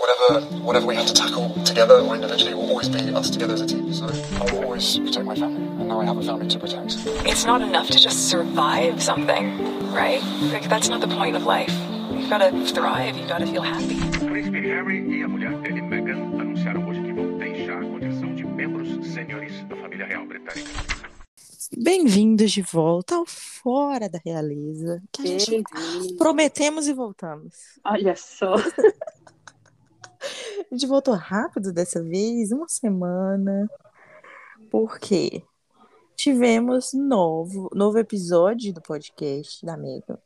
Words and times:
whatever 0.00 0.40
whatever 0.62 0.86
we 0.86 0.94
have 0.96 1.06
to 1.06 1.14
tackle 1.14 1.50
together 1.64 2.00
or 2.00 2.14
individually 2.14 2.54
will 2.54 2.68
always 2.68 2.88
be 2.88 3.14
us 3.14 3.30
together 3.30 3.54
as 3.54 3.60
a 3.60 3.66
team. 3.66 3.92
So 3.92 4.06
I 4.06 4.52
will 4.52 4.64
always 4.64 4.98
protect 4.98 5.26
my 5.26 5.34
family, 5.34 5.62
and 5.62 5.88
now 5.88 6.00
I 6.00 6.04
have 6.04 6.16
a 6.16 6.22
family 6.22 6.48
to 6.48 6.58
protect. 6.58 6.96
It's 7.26 7.44
not 7.44 7.62
enough 7.62 7.88
to 7.88 7.98
just 7.98 8.28
survive 8.28 9.02
something, 9.02 9.92
right? 9.92 10.22
Like 10.52 10.68
that's 10.68 10.88
not 10.88 11.00
the 11.00 11.08
point 11.08 11.36
of 11.36 11.44
life. 11.44 11.72
You've 12.12 12.30
got 12.30 12.38
to 12.38 12.66
thrive. 12.66 13.16
You've 13.16 13.28
got 13.28 13.38
to 13.38 13.46
feel 13.46 13.62
happy. 13.62 13.96
O 14.22 14.28
príncipe 14.30 14.60
Harry 14.68 15.18
e 15.18 15.22
a 15.22 15.28
mulher 15.28 15.56
dele, 15.62 15.82
Meghan, 15.82 16.40
anunciaram 16.40 16.88
hoje 16.88 17.02
que 17.02 17.12
vão 17.12 17.38
deixar 17.38 17.78
a 17.82 17.86
condição 17.86 18.34
de 18.34 18.44
membros 18.44 18.88
sêniores 19.12 19.52
da 19.68 19.76
família 19.76 20.06
real 20.06 20.26
britânica. 20.26 20.70
Bem-vindos 21.76 22.52
de 22.52 22.60
volta 22.60 23.14
ao 23.16 23.24
Fora 23.26 24.08
da 24.08 24.20
Realeza. 24.24 25.02
Que 25.10 25.36
a 25.36 25.38
gente 25.38 26.14
prometemos 26.18 26.86
e 26.86 26.92
voltamos. 26.92 27.54
Olha 27.84 28.14
só. 28.14 28.54
A 30.70 30.74
gente 30.74 30.86
voltou 30.86 31.14
rápido 31.14 31.72
dessa 31.72 32.02
vez, 32.02 32.52
uma 32.52 32.68
semana, 32.68 33.68
porque 34.70 35.42
tivemos 36.16 36.92
novo, 36.92 37.68
novo 37.74 37.98
episódio 37.98 38.72
do 38.72 38.80
podcast 38.80 39.64
da 39.64 39.76
Mega. 39.76 40.18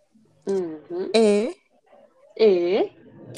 Uhum. 0.47 1.11
E 1.15 1.57
E 2.37 2.93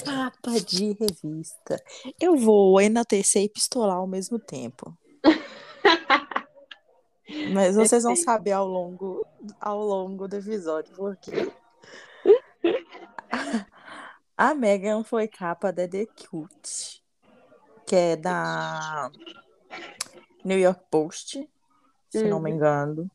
capa 0.05 0.61
de 0.61 0.93
revista. 0.93 1.83
Eu 2.21 2.37
vou 2.37 2.81
enaltecer 2.81 3.43
e 3.43 3.49
pistolar 3.49 3.97
ao 3.97 4.07
mesmo 4.07 4.39
tempo. 4.39 4.97
Mas 7.53 7.77
vocês 7.77 8.03
vão 8.03 8.17
saber 8.17 8.53
ao 8.53 8.67
longo, 8.67 9.25
ao 9.61 9.81
longo 9.81 10.27
do 10.27 10.37
episódio 10.37 10.95
por 10.95 11.17
quê. 11.17 11.51
A 14.39 14.55
Megan 14.55 15.03
foi 15.03 15.27
capa 15.27 15.73
da 15.73 15.89
The 15.89 16.07
Cute, 16.07 17.03
que 17.87 17.97
é 17.97 18.17
da 18.17 19.11
New 20.45 20.59
York 20.59 20.81
Post, 20.91 21.49
se 22.11 22.25
não 22.29 22.39
me 22.41 22.51
Uhum. 22.51 22.57
engano. 22.57 23.11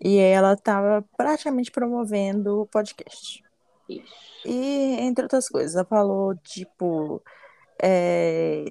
E 0.00 0.16
ela 0.18 0.54
estava 0.54 1.04
praticamente 1.16 1.70
promovendo 1.70 2.62
o 2.62 2.66
podcast. 2.66 3.44
Isso. 3.88 4.20
E, 4.46 4.96
entre 5.00 5.24
outras 5.24 5.46
coisas, 5.48 5.74
ela 5.74 5.84
falou, 5.84 6.34
tipo. 6.36 7.22
é, 7.82 8.64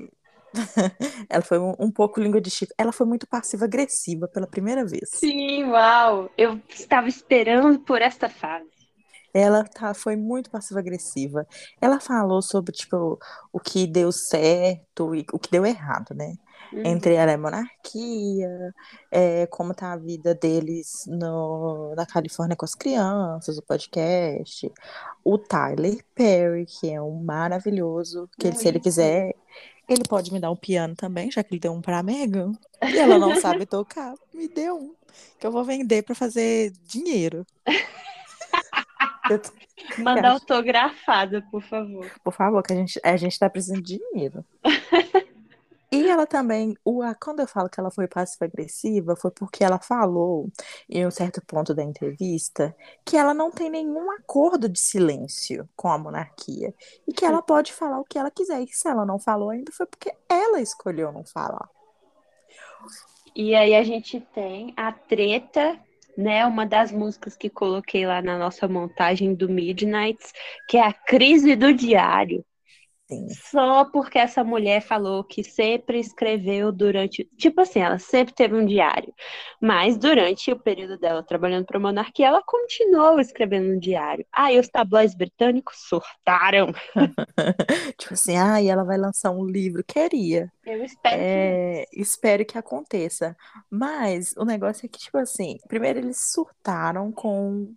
ela 1.29 1.43
foi 1.43 1.59
um, 1.59 1.75
um 1.79 1.91
pouco 1.91 2.19
língua 2.19 2.41
de 2.41 2.49
Chico. 2.49 2.73
Ela 2.75 2.91
foi 2.91 3.05
muito 3.05 3.27
passiva-agressiva 3.27 4.27
pela 4.27 4.47
primeira 4.47 4.83
vez. 4.83 5.09
Sim, 5.13 5.65
uau. 5.65 6.31
Eu 6.35 6.59
estava 6.67 7.07
esperando 7.07 7.79
por 7.81 8.01
esta 8.01 8.27
fase. 8.27 8.67
Ela 9.33 9.63
tá, 9.63 9.93
foi 9.93 10.15
muito 10.15 10.49
passiva-agressiva. 10.49 11.45
Ela 11.79 11.99
falou 11.99 12.41
sobre, 12.41 12.71
tipo, 12.73 13.19
o 13.53 13.59
que 13.59 13.85
deu 13.87 14.11
certo 14.11 15.13
e 15.15 15.25
o 15.31 15.37
que 15.39 15.51
deu 15.51 15.65
errado, 15.65 16.13
né? 16.15 16.35
Uhum. 16.73 16.85
Entre 16.85 17.13
ela 17.15 17.31
e 17.31 17.35
a 17.35 17.37
monarquia, 17.37 18.73
é, 19.11 19.47
como 19.47 19.73
tá 19.73 19.93
a 19.93 19.97
vida 19.97 20.35
deles 20.35 21.03
no, 21.07 21.93
na 21.95 22.05
Califórnia 22.05 22.55
com 22.55 22.65
as 22.65 22.75
crianças, 22.75 23.57
o 23.57 23.63
podcast. 23.63 24.71
O 25.23 25.37
Tyler 25.37 26.03
Perry, 26.13 26.65
que 26.65 26.89
é 26.91 27.01
um 27.01 27.23
maravilhoso, 27.23 28.29
que 28.37 28.47
ele- 28.47 28.55
se 28.57 28.67
ele 28.67 28.79
quiser, 28.79 29.33
ele 29.87 30.03
pode 30.07 30.31
me 30.31 30.39
dar 30.39 30.51
um 30.51 30.55
piano 30.55 30.95
também, 30.95 31.31
já 31.31 31.43
que 31.43 31.53
ele 31.53 31.59
deu 31.61 31.71
um 31.71 31.81
pra 31.81 32.03
Megan. 32.03 32.51
E 32.83 32.97
ela 32.97 33.17
não 33.17 33.35
sabe 33.39 33.65
tocar, 33.65 34.13
me 34.33 34.47
deu 34.47 34.75
um, 34.77 34.93
que 35.39 35.47
eu 35.47 35.51
vou 35.51 35.63
vender 35.63 36.03
pra 36.03 36.13
fazer 36.13 36.71
dinheiro. 36.85 37.45
Tô- 39.37 39.51
Manda 39.97 40.31
autografada, 40.31 41.41
por 41.49 41.61
favor. 41.61 42.09
Por 42.23 42.33
favor, 42.33 42.61
que 42.63 42.73
a 42.73 42.75
gente, 42.75 42.99
a 43.03 43.15
gente 43.17 43.39
tá 43.39 43.49
precisando 43.49 43.81
de 43.81 43.97
dinheiro. 43.97 44.43
E 45.91 46.07
ela 46.07 46.27
também, 46.27 46.75
o, 46.85 47.01
a- 47.01 47.15
quando 47.15 47.39
eu 47.39 47.47
falo 47.47 47.67
que 47.67 47.79
ela 47.79 47.89
foi 47.89 48.07
passiva-agressiva, 48.07 49.15
foi 49.15 49.31
porque 49.31 49.63
ela 49.63 49.79
falou, 49.79 50.47
em 50.87 51.03
um 51.07 51.09
certo 51.09 51.43
ponto 51.43 51.73
da 51.73 51.81
entrevista, 51.83 52.75
que 53.03 53.17
ela 53.17 53.33
não 53.33 53.49
tem 53.49 53.71
nenhum 53.71 54.11
acordo 54.11 54.69
de 54.69 54.79
silêncio 54.79 55.67
com 55.75 55.87
a 55.87 55.97
monarquia. 55.97 56.75
E 57.07 57.11
que 57.11 57.25
ela 57.25 57.41
pode 57.41 57.73
falar 57.73 57.99
o 57.99 58.03
que 58.03 58.19
ela 58.19 58.29
quiser. 58.29 58.61
E 58.61 58.67
se 58.67 58.87
ela 58.87 59.03
não 59.03 59.17
falou 59.17 59.49
ainda, 59.49 59.71
foi 59.71 59.87
porque 59.87 60.13
ela 60.29 60.61
escolheu 60.61 61.11
não 61.11 61.25
falar. 61.25 61.67
E 63.35 63.55
aí 63.55 63.73
a 63.75 63.81
gente 63.83 64.19
tem 64.33 64.71
a 64.77 64.91
treta, 64.91 65.79
né? 66.19 66.45
Uma 66.45 66.65
das 66.65 66.91
músicas 66.91 67.35
que 67.37 67.49
coloquei 67.49 68.05
lá 68.05 68.21
na 68.21 68.37
nossa 68.37 68.67
montagem 68.67 69.33
do 69.33 69.47
Midnights, 69.49 70.33
que 70.67 70.77
é 70.77 70.85
a 70.85 70.93
crise 70.93 71.55
do 71.55 71.73
diário. 71.73 72.45
Sim. 73.09 73.27
Só 73.29 73.85
porque 73.85 74.19
essa 74.19 74.43
mulher 74.43 74.81
falou 74.81 75.23
que 75.23 75.43
sempre 75.43 75.99
escreveu 75.99 76.71
durante. 76.71 77.25
Tipo 77.35 77.61
assim, 77.61 77.79
ela 77.79 77.97
sempre 77.97 78.35
teve 78.35 78.53
um 78.53 78.63
diário. 78.63 79.11
Mas 79.59 79.97
durante 79.97 80.51
o 80.51 80.59
período 80.59 80.95
dela 80.99 81.23
trabalhando 81.23 81.65
para 81.65 81.77
a 81.77 81.81
monarquia, 81.81 82.27
ela 82.27 82.43
continuou 82.45 83.19
escrevendo 83.19 83.73
um 83.73 83.79
diário. 83.79 84.23
Aí 84.31 84.59
os 84.59 84.69
tabloides 84.69 85.15
britânicos 85.15 85.77
surtaram. 85.87 86.71
Tipo 87.97 88.13
assim, 88.13 88.37
ah, 88.37 88.61
e 88.61 88.67
ela 88.67 88.83
vai 88.83 88.97
lançar 88.97 89.31
um 89.31 89.43
livro. 89.43 89.83
Queria. 89.83 90.51
Eu 90.63 90.83
espero 90.83 91.15
que. 91.15 91.21
É, 91.23 91.85
espero 91.93 92.45
que 92.45 92.59
aconteça. 92.59 93.35
Mas 93.71 94.35
o 94.37 94.45
negócio 94.45 94.85
é 94.85 94.89
que, 94.89 94.99
tipo 94.99 95.17
assim, 95.17 95.57
primeiro 95.67 95.97
eles 95.97 96.31
surtaram 96.31 97.11
com. 97.11 97.73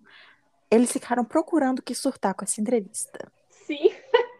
Eles 0.70 0.92
ficaram 0.92 1.24
procurando 1.24 1.78
o 1.78 1.82
que 1.82 1.94
surtar 1.94 2.34
com 2.34 2.44
essa 2.44 2.60
entrevista. 2.60 3.32
Sim. 3.50 3.90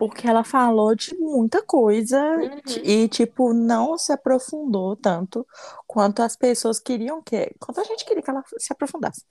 Porque 0.00 0.26
ela 0.26 0.42
falou 0.42 0.94
de 0.96 1.14
muita 1.16 1.62
coisa 1.62 2.18
Uhum. 2.18 2.60
e, 2.82 3.06
tipo, 3.08 3.52
não 3.52 3.98
se 3.98 4.12
aprofundou 4.12 4.96
tanto 4.96 5.46
quanto 5.86 6.22
as 6.22 6.36
pessoas 6.36 6.80
queriam 6.80 7.22
que. 7.22 7.54
Quanto 7.60 7.80
a 7.80 7.84
gente 7.84 8.04
queria 8.04 8.22
que 8.22 8.30
ela 8.30 8.42
se 8.58 8.72
aprofundasse. 8.72 9.24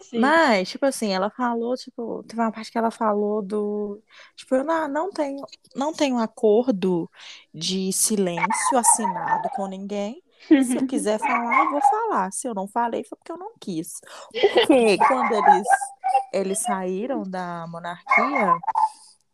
Sim. 0.00 0.18
Mas, 0.18 0.68
tipo 0.68 0.84
assim, 0.84 1.12
ela 1.12 1.30
falou, 1.30 1.76
tipo, 1.76 2.24
teve 2.24 2.40
uma 2.42 2.52
parte 2.52 2.70
que 2.72 2.78
ela 2.78 2.90
falou 2.90 3.40
do, 3.42 4.02
tipo, 4.36 4.54
eu 4.56 4.64
não, 4.64 4.88
não 4.88 5.10
tenho, 5.10 5.44
não 5.74 5.92
tenho 5.92 6.18
acordo 6.18 7.10
de 7.54 7.92
silêncio 7.92 8.78
assinado 8.78 9.48
com 9.54 9.66
ninguém. 9.68 10.22
Se 10.48 10.76
eu 10.76 10.86
quiser 10.86 11.18
falar, 11.18 11.64
eu 11.64 11.70
vou 11.70 11.80
falar. 11.82 12.32
Se 12.32 12.46
eu 12.48 12.54
não 12.54 12.68
falei, 12.68 13.04
foi 13.04 13.16
porque 13.18 13.32
eu 13.32 13.38
não 13.38 13.52
quis. 13.60 14.00
Porque 14.32 14.98
quando 14.98 15.32
eles, 15.32 15.66
eles 16.32 16.58
saíram 16.62 17.22
da 17.24 17.66
monarquia, 17.68 18.54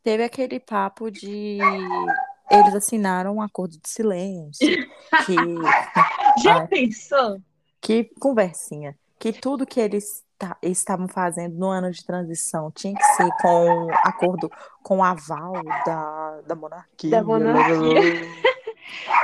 teve 0.02 0.24
aquele 0.24 0.58
papo 0.60 1.10
de 1.10 1.58
eles 2.50 2.74
assinaram 2.74 3.36
um 3.36 3.42
acordo 3.42 3.72
de 3.78 3.88
silêncio, 3.88 4.66
que 5.26 5.36
Já 6.42 6.56
Ai. 6.60 6.66
pensou? 6.66 7.40
que 7.80 8.04
conversinha. 8.20 8.96
Que 9.18 9.32
tudo 9.32 9.66
que 9.66 9.80
eles 9.80 10.22
ta- 10.38 10.56
estavam 10.62 11.06
fazendo 11.08 11.56
no 11.56 11.68
ano 11.68 11.90
de 11.90 12.04
transição 12.04 12.70
tinha 12.72 12.94
que 12.94 13.04
ser 13.04 13.28
com 13.40 13.88
acordo, 14.04 14.50
com 14.82 15.02
aval 15.02 15.52
da, 15.86 16.40
da 16.46 16.54
monarquia. 16.54 17.10
Da 17.10 17.22
monarquia. 17.24 18.00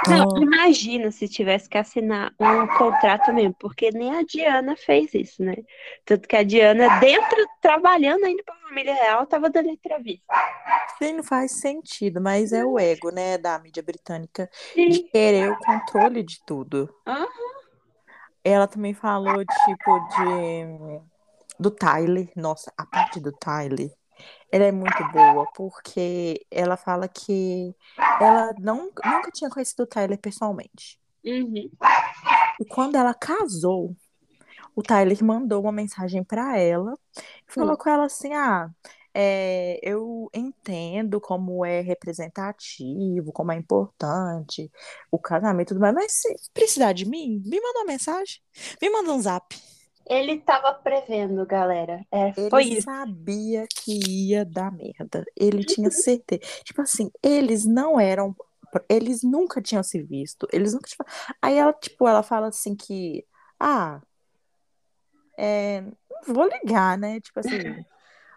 Não, 0.06 0.42
imagina 0.42 1.10
se 1.10 1.28
tivesse 1.28 1.68
que 1.68 1.78
assinar 1.78 2.32
um 2.38 2.66
contrato 2.66 3.32
mesmo, 3.32 3.54
porque 3.58 3.90
nem 3.90 4.14
a 4.14 4.22
Diana 4.22 4.76
fez 4.76 5.14
isso, 5.14 5.42
né? 5.42 5.56
Tanto 6.04 6.28
que 6.28 6.36
a 6.36 6.42
Diana, 6.42 6.98
dentro, 7.00 7.46
trabalhando 7.60 8.24
ainda 8.24 8.42
para 8.42 8.54
a 8.54 8.68
família 8.68 8.94
real, 8.94 9.24
estava 9.24 9.50
dando 9.50 9.68
entrevista. 9.68 10.24
Sim, 10.98 11.14
não 11.14 11.24
faz 11.24 11.52
sentido, 11.60 12.20
mas 12.20 12.52
é 12.52 12.64
o 12.64 12.78
ego, 12.78 13.10
né, 13.10 13.38
da 13.38 13.58
mídia 13.58 13.82
britânica 13.82 14.50
de 14.74 14.98
Sim. 14.98 15.08
querer 15.10 15.50
o 15.50 15.58
controle 15.58 16.22
de 16.22 16.38
tudo. 16.44 16.92
Aham. 17.06 17.26
Ela 18.44 18.66
também 18.66 18.94
falou, 18.94 19.44
tipo, 19.44 20.00
de 20.16 21.00
do 21.58 21.70
Tyler. 21.70 22.30
Nossa, 22.36 22.72
a 22.78 22.86
parte 22.86 23.20
do 23.20 23.32
Tyler, 23.32 23.90
ela 24.50 24.64
é 24.64 24.72
muito 24.72 25.02
boa, 25.12 25.46
porque 25.54 26.46
ela 26.50 26.76
fala 26.76 27.06
que 27.08 27.74
ela 28.20 28.52
não, 28.58 28.90
nunca 29.04 29.30
tinha 29.32 29.50
conhecido 29.50 29.82
o 29.82 29.86
Tyler 29.86 30.18
pessoalmente. 30.18 30.98
Uhum. 31.24 31.70
E 32.60 32.64
quando 32.68 32.96
ela 32.96 33.12
casou, 33.12 33.94
o 34.74 34.82
Tyler 34.82 35.22
mandou 35.22 35.62
uma 35.62 35.72
mensagem 35.72 36.24
para 36.24 36.58
ela 36.58 36.94
e 37.16 37.52
falou 37.52 37.76
com 37.76 37.90
ela 37.90 38.06
assim: 38.06 38.32
Ah, 38.32 38.70
é, 39.12 39.80
eu 39.82 40.30
entendo 40.32 41.20
como 41.20 41.64
é 41.64 41.80
representativo, 41.80 43.32
como 43.32 43.52
é 43.52 43.56
importante 43.56 44.70
o 45.10 45.18
casamento 45.18 45.68
e 45.68 45.74
tudo 45.74 45.80
mais, 45.80 45.94
mas 45.94 46.12
se 46.12 46.34
precisar 46.54 46.92
de 46.92 47.04
mim, 47.04 47.42
me 47.44 47.60
manda 47.60 47.80
uma 47.80 47.86
mensagem, 47.86 48.40
me 48.80 48.88
manda 48.90 49.12
um 49.12 49.20
zap. 49.20 49.56
Ele 50.08 50.32
estava 50.32 50.72
prevendo, 50.74 51.44
galera. 51.46 52.04
É, 52.10 52.32
Ele 52.36 52.50
foi 52.50 52.64
isso. 52.64 52.82
sabia 52.82 53.66
que 53.68 54.00
ia 54.30 54.44
dar 54.44 54.72
merda. 54.72 55.24
Ele 55.36 55.62
tinha 55.64 55.90
certeza. 55.90 56.40
Tipo 56.64 56.82
assim, 56.82 57.10
eles 57.22 57.64
não 57.66 58.00
eram. 58.00 58.34
Eles 58.88 59.22
nunca 59.22 59.60
tinham 59.62 59.82
se 59.82 60.02
visto. 60.02 60.46
Eles 60.52 60.72
nunca 60.74 60.88
tinham. 60.88 61.06
Aí 61.42 61.56
ela, 61.56 61.72
tipo, 61.72 62.08
ela 62.08 62.22
fala 62.22 62.48
assim 62.48 62.74
que. 62.74 63.24
Ah. 63.60 64.00
É, 65.38 65.84
vou 66.26 66.48
ligar, 66.48 66.98
né? 66.98 67.20
Tipo 67.20 67.40
assim. 67.40 67.84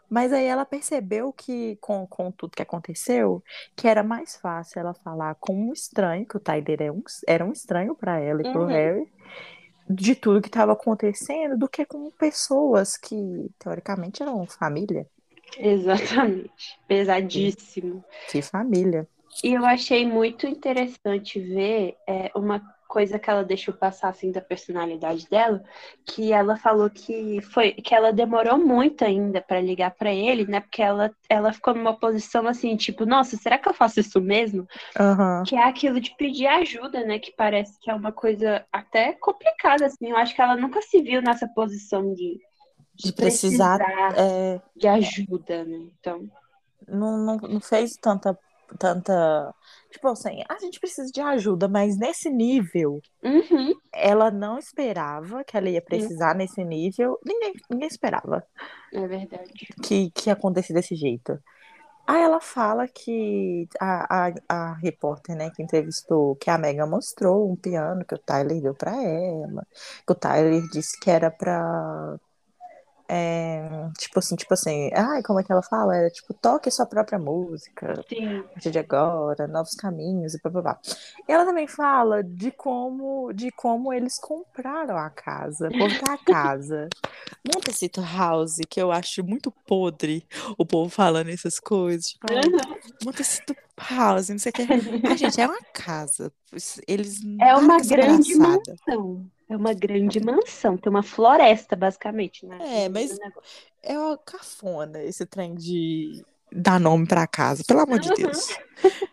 Mas 0.10 0.34
aí 0.34 0.44
ela 0.46 0.66
percebeu 0.66 1.32
que, 1.32 1.78
com, 1.78 2.06
com 2.06 2.30
tudo 2.34 2.52
que 2.52 2.62
aconteceu, 2.62 3.42
que 3.78 3.88
era 3.88 4.04
mais 4.04 4.36
fácil 4.36 4.82
ela 4.82 4.94
falar 4.94 5.36
com 5.36 5.54
um 5.70 5.72
estranho, 5.72 6.28
que 6.28 6.36
o 6.36 6.40
Tyler 6.40 6.82
era 6.82 6.92
um, 6.94 7.02
era 7.26 7.46
um 7.46 7.52
estranho 7.54 7.96
para 7.96 8.20
ela 8.20 8.42
e 8.42 8.52
pro 8.52 8.64
Uhum. 8.64 8.68
Harry, 8.68 9.10
de 9.92 10.16
tudo 10.16 10.42
que 10.42 10.48
estava 10.48 10.74
acontecendo, 10.74 11.58
do 11.58 11.68
que 11.68 11.86
com 11.86 12.10
pessoas 12.12 12.98
que, 12.98 13.50
teoricamente, 13.60 14.22
eram 14.22 14.46
família. 14.48 15.08
Exatamente. 15.58 16.80
Pesadíssimo. 16.88 18.04
Que 18.30 18.42
família. 18.42 19.08
E 19.44 19.54
eu 19.54 19.66
achei 19.66 20.06
muito 20.06 20.46
interessante 20.46 21.40
ver 21.40 21.96
é, 22.08 22.32
uma 22.36 22.60
coisa 22.92 23.18
que 23.18 23.30
ela 23.30 23.46
deixou 23.46 23.74
passar 23.74 24.10
assim 24.10 24.34
da 24.34 24.42
personalidade 24.42 25.26
dela, 25.30 25.64
que 26.06 26.34
ela 26.34 26.58
falou 26.58 26.90
que 26.90 27.40
foi 27.42 27.72
que 27.72 27.96
ela 27.96 28.12
demorou 28.12 28.58
muito 28.58 29.06
ainda 29.06 29.42
para 29.42 29.62
ligar 29.62 29.92
para 29.92 30.14
ele, 30.14 30.46
né? 30.46 30.60
Porque 30.60 30.82
ela 30.82 31.10
ela 31.30 31.54
ficou 31.54 31.74
numa 31.74 31.98
posição 31.98 32.46
assim, 32.48 32.76
tipo, 32.76 33.06
nossa, 33.06 33.38
será 33.38 33.58
que 33.58 33.70
eu 33.70 33.74
faço 33.74 34.02
isso 34.02 34.20
mesmo? 34.20 34.68
Aham. 35.00 35.44
Que 35.48 35.56
é 35.56 35.64
aquilo 35.64 36.02
de 36.02 36.14
pedir 36.18 36.48
ajuda, 36.48 37.06
né? 37.06 37.18
Que 37.18 37.32
parece 37.32 37.80
que 37.80 37.90
é 37.90 37.96
uma 37.96 38.12
coisa 38.12 38.66
até 38.74 39.14
complicada 39.14 39.86
assim. 39.86 40.10
Eu 40.10 40.18
acho 40.18 40.36
que 40.36 40.42
ela 40.42 40.58
nunca 40.58 40.82
se 40.82 41.02
viu 41.02 41.22
nessa 41.22 41.48
posição 41.48 42.14
de 42.14 42.38
De 42.94 43.14
precisar, 43.14 43.80
é, 44.18 44.60
de 44.76 44.88
ajuda, 44.90 45.64
né? 45.64 45.80
Então, 45.98 46.30
não, 46.86 47.18
não, 47.18 47.38
não 47.38 47.62
fez 47.62 47.94
tanta, 47.94 48.38
tanta. 48.78 49.54
Tipo 49.90 50.08
assim, 50.10 50.42
a 50.50 50.58
gente 50.60 50.80
precisa 50.80 51.12
de 51.12 51.22
ajuda, 51.22 51.68
mas 51.68 51.98
nesse 51.98 52.30
nível, 52.30 53.02
uhum, 53.24 53.74
ela 53.94 54.32
não 54.32 54.58
esperava 54.58 55.44
que 55.44 55.58
ela 55.58 55.70
ia 55.70 55.82
precisar 55.82 56.36
nesse 56.36 56.64
nível. 56.64 57.20
Ninguém, 57.26 57.54
ninguém 57.70 57.88
esperava 57.88 58.46
é 58.94 59.08
verdade. 59.08 59.52
que, 59.84 60.12
que 60.12 60.30
ia 60.30 60.34
acontecer 60.34 60.74
desse 60.74 60.96
jeito. 60.96 61.38
Aí 62.08 62.22
ela 62.22 62.42
fala 62.42 62.88
que 62.88 63.68
a, 63.80 64.28
a, 64.28 64.34
a 64.50 64.74
repórter, 64.76 65.36
né, 65.36 65.50
que 65.52 65.64
entrevistou, 65.64 66.36
que 66.36 66.50
a 66.50 66.58
Megan 66.58 66.88
mostrou 66.88 67.50
um 67.52 67.56
piano 67.56 68.04
que 68.06 68.16
o 68.16 68.18
Tyler 68.18 68.62
deu 68.62 68.76
pra 68.76 68.92
ela, 69.02 69.66
que 70.06 70.12
o 70.12 70.16
Tyler 70.16 70.62
disse 70.72 71.00
que 71.00 71.10
era 71.10 71.32
pra. 71.32 72.20
É, 73.14 73.90
tipo 73.98 74.20
assim, 74.20 74.38
tipo 74.38 74.54
assim, 74.54 74.90
ai, 74.94 75.22
como 75.22 75.38
é 75.38 75.44
que 75.44 75.52
ela 75.52 75.62
fala? 75.62 75.98
Era 75.98 76.10
tipo, 76.10 76.34
toque 76.34 76.72
sua 76.72 76.86
própria 76.86 77.20
música 77.20 78.02
Sim. 78.08 78.40
a 78.40 78.44
partir 78.44 78.72
de 78.72 78.80
agora, 78.80 79.50
novos 79.50 79.76
caminhos 79.76 80.34
e 80.34 80.40
blá. 80.50 80.80
E 81.28 81.30
ela 81.30 81.44
também 81.44 81.68
fala 81.68 82.24
de 82.24 82.52
como, 82.52 83.34
de 83.34 83.52
como 83.52 83.92
eles 83.92 84.18
compraram 84.18 84.96
a 84.96 85.10
casa, 85.10 85.68
porque 85.70 86.10
a 86.10 86.18
casa. 86.20 86.88
Montecito 87.54 88.02
House, 88.02 88.62
que 88.70 88.82
eu 88.82 88.94
acho 88.94 89.26
muito 89.26 89.52
podre 89.68 90.26
o 90.58 90.66
povo 90.66 90.90
falando 90.90 91.32
essas 91.32 91.60
coisas. 91.60 92.12
Tipo, 92.12 92.28
ai, 92.32 92.88
Montecito 93.04 93.54
House, 93.90 94.30
não 94.30 94.40
sei 94.40 94.52
o 94.52 94.54
que. 94.54 94.62
A 94.62 95.16
gente, 95.18 95.42
é 95.42 95.48
uma 95.48 95.62
casa. 95.74 96.32
Eles 96.88 97.20
É 97.42 97.56
uma 97.56 97.78
grande 97.78 98.36
mansão. 98.36 99.30
É 99.52 99.56
uma 99.58 99.74
grande 99.74 100.20
mansão. 100.24 100.78
Tem 100.78 100.90
uma 100.90 101.04
floresta, 101.04 101.76
basicamente, 101.76 102.46
né? 102.46 102.58
É, 102.62 102.90
mas- 102.90 103.18
É 103.84 103.98
uma 103.98 104.18
cafona 104.18 105.04
esse 105.04 105.26
trem 105.26 105.56
de 105.56 106.24
dar 106.52 106.80
nome 106.80 107.06
pra 107.08 107.28
casa, 107.28 107.64
pelo 107.68 107.82
amor 107.82 108.00
de 108.00 108.10
Uhum. 108.10 108.16
Deus. 108.16 108.48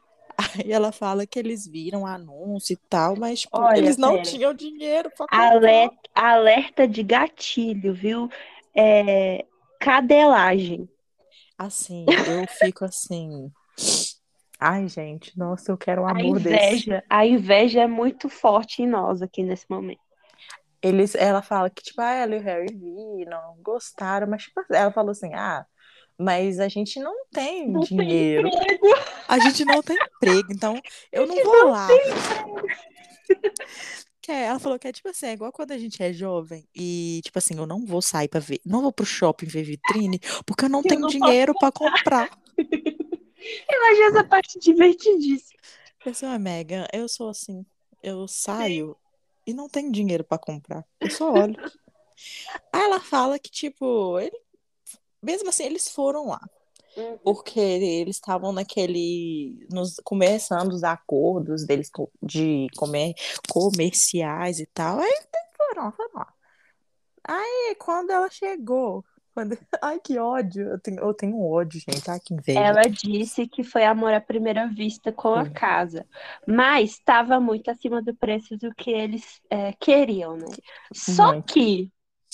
Aí 0.64 0.70
ela 0.70 0.93
fala 0.93 1.26
que 1.26 1.38
eles 1.38 1.67
viram 1.67 2.06
anúncio 2.06 2.75
e 2.75 2.76
tal, 2.88 3.17
mas 3.17 3.40
tipo, 3.40 3.56
Olha, 3.58 3.79
eles 3.79 3.96
não 3.96 4.12
pera. 4.12 4.23
tinham 4.23 4.55
dinheiro 4.55 5.11
pra 5.11 5.26
comprar. 5.26 5.50
Alerta, 5.52 5.96
alerta 6.14 6.87
de 6.87 7.02
gatilho, 7.02 7.93
viu? 7.93 8.29
É, 8.76 9.44
cadelagem. 9.81 10.88
Assim, 11.58 12.06
eu 12.06 12.46
fico 12.46 12.84
assim. 12.84 13.50
Ai, 14.61 14.87
gente, 14.88 15.37
nossa, 15.37 15.73
eu 15.73 15.76
quero 15.79 16.02
um 16.02 16.06
A 16.06 16.11
amor 16.12 16.38
desse. 16.38 16.67
inveja, 16.67 17.05
a 17.11 17.26
inveja 17.26 17.82
é 17.82 17.87
muito 17.88 18.29
forte 18.29 18.82
em 18.82 18.87
nós 18.87 19.23
aqui 19.23 19.43
nesse 19.43 19.67
momento. 19.69 20.00
Eles, 20.83 21.15
ela 21.15 21.43
fala 21.43 21.69
que, 21.71 21.83
tipo, 21.83 22.01
ah, 22.01 22.13
ela 22.13 22.37
e 22.37 22.39
o 22.39 22.43
Harry 22.43 22.75
viram, 22.75 23.57
gostaram, 23.61 24.27
mas 24.29 24.45
tipo, 24.45 24.61
ela 24.71 24.93
falou 24.93 25.11
assim, 25.11 25.35
ah, 25.35 25.67
mas 26.17 26.61
a 26.61 26.69
gente 26.69 27.01
não 27.01 27.15
tem 27.33 27.71
Não 27.71 27.81
tem 27.81 27.99
dinheiro. 27.99 28.49
emprego. 28.49 28.87
A 29.27 29.39
gente 29.39 29.65
não 29.65 29.83
tem 29.83 29.97
emprego, 29.97 30.53
então 30.53 30.81
eu 31.13 31.27
não 31.27 31.45
vou 31.45 31.69
lá. 31.69 31.89
Que 34.21 34.33
é, 34.33 34.45
ela 34.45 34.59
falou 34.59 34.79
que 34.79 34.87
é 34.87 34.93
tipo 34.93 35.09
assim, 35.09 35.27
é 35.27 35.33
igual 35.33 35.51
quando 35.53 35.73
a 35.73 35.79
gente 35.79 36.03
é 36.03 36.13
jovem 36.13 36.69
e, 36.75 37.21
tipo 37.25 37.39
assim, 37.39 37.57
eu 37.57 37.67
não 37.67 37.87
vou 37.87 38.03
sair 38.03 38.29
pra 38.29 38.41
ver, 38.41 38.61
não 38.65 38.83
vou 38.83 38.93
pro 38.93 39.07
shopping 39.07 39.47
ver 39.47 39.63
vitrine, 39.63 40.19
porque 40.45 40.67
eu 40.67 40.69
não 40.69 40.81
Eu 40.81 40.85
tenho 40.85 41.01
não 41.01 41.09
dinheiro 41.09 41.55
pra 41.59 41.73
comprar. 41.73 42.29
Eu 43.71 43.85
achei 43.93 44.05
essa 44.09 44.25
parte 44.25 44.59
divertidíssima. 44.59 45.59
Pessoal, 46.05 46.39
Megan, 46.39 46.87
eu 46.93 47.09
sou 47.09 47.31
assim, 47.31 47.65
eu 48.03 48.27
saio 48.27 48.97
e 49.49 49.55
não 49.55 49.69
tenho 49.69 49.91
dinheiro 49.91 50.23
pra 50.25 50.39
comprar, 50.39 50.85
eu 51.00 51.11
só 51.11 51.33
olho. 51.33 51.56
Aí 52.73 52.83
ela 52.83 53.00
fala 53.00 53.39
que, 53.39 53.50
tipo, 53.50 54.19
ele- 54.21 54.39
mesmo 55.23 55.49
assim, 55.49 55.65
eles 55.65 55.89
foram 55.89 56.29
lá. 56.29 56.41
porque 57.23 57.61
eles 57.61 58.17
estavam 58.17 58.53
naquele 58.53 59.67
nos 59.71 59.97
começando 60.05 60.73
os 60.73 60.83
acordos 60.83 61.65
deles 61.67 61.91
de 62.23 62.67
comer 62.77 63.15
comerciais 63.49 64.59
e 64.61 64.67
tal. 64.67 64.99
Aí 64.99 65.12
foram, 65.56 65.93
foram 65.93 66.11
lá. 66.15 66.35
Aí 67.25 67.77
quando 67.79 68.11
ela 68.11 68.29
chegou, 68.31 69.05
quando... 69.38 69.56
ai 69.81 70.00
que 70.00 70.19
ódio, 70.19 70.69
eu 70.69 70.81
tenho, 70.81 70.99
eu 70.99 71.14
tenho 71.14 71.37
um 71.37 71.49
ódio, 71.49 71.81
gente, 71.81 72.11
ai 72.11 72.19
que 72.19 72.35
inveja. 72.35 72.58
Ela 72.58 72.82
disse 72.82 73.46
que 73.46 73.62
foi 73.62 73.85
amor 73.85 74.12
à 74.12 74.20
primeira 74.20 74.67
vista 74.67 75.12
com 75.12 75.35
a 75.35 75.44
Foi. 75.44 75.55
casa, 75.55 76.06
mas 76.46 76.90
estava 76.90 77.38
muito 77.38 77.70
acima 77.70 78.02
do 78.02 78.14
preço 78.14 78.56
do 78.56 78.75
que 78.75 78.90
eles 78.90 79.40
é, 79.49 79.73
queriam, 79.75 80.37
né? 80.37 80.46
Só 80.93 81.32
Muito. 81.32 81.55
que 81.55 81.90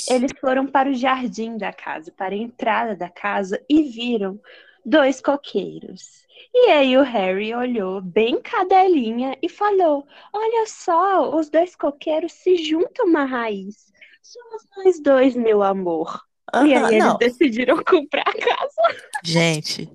eles 0.08 0.32
foram 0.40 0.66
para 0.66 0.88
o 0.88 0.94
jardim 0.94 1.58
da 1.58 1.72
casa, 1.72 2.10
para 2.10 2.34
a 2.34 2.38
entrada 2.38 2.96
da 2.96 3.10
casa 3.10 3.62
e 3.68 3.82
viram 3.82 4.40
dois 4.84 5.20
coqueiros. 5.20 6.24
E 6.52 6.70
aí 6.70 6.96
o 6.96 7.02
Harry 7.02 7.54
olhou 7.54 8.00
bem 8.00 8.40
cadelinha 8.40 9.36
e 9.42 9.48
falou: 9.48 10.06
Olha 10.32 10.66
só, 10.66 11.36
os 11.36 11.50
dois 11.50 11.76
coqueiros 11.76 12.32
se 12.32 12.56
juntam 12.56 13.10
na 13.10 13.24
raiz. 13.24 13.92
Somos 14.22 14.66
nós 14.76 15.02
dois, 15.02 15.36
meu 15.36 15.62
amor. 15.62 16.24
E 16.62 16.74
aí 16.74 16.94
eles 16.94 16.98
não, 16.98 17.16
decidiram 17.18 17.76
comprar 17.84 18.22
a 18.26 18.32
casa. 18.32 18.98
gente, 19.24 19.90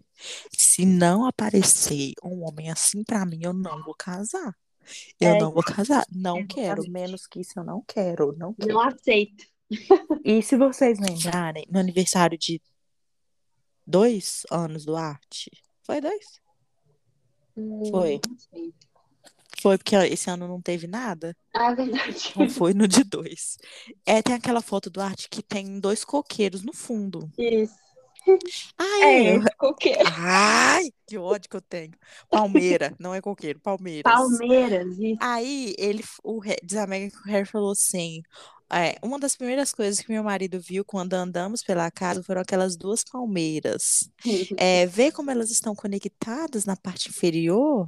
se 0.52 0.86
não 0.86 1.26
aparecer 1.26 2.14
um 2.24 2.44
homem 2.46 2.70
assim 2.72 3.04
pra 3.04 3.26
mim, 3.26 3.40
eu 3.44 3.54
não 3.54 3.84
vou 3.84 3.96
casar. 3.96 4.56
Eu 5.20 5.36
É 5.36 5.40
não 5.40 5.52
vou 5.52 5.64
casar, 5.64 6.04
não 6.12 6.46
quero, 6.48 6.82
Exatamente. 6.82 6.90
menos 6.92 7.28
que 7.28 7.42
isso 7.42 7.60
eu 7.60 7.64
não 7.64 7.84
quero, 7.88 8.36
não 8.38 8.54
quero. 8.54 8.74
Não 8.74 8.82
aceito. 8.82 9.46
E 10.26 10.42
se 10.42 10.58
vocês 10.58 10.98
lembrarem, 11.00 11.66
no 11.70 11.80
aniversário 11.80 12.38
de 12.38 12.60
dois 13.86 14.44
anos 14.52 14.86
do 14.86 14.96
Arte, 14.96 15.52
foi 15.84 16.02
dois? 16.02 16.26
Foi. 17.92 18.20
Não 18.28 18.38
sei. 18.38 18.74
Foi 19.62 19.78
porque 19.78 19.96
esse 19.96 20.30
ano 20.30 20.48
não 20.48 20.62
teve 20.62 20.88
nada? 20.88 21.36
Ah, 21.54 21.72
é 21.72 21.76
verdade. 21.76 22.30
Então 22.32 22.50
foi 22.50 22.74
no 22.74 22.88
de 22.88 23.04
dois. 23.04 23.58
É, 24.06 24.22
tem 24.22 24.36
aquela 24.36 24.62
foto 24.62 24.90
do 24.90 25.02
Arte 25.02 25.28
que 25.30 25.42
tem 25.44 25.80
dois 25.80 26.06
coqueiros 26.06 26.62
no 26.64 26.74
fundo. 26.74 27.30
Isso. 27.38 27.74
Ai, 28.78 29.02
É, 29.04 29.36
eu- 29.38 29.42
coqueiro. 29.58 30.00
Ai, 30.18 30.90
que 31.08 31.18
ódio 31.18 31.50
que 31.50 31.56
eu 31.58 31.62
tenho. 31.62 31.92
Palmeira, 32.30 32.94
não 33.00 33.14
é 33.14 33.22
coqueiro, 33.22 33.60
Palmeiras. 33.60 34.12
Palmeiras, 34.14 34.98
isso. 35.00 35.18
Aí 35.20 35.74
ele, 35.78 36.04
o, 36.24 36.42
diz 36.64 36.78
a 36.78 36.86
Megan 36.86 37.10
que 37.10 37.18
o 37.18 37.32
Harry 37.32 37.46
falou 37.46 37.72
assim: 37.72 38.22
é, 38.72 38.98
uma 39.02 39.18
das 39.18 39.36
primeiras 39.36 39.74
coisas 39.74 40.00
que 40.00 40.12
meu 40.12 40.24
marido 40.24 40.60
viu 40.60 40.86
quando 40.86 41.14
andamos 41.14 41.64
pela 41.64 41.90
casa 41.90 42.24
foram 42.24 42.42
aquelas 42.42 42.76
duas 42.76 43.04
palmeiras. 43.04 44.10
É, 44.58 44.86
ver 44.86 45.12
como 45.12 45.32
elas 45.32 45.52
estão 45.52 45.74
conectadas 45.74 46.66
na 46.66 46.76
parte 46.76 47.10
inferior? 47.10 47.88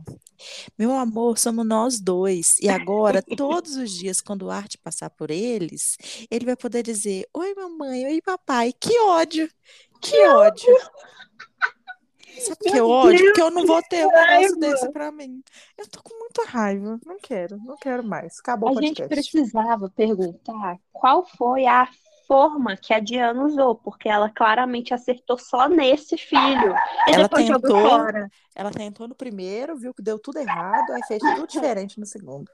Meu 0.77 0.91
amor, 0.93 1.37
somos 1.37 1.65
nós 1.65 1.99
dois. 1.99 2.57
E 2.61 2.69
agora, 2.69 3.21
todos 3.21 3.75
os 3.75 3.91
dias, 3.91 4.21
quando 4.21 4.43
o 4.43 4.51
Art 4.51 4.75
passar 4.81 5.09
por 5.09 5.29
eles, 5.29 5.97
ele 6.29 6.45
vai 6.45 6.55
poder 6.55 6.83
dizer: 6.83 7.27
Oi, 7.33 7.53
mamãe, 7.55 8.05
oi, 8.05 8.21
papai. 8.21 8.73
Que 8.73 8.97
ódio! 8.99 9.49
Que 10.01 10.25
ódio! 10.27 10.77
Sabe 12.39 12.57
que 12.61 12.71
Meu 12.71 12.89
ódio? 12.89 13.17
Deus, 13.17 13.21
Porque 13.29 13.41
eu 13.41 13.51
não 13.51 13.65
vou 13.65 13.81
ter 13.83 14.05
um 14.05 14.11
negócio 14.11 14.59
desse 14.59 14.91
pra 14.91 15.11
mim. 15.11 15.43
Eu 15.77 15.87
tô 15.89 16.01
com 16.01 16.17
muita 16.17 16.45
raiva. 16.45 16.99
Não 17.05 17.17
quero, 17.21 17.57
não 17.57 17.75
quero 17.77 18.03
mais. 18.03 18.39
Acabou 18.39 18.69
A 18.69 18.71
o 18.73 18.81
gente 18.81 19.01
podcast. 19.01 19.31
precisava 19.31 19.89
perguntar 19.89 20.77
qual 20.93 21.25
foi 21.25 21.65
a 21.65 21.87
forma 22.27 22.77
que 22.77 22.93
a 22.93 22.99
Diana 22.99 23.43
usou, 23.43 23.75
porque 23.75 24.07
ela 24.07 24.29
claramente 24.29 24.93
acertou 24.93 25.37
só 25.37 25.67
nesse 25.67 26.17
filho. 26.17 26.73
E 27.07 27.11
Ela 27.11 27.27
tentou. 27.27 27.99
Ela 28.55 28.71
tentou 28.71 29.07
no 29.07 29.15
primeiro, 29.15 29.75
viu 29.77 29.93
que 29.93 30.01
deu 30.01 30.17
tudo 30.17 30.39
errado, 30.39 30.91
aí 30.93 31.01
fez 31.07 31.21
tudo 31.21 31.45
diferente 31.47 31.99
no 31.99 32.05
segundo. 32.05 32.49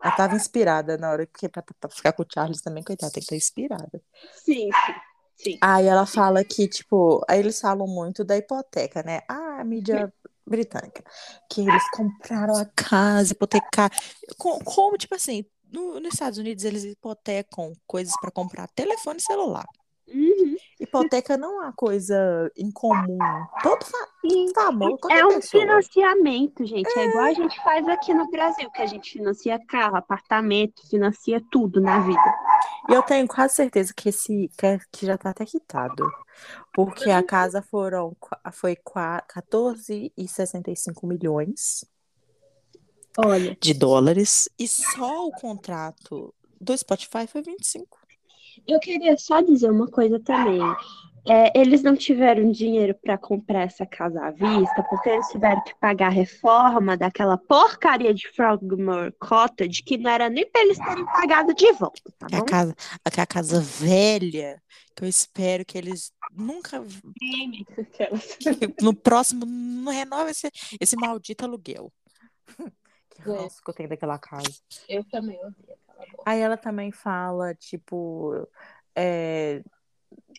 Ela 0.00 0.12
tava 0.16 0.36
inspirada 0.36 0.96
na 0.96 1.10
hora, 1.10 1.26
porque 1.26 1.48
pra, 1.48 1.62
pra 1.62 1.90
ficar 1.90 2.12
com 2.12 2.22
o 2.22 2.26
Charles 2.32 2.60
também, 2.60 2.82
coitada, 2.82 3.12
tem 3.12 3.20
que 3.20 3.24
estar 3.24 3.36
inspirada. 3.36 4.00
Sim, 4.34 4.68
sim. 4.86 4.94
Sim. 5.42 5.58
Aí 5.60 5.86
ela 5.86 6.06
fala 6.06 6.44
que, 6.44 6.68
tipo, 6.68 7.24
aí 7.28 7.38
eles 7.40 7.60
falam 7.60 7.86
muito 7.86 8.24
da 8.24 8.36
hipoteca, 8.36 9.02
né? 9.02 9.20
Ah, 9.28 9.58
a 9.60 9.64
mídia 9.64 10.12
britânica. 10.46 11.02
Que 11.50 11.62
eles 11.62 11.90
compraram 11.90 12.56
a 12.56 12.64
casa, 12.64 13.32
hipotecar. 13.32 13.90
Co- 14.38 14.62
Como, 14.64 14.96
tipo 14.96 15.14
assim, 15.14 15.44
no- 15.72 15.98
nos 16.00 16.12
Estados 16.14 16.38
Unidos 16.38 16.64
eles 16.64 16.84
hipotecam 16.84 17.72
coisas 17.86 18.12
para 18.20 18.30
comprar 18.30 18.68
telefone 18.68 19.20
celular. 19.20 19.64
Uhum. 20.08 20.56
Hipoteca 20.78 21.36
não 21.36 21.62
é 21.62 21.64
uma 21.66 21.72
coisa 21.72 22.50
incomum. 22.56 23.18
Todo 23.62 23.84
fa 23.84 23.98
famoso, 24.54 24.98
É 25.10 25.24
um 25.24 25.34
pessoa. 25.36 25.62
financiamento, 25.62 26.64
gente. 26.66 26.88
É 26.98 27.06
igual 27.06 27.24
a 27.24 27.32
gente 27.32 27.56
faz 27.62 27.86
aqui 27.88 28.12
no 28.12 28.28
Brasil, 28.30 28.70
que 28.70 28.82
a 28.82 28.86
gente 28.86 29.12
financia 29.12 29.58
carro, 29.66 29.96
apartamento, 29.96 30.86
financia 30.88 31.40
tudo 31.50 31.80
na 31.80 32.00
vida. 32.00 32.34
E 32.88 32.92
eu 32.94 33.02
tenho 33.02 33.26
quase 33.28 33.54
certeza 33.54 33.92
que 33.94 34.08
esse 34.08 34.50
que, 34.58 34.66
é- 34.66 34.78
já 35.02 35.16
tá 35.16 35.30
até 35.30 35.44
quitado. 35.44 36.10
Porque 36.74 37.10
a 37.10 37.22
casa 37.22 37.62
foram, 37.62 38.16
foi 38.52 38.76
qua- 38.76 39.22
14,65 39.28 41.06
milhões 41.06 41.84
Olha, 43.18 43.56
de 43.60 43.74
dólares. 43.74 44.48
E 44.58 44.66
só 44.66 45.26
o 45.26 45.32
contrato 45.32 46.34
do 46.60 46.76
Spotify 46.76 47.26
foi 47.26 47.42
25. 47.42 47.98
eu 48.66 48.78
queria 48.80 49.16
só 49.16 49.40
dizer 49.40 49.70
uma 49.70 49.88
coisa 49.88 50.18
também. 50.20 50.60
É, 51.24 51.56
eles 51.58 51.82
não 51.82 51.94
tiveram 51.96 52.50
dinheiro 52.50 52.94
para 53.00 53.16
comprar 53.16 53.62
essa 53.62 53.86
casa 53.86 54.20
à 54.20 54.30
vista, 54.30 54.82
porque 54.90 55.08
eles 55.08 55.28
tiveram 55.28 55.62
que 55.62 55.74
pagar 55.76 56.08
a 56.08 56.10
reforma 56.10 56.96
daquela 56.96 57.38
porcaria 57.38 58.12
de 58.12 58.26
Frogmore 58.28 59.12
Cottage, 59.20 59.82
que 59.84 59.96
não 59.96 60.10
era 60.10 60.28
nem 60.28 60.44
para 60.50 60.62
eles 60.62 60.78
terem 60.78 61.04
pagado 61.06 61.54
de 61.54 61.72
volta, 61.72 62.02
tá 62.18 62.26
Que 62.26 62.34
é 62.34 62.38
a 62.38 62.40
bom? 62.40 62.46
casa, 62.46 62.74
que 63.12 63.20
é 63.20 63.22
a 63.22 63.26
casa 63.26 63.60
velha, 63.60 64.60
que 64.96 65.04
eu 65.04 65.08
espero 65.08 65.64
que 65.64 65.78
eles 65.78 66.12
nunca, 66.32 66.82
que 68.40 68.82
no 68.82 68.94
próximo, 68.94 69.46
não 69.46 69.92
renova 69.92 70.30
esse, 70.30 70.50
esse 70.80 70.96
maldito 70.96 71.44
aluguel. 71.44 71.92
Que 73.14 73.20
ranço 73.22 73.62
que 73.62 73.70
eu 73.70 73.74
tenho 73.74 73.88
daquela 73.90 74.18
casa. 74.18 74.48
Eu 74.88 75.04
também 75.04 75.36
odeio 75.36 75.76
aquela 75.86 76.06
boca. 76.06 76.22
Aí 76.26 76.40
ela 76.40 76.56
também 76.56 76.90
fala, 76.90 77.54
tipo, 77.54 78.48
é, 78.96 79.62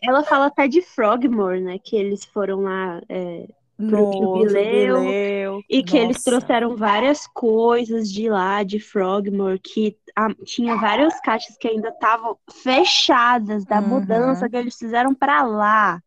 Ela 0.04 0.24
fala 0.24 0.48
até 0.48 0.68
de 0.68 0.82
Frogmore, 0.82 1.62
né? 1.62 1.80
Que 1.80 1.96
eles 1.96 2.26
foram 2.26 2.62
lá 2.62 3.02
é, 3.08 3.48
no 3.80 4.12
jubileu, 4.12 4.98
jubileu. 4.98 5.64
e 5.70 5.82
que 5.82 5.98
eles 5.98 6.18
Nossa. 6.18 6.32
trouxeram 6.32 6.76
várias 6.76 7.26
coisas 7.28 8.12
de 8.12 8.30
lá, 8.30 8.64
de 8.64 8.80
Frogmore, 8.80 9.60
que 9.60 9.98
ah, 10.16 10.34
tinha 10.46 10.76
várias 10.76 11.20
caixas 11.22 11.58
que 11.58 11.68
ainda 11.68 11.90
estavam 11.90 12.38
fechadas 12.64 13.66
da 13.66 13.80
Uhum. 13.80 13.88
mudança 13.88 14.50
que 14.50 14.58
eles 14.58 14.76
fizeram 14.78 15.16
pra 15.16 15.44
lá. 15.44 16.02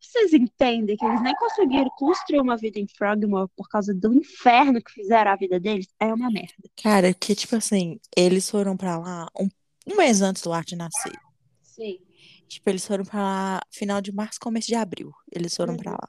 Vocês 0.00 0.32
entendem 0.32 0.96
que 0.96 1.04
eles 1.04 1.20
nem 1.22 1.34
conseguiram 1.34 1.90
construir 1.96 2.40
uma 2.40 2.56
vida 2.56 2.78
em 2.78 2.86
Frogmore 2.86 3.50
por 3.56 3.68
causa 3.68 3.92
do 3.92 4.12
inferno 4.14 4.80
que 4.82 4.92
fizeram 4.92 5.32
a 5.32 5.36
vida 5.36 5.58
deles? 5.58 5.88
É 5.98 6.12
uma 6.14 6.30
merda. 6.30 6.54
Cara, 6.82 7.12
que 7.12 7.34
tipo 7.34 7.56
assim, 7.56 7.98
eles 8.16 8.48
foram 8.48 8.76
pra 8.76 8.98
lá 8.98 9.28
um, 9.38 9.48
um 9.86 9.96
mês 9.96 10.22
antes 10.22 10.42
do 10.42 10.52
Art 10.52 10.72
nascer. 10.72 11.12
Sim. 11.62 11.98
Tipo, 12.48 12.70
eles 12.70 12.86
foram 12.86 13.04
pra 13.04 13.20
lá 13.20 13.60
final 13.70 14.00
de 14.00 14.10
março, 14.12 14.40
começo 14.40 14.66
de 14.66 14.74
abril. 14.74 15.12
Eles 15.30 15.54
foram 15.54 15.76
pra 15.76 15.92
Uhum. 15.92 15.98
lá. 16.00 16.08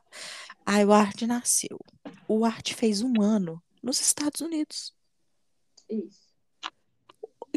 Aí 0.65 0.85
o 0.85 0.93
Art 0.93 1.21
nasceu. 1.23 1.77
O 2.27 2.45
Art 2.45 2.73
fez 2.73 3.01
um 3.01 3.21
ano 3.21 3.61
nos 3.83 3.99
Estados 3.99 4.41
Unidos. 4.41 4.93
Isso. 5.89 6.29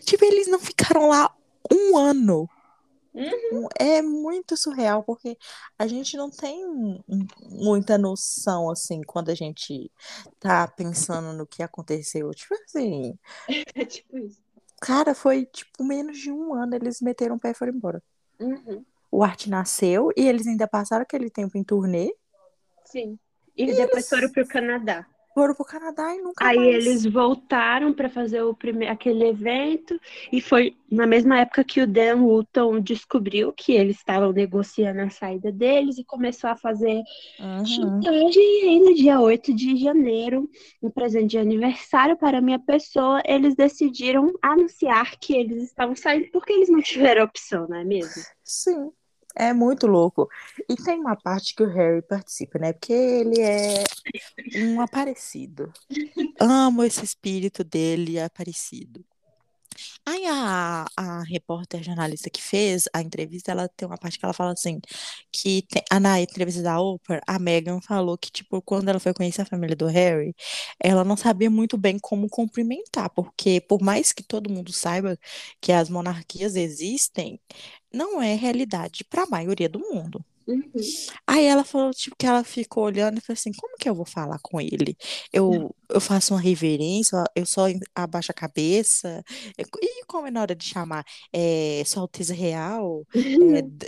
Tipo, 0.03 0.25
eles 0.25 0.49
não 0.49 0.59
ficaram 0.59 1.09
lá 1.09 1.35
um 1.73 1.97
ano. 1.97 2.49
Uhum. 3.15 3.65
Um- 3.65 3.69
É 3.79 4.01
muito 4.01 4.57
surreal, 4.57 5.03
porque 5.05 5.37
a 5.79 5.87
gente 5.87 6.17
não 6.17 6.31
tem 6.31 6.65
muita 7.51 7.99
noção, 7.99 8.71
assim, 8.71 9.03
quando 9.03 9.29
a 9.31 9.35
gente 9.35 9.93
tá 10.41 10.67
pensando 10.67 11.33
no 11.37 11.47
que 11.47 11.63
aconteceu. 11.63 12.31
Tipo 12.31 12.55
assim, 12.65 13.19
É 13.77 13.85
tipo 13.85 14.19
isso. 14.19 14.41
cara, 14.81 15.15
foi 15.15 15.45
tipo 15.45 15.85
menos 15.85 16.19
de 16.19 16.33
um 16.33 16.55
ano, 16.55 16.75
eles 16.75 17.01
meteram 17.03 17.37
o 17.37 17.39
pé 17.39 17.51
e 17.51 17.55
foram 17.55 17.75
embora. 17.75 18.03
Uhum. 18.43 18.85
O 19.11 19.23
Art 19.23 19.47
nasceu 19.47 20.11
e 20.17 20.27
eles 20.27 20.47
ainda 20.47 20.67
passaram 20.67 21.03
aquele 21.03 21.31
tempo 21.31 21.57
em 21.57 21.63
turnê, 21.63 22.13
Sim. 22.85 23.19
E 23.57 23.73
depois 23.73 24.09
foram 24.09 24.31
pro 24.31 24.47
Canadá. 24.47 25.07
Foram 25.35 25.55
pro 25.55 25.65
Canadá 25.65 26.15
e 26.15 26.23
nunca 26.23 26.49
Aí 26.49 26.59
mais. 26.59 26.75
eles 26.75 27.05
voltaram 27.05 27.93
para 27.93 28.09
fazer 28.09 28.43
o 28.43 28.55
primeiro, 28.55 28.93
aquele 28.93 29.29
evento 29.29 29.99
e 30.33 30.41
foi 30.41 30.77
na 30.91 31.07
mesma 31.07 31.39
época 31.41 31.63
que 31.63 31.81
o 31.81 31.87
Dan 31.87 32.23
Wootton 32.23 32.81
descobriu 32.81 33.53
que 33.53 33.73
eles 33.73 33.99
estavam 33.99 34.33
negociando 34.33 35.03
a 35.03 35.11
saída 35.11 35.53
deles 35.53 35.99
e 35.99 36.05
começou 36.05 36.51
a 36.51 36.57
fazer 36.57 37.03
Uhum. 37.39 38.11
chantagem 38.11 38.43
e 38.43 38.69
aí 38.69 38.81
no 38.81 38.95
dia 38.95 39.21
8 39.21 39.55
de 39.55 39.77
janeiro, 39.77 40.49
um 40.83 40.91
presente 40.91 41.33
de 41.33 41.39
aniversário 41.39 42.17
para 42.19 42.39
a 42.39 42.43
minha 42.43 42.59
pessoa, 42.59 43.23
eles 43.27 43.55
decidiram 43.57 44.33
anunciar 44.43 45.19
que 45.21 45.35
eles 45.35 45.63
estavam 45.65 45.97
saindo 45.97 46.29
porque 46.33 46.53
eles 46.53 46.71
não 46.71 46.81
tiveram 46.83 47.25
opção, 47.25 47.69
não 47.69 47.77
é 47.79 47.85
mesmo? 47.85 48.25
Sim, 48.45 48.93
é 49.35 49.53
muito 49.53 49.87
louco. 49.87 50.29
E 50.69 50.77
tem 50.77 50.99
uma 50.99 51.17
parte 51.17 51.55
que 51.55 51.63
o 51.63 51.69
Harry 51.69 52.03
participa, 52.03 52.59
né? 52.59 52.73
Porque 52.73 52.93
ele 52.93 53.41
é 53.41 53.85
um 54.57 54.81
aparecido. 54.83 55.73
Amo 56.41 56.83
esse 56.85 57.05
espírito 57.05 57.65
dele 57.65 58.21
aparecido. 58.21 59.05
Aí 60.07 60.25
a, 60.27 60.85
a 60.97 61.23
repórter 61.25 61.83
jornalista 61.83 62.31
que 62.31 62.43
fez 62.43 62.85
a 62.95 63.01
entrevista, 63.03 63.51
ela 63.53 63.69
tem 63.69 63.87
uma 63.87 63.99
parte 63.99 64.19
que 64.19 64.25
ela 64.25 64.35
fala 64.35 64.53
assim, 64.53 64.81
que 65.33 65.63
tem, 65.69 65.83
na 66.01 66.21
entrevista 66.21 66.63
da 66.63 66.81
Oprah, 66.81 67.21
a 67.27 67.39
Meghan 67.39 67.81
falou 67.81 68.17
que, 68.19 68.31
tipo, 68.31 68.61
quando 68.63 68.89
ela 68.89 69.01
foi 69.01 69.15
conhecer 69.15 69.43
a 69.43 69.47
família 69.47 69.77
do 69.77 69.87
Harry, 69.87 70.35
ela 70.81 71.05
não 71.05 71.17
sabia 71.17 71.51
muito 71.51 71.77
bem 71.79 71.99
como 72.01 72.29
cumprimentar, 72.29 73.11
porque 73.11 73.61
por 73.61 73.81
mais 73.83 74.13
que 74.13 74.23
todo 74.23 74.51
mundo 74.51 74.73
saiba 74.73 75.19
que 75.61 75.73
as 75.73 75.89
monarquias 75.89 76.57
existem, 76.57 77.41
não 77.93 78.23
é 78.23 78.35
realidade 78.35 79.05
para 79.05 79.25
a 79.25 79.27
maioria 79.27 79.69
do 79.69 79.79
mundo. 79.81 80.25
Uhum. 80.47 80.73
Aí 81.27 81.45
ela 81.45 81.65
falou, 81.65 81.93
tipo, 81.93 82.17
que 82.17 82.27
ela 82.27 82.43
ficou 82.43 82.85
olhando 82.85 83.19
e 83.19 83.21
falou 83.21 83.35
assim, 83.35 83.53
como 83.53 83.77
que 83.77 83.89
eu 83.89 83.95
vou 83.95 84.05
falar 84.05 84.39
com 84.43 84.61
ele? 84.61 84.97
Eu, 85.33 85.75
eu 85.89 86.01
faço 86.01 86.35
uma 86.35 86.41
reverência, 86.41 87.23
eu 87.35 87.47
só 87.47 87.67
abaixo 87.95 88.33
a 88.33 88.35
cabeça, 88.35 89.23
e 89.59 90.05
como 90.07 90.27
é 90.27 90.31
na 90.31 90.43
hora 90.43 90.55
de 90.55 90.65
chamar? 90.65 91.05
É, 91.33 91.83
Sua 91.87 92.03
Alteza 92.03 92.35
Real, 92.35 93.07
é, 93.15 93.21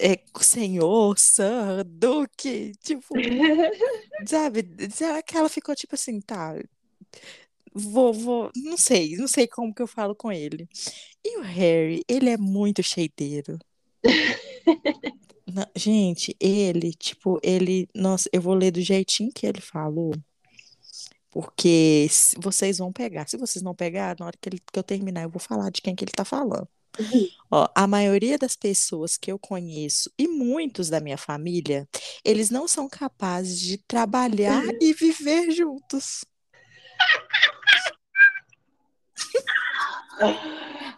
é, 0.13 0.25
Senhor, 0.41 1.19
Sir, 1.19 1.85
Duque, 1.87 2.73
tipo, 2.83 3.15
sabe? 4.27 4.65
Será 4.91 5.23
que 5.23 5.37
ela 5.37 5.49
ficou 5.49 5.75
tipo 5.75 5.95
assim, 5.95 6.21
tá, 6.21 6.55
vou, 7.75 8.13
vou, 8.13 8.51
não 8.57 8.77
sei, 8.77 9.17
não 9.17 9.27
sei 9.29 9.49
como 9.49 9.75
que 9.75 9.83
eu 9.83 9.87
falo 9.87 10.15
com 10.15 10.31
ele. 10.31 10.69
E 11.25 11.39
o 11.39 11.43
Harry, 11.43 12.03
ele 12.09 12.31
é 12.31 12.37
muito 12.37 12.83
cheiteiro. 12.83 13.59
Não, 15.55 15.65
gente, 15.77 16.35
ele, 16.41 16.93
tipo, 16.93 17.39
ele, 17.41 17.89
nossa, 17.95 18.29
eu 18.33 18.43
vou 18.43 18.55
ler 18.55 18.73
do 18.73 18.81
jeitinho 18.81 19.31
que 19.33 19.47
ele 19.47 19.61
falou, 19.61 20.13
porque 21.31 22.09
se- 22.11 22.37
vocês 22.41 22.79
vão 22.79 22.93
pegar. 22.93 23.29
Se 23.29 23.37
vocês 23.37 23.63
não 23.63 23.73
pegar, 23.73 24.17
na 24.19 24.27
hora 24.27 24.37
que, 24.41 24.49
ele- 24.49 24.59
que 24.73 24.77
eu 24.77 24.83
terminar, 24.83 25.23
eu 25.23 25.31
vou 25.31 25.39
falar 25.41 25.71
de 25.71 25.81
quem 25.81 25.95
que 25.95 26.03
ele 26.05 26.11
tá 26.11 26.25
falando. 26.25 26.69
Ó, 27.51 27.69
a 27.75 27.87
maioria 27.87 28.37
das 28.37 28.57
pessoas 28.57 29.17
que 29.17 29.31
eu 29.31 29.39
conheço 29.39 30.11
e 30.19 30.27
muitos 30.27 30.89
da 30.89 30.99
minha 31.01 31.17
família, 31.19 31.89
eles 32.25 32.51
não 32.51 32.67
são 32.67 32.89
capazes 32.89 33.61
de 33.61 33.79
trabalhar 33.79 34.65
e 34.81 34.93
viver 34.93 35.53
juntos. 35.53 36.25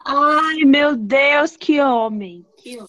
Ai, 0.04 0.56
meu 0.64 0.96
Deus, 0.96 1.56
que 1.56 1.80
homem! 1.80 2.46
Que 2.58 2.76
homem. 2.76 2.88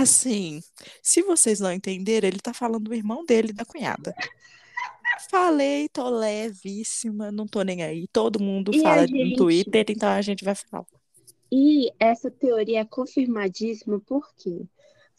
Assim, 0.00 0.60
se 1.02 1.22
vocês 1.22 1.60
não 1.60 1.72
entenderam, 1.72 2.26
ele 2.28 2.38
tá 2.40 2.52
falando 2.52 2.84
do 2.84 2.94
irmão 2.94 3.24
dele, 3.24 3.50
e 3.50 3.52
da 3.52 3.64
cunhada. 3.64 4.14
Falei, 5.30 5.88
tô 5.88 6.08
levíssima, 6.10 7.30
não 7.32 7.46
tô 7.46 7.62
nem 7.62 7.82
aí. 7.82 8.06
Todo 8.08 8.40
mundo 8.40 8.72
E 8.72 8.80
fala 8.82 9.06
gente? 9.06 9.12
no 9.30 9.36
Twitter, 9.36 9.84
então 9.88 10.08
a 10.08 10.22
gente 10.22 10.44
vai 10.44 10.54
falar. 10.54 10.86
E 11.50 11.90
essa 11.98 12.30
teoria 12.30 12.80
é 12.80 12.84
confirmadíssima 12.84 14.00
porque 14.00 14.66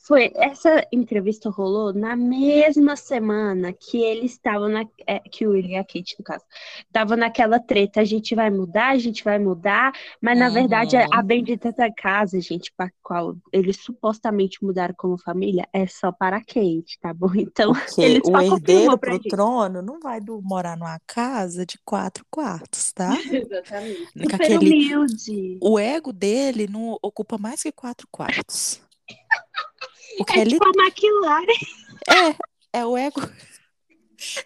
foi 0.08 0.32
essa 0.36 0.86
entrevista 0.92 1.50
rolou 1.50 1.94
na 1.94 2.16
mesma 2.16 2.96
semana 2.96 3.74
que 3.74 3.98
eles 4.04 4.32
estavam 4.34 4.70
na 4.70 4.86
é, 5.08 5.20
que 5.20 5.48
o 5.48 5.52
William 5.52 5.78
e 5.78 5.78
a 5.78 5.84
Kate, 5.84 6.16
no 6.20 6.24
caso, 6.24 6.44
estavam 6.86 7.18
naquela 7.18 7.60
treta, 7.60 8.02
a 8.02 8.04
gente 8.04 8.36
vai 8.36 8.50
mudar, 8.50 8.90
a 8.90 8.98
gente 8.98 9.24
vai 9.24 9.40
mudar, 9.40 9.92
mas 10.22 10.38
na 10.38 10.50
verdade 10.50 10.96
Uhum. 10.96 11.08
a 11.12 11.22
bendita 11.24 11.72
da 11.72 11.92
casa, 11.92 12.40
gente, 12.40 12.72
para 12.78 12.92
qual 13.02 13.36
eles 13.52 13.78
supostamente 13.78 14.64
mudaram 14.64 14.94
como 14.98 15.18
família, 15.18 15.68
é 15.74 15.88
só 15.88 16.12
para 16.12 16.38
a 16.38 16.42
Kate, 16.42 17.00
tá 17.02 17.14
bom? 17.14 17.28
Então, 17.56 17.74
Porque 17.74 18.02
ele 18.02 18.22
o 18.26 18.40
herdeiro 18.42 18.98
pro 18.98 19.14
gente. 19.14 19.30
trono 19.30 19.82
não 19.82 20.00
vai 20.00 20.20
do- 20.22 20.42
morar 20.44 20.78
numa 20.78 21.00
casa 21.08 21.66
de 21.66 21.80
quatro 21.86 22.26
quartos, 22.30 22.92
tá? 22.92 23.10
Exatamente. 23.32 24.06
Super 24.12 24.36
aquele- 24.36 24.58
humilde. 24.58 25.58
O 25.62 25.80
ego 25.80 26.12
dele 26.14 26.68
não 26.68 26.98
ocupa 27.02 27.38
mais 27.38 27.64
que 27.64 27.72
quatro 27.72 28.08
quartos. 28.12 28.82
Porque 30.18 30.38
É 30.38 30.42
ele 30.42 30.52
tipo 30.52 30.64
a 30.66 30.72
McLaren. 30.84 31.46
é, 32.74 32.80
é 32.80 32.86
o 32.86 32.98
ego. 32.98 33.22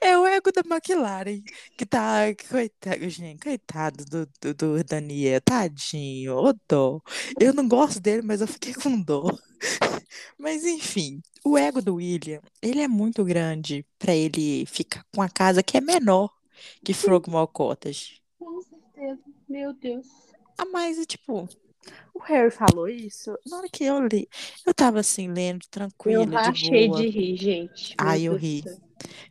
É 0.02 0.18
o 0.18 0.26
ego 0.26 0.52
da 0.52 0.62
McLaren 0.62 1.42
que 1.78 1.86
tá. 1.86 2.22
Coitado, 2.50 3.08
gente, 3.10 3.40
coitado 3.44 4.04
do, 4.06 4.26
do, 4.42 4.54
do 4.54 4.84
Daniel, 4.84 5.40
tadinho, 5.42 6.36
ô 6.38 6.54
dó. 6.68 7.00
Eu 7.40 7.54
não 7.54 7.68
gosto 7.68 8.00
dele, 8.00 8.22
mas 8.24 8.42
eu 8.42 8.48
fiquei 8.48 8.74
com 8.74 9.00
dó. 9.02 9.24
Mas 10.38 10.64
enfim, 10.66 11.22
o 11.46 11.58
ego 11.58 11.82
do 11.82 11.96
William, 11.96 12.42
ele 12.62 12.82
é 12.82 12.88
muito 12.88 13.24
grande 13.26 13.86
pra 14.00 14.16
ele 14.16 14.66
ficar 14.66 15.06
com 15.14 15.22
a 15.22 15.30
casa 15.30 15.62
que 15.62 15.78
é 15.78 15.82
menor 15.82 16.30
que 16.84 16.94
Frogmore 16.94 17.50
Cottage. 17.52 18.22
Com 18.38 18.62
certeza. 18.62 19.22
Meu 19.48 19.74
Deus. 19.74 20.08
Ah, 20.58 20.66
mas, 20.66 20.98
tipo, 21.06 21.48
o 22.14 22.20
Harry 22.20 22.52
falou 22.52 22.88
isso. 22.88 23.38
Na 23.46 23.58
hora 23.58 23.70
que 23.72 23.84
eu 23.84 24.06
li, 24.06 24.28
eu 24.66 24.74
tava 24.74 25.00
assim, 25.00 25.28
lendo, 25.28 25.64
Eu 25.64 25.70
tranquila, 25.70 26.52
de 26.52 26.90
de 26.90 27.08
rir, 27.10 27.38
gente. 27.38 27.96
Ai, 27.98 28.24
eu 28.24 28.36
ri. 28.36 28.64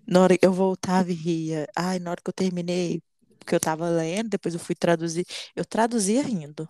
Na 0.06 0.22
hora 0.22 0.38
eu 0.40 0.52
voltava 0.52 1.10
e 1.10 1.14
ria. 1.14 1.68
Ai, 1.76 1.98
na 1.98 2.10
hora 2.10 2.20
que 2.22 2.28
eu 2.28 2.34
terminei, 2.34 3.02
porque 3.38 3.54
eu 3.54 3.60
tava 3.60 3.88
lendo, 3.88 4.30
depois 4.30 4.54
eu 4.54 4.60
fui 4.60 4.74
traduzir. 4.74 5.26
Eu 5.54 5.64
traduzia 5.64 6.22
rindo. 6.22 6.68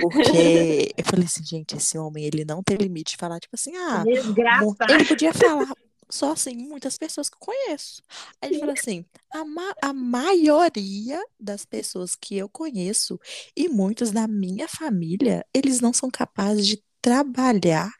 Porque 0.00 0.92
eu 0.96 1.04
falei 1.04 1.26
assim, 1.26 1.44
gente, 1.44 1.76
esse 1.76 1.98
homem, 1.98 2.24
ele 2.24 2.44
não 2.44 2.62
tem 2.62 2.76
limite 2.76 3.12
de 3.12 3.16
falar, 3.16 3.40
tipo 3.40 3.54
assim, 3.54 3.76
ah, 3.76 4.04
Desgraçado. 4.04 4.92
ele 4.92 5.04
podia 5.04 5.34
falar 5.34 5.66
só 6.10 6.32
assim, 6.32 6.54
muitas 6.56 6.98
pessoas 6.98 7.28
que 7.28 7.36
eu 7.36 7.40
conheço. 7.40 8.02
Aí 8.40 8.50
ele 8.50 8.58
falou 8.58 8.74
assim, 8.74 9.04
a, 9.32 9.44
ma- 9.44 9.74
a 9.82 9.92
maioria 9.92 11.22
das 11.38 11.64
pessoas 11.64 12.14
que 12.16 12.36
eu 12.36 12.48
conheço 12.48 13.18
e 13.56 13.68
muitos 13.68 14.10
da 14.10 14.26
minha 14.26 14.68
família, 14.68 15.44
eles 15.54 15.80
não 15.80 15.92
são 15.92 16.10
capazes 16.10 16.66
de 16.66 16.82
trabalhar 17.00 17.90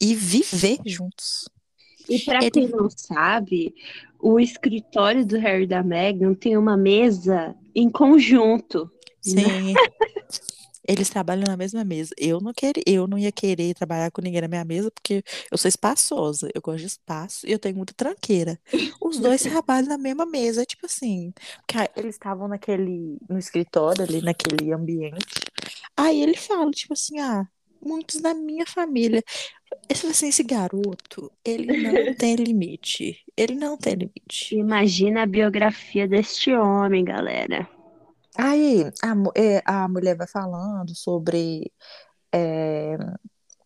e 0.00 0.14
viver 0.14 0.78
juntos. 0.84 1.48
E 2.08 2.18
pra 2.20 2.38
Ele- 2.38 2.50
quem 2.50 2.68
não 2.68 2.88
sabe, 2.90 3.74
o 4.18 4.40
escritório 4.40 5.24
do 5.26 5.38
Harry 5.38 5.64
e 5.64 5.66
da 5.66 5.82
Meghan 5.82 6.34
tem 6.34 6.56
uma 6.56 6.76
mesa 6.76 7.54
em 7.74 7.90
conjunto. 7.90 8.90
Sim. 9.20 9.74
Eles 10.88 11.10
trabalham 11.10 11.44
na 11.46 11.56
mesma 11.56 11.84
mesa. 11.84 12.14
Eu 12.16 12.40
não 12.40 12.52
queria, 12.54 12.82
eu 12.86 13.06
não 13.06 13.18
ia 13.18 13.30
querer 13.30 13.74
trabalhar 13.74 14.10
com 14.10 14.22
ninguém 14.22 14.40
na 14.40 14.48
minha 14.48 14.64
mesa 14.64 14.90
porque 14.90 15.22
eu 15.52 15.58
sou 15.58 15.68
espaçosa, 15.68 16.48
eu 16.54 16.62
gosto 16.62 16.80
de 16.80 16.86
espaço 16.86 17.46
e 17.46 17.52
eu 17.52 17.58
tenho 17.58 17.76
muita 17.76 17.92
tranqueira. 17.92 18.58
Os 19.00 19.18
dois 19.18 19.42
trabalham 19.44 19.90
na 19.90 19.98
mesma 19.98 20.24
mesa, 20.24 20.64
tipo 20.64 20.86
assim, 20.86 21.32
porque 21.66 21.90
eles 21.94 22.14
estavam 22.14 22.48
naquele 22.48 23.18
no 23.28 23.38
escritório 23.38 24.02
ali 24.02 24.22
naquele 24.22 24.72
ambiente. 24.72 25.26
Aí 25.94 26.22
ele 26.22 26.36
fala 26.36 26.70
tipo 26.70 26.94
assim, 26.94 27.18
ah, 27.20 27.46
muitos 27.84 28.20
da 28.20 28.32
minha 28.32 28.64
família. 28.66 29.22
Assim, 29.90 30.28
esse 30.28 30.42
garoto, 30.42 31.30
ele 31.44 31.82
não 31.82 31.92
tem 32.16 32.34
limite. 32.36 33.22
Ele 33.36 33.54
não 33.54 33.76
tem 33.76 33.94
limite. 33.94 34.56
Imagina 34.56 35.22
a 35.22 35.26
biografia 35.26 36.08
deste 36.08 36.52
homem, 36.54 37.04
galera. 37.04 37.68
Aí 38.38 38.84
a, 39.02 39.14
é, 39.40 39.62
a 39.66 39.88
mulher 39.88 40.16
vai 40.16 40.26
falando 40.28 40.94
sobre 40.94 41.72
é, 42.34 42.96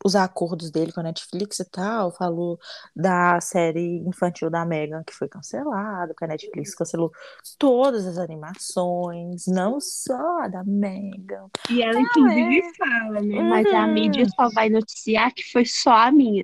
os 0.04 0.16
acordos 0.16 0.71
dele 0.71 0.92
com 0.92 1.00
a 1.00 1.04
Netflix 1.04 1.61
e 1.61 1.64
tal, 1.64 2.11
falou 2.12 2.59
da 2.94 3.40
série 3.40 3.99
infantil 4.06 4.50
da 4.50 4.64
Megan 4.64 5.02
que 5.04 5.12
foi 5.14 5.28
cancelada, 5.28 6.14
que 6.16 6.25
a 6.25 6.28
Netflix 6.28 6.75
cancelou 6.75 7.11
todas 7.59 8.06
as 8.06 8.18
animações, 8.18 9.47
não 9.47 9.80
só 9.80 10.42
a 10.42 10.49
da 10.49 10.64
Megan. 10.64 11.49
E 11.71 11.82
ela, 11.82 11.99
inclusive, 12.00 12.62
fala, 12.76 13.21
né? 13.21 13.42
Mas 13.42 13.73
a 13.73 13.87
Uhum. 13.87 13.92
mídia 13.92 14.26
só 14.35 14.49
vai 14.50 14.68
noticiar 14.68 15.32
que 15.35 15.42
foi 15.52 15.64
só 15.64 15.92
a 15.92 16.12
minha. 16.12 16.42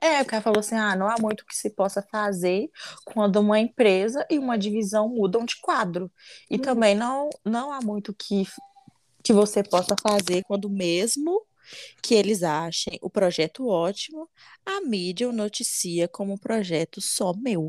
É, 0.00 0.20
o 0.22 0.26
cara 0.26 0.42
falou 0.42 0.60
assim: 0.60 0.74
ah, 0.76 0.96
não 0.96 1.08
há 1.08 1.16
muito 1.18 1.44
que 1.46 1.54
se 1.56 1.70
possa 1.70 2.02
fazer 2.10 2.68
quando 3.04 3.36
uma 3.36 3.58
empresa 3.58 4.26
e 4.30 4.38
uma 4.38 4.58
divisão 4.58 5.08
mudam 5.08 5.44
de 5.44 5.60
quadro. 5.60 6.10
E 6.50 6.58
também 6.58 6.94
não, 6.94 7.30
não 7.44 7.72
há 7.72 7.80
muito 7.80 8.14
que, 8.14 8.46
que 9.22 9.32
você 9.32 9.62
possa 9.62 9.96
fazer 9.96 10.42
quando 10.44 10.68
mesmo 10.70 11.40
que 12.02 12.14
eles 12.14 12.42
achem 12.42 12.98
o 13.00 13.10
projeto 13.10 13.66
ótimo, 13.66 14.28
a 14.64 14.80
mídia 14.80 15.28
o 15.28 15.32
noticia 15.32 16.08
como 16.08 16.32
um 16.34 16.38
projeto 16.38 17.00
só 17.00 17.32
meu. 17.34 17.68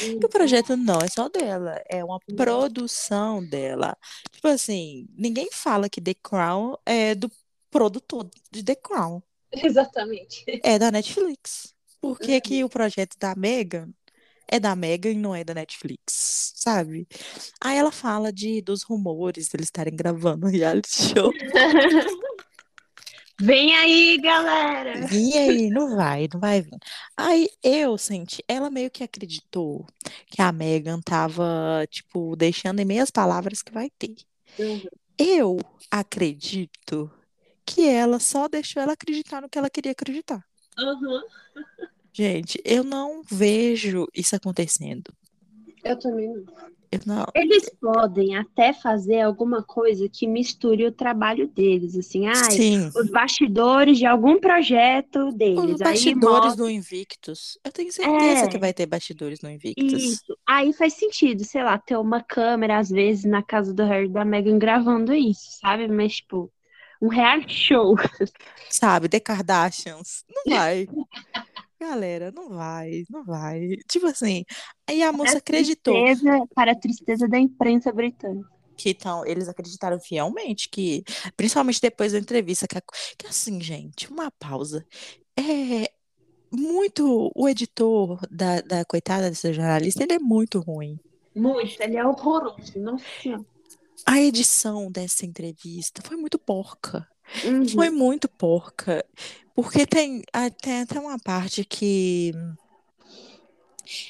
E 0.00 0.24
o 0.24 0.28
projeto 0.28 0.76
não 0.76 0.98
é 1.00 1.08
só 1.08 1.28
dela, 1.28 1.82
é 1.88 2.02
uma 2.04 2.18
produção 2.36 3.44
dela. 3.44 3.96
Tipo 4.30 4.48
assim, 4.48 5.06
ninguém 5.16 5.50
fala 5.52 5.88
que 5.88 6.00
The 6.00 6.14
Crown 6.14 6.76
é 6.86 7.14
do 7.14 7.30
produtor 7.70 8.30
de 8.50 8.62
The 8.62 8.76
Crown. 8.76 9.22
Exatamente. 9.52 10.44
É 10.62 10.78
da 10.78 10.90
Netflix. 10.90 11.74
Por 12.00 12.18
que 12.18 12.40
que 12.40 12.64
o 12.64 12.68
projeto 12.68 13.16
da 13.18 13.34
Megan 13.34 13.92
é 14.48 14.60
da 14.60 14.76
Megan 14.76 15.12
e 15.12 15.14
não 15.14 15.34
é 15.34 15.42
da 15.44 15.54
Netflix, 15.54 16.52
sabe? 16.56 17.08
Aí 17.60 17.78
ela 17.78 17.90
fala 17.90 18.32
de 18.32 18.60
dos 18.60 18.82
rumores 18.82 19.48
deles 19.48 19.68
estarem 19.68 19.96
gravando 19.96 20.46
reality 20.46 20.94
show. 20.94 21.32
Vem 23.40 23.74
aí, 23.74 24.18
galera! 24.18 25.06
E 25.12 25.36
aí, 25.36 25.70
não 25.70 25.96
vai, 25.96 26.28
não 26.32 26.38
vai 26.38 26.62
vir. 26.62 26.78
Aí 27.16 27.48
eu 27.62 27.96
senti, 27.98 28.42
ela 28.46 28.70
meio 28.70 28.90
que 28.90 29.02
acreditou 29.02 29.86
que 30.26 30.40
a 30.40 30.52
Megan 30.52 31.00
tava, 31.00 31.86
tipo, 31.90 32.36
deixando 32.36 32.80
em 32.80 32.84
meias 32.84 33.10
palavras 33.10 33.62
que 33.62 33.72
vai 33.72 33.90
ter. 33.98 34.14
Uhum. 34.58 34.82
Eu 35.18 35.58
acredito 35.90 37.10
que 37.64 37.86
ela 37.86 38.18
só 38.18 38.48
deixou 38.48 38.82
ela 38.82 38.92
acreditar 38.92 39.40
no 39.40 39.48
que 39.48 39.58
ela 39.58 39.70
queria 39.70 39.92
acreditar. 39.92 40.44
Uhum. 40.78 41.22
Gente, 42.12 42.60
eu 42.64 42.84
não 42.84 43.22
vejo 43.22 44.06
isso 44.14 44.36
acontecendo. 44.36 45.12
Eu 45.82 45.98
também 45.98 46.28
não. 46.28 46.44
Não. 47.06 47.24
Eles 47.34 47.70
podem 47.80 48.36
até 48.36 48.72
fazer 48.72 49.22
alguma 49.22 49.62
coisa 49.62 50.08
que 50.08 50.26
misture 50.26 50.84
o 50.86 50.92
trabalho 50.92 51.48
deles, 51.48 51.96
assim, 51.96 52.26
ai, 52.26 52.50
Sim. 52.50 52.90
os 52.94 53.10
bastidores 53.10 53.98
de 53.98 54.06
algum 54.06 54.38
projeto 54.38 55.32
deles. 55.32 55.58
Os 55.58 55.80
Aí 55.80 55.92
bastidores 55.92 56.44
mostra 56.44 56.56
do 56.64 56.70
Invictus. 56.70 57.58
Eu 57.64 57.72
tenho 57.72 57.90
certeza 57.92 58.44
É. 58.44 58.48
que 58.48 58.58
vai 58.58 58.72
ter 58.72 58.86
bastidores 58.86 59.40
no 59.40 59.50
Invictus. 59.50 59.92
isso. 60.02 60.36
Aí 60.48 60.72
faz 60.72 60.94
sentido, 60.94 61.44
sei 61.44 61.62
lá, 61.62 61.78
ter 61.78 61.96
uma 61.96 62.22
câmera, 62.22 62.78
às 62.78 62.90
vezes, 62.90 63.24
na 63.24 63.42
casa 63.42 63.72
do 63.72 63.84
Harry 63.84 64.06
e 64.06 64.12
da 64.12 64.24
Meghan 64.24 64.58
gravando 64.58 65.14
isso, 65.14 65.58
sabe? 65.60 65.88
Mas, 65.88 66.16
tipo, 66.16 66.52
um 67.00 67.08
reality 67.08 67.54
show. 67.54 67.96
Sabe, 68.70 69.08
The 69.08 69.18
Kardashians. 69.18 70.24
Não 70.46 70.56
vai. 70.56 70.86
Galera, 71.82 72.30
não 72.30 72.48
vai, 72.48 73.04
não 73.10 73.24
vai. 73.24 73.76
Tipo 73.90 74.06
assim, 74.06 74.44
aí 74.88 75.02
a 75.02 75.12
moça 75.12 75.38
acreditou 75.38 75.94
Tristeza, 75.94 76.46
para 76.54 76.72
a 76.72 76.78
tristeza 76.78 77.26
da 77.28 77.38
imprensa 77.38 77.92
britânica. 77.92 78.48
que 78.76 78.90
então, 78.90 79.24
eles 79.26 79.48
acreditaram 79.48 79.98
fielmente 80.00 80.68
que, 80.68 81.02
principalmente 81.36 81.80
depois 81.80 82.12
da 82.12 82.18
entrevista, 82.18 82.66
que, 82.68 82.78
a- 82.78 82.82
que 83.18 83.26
assim, 83.26 83.60
gente, 83.60 84.10
uma 84.10 84.30
pausa. 84.30 84.86
É 85.36 85.90
muito. 86.52 87.30
O 87.34 87.48
editor 87.48 88.20
da, 88.30 88.60
da 88.60 88.84
coitada 88.84 89.28
dessa 89.28 89.52
jornalista, 89.52 90.02
ele 90.04 90.14
é 90.14 90.18
muito 90.18 90.60
ruim. 90.60 90.98
Muito, 91.34 91.80
ele 91.80 91.96
é 91.96 92.06
horroroso, 92.06 92.78
nossa. 92.78 93.44
A 94.06 94.20
edição 94.20 94.90
dessa 94.90 95.24
entrevista 95.24 96.02
foi 96.04 96.16
muito 96.16 96.38
porca. 96.38 97.06
Uhum. 97.44 97.66
Foi 97.68 97.88
muito 97.90 98.28
porca. 98.28 99.04
Porque 99.54 99.86
tem, 99.86 100.22
tem 100.62 100.80
até 100.82 100.98
uma 100.98 101.18
parte 101.18 101.64
que 101.64 102.32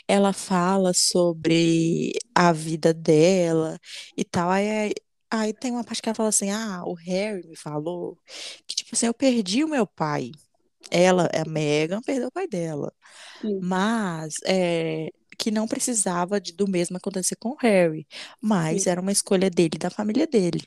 ela 0.06 0.32
fala 0.32 0.92
sobre 0.94 2.12
a 2.34 2.52
vida 2.52 2.92
dela 2.94 3.78
e 4.16 4.24
tal. 4.24 4.50
Aí, 4.50 4.92
aí 5.30 5.52
tem 5.54 5.70
uma 5.72 5.84
parte 5.84 6.02
que 6.02 6.08
ela 6.08 6.14
fala 6.14 6.28
assim: 6.28 6.50
Ah, 6.50 6.82
o 6.86 6.94
Harry 6.94 7.46
me 7.46 7.56
falou 7.56 8.18
que, 8.66 8.76
tipo 8.76 8.90
assim, 8.94 9.06
eu 9.06 9.14
perdi 9.14 9.64
o 9.64 9.68
meu 9.68 9.86
pai. 9.86 10.30
Ela, 10.90 11.28
a 11.34 11.48
Meghan, 11.48 12.02
perdeu 12.02 12.28
o 12.28 12.32
pai 12.32 12.48
dela. 12.48 12.92
Sim. 13.40 13.66
Mas 13.66 14.36
é, 14.46 15.08
que 15.38 15.50
não 15.50 15.68
precisava 15.68 16.40
de- 16.40 16.52
do 16.54 16.68
mesmo 16.68 16.96
acontecer 16.98 17.36
com 17.36 17.50
o 17.50 17.56
Harry. 17.62 18.06
Mas 18.42 18.86
Sim. 18.86 18.88
era 18.88 19.00
uma 19.00 19.12
escolha 19.12 19.50
dele, 19.50 19.72
e 19.76 19.78
da 19.78 19.90
família 19.90 20.26
dele. 20.26 20.62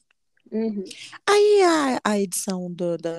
Uhum. 0.52 0.84
Aí 1.28 1.62
a, 1.64 2.02
a 2.12 2.20
edição 2.20 2.72
do- 2.72 2.98
da, 2.98 3.12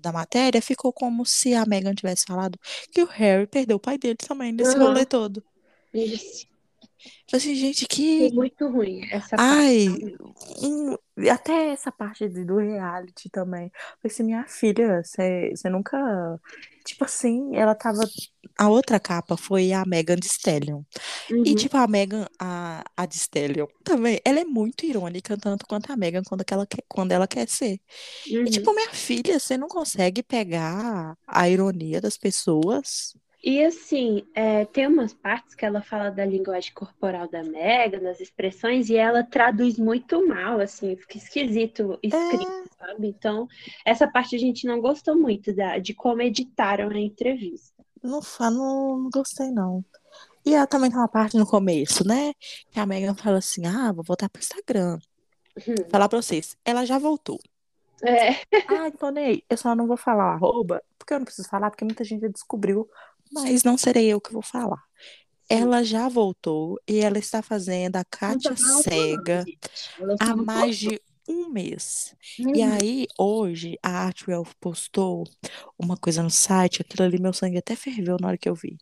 da 0.00 0.12
matéria 0.12 0.60
ficou 0.62 0.92
como 0.92 1.24
se 1.24 1.54
a 1.54 1.64
Meghan 1.66 1.94
tivesse 1.94 2.24
falado 2.26 2.58
que 2.92 3.02
o 3.02 3.06
Harry 3.06 3.46
perdeu 3.46 3.76
o 3.76 3.80
pai 3.80 3.98
dele 3.98 4.16
também 4.16 4.52
nesse 4.52 4.76
Aham. 4.76 4.78
rolê 4.78 5.06
todo. 5.06 5.42
Isso. 5.92 6.46
Assim, 7.32 7.54
gente, 7.54 7.86
Foi 8.16 8.28
que. 8.28 8.30
muito 8.30 8.68
ruim 8.68 9.08
essa 9.10 9.36
Ai, 9.38 9.86
parte. 9.88 10.16
até 11.30 11.70
essa 11.70 11.90
parte 11.92 12.28
do 12.28 12.56
reality 12.58 13.28
também. 13.30 13.70
Falei 13.70 14.12
assim, 14.14 14.22
minha 14.24 14.46
filha, 14.46 15.02
você 15.04 15.52
nunca 15.70 15.98
tipo 16.92 17.04
assim, 17.04 17.56
ela 17.56 17.74
tava. 17.74 18.02
A 18.58 18.68
outra 18.68 19.00
capa 19.00 19.36
foi 19.36 19.72
a 19.72 19.84
Megan 19.86 20.16
Thee 20.16 20.28
Stallion. 20.30 20.82
E, 21.44 21.54
Uhum. 21.54 21.56
tipo, 21.56 21.76
a 21.78 21.86
Megan, 21.88 22.26
a, 22.38 22.84
a 22.96 23.06
Thee 23.06 23.18
Stallion 23.18 23.66
também, 23.84 24.20
ela 24.24 24.40
é 24.40 24.44
muito 24.44 24.86
irônica, 24.86 25.36
tanto 25.38 25.66
quanto 25.66 25.92
a 25.92 25.96
Megan 25.96 26.22
quando, 26.24 26.44
ela 26.50 26.66
quer, 26.66 26.84
quando 26.88 27.12
ela 27.12 27.28
quer 27.28 27.48
ser. 27.48 27.80
E, 28.44 28.50
Uhum. 28.50 28.50
tipo, 28.50 28.74
minha 28.74 28.90
filha, 28.92 29.38
você 29.40 29.58
não 29.58 29.68
consegue 29.68 30.22
pegar 30.22 31.16
a 31.26 31.48
ironia 31.48 32.00
das 32.00 32.18
pessoas? 32.18 33.14
E 33.42 33.64
assim, 33.64 34.22
é, 34.34 34.66
tem 34.66 34.86
umas 34.86 35.14
partes 35.14 35.54
que 35.54 35.64
ela 35.64 35.80
fala 35.80 36.10
da 36.10 36.24
linguagem 36.26 36.72
corporal 36.74 37.28
da 37.28 37.42
Megan, 37.42 38.00
das 38.00 38.20
expressões, 38.20 38.90
e 38.90 38.96
ela 38.96 39.24
traduz 39.24 39.78
muito 39.78 40.26
mal, 40.28 40.60
assim, 40.60 40.94
fica 40.96 41.16
esquisito 41.16 41.98
escrito, 42.02 42.70
sabe? 42.78 43.08
Então, 43.08 43.48
essa 43.84 44.06
parte 44.06 44.36
a 44.36 44.38
gente 44.38 44.66
não 44.66 44.80
gostou 44.80 45.16
muito 45.16 45.54
da, 45.54 45.78
de 45.78 45.94
como 45.94 46.20
editaram 46.20 46.90
a 46.90 47.00
entrevista. 47.00 47.82
Não, 48.02 48.20
não, 48.40 48.98
não 48.98 49.10
gostei, 49.10 49.50
não. 49.50 49.82
E 50.44 50.54
ela 50.54 50.66
também 50.66 50.90
tem 50.90 50.98
uma 50.98 51.08
parte 51.08 51.36
no 51.36 51.46
começo, 51.46 52.06
né? 52.06 52.32
Que 52.70 52.80
a 52.80 52.86
Megan 52.86 53.14
fala 53.14 53.38
assim: 53.38 53.66
ah, 53.66 53.92
vou 53.92 54.04
voltar 54.04 54.28
pro 54.28 54.40
Instagram. 54.40 54.98
Hum. 55.56 55.74
Falar 55.90 56.08
pra 56.08 56.20
vocês, 56.20 56.56
ela 56.64 56.84
já 56.84 56.98
voltou. 56.98 57.38
É, 58.02 58.32
Ah, 58.68 58.90
Tonei, 58.98 59.44
eu 59.48 59.56
só 59.56 59.74
não 59.74 59.86
vou 59.86 59.96
falar 59.96 60.32
o 60.32 60.34
arroba, 60.34 60.82
porque 60.98 61.12
eu 61.12 61.18
não 61.18 61.24
preciso 61.26 61.48
falar, 61.48 61.70
porque 61.70 61.84
muita 61.84 62.02
gente 62.02 62.22
já 62.22 62.28
descobriu, 62.28 62.88
mas 63.32 63.62
não 63.62 63.76
serei 63.78 64.06
eu 64.08 64.20
que 64.20 64.32
vou 64.32 64.42
falar. 64.42 64.82
Ela 65.48 65.82
já 65.82 66.08
voltou 66.08 66.78
e 66.86 67.00
ela 67.00 67.18
está 67.18 67.42
fazendo 67.42 67.96
a 67.96 68.04
Kátia 68.04 68.54
Cega 68.56 69.44
ela 69.98 70.16
há 70.20 70.36
mais 70.36 70.78
de 70.78 71.00
um 71.30 71.48
mês. 71.50 72.14
postou. 72.36 72.54
E 72.54 72.62
aí, 72.62 73.06
hoje, 73.18 73.78
a 73.82 73.90
Artwell 74.06 74.44
postou 74.60 75.24
uma 75.78 75.96
coisa 75.96 76.22
no 76.22 76.30
site, 76.30 76.82
aquilo 76.82 77.04
ali, 77.06 77.20
meu 77.20 77.32
sangue 77.32 77.58
até 77.58 77.76
ferveu 77.76 78.16
na 78.20 78.28
hora 78.28 78.38
que 78.38 78.48
eu 78.48 78.54
vi, 78.54 78.76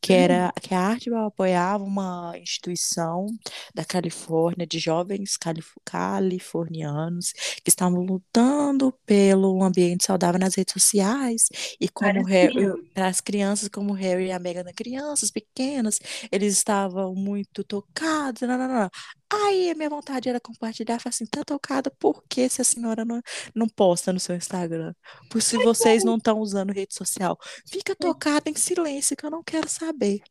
que 0.00 0.12
era 0.12 0.52
que 0.60 0.74
a 0.74 0.80
Artwell 0.80 1.26
apoiava 1.26 1.84
uma 1.84 2.32
instituição 2.38 3.26
da 3.74 3.84
Califórnia, 3.84 4.66
de 4.66 4.78
jovens 4.78 5.36
calif- 5.36 5.74
californianos, 5.84 7.32
que 7.62 7.68
estavam 7.70 8.00
lutando 8.02 8.92
pelo 9.06 9.62
ambiente 9.62 10.04
saudável 10.04 10.38
nas 10.40 10.54
redes 10.54 10.72
sociais, 10.72 11.48
e 11.80 11.88
como 11.88 12.26
as 12.26 12.26
Harry- 12.26 12.52
crianças. 12.52 12.86
para 12.94 13.06
as 13.08 13.20
crianças, 13.20 13.68
como 13.68 13.92
Harry 13.92 14.26
e 14.26 14.32
a 14.32 14.38
Meghan 14.38 14.60
eram 14.60 14.72
crianças 14.74 15.30
pequenas, 15.30 15.98
eles 16.32 16.54
estavam 16.54 17.14
muito 17.14 17.62
tocados, 17.64 18.42
não, 18.42 18.58
não, 18.58 18.68
não. 18.68 18.90
Aí 19.32 19.70
a 19.70 19.74
minha 19.76 19.88
vontade 19.88 20.28
era 20.28 20.40
compartilhar, 20.40 20.98
falar 20.98 21.10
assim, 21.10 21.24
tá 21.26 21.44
por 21.98 22.22
que 22.28 22.48
se 22.48 22.60
a 22.60 22.64
senhora 22.64 23.04
não, 23.04 23.20
não 23.54 23.68
posta 23.68 24.12
no 24.12 24.20
seu 24.20 24.36
Instagram? 24.36 24.94
Por 25.30 25.42
se 25.42 25.56
vocês 25.58 26.04
não 26.04 26.16
estão 26.16 26.38
usando 26.38 26.72
rede 26.72 26.94
social. 26.94 27.38
Fica 27.68 27.94
tocada 27.96 28.48
em 28.50 28.54
silêncio, 28.54 29.16
que 29.16 29.24
eu 29.26 29.30
não 29.30 29.42
quero 29.42 29.68
saber. 29.68 30.22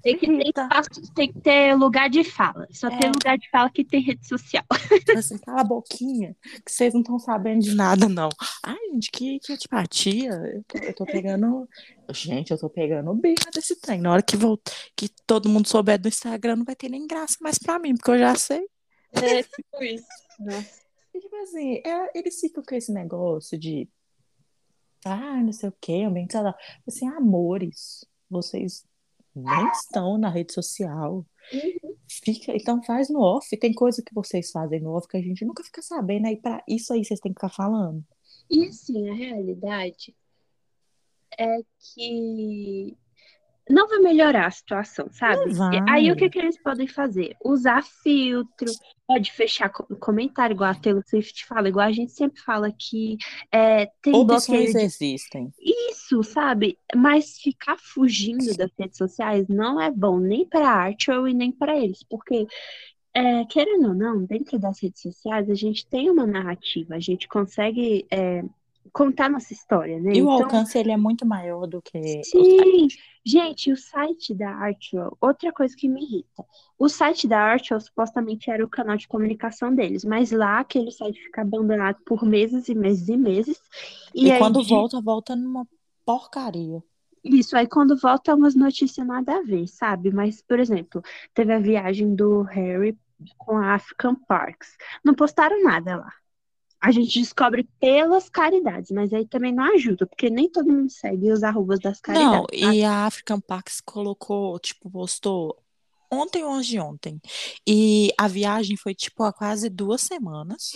Tem 0.00 0.16
que 0.16 0.26
ter 0.26 0.48
espaço, 0.48 1.12
tem 1.12 1.32
que 1.32 1.40
ter 1.40 1.74
lugar 1.74 2.08
de 2.08 2.22
fala. 2.22 2.66
Só 2.70 2.86
É. 2.86 2.98
tem 2.98 3.10
lugar 3.10 3.36
de 3.36 3.50
fala 3.50 3.68
que 3.68 3.84
tem 3.84 4.00
rede 4.00 4.26
social. 4.26 4.64
Tipo 5.04 5.18
assim, 5.18 5.38
cala 5.38 5.60
a 5.60 5.64
boquinha, 5.64 6.36
que 6.64 6.70
vocês 6.70 6.94
não 6.94 7.00
estão 7.00 7.18
sabendo 7.18 7.62
de 7.62 7.74
nada, 7.74 8.08
não. 8.08 8.28
Ai, 8.64 8.76
gente, 8.92 9.10
que, 9.10 9.40
que 9.40 9.52
antipatia. 9.52 10.30
Eu 10.30 10.64
tô, 10.68 10.78
eu 10.78 10.94
tô 10.94 11.04
pegando. 11.04 11.68
Gente, 12.12 12.52
eu 12.52 12.58
tô 12.58 12.70
pegando 12.70 13.10
o 13.10 13.14
birra 13.14 13.50
desse 13.52 13.74
trem. 13.80 14.00
Na 14.00 14.12
hora 14.12 14.22
que, 14.22 14.36
vou, 14.36 14.58
que 14.96 15.08
todo 15.26 15.48
mundo 15.48 15.68
souber 15.68 15.98
do 15.98 16.08
Instagram, 16.08 16.56
não 16.56 16.64
vai 16.64 16.76
ter 16.76 16.88
nem 16.88 17.04
graça 17.06 17.36
mais 17.40 17.58
pra 17.58 17.78
mim, 17.80 17.94
porque 17.94 18.12
eu 18.12 18.18
já 18.18 18.34
sei. 18.36 18.64
É 19.12 19.42
tipo 19.42 19.82
isso. 19.82 20.06
Nossa. 20.38 20.82
E, 21.14 21.20
tipo 21.20 21.36
assim, 21.36 21.82
é, 21.84 22.18
eles 22.18 22.40
ficam 22.40 22.62
com 22.62 22.74
esse 22.74 22.92
negócio 22.92 23.58
de. 23.58 23.88
Ah, 25.04 25.42
não 25.42 25.52
sei 25.52 25.68
o 25.68 25.74
quê, 25.80 26.04
ambiente 26.04 26.32
saudável. 26.32 26.58
Assim, 26.86 27.06
amores, 27.08 28.04
vocês 28.28 28.84
nem 29.34 29.68
estão 29.70 30.18
na 30.18 30.28
rede 30.28 30.52
social. 30.52 31.24
Fica, 32.08 32.54
então 32.54 32.82
faz 32.82 33.08
no 33.08 33.20
off. 33.20 33.56
Tem 33.56 33.72
coisa 33.72 34.02
que 34.02 34.14
vocês 34.14 34.50
fazem 34.50 34.80
no 34.80 34.90
off 34.90 35.08
que 35.08 35.16
a 35.16 35.22
gente 35.22 35.44
nunca 35.44 35.62
fica 35.62 35.82
sabendo. 35.82 36.26
Aí 36.26 36.36
para 36.36 36.62
isso 36.68 36.92
aí 36.92 37.04
vocês 37.04 37.20
têm 37.20 37.32
que 37.32 37.40
ficar 37.40 37.54
falando. 37.54 38.04
E 38.50 38.66
assim, 38.66 39.08
a 39.08 39.14
realidade 39.14 40.14
é 41.38 41.60
que 41.78 42.96
não 43.68 43.88
vai 43.88 43.98
melhorar 43.98 44.46
a 44.46 44.50
situação, 44.50 45.08
sabe? 45.10 45.52
Aí 45.88 46.10
o 46.10 46.16
que, 46.16 46.28
que 46.28 46.38
eles 46.38 46.60
podem 46.62 46.86
fazer? 46.86 47.36
Usar 47.44 47.82
filtro, 48.02 48.66
pode 49.06 49.32
fechar 49.32 49.68
co- 49.70 49.86
comentário, 49.96 50.54
igual 50.54 50.70
a 50.70 50.74
Taylor 50.74 51.02
Swift 51.06 51.44
fala, 51.46 51.68
igual 51.68 51.86
a 51.86 51.92
gente 51.92 52.12
sempre 52.12 52.40
fala 52.40 52.72
que 52.72 53.16
é, 53.52 53.86
tem 54.02 54.14
Opções 54.14 54.72
de 54.72 54.80
existem. 54.82 55.52
Isso, 55.58 56.22
sabe? 56.22 56.78
Mas 56.94 57.38
ficar 57.38 57.76
fugindo 57.78 58.56
das 58.56 58.70
redes 58.78 58.96
sociais 58.96 59.46
não 59.48 59.80
é 59.80 59.90
bom 59.90 60.18
nem 60.18 60.46
para 60.48 60.68
a 60.68 60.72
Archel 60.84 61.28
e 61.28 61.34
nem 61.34 61.52
para 61.52 61.76
eles, 61.76 62.02
porque, 62.04 62.46
é, 63.14 63.44
querendo 63.46 63.88
ou 63.88 63.94
não, 63.94 64.24
dentro 64.24 64.58
das 64.58 64.80
redes 64.82 65.02
sociais 65.02 65.50
a 65.50 65.54
gente 65.54 65.86
tem 65.88 66.10
uma 66.10 66.26
narrativa, 66.26 66.94
a 66.96 67.00
gente 67.00 67.28
consegue 67.28 68.06
é, 68.10 68.42
contar 68.92 69.28
nossa 69.28 69.52
história, 69.52 70.00
né? 70.00 70.12
E 70.14 70.22
o 70.22 70.24
Então, 70.24 70.32
alcance 70.32 70.78
ele 70.78 70.90
é 70.90 70.96
muito 70.96 71.26
maior 71.26 71.66
do 71.66 71.80
que 71.82 71.98
o 71.98 72.24
Sim, 72.24 72.88
gente, 73.24 73.72
o 73.72 73.76
site 73.76 74.34
da 74.34 74.50
Archel, 74.50 75.16
outra 75.20 75.52
coisa 75.52 75.74
que 75.76 75.88
me 75.88 76.02
irrita. 76.02 76.44
O 76.78 76.88
site 76.88 77.26
da 77.26 77.40
Archel 77.40 77.80
supostamente 77.80 78.50
era 78.50 78.64
o 78.64 78.68
canal 78.68 78.96
de 78.96 79.08
comunicação 79.08 79.74
deles, 79.74 80.04
mas 80.04 80.30
lá 80.30 80.60
aquele 80.60 80.90
site 80.90 81.20
fica 81.20 81.42
abandonado 81.42 81.98
por 82.04 82.24
meses 82.24 82.68
e 82.68 82.74
meses 82.74 83.08
e 83.08 83.16
meses. 83.16 83.60
E, 84.14 84.30
aí 84.30 84.38
quando 84.38 84.62
volta, 84.64 85.00
volta 85.00 85.36
numa 85.36 85.66
porcaria. 86.04 86.82
Isso, 87.22 87.56
aí 87.56 87.66
quando 87.66 87.96
volta 87.96 88.34
umas 88.34 88.54
notícias 88.54 89.06
nada 89.06 89.38
a 89.38 89.42
ver, 89.42 89.66
sabe? 89.66 90.10
Mas, 90.10 90.40
por 90.40 90.58
exemplo, 90.58 91.02
teve 91.34 91.52
a 91.52 91.58
viagem 91.58 92.14
do 92.14 92.42
Harry 92.42 92.96
com 93.36 93.56
a 93.56 93.74
African 93.74 94.14
Parks. 94.14 94.76
Não 95.04 95.14
postaram 95.14 95.62
nada 95.62 95.96
lá. 95.96 96.12
A 96.80 96.90
gente 96.92 97.18
descobre 97.18 97.64
pelas 97.80 98.28
caridades, 98.28 98.90
mas 98.92 99.12
aí 99.12 99.26
também 99.26 99.52
não 99.52 99.64
ajuda, 99.74 100.06
porque 100.06 100.30
nem 100.30 100.48
todo 100.48 100.72
mundo 100.72 100.90
segue 100.90 101.32
os 101.32 101.42
arrobas 101.42 101.80
das 101.80 102.00
caridades. 102.00 102.30
Não, 102.32 102.46
sabe? 102.60 102.76
e 102.78 102.84
a 102.84 103.06
African 103.06 103.40
Pax 103.40 103.80
colocou, 103.80 104.58
tipo, 104.60 104.88
postou 104.90 105.60
ontem 106.10 106.42
ou 106.44 106.52
antes 106.52 106.68
de 106.68 106.78
ontem. 106.78 107.20
E 107.66 108.12
a 108.16 108.28
viagem 108.28 108.76
foi, 108.76 108.94
tipo, 108.94 109.24
há 109.24 109.32
quase 109.32 109.68
duas 109.68 110.02
semanas. 110.02 110.72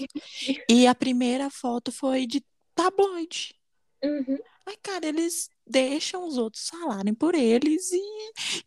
E 0.68 0.86
a 0.86 0.94
primeira 0.94 1.48
foto 1.50 1.92
foi 1.92 2.26
de 2.26 2.44
tabloide. 2.74 3.54
Uhum. 4.02 4.38
Mas, 4.66 4.76
cara, 4.82 5.06
eles 5.06 5.48
deixam 5.66 6.26
os 6.26 6.36
outros 6.36 6.68
falarem 6.68 7.14
por 7.14 7.34
eles 7.34 7.92
e, 7.92 8.00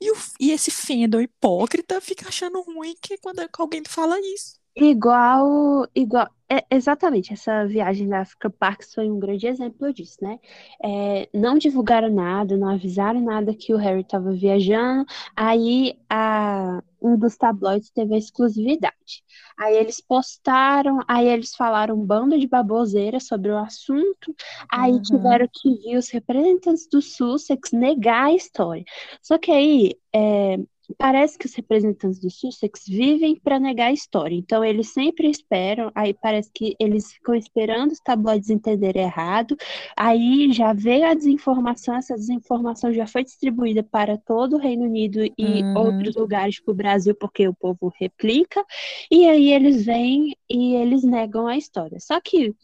e, 0.01 0.11
o- 0.11 0.15
e 0.39 0.51
esse 0.51 0.71
fandom 0.71 1.19
hipócrita 1.19 1.99
fica 2.01 2.27
achando 2.29 2.61
ruim 2.61 2.95
que 3.01 3.17
quando 3.17 3.45
alguém 3.57 3.83
fala 3.87 4.17
isso. 4.19 4.55
Igual, 4.77 5.87
igual, 5.95 6.27
é, 6.51 6.65
exatamente, 6.69 7.31
essa 7.31 7.65
viagem 7.65 8.09
da 8.09 8.19
Africa 8.19 8.49
Parks 8.49 8.93
foi 8.93 9.09
um 9.09 9.17
grande 9.17 9.47
exemplo 9.47 9.93
disso, 9.93 10.17
né? 10.21 10.37
É, 10.83 11.29
não 11.33 11.57
divulgaram 11.57 12.09
nada, 12.13 12.57
não 12.57 12.67
avisaram 12.69 13.21
nada 13.21 13.55
que 13.55 13.73
o 13.73 13.77
Harry 13.77 14.01
estava 14.01 14.33
viajando, 14.33 15.05
aí 15.33 15.97
a, 16.09 16.83
um 17.01 17.17
dos 17.17 17.37
tabloides 17.37 17.89
teve 17.89 18.15
a 18.15 18.17
exclusividade. 18.17 19.23
Aí 19.57 19.77
eles 19.77 20.01
postaram, 20.01 20.99
aí 21.07 21.25
eles 21.25 21.55
falaram 21.55 21.95
um 21.95 22.05
bando 22.05 22.37
de 22.37 22.45
baboseira 22.47 23.21
sobre 23.21 23.51
o 23.51 23.57
assunto, 23.57 24.35
aí 24.69 24.99
Uhum. 24.99 24.99
tiveram 24.99 25.47
que 25.51 25.73
vir 25.77 25.97
os 25.97 26.09
representantes 26.09 26.85
do 26.89 27.01
Sussex 27.01 27.71
negar 27.71 28.25
a 28.25 28.33
história. 28.33 28.83
Só 29.21 29.37
que 29.37 29.51
aí, 29.51 29.91
é, 30.13 30.57
Parece 30.97 31.37
que 31.37 31.45
os 31.47 31.55
representantes 31.55 32.19
do 32.19 32.29
Sussex 32.29 32.85
vivem 32.87 33.35
para 33.39 33.59
negar 33.59 33.87
a 33.87 33.93
história, 33.93 34.35
então 34.35 34.63
eles 34.63 34.89
sempre 34.93 35.29
esperam, 35.29 35.91
aí 35.95 36.13
parece 36.13 36.51
que 36.53 36.75
eles 36.79 37.11
ficam 37.13 37.35
esperando 37.35 37.91
os 37.91 37.99
tabloides 37.99 38.49
entenderem 38.49 39.03
errado, 39.03 39.55
aí 39.97 40.51
já 40.53 40.73
veio 40.73 41.05
a 41.07 41.13
desinformação, 41.13 41.95
essa 41.95 42.15
desinformação 42.15 42.93
já 42.93 43.07
foi 43.07 43.23
distribuída 43.23 43.83
para 43.83 44.17
todo 44.17 44.55
o 44.55 44.59
Reino 44.59 44.83
Unido 44.85 45.19
e 45.37 45.65
Uhum. 45.65 45.73
outros 45.73 46.15
lugares, 46.15 46.55
tipo 46.55 46.71
o 46.71 46.75
Brasil, 46.75 47.15
porque 47.15 47.47
o 47.47 47.53
povo 47.53 47.91
replica, 47.99 48.63
e 49.11 49.27
aí 49.27 49.51
eles 49.51 49.85
vêm 49.85 50.35
e 50.49 50.75
eles 50.75 51.03
negam 51.03 51.47
a 51.47 51.57
história. 51.57 51.99
Só 51.99 52.19
que 52.21 52.55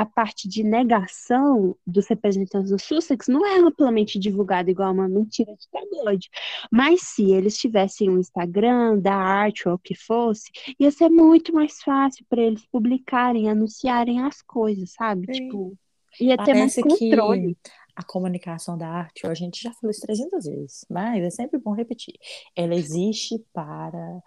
a 0.00 0.06
parte 0.06 0.48
de 0.48 0.64
negação 0.64 1.76
dos 1.86 2.08
representantes 2.08 2.70
do 2.70 2.78
Sussex 2.78 3.28
não 3.28 3.44
é 3.44 3.58
amplamente 3.58 4.18
divulgada 4.18 4.70
igual 4.70 4.94
uma 4.94 5.06
mentira 5.06 5.54
de 5.54 5.68
tabloide. 5.68 6.30
Mas 6.72 7.02
se 7.02 7.30
eles 7.30 7.58
tivessem 7.58 8.08
um 8.08 8.18
Instagram 8.18 8.98
da 8.98 9.14
arte 9.14 9.68
ou 9.68 9.74
o 9.74 9.78
que 9.78 9.94
fosse, 9.94 10.50
ia 10.78 10.90
ser 10.90 11.10
muito 11.10 11.52
mais 11.52 11.82
fácil 11.82 12.24
para 12.30 12.40
eles 12.40 12.64
publicarem, 12.72 13.50
anunciarem 13.50 14.22
as 14.22 14.40
coisas, 14.40 14.90
sabe? 14.92 15.26
Sim. 15.26 15.44
Tipo, 15.44 15.76
ia 16.18 16.38
ter 16.38 16.54
mais 16.54 16.74
Parece 16.74 16.82
controle. 16.82 17.54
que 17.62 17.70
a 17.94 18.02
comunicação 18.02 18.78
da 18.78 18.88
arte, 18.88 19.26
a 19.26 19.34
gente 19.34 19.62
já 19.62 19.70
falou 19.74 19.90
isso 19.90 20.00
300 20.00 20.46
vezes, 20.46 20.86
mas 20.88 21.22
é 21.22 21.28
sempre 21.28 21.58
bom 21.58 21.74
repetir. 21.74 22.14
Ela 22.56 22.74
existe 22.74 23.38
para 23.52 24.22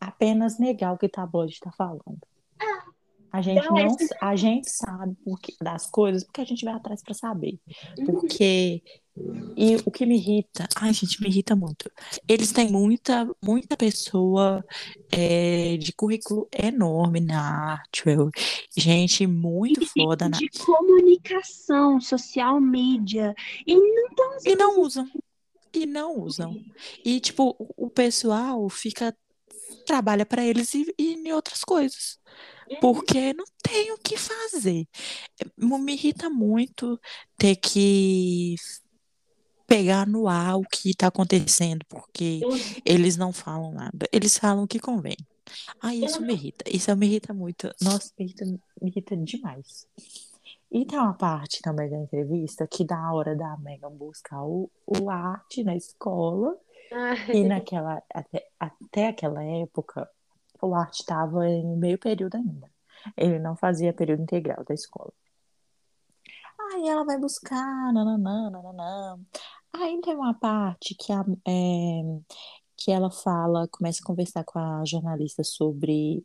apenas 0.00 0.58
negar 0.58 0.92
o 0.92 0.98
que 0.98 1.06
o 1.06 1.10
tabloide 1.10 1.52
está 1.52 1.70
falando. 1.70 2.18
A 3.32 3.40
gente 3.40 3.64
Não, 3.64 3.74
não, 3.76 3.86
esse- 3.96 4.08
a 4.20 4.34
gente 4.36 4.70
sabe 4.70 5.16
porque, 5.24 5.54
das 5.62 5.86
coisas 5.86 6.24
porque 6.24 6.40
a 6.40 6.44
gente 6.44 6.64
vai 6.64 6.74
atrás 6.74 7.02
pra 7.02 7.14
saber. 7.14 7.58
Uhum. 7.98 8.06
Porque 8.06 8.82
e 9.56 9.76
o 9.84 9.90
que 9.90 10.06
me 10.06 10.16
irrita, 10.16 10.66
ai, 10.76 10.92
gente, 10.94 11.20
me 11.20 11.28
irrita 11.28 11.54
muito. 11.54 11.90
Eles 12.28 12.52
têm 12.52 12.70
muita, 12.70 13.28
muita 13.44 13.76
pessoa 13.76 14.64
é, 15.12 15.76
de 15.76 15.92
currículo 15.92 16.48
enorme 16.56 17.20
na 17.20 17.72
Artwell. 17.74 18.30
Gente 18.76 19.26
muito 19.26 19.84
foda 19.86 20.28
na 20.28 20.38
de 20.38 20.48
comunicação, 20.64 22.00
social 22.00 22.60
media. 22.60 23.34
E 23.66 23.74
não 23.74 24.06
estão 24.06 24.38
E 24.44 24.56
não 24.56 24.80
usam. 24.80 25.10
E 25.72 25.86
não 25.86 26.18
usam. 26.20 26.56
E, 27.04 27.20
tipo, 27.20 27.54
o 27.76 27.90
pessoal 27.90 28.68
fica. 28.68 29.14
Trabalha 29.86 30.24
pra 30.26 30.44
eles 30.44 30.72
e, 30.74 30.92
e 30.98 31.14
em 31.14 31.32
outras 31.32 31.62
coisas. 31.62 32.18
Porque 32.80 33.32
não 33.32 33.44
tem 33.62 33.92
o 33.92 33.98
que 33.98 34.16
fazer. 34.16 34.86
Me 35.56 35.94
irrita 35.94 36.30
muito 36.30 37.00
ter 37.36 37.56
que 37.56 38.54
pegar 39.66 40.06
no 40.06 40.28
ar 40.28 40.56
o 40.56 40.62
que 40.62 40.94
tá 40.94 41.06
acontecendo, 41.06 41.84
porque 41.88 42.40
eles 42.84 43.16
não 43.16 43.32
falam 43.32 43.72
nada. 43.72 44.06
Eles 44.12 44.36
falam 44.36 44.64
o 44.64 44.68
que 44.68 44.78
convém. 44.78 45.16
Ah, 45.80 45.94
isso 45.94 46.20
me 46.20 46.32
irrita. 46.32 46.64
Isso 46.68 46.94
me 46.96 47.06
irrita 47.06 47.32
muito. 47.32 47.70
Nossa, 47.80 48.12
me 48.18 48.24
irrita, 48.24 48.44
me 48.44 48.90
irrita 48.90 49.16
demais. 49.16 49.86
E 50.70 50.84
tem 50.84 50.98
uma 50.98 51.14
parte 51.14 51.60
também 51.62 51.90
da 51.90 51.96
entrevista 51.96 52.66
que 52.66 52.84
dá 52.84 52.96
a 52.96 53.12
hora 53.12 53.34
da 53.34 53.56
Megan 53.58 53.90
buscar 53.90 54.44
o, 54.44 54.70
o 54.86 55.10
arte 55.10 55.64
na 55.64 55.76
escola. 55.76 56.56
E 57.32 57.44
naquela, 57.44 58.02
até, 58.12 58.48
até 58.58 59.08
aquela 59.08 59.42
época, 59.44 60.08
o 60.66 60.74
arte 60.74 61.00
estava 61.00 61.48
em 61.48 61.76
meio 61.76 61.98
período 61.98 62.36
ainda. 62.36 62.70
Ele 63.16 63.38
não 63.38 63.56
fazia 63.56 63.92
período 63.92 64.22
integral 64.22 64.64
da 64.64 64.74
escola. 64.74 65.12
Aí 66.72 66.88
ela 66.88 67.04
vai 67.04 67.18
buscar, 67.18 67.92
nananã, 67.92 68.50
nananã. 68.50 69.18
Aí 69.72 70.00
tem 70.02 70.14
uma 70.14 70.34
parte 70.34 70.94
que, 70.94 71.12
a, 71.12 71.24
é, 71.46 72.02
que 72.76 72.90
ela 72.92 73.10
fala, 73.10 73.68
começa 73.68 74.00
a 74.02 74.06
conversar 74.06 74.44
com 74.44 74.58
a 74.58 74.84
jornalista 74.84 75.42
sobre 75.44 76.24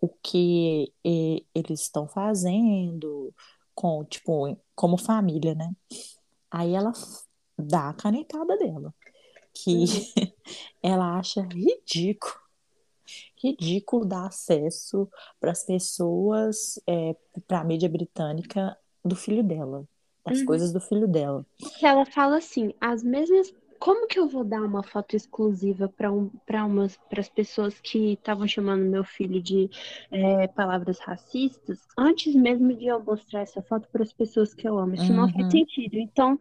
o 0.00 0.08
que 0.22 0.92
e- 1.04 1.46
eles 1.54 1.82
estão 1.82 2.08
fazendo, 2.08 3.34
com, 3.74 4.04
tipo, 4.04 4.56
como 4.74 4.98
família, 4.98 5.54
né? 5.54 5.74
Aí 6.50 6.74
ela 6.74 6.92
dá 7.58 7.90
a 7.90 7.94
canetada 7.94 8.56
dela, 8.58 8.94
que 9.54 9.84
ela 10.82 11.18
acha 11.18 11.42
ridículo, 11.42 12.34
ridículo 13.42 14.04
dar 14.06 14.26
acesso 14.26 15.08
para 15.40 15.52
as 15.52 15.64
pessoas, 15.64 16.78
para 17.46 17.60
a 17.60 17.64
mídia 17.64 17.88
britânica 17.88 18.76
do 19.04 19.16
filho 19.16 19.42
dela, 19.42 19.86
das 20.24 20.40
Uhum. 20.40 20.42
coisas 20.42 20.72
do 20.72 20.80
filho 20.80 21.08
dela. 21.08 21.46
ela 21.82 22.04
fala 22.06 22.38
assim, 22.38 22.72
as 22.80 23.02
mesmas. 23.02 23.52
Como 23.78 24.06
que 24.06 24.16
eu 24.16 24.28
vou 24.28 24.44
dar 24.44 24.62
uma 24.62 24.82
foto 24.84 25.16
exclusiva 25.16 25.88
para 25.88 26.12
um, 26.12 26.30
umas 26.66 26.96
para 27.08 27.20
as 27.20 27.28
pessoas 27.28 27.80
que 27.80 28.12
estavam 28.12 28.46
chamando 28.46 28.84
meu 28.84 29.02
filho 29.02 29.42
de 29.42 29.68
é, 30.08 30.46
palavras 30.46 31.00
racistas 31.00 31.80
antes 31.98 32.32
mesmo 32.32 32.72
de 32.76 32.86
eu 32.86 33.02
mostrar 33.02 33.40
essa 33.40 33.60
foto 33.60 33.88
para 33.90 34.04
as 34.04 34.12
pessoas 34.12 34.54
que 34.54 34.68
eu 34.68 34.78
amo? 34.78 34.94
Isso 34.94 35.12
não 35.12 35.28
faz 35.28 35.44
Uhum. 35.44 35.50
sentido. 35.50 35.96
Então, 35.98 36.38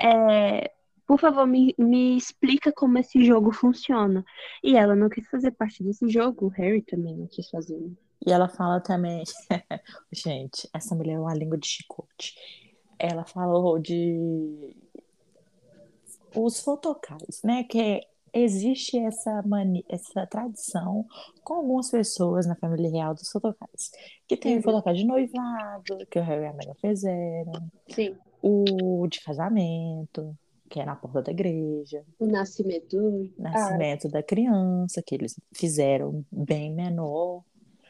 é, 0.00 0.72
por 1.06 1.18
favor, 1.20 1.46
me, 1.46 1.74
me 1.78 2.16
explica 2.16 2.72
como 2.72 2.98
esse 2.98 3.24
jogo 3.24 3.52
funciona. 3.52 4.24
E 4.62 4.76
ela 4.76 4.96
não 4.96 5.08
quis 5.08 5.28
fazer 5.28 5.50
parte 5.52 5.82
desse 5.82 6.08
jogo, 6.08 6.46
o 6.46 6.48
Harry 6.50 6.82
também 6.82 7.16
não 7.16 7.26
quis 7.26 7.48
fazer. 7.50 7.78
E 8.26 8.32
ela 8.32 8.48
fala 8.48 8.80
também, 8.80 9.22
gente, 10.12 10.68
essa 10.72 10.94
mulher 10.94 11.14
é 11.14 11.20
uma 11.20 11.34
língua 11.34 11.58
de 11.58 11.66
chicote. 11.68 12.34
Ela 12.98 13.24
falou 13.24 13.78
de 13.78 14.74
os 16.34 16.60
fotocais, 16.60 17.42
né? 17.44 17.64
Que 17.64 18.00
existe 18.32 18.98
essa 18.98 19.42
mani... 19.46 19.84
essa 19.88 20.26
tradição 20.26 21.06
com 21.42 21.54
algumas 21.54 21.90
pessoas 21.90 22.46
na 22.46 22.56
família 22.56 22.90
real 22.90 23.14
dos 23.14 23.30
fotocais. 23.30 23.90
Que 24.26 24.36
tem 24.36 24.54
o 24.54 24.56
Uhum. 24.56 24.62
fotocai 24.62 24.94
de 24.94 25.04
noivado, 25.04 25.98
que 26.10 26.18
o 26.18 26.22
Harry 26.22 26.44
e 26.44 26.46
a 26.46 26.52
Meghan 26.52 26.74
fizeram, 26.80 27.70
Sim. 27.88 28.16
o 28.42 29.06
de 29.08 29.20
casamento, 29.20 30.36
que 30.68 30.80
é 30.80 30.84
na 30.84 30.96
porta 30.96 31.22
da 31.22 31.32
igreja, 31.32 32.04
O 32.18 32.26
nascimento 32.26 33.30
nascimento 33.38 34.08
da 34.08 34.22
criança, 34.22 35.02
que 35.02 35.14
eles 35.14 35.38
fizeram 35.52 36.24
bem 36.30 36.72
menor 36.72 37.42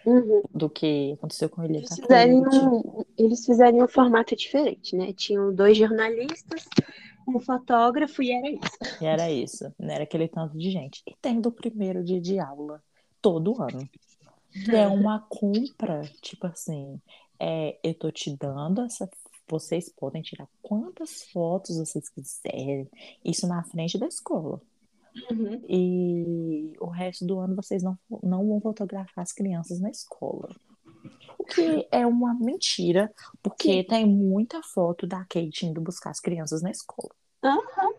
Uhum. 0.07 0.43
do 0.53 0.69
que 0.69 1.13
aconteceu 1.13 1.49
com 1.49 1.63
ele. 1.63 1.79
Eles 1.79 1.95
fizeram, 1.95 2.43
um, 2.43 3.05
eles 3.17 3.47
fizeram 3.47 3.79
um 3.79 3.89
formato 3.89 4.37
diferente, 4.37 4.95
né? 4.95 5.15
Tinham 5.15 5.55
dois 5.55 5.79
jornalistas, 5.79 6.67
um 7.27 7.41
fotógrafo 7.41 8.23
e 8.23 8.31
era 8.31 8.51
isso. 8.51 8.79
E 9.01 9.07
era 9.07 9.31
isso, 9.31 9.73
não 9.79 9.95
era 9.95 10.05
aquele 10.05 10.29
tanto 10.29 10.59
de 10.59 10.71
gente. 10.71 11.03
E 11.07 11.15
tem 11.21 11.41
do 11.41 11.51
primeiro 11.51 12.05
dia 12.05 12.21
de 12.21 12.39
aula, 12.39 12.83
todo 13.21 13.61
ano. 13.63 13.89
Que 14.65 14.77
é 14.77 14.87
uma 14.87 15.21
compra, 15.29 16.03
tipo 16.21 16.47
assim, 16.47 17.01
é, 17.39 17.79
eu 17.83 17.95
tô 17.95 18.11
te 18.11 18.37
dando 18.37 18.83
essa. 18.83 19.09
Vocês 19.49 19.91
podem 19.91 20.23
tirar 20.23 20.49
quantas 20.63 21.25
fotos 21.33 21.77
vocês 21.77 22.09
quiserem, 22.09 22.89
isso 23.25 23.47
na 23.47 23.63
frente 23.65 23.99
da 23.99 24.07
escola. 24.07 24.61
Uhum. 25.31 25.63
E 25.69 26.73
o 26.81 26.87
resto 26.87 27.25
do 27.25 27.39
ano 27.39 27.55
vocês 27.55 27.83
não, 27.83 27.97
não 28.23 28.47
vão 28.49 28.61
fotografar 28.61 29.23
as 29.23 29.33
crianças 29.33 29.81
na 29.81 29.91
escola. 29.91 30.49
O 31.39 31.45
que 31.45 31.87
é 31.93 32.07
uma 32.07 32.35
mentira, 32.35 33.13
porque 33.43 33.85
tem 33.85 34.07
muita 34.07 34.63
foto 34.63 35.07
da 35.07 35.25
Kate 35.25 35.67
indo 35.67 35.81
buscar 35.81 36.11
as 36.11 36.21
crianças 36.21 36.63
na 36.63 36.71
escola. 36.71 37.15
Aham. 37.43 37.93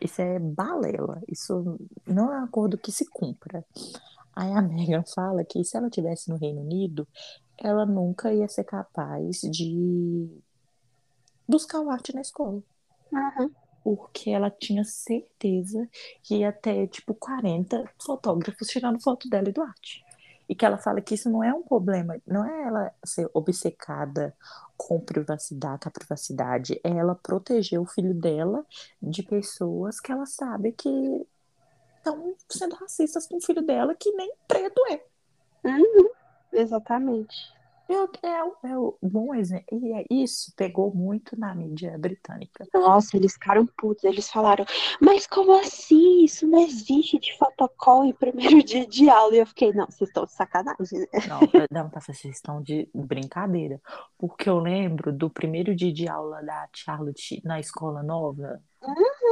Isso 0.00 0.22
é 0.22 0.38
balela. 0.38 1.20
Isso 1.26 1.78
não 2.06 2.32
é 2.32 2.40
um 2.40 2.44
acordo 2.44 2.78
que 2.78 2.92
se 2.92 3.04
cumpra. 3.10 3.64
Aí 4.34 4.52
a 4.52 4.62
Megan 4.62 5.02
fala 5.12 5.44
que 5.44 5.64
se 5.64 5.76
ela 5.76 5.90
tivesse 5.90 6.30
no 6.30 6.36
Reino 6.36 6.60
Unido, 6.60 7.06
ela 7.56 7.84
nunca 7.84 8.32
ia 8.32 8.48
ser 8.48 8.64
capaz 8.64 9.40
de 9.40 10.30
buscar 11.48 11.80
o 11.80 11.90
arte 11.90 12.14
na 12.14 12.20
escola. 12.20 12.62
Aham. 13.12 13.50
Porque 13.82 14.30
ela 14.30 14.50
tinha 14.50 14.84
certeza 14.84 15.88
que 16.22 16.38
ia 16.38 16.52
ter, 16.52 16.88
tipo, 16.88 17.14
40 17.14 17.90
fotógrafos 17.98 18.68
tirando 18.68 19.00
foto 19.00 19.28
dela 19.28 19.48
e 19.48 19.52
do 19.52 19.62
arte. 19.62 20.04
E 20.48 20.54
que 20.54 20.64
ela 20.64 20.78
fala 20.78 21.00
que 21.00 21.14
isso 21.14 21.30
não 21.30 21.44
é 21.44 21.52
um 21.52 21.62
problema, 21.62 22.20
não 22.26 22.44
é 22.44 22.62
ela 22.62 22.94
ser 23.04 23.30
obcecada 23.34 24.34
com 24.76 24.98
privacidade, 24.98 25.82
com 25.82 25.88
a 25.88 25.92
privacidade, 25.92 26.80
é 26.82 26.90
ela 26.90 27.14
proteger 27.14 27.78
o 27.78 27.86
filho 27.86 28.14
dela 28.14 28.64
de 29.00 29.22
pessoas 29.22 30.00
que 30.00 30.10
ela 30.10 30.24
sabe 30.24 30.72
que 30.72 31.26
estão 31.98 32.34
sendo 32.48 32.76
racistas 32.76 33.26
com 33.26 33.36
o 33.36 33.42
filho 33.42 33.60
dela, 33.60 33.94
que 33.94 34.10
nem 34.12 34.32
preto 34.46 34.80
é. 34.90 35.04
Uhum. 35.64 36.08
Exatamente. 36.52 37.57
É, 37.88 37.94
o- 37.98 38.10
é, 38.22 38.70
é 38.70 38.78
o 38.78 38.98
bom 39.02 39.34
exemplo. 39.34 39.64
E 39.72 39.92
é 39.92 40.04
isso 40.10 40.52
pegou 40.56 40.94
muito 40.94 41.38
na 41.38 41.54
mídia 41.54 41.96
britânica. 41.98 42.66
Nossa, 42.74 43.16
eles 43.16 43.32
ficaram 43.32 43.66
putos. 43.66 44.04
Eles 44.04 44.30
falaram, 44.30 44.64
mas 45.00 45.26
como 45.26 45.58
assim? 45.58 46.24
Isso 46.24 46.46
não 46.46 46.60
existe 46.60 47.18
de 47.18 47.36
fotocall 47.38 48.04
em 48.04 48.12
primeiro 48.12 48.62
dia 48.62 48.86
de 48.86 49.08
aula. 49.08 49.34
E 49.34 49.38
eu 49.38 49.46
fiquei, 49.46 49.72
não, 49.72 49.86
vocês 49.86 50.08
estão 50.10 50.24
de 50.24 50.32
sacanagem. 50.32 51.06
Não, 51.24 51.40
não 51.70 51.88
vocês 51.90 52.24
estão 52.24 52.62
de 52.62 52.88
brincadeira. 52.94 53.80
Porque 54.18 54.48
eu 54.48 54.58
lembro 54.58 55.12
do 55.12 55.30
primeiro 55.30 55.74
dia 55.74 55.92
de 55.92 56.08
aula 56.08 56.42
da 56.42 56.68
Charlotte 56.74 57.40
na 57.44 57.58
escola 57.60 58.02
nova, 58.02 58.62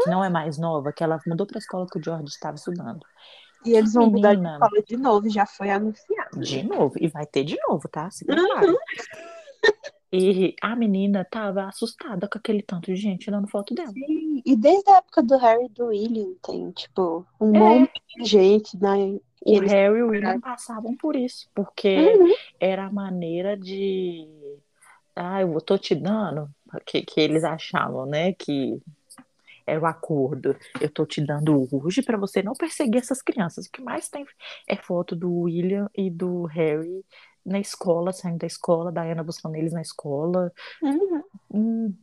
que 0.02 0.10
não 0.10 0.24
é 0.24 0.28
mais 0.30 0.58
nova, 0.58 0.92
que 0.92 1.04
ela 1.04 1.20
mudou 1.26 1.46
pra 1.46 1.58
escola 1.58 1.86
que 1.90 1.98
o 1.98 2.02
George 2.02 2.28
estava 2.28 2.56
estudando. 2.56 3.00
E 3.64 3.72
eles 3.72 3.94
vão 3.94 4.10
mudar 4.10 4.34
de 4.34 4.40
Menina. 4.40 4.58
escola 4.62 4.82
de 4.82 4.96
novo, 4.96 5.28
já 5.30 5.46
foi 5.46 5.70
anunciado. 5.70 6.40
De 6.40 6.62
novo. 6.62 6.94
E 7.00 7.08
vai 7.08 7.26
ter 7.26 7.42
de 7.44 7.56
novo, 7.68 7.88
tá? 7.88 8.10
Se 8.10 8.24
prepara. 8.24 8.72
E 10.12 10.54
a 10.62 10.76
menina 10.76 11.24
tava 11.28 11.64
assustada 11.64 12.28
com 12.28 12.38
aquele 12.38 12.62
tanto 12.62 12.86
de 12.86 12.96
gente 12.96 13.24
tirando 13.24 13.48
foto 13.48 13.74
dela. 13.74 13.90
Sim, 13.90 14.40
E 14.46 14.54
desde 14.56 14.88
a 14.90 14.98
época 14.98 15.22
do 15.22 15.36
Harry 15.36 15.64
e 15.66 15.68
do 15.68 15.86
William 15.86 16.32
tem, 16.46 16.70
tipo, 16.70 17.26
um 17.40 17.54
É. 17.56 17.58
monte 17.58 18.00
de 18.16 18.24
gente, 18.24 18.76
né? 18.80 19.18
O 19.44 19.56
eles- 19.56 19.70
Harry 19.72 19.98
e 19.98 20.02
o 20.02 20.08
William 20.10 20.40
passavam 20.40 20.96
por 20.96 21.16
isso, 21.16 21.48
porque 21.54 21.96
Uhum. 21.98 22.32
era 22.60 22.86
a 22.86 22.92
maneira 22.92 23.56
de. 23.56 24.28
Ah, 25.14 25.40
eu 25.42 25.60
tô 25.60 25.76
te 25.76 25.94
dando. 25.94 26.48
Que, 26.86 27.02
que 27.02 27.20
eles 27.20 27.42
achavam, 27.42 28.06
né? 28.06 28.32
Que 28.34 28.78
era 29.66 29.80
o 29.80 29.86
acordo. 29.86 30.56
Eu 30.80 30.88
tô 30.88 31.04
te 31.04 31.20
dando 31.20 31.66
hoje 31.72 32.02
pra 32.02 32.16
você 32.16 32.42
não 32.42 32.52
perseguir 32.52 33.00
essas 33.00 33.20
crianças. 33.20 33.66
O 33.66 33.70
que 33.70 33.82
mais 33.82 34.08
tem 34.08 34.24
é 34.68 34.76
foto 34.76 35.16
do 35.16 35.32
William 35.40 35.90
e 35.94 36.08
do 36.08 36.44
Harry 36.44 37.04
na 37.44 37.60
escola, 37.60 38.12
saindo 38.12 38.38
da 38.38 38.46
escola, 38.46 38.92
Diana 38.92 39.22
buscando 39.22 39.56
eles 39.56 39.72
na 39.72 39.80
escola. 39.82 40.52
Uhum. 40.82 41.22
Um 41.52 41.94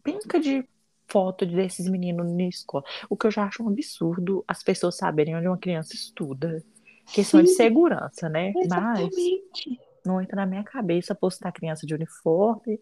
de 0.41 0.67
foto 1.08 1.45
desses 1.45 1.88
meninos 1.89 2.32
na 2.32 2.43
escola. 2.43 2.84
O 3.10 3.15
que 3.15 3.28
eu 3.28 3.32
já 3.32 3.43
acho 3.43 3.63
um 3.63 3.69
absurdo 3.69 4.43
as 4.47 4.63
pessoas 4.63 4.97
saberem 4.97 5.36
onde 5.36 5.47
uma 5.47 5.58
criança 5.58 5.93
estuda. 5.93 6.63
Questão 7.13 7.41
de 7.41 7.49
Sim. 7.49 7.56
segurança, 7.56 8.30
né? 8.30 8.52
Mas 8.56 8.65
Exatamente. 8.65 9.80
Não 10.06 10.21
entra 10.21 10.38
na 10.38 10.45
minha 10.45 10.63
cabeça 10.63 11.15
postar 11.15 11.52
criança 11.52 11.86
de 11.86 11.93
uniforme, 11.93 12.80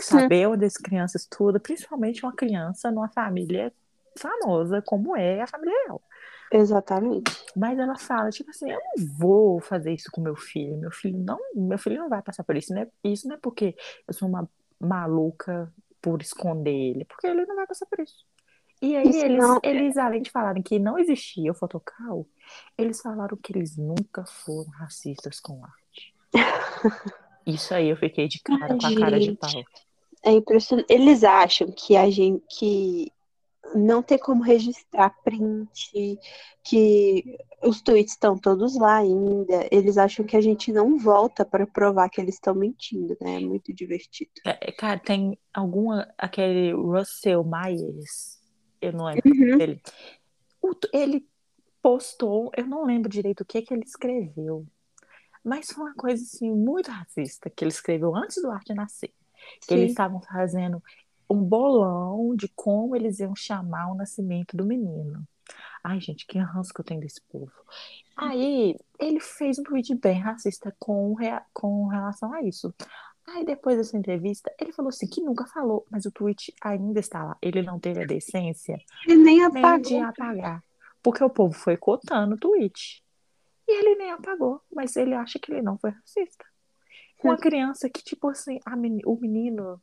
saber 0.00 0.46
onde 0.48 0.64
as 0.64 0.76
crianças 0.76 1.22
estudam, 1.22 1.60
principalmente 1.60 2.24
uma 2.24 2.32
criança 2.32 2.90
numa 2.90 3.08
família 3.08 3.72
famosa 4.18 4.82
como 4.82 5.16
é 5.16 5.42
a 5.42 5.46
família 5.46 5.74
real. 5.86 6.02
Exatamente. 6.52 7.32
Mas 7.56 7.78
ela 7.78 7.96
fala, 7.98 8.30
tipo 8.30 8.50
assim, 8.50 8.70
eu 8.70 8.78
não 8.78 9.06
vou 9.18 9.60
fazer 9.60 9.92
isso 9.92 10.10
com 10.12 10.20
meu 10.20 10.36
filho. 10.36 10.76
Meu 10.76 10.90
filho 10.90 11.18
não, 11.18 11.38
meu 11.54 11.78
filho 11.78 11.98
não 11.98 12.08
vai 12.08 12.22
passar 12.22 12.44
por 12.44 12.56
isso, 12.56 12.72
né? 12.72 12.86
Isso 13.02 13.26
não 13.26 13.34
é 13.36 13.38
porque 13.38 13.74
eu 14.06 14.14
sou 14.14 14.28
uma 14.28 14.48
maluca 14.78 15.72
por 16.00 16.20
esconder 16.20 16.70
ele, 16.70 17.04
porque 17.06 17.26
ele 17.26 17.46
não 17.46 17.56
vai 17.56 17.66
passar 17.66 17.86
por 17.86 17.98
isso. 18.00 18.24
E 18.82 18.94
aí 18.96 19.08
Isso 19.08 19.24
eles, 19.24 19.38
não- 19.38 19.60
eles, 19.62 19.96
além 19.96 20.20
de 20.22 20.30
falarem 20.30 20.62
que 20.62 20.78
não 20.78 20.98
existia 20.98 21.50
o 21.50 21.54
fotocal, 21.54 22.26
eles 22.76 23.00
falaram 23.00 23.36
que 23.36 23.52
eles 23.56 23.76
nunca 23.76 24.24
foram 24.26 24.70
racistas 24.72 25.40
com 25.40 25.64
arte. 25.64 26.14
Isso 27.46 27.74
aí 27.74 27.88
eu 27.88 27.96
fiquei 27.96 28.28
de 28.28 28.40
cara 28.42 28.72
Ai, 28.72 28.78
com 28.78 28.86
a 28.86 29.00
cara 29.00 29.20
de 29.20 29.32
pau. 29.32 29.50
É 30.22 30.30
impressionante. 30.32 30.86
Eles 30.92 31.22
acham 31.24 31.70
que 31.70 31.96
a 31.96 32.08
gente 32.10 32.42
que 32.48 33.12
não 33.74 34.02
tem 34.02 34.18
como 34.18 34.42
registrar 34.42 35.10
print, 35.22 36.18
que 36.62 37.36
os 37.62 37.80
tweets 37.80 38.12
estão 38.12 38.36
todos 38.36 38.76
lá 38.76 38.96
ainda. 38.96 39.68
Eles 39.70 39.96
acham 39.98 40.24
que 40.24 40.36
a 40.36 40.40
gente 40.40 40.72
não 40.72 40.98
volta 40.98 41.44
para 41.44 41.66
provar 41.66 42.08
que 42.08 42.20
eles 42.20 42.34
estão 42.34 42.54
mentindo, 42.54 43.16
né? 43.20 43.36
É 43.36 43.40
muito 43.40 43.72
divertido. 43.72 44.30
É, 44.46 44.72
Cara, 44.72 44.98
tem 44.98 45.38
alguma. 45.52 46.12
Aquele 46.18 46.72
Russell 46.72 47.44
Myers, 47.44 48.38
eu 48.80 48.92
não 48.92 49.06
lembro 49.06 49.22
Uhum. 49.26 49.58
dele. 49.58 49.82
Ele 50.92 51.26
postou, 51.82 52.50
eu 52.56 52.66
não 52.66 52.84
lembro 52.84 53.10
direito 53.10 53.42
o 53.42 53.44
que 53.44 53.60
que 53.60 53.74
ele 53.74 53.84
escreveu, 53.84 54.66
mas 55.44 55.66
foi 55.66 55.84
uma 55.84 55.94
coisa 55.94 56.22
assim 56.22 56.50
muito 56.50 56.90
racista 56.90 57.50
que 57.50 57.62
ele 57.62 57.70
escreveu 57.70 58.16
antes 58.16 58.40
do 58.40 58.50
Arte 58.50 58.72
nascer. 58.72 59.12
Que 59.66 59.74
eles 59.74 59.86
Sim. 59.86 59.90
estavam 59.90 60.22
fazendo 60.22 60.82
um 61.28 61.42
bolão 61.42 62.34
de 62.36 62.48
como 62.48 62.94
eles 62.96 63.18
iam 63.20 63.34
chamar 63.34 63.90
o 63.90 63.94
nascimento 63.94 64.56
do 64.56 64.64
menino. 64.64 65.26
Ai, 65.82 66.00
gente, 66.00 66.26
que 66.26 66.38
ranço 66.38 66.72
que 66.72 66.80
eu 66.80 66.84
tenho 66.84 67.00
desse 67.00 67.20
povo. 67.22 67.52
Aí 68.16 68.74
ele 68.98 69.20
fez 69.20 69.58
um 69.58 69.62
tweet 69.62 69.94
bem 69.96 70.18
racista 70.20 70.74
com, 70.78 71.14
com 71.52 71.86
relação 71.88 72.32
a 72.32 72.42
isso. 72.42 72.72
Aí 73.26 73.44
depois 73.44 73.76
dessa 73.76 73.96
entrevista, 73.96 74.52
ele 74.60 74.72
falou 74.72 74.88
assim 74.90 75.06
que 75.06 75.20
nunca 75.20 75.46
falou, 75.46 75.86
mas 75.90 76.04
o 76.06 76.10
tweet 76.12 76.54
ainda 76.62 77.00
está 77.00 77.22
lá. 77.24 77.36
Ele 77.42 77.62
não 77.62 77.78
teve 77.78 78.02
a 78.02 78.06
decência 78.06 78.78
Ele 79.06 79.16
nem 79.16 79.42
apagou. 79.44 79.80
de 79.80 79.96
apagar. 79.98 80.62
Porque 81.02 81.22
o 81.22 81.28
povo 81.30 81.52
foi 81.54 81.76
cotando 81.76 82.34
o 82.34 82.38
tweet. 82.38 83.02
E 83.68 83.78
ele 83.78 83.94
nem 83.96 84.10
apagou, 84.10 84.60
mas 84.74 84.94
ele 84.96 85.14
acha 85.14 85.38
que 85.38 85.52
ele 85.52 85.62
não 85.62 85.76
foi 85.78 85.90
racista. 85.90 86.44
Uma 87.22 87.36
criança 87.38 87.88
que, 87.88 88.02
tipo 88.02 88.28
assim, 88.28 88.58
a 88.66 88.76
meni- 88.76 89.02
o 89.06 89.16
menino 89.18 89.80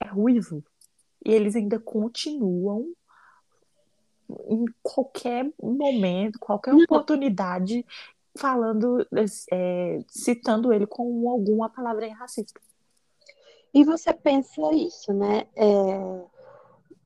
é 0.00 0.06
ruivo. 0.08 0.64
E 1.24 1.32
eles 1.32 1.56
ainda 1.56 1.78
continuam 1.78 2.92
em 4.48 4.64
qualquer 4.82 5.50
momento, 5.62 6.38
qualquer 6.38 6.74
oportunidade, 6.74 7.84
falando, 8.34 9.06
é, 9.52 10.00
citando 10.08 10.72
ele 10.72 10.86
com 10.86 11.28
alguma 11.28 11.68
palavra 11.68 12.12
racista. 12.14 12.60
E 13.74 13.84
você 13.84 14.12
pensa 14.12 14.60
isso, 14.74 15.12
né? 15.12 15.46
É, 15.56 16.22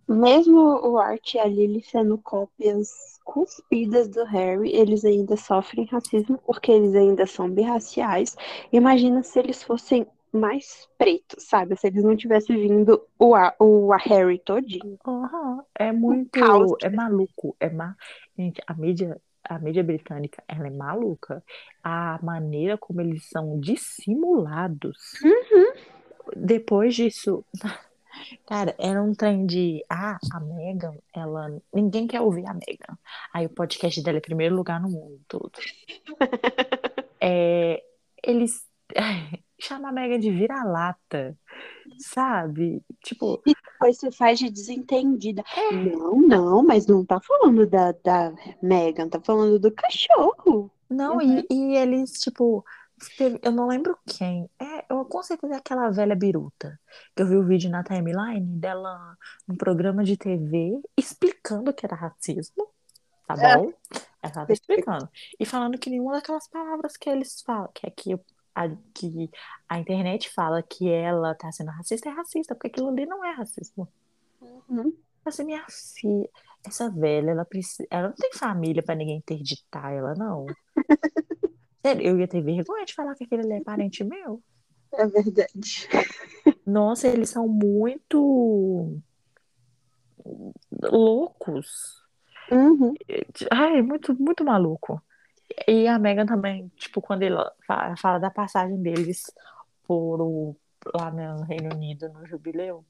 Mesmo 0.09 0.61
o 0.61 0.99
Art 0.99 1.35
e 1.35 1.39
a 1.41 1.47
Lily 1.47 1.83
sendo 1.83 2.17
cópias 2.17 3.19
cuspidas 3.25 4.07
do 4.07 4.25
Harry, 4.25 4.73
eles 4.73 5.05
ainda 5.05 5.37
sofrem 5.37 5.85
racismo 5.87 6.39
porque 6.47 6.71
eles 6.71 6.95
ainda 6.95 7.27
são 7.27 7.51
birraciais. 7.51 8.37
Imagina 8.73 9.25
se 9.25 9.41
eles 9.41 9.65
fossem 9.65 10.07
mais 10.33 10.89
pretos, 10.99 11.45
sabe? 11.45 11.77
Se 11.77 11.87
eles 11.87 12.05
não 12.05 12.17
tivessem 12.17 12.57
vindo 12.57 13.03
o, 13.19 13.35
a, 13.35 13.55
o 13.59 13.93
a 13.93 13.97
Harry 13.97 14.39
todinho. 14.39 14.99
Aham, 15.07 15.65
É 15.79 15.93
muito, 15.93 16.39
é 16.83 16.91
maluco, 16.91 17.57
é 17.61 17.71
ma... 17.71 17.97
Gente, 18.39 18.61
a 18.67 18.75
mídia, 18.75 19.21
a 19.45 19.59
mídia 19.59 19.83
britânica, 19.83 20.43
ela 20.47 20.67
é 20.67 20.71
maluca. 20.71 21.43
A 21.83 22.19
maneira 22.23 22.77
como 22.77 23.01
eles 23.01 23.29
são 23.29 23.59
dissimulados. 23.61 24.97
Depois 26.37 26.95
disso, 26.95 27.45
cara, 28.47 28.75
era 28.79 29.03
um 29.03 29.15
trem 29.15 29.47
de, 29.47 29.85
ah, 29.89 30.19
a 30.33 30.41
Meghan, 30.41 30.95
ela, 31.15 31.63
ninguém 31.73 32.07
quer 32.07 32.21
ouvir 32.21 32.47
a 32.47 32.55
Meghan. 32.55 32.99
Aí 33.33 33.47
o 33.47 33.51
podcast 33.51 34.03
dela 34.03 34.19
é 34.19 34.21
primeiro 34.21 34.55
lugar 34.55 34.81
no 34.81 34.91
mundo 34.91 35.21
todo. 35.29 35.53
É, 37.19 37.83
eles 38.23 38.69
chamam 39.67 39.91
a 39.91 39.93
Meghan 39.93 40.19
de 40.19 40.31
vira-lata, 40.31 41.37
sabe? 41.99 42.83
Tipo, 43.05 43.41
Depois 43.45 43.99
você 43.99 44.11
faz 44.11 44.39
de 44.39 44.51
desentendida. 44.51 45.43
Não, 45.73 46.21
não, 46.21 46.63
mas 46.65 46.87
não 46.87 47.05
tá 47.05 47.21
falando 47.21 47.67
da, 47.67 47.93
da 47.93 48.33
Megan, 48.63 49.09
tá 49.09 49.21
falando 49.21 49.59
do 49.59 49.71
cachorro. 49.73 50.71
Não, 50.89 51.21
e, 51.21 51.47
e 51.51 51.77
eles, 51.77 52.13
tipo, 52.13 52.65
eu 53.43 53.53
não 53.53 53.67
lembro 53.67 53.99
quem. 54.07 54.49
É, 54.59 54.87
eu 54.91 55.05
com 55.05 55.23
certeza 55.23 55.55
é 55.55 55.57
aquela 55.59 55.91
velha 55.91 56.15
biruta. 56.15 56.79
Que 57.15 57.23
eu 57.23 57.27
vi 57.27 57.37
o 57.37 57.45
vídeo 57.47 57.71
na 57.71 57.83
timeline 57.83 58.41
dela 58.59 59.17
num 59.47 59.57
programa 59.57 60.05
de 60.05 60.17
TV 60.17 60.81
explicando 60.97 61.73
que 61.73 61.85
era 61.85 61.97
racismo. 61.97 62.69
Tá 63.27 63.35
É. 63.39 63.57
bom? 63.57 63.73
Ela 64.23 64.33
tava 64.33 64.53
explicando. 64.53 65.09
E 65.39 65.45
falando 65.45 65.79
que 65.79 65.91
nenhuma 65.91 66.13
daquelas 66.13 66.49
palavras 66.49 66.97
que 66.97 67.11
eles 67.11 67.43
falam, 67.43 67.69
que 67.75 67.87
aqui 67.87 68.17
a, 68.57 68.71
que 68.95 69.31
a 69.69 69.79
internet 69.79 70.31
fala 70.31 70.63
que 70.63 70.89
ela 70.89 71.35
tá 71.35 71.53
sendo 71.53 71.71
racista, 71.71 72.09
é 72.09 72.13
racista, 72.13 72.55
porque 72.55 72.69
aquilo 72.69 72.89
ali 72.89 73.05
não 73.05 73.23
é 73.23 73.33
racismo. 73.33 73.87
Uhum. 74.41 74.97
Assim, 75.25 75.45
minha 75.45 75.65
filha, 75.69 76.29
essa 76.67 76.91
velha, 76.91 77.33
ela 77.33 77.45
precisa, 77.45 77.87
ela 77.91 78.09
não 78.09 78.15
tem 78.15 78.33
família 78.33 78.83
pra 78.83 78.95
ninguém 78.95 79.19
interditar 79.19 79.93
ela, 79.93 80.15
não. 80.15 80.47
Sério, 81.85 82.03
eu 82.03 82.19
ia 82.19 82.27
ter 82.27 82.43
vergonha 82.43 82.87
de 82.87 82.95
falar 82.95 83.15
que 83.15 83.25
aquele 83.25 83.43
ali 83.43 83.61
é 83.61 83.63
parente 83.63 84.03
meu. 84.03 84.43
É 84.93 85.07
verdade. 85.07 85.89
Nossa, 86.65 87.09
eles 87.09 87.29
são 87.29 87.47
muito 87.47 88.99
loucos. 90.83 92.03
Uhum. 92.51 92.95
Ai, 93.51 93.83
muito, 93.83 94.15
muito 94.19 94.45
maluco. 94.45 95.03
E 95.67 95.87
a 95.87 95.99
Megan 95.99 96.27
também, 96.27 96.71
tipo, 96.77 97.01
quando 97.01 97.23
ele 97.23 97.37
fa- 97.67 97.95
fala 97.99 98.19
da 98.19 98.31
passagem 98.31 98.81
deles 98.83 99.31
por 99.87 100.21
o- 100.21 100.57
lá 100.95 101.11
no 101.11 101.43
Reino 101.45 101.75
Unido, 101.75 102.09
no 102.09 102.27
Jubileu, 102.27 102.85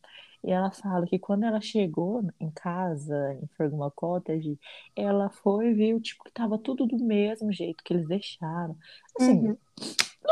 e 0.44 0.50
ela 0.52 0.70
fala 0.70 1.06
que 1.06 1.18
quando 1.18 1.44
ela 1.44 1.60
chegou 1.60 2.22
em 2.38 2.50
casa, 2.50 3.34
em 3.34 3.46
Ferguma 3.56 3.90
Cottage, 3.90 4.58
ela 4.94 5.28
foi 5.30 5.68
e 5.68 5.74
viu, 5.74 6.00
tipo, 6.00 6.24
que 6.24 6.30
tava 6.32 6.58
tudo 6.58 6.86
do 6.86 6.98
mesmo 7.04 7.52
jeito 7.52 7.82
que 7.82 7.92
eles 7.92 8.06
deixaram. 8.06 8.76
Assim, 9.18 9.48
Uhum. 9.48 9.56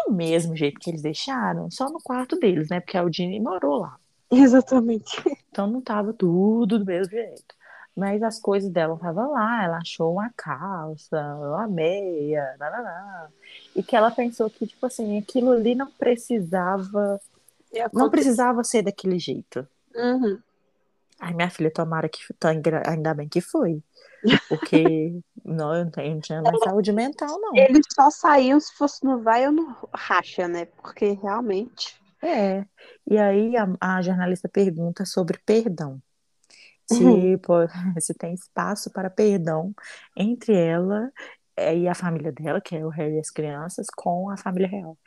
do 0.06 0.12
mesmo 0.12 0.56
jeito 0.56 0.78
que 0.80 0.90
eles 0.90 1.02
deixaram, 1.02 1.70
só 1.70 1.88
no 1.90 2.00
quarto 2.02 2.38
deles, 2.38 2.68
né? 2.68 2.80
Porque 2.80 2.96
a 2.96 3.02
Eugenie 3.02 3.40
morou 3.40 3.78
lá. 3.78 3.96
Exatamente. 4.30 5.22
Então 5.50 5.66
não 5.66 5.80
tava 5.80 6.12
tudo 6.12 6.78
do 6.78 6.84
mesmo 6.84 7.10
jeito. 7.10 7.54
Mas 7.96 8.22
as 8.22 8.40
coisas 8.40 8.70
dela 8.70 8.94
estavam 8.94 9.33
lá, 9.33 9.64
ela 9.64 9.78
achou 9.78 10.12
uma 10.14 10.30
calça, 10.37 11.16
uma 11.37 11.68
meia, 11.68 12.57
nananá. 12.59 13.28
E 13.74 13.83
que 13.83 13.94
ela 13.94 14.11
pensou 14.11 14.50
que, 14.50 14.66
tipo 14.66 14.85
assim, 14.85 15.16
aquilo 15.18 15.52
ali 15.52 15.76
não 15.76 15.88
precisava, 15.92 17.20
não 17.92 18.11
precisava 18.11 18.64
ser 18.64 18.83
daquele 18.83 19.18
jeito. 19.18 19.66
Uhum. 19.94 20.40
Ai, 21.20 21.33
minha 21.35 21.50
filha, 21.50 21.70
tomara 21.70 22.09
que, 22.09 22.18
ainda 22.87 23.14
bem 23.14 23.28
que 23.28 23.40
foi. 23.40 23.80
Porque 24.48 25.20
não, 25.44 25.74
eu 25.74 25.85
não 25.85 26.20
tinha 26.20 26.42
mais 26.42 26.59
saúde 26.61 26.92
mental, 26.92 27.40
não. 27.40 27.54
Eles 27.54 27.87
só 27.92 28.11
saíam 28.11 28.59
se 28.59 28.72
fosse 28.74 29.04
no 29.04 29.22
vai 29.22 29.46
ou 29.46 29.52
no 29.52 29.76
racha, 29.94 30.48
né? 30.48 30.66
Porque 30.66 31.12
realmente. 31.12 32.00
É. 32.22 32.64
E 33.07 33.18
aí 33.18 33.57
a, 33.57 33.68
a 33.80 34.02
jornalista 34.02 34.48
pergunta 34.48 35.04
sobre 35.04 35.38
perdão. 35.44 36.00
Se, 36.86 37.04
Uhum. 37.04 37.38
pô- 37.42 37.66
se 38.00 38.14
tem 38.14 38.34
espaço 38.34 38.90
para 38.92 39.10
perdão 39.10 39.74
entre 40.16 40.54
ela 40.54 41.10
eh, 41.56 41.78
e 41.78 41.88
a 41.88 41.94
família 41.94 42.32
dela, 42.32 42.60
que 42.60 42.76
é 42.76 42.84
o 42.84 42.88
Harry 42.90 43.16
e 43.16 43.20
as 43.20 43.30
crianças, 43.30 43.86
com 43.96 44.30
a 44.30 44.36
família 44.36 44.68
real. 44.68 44.98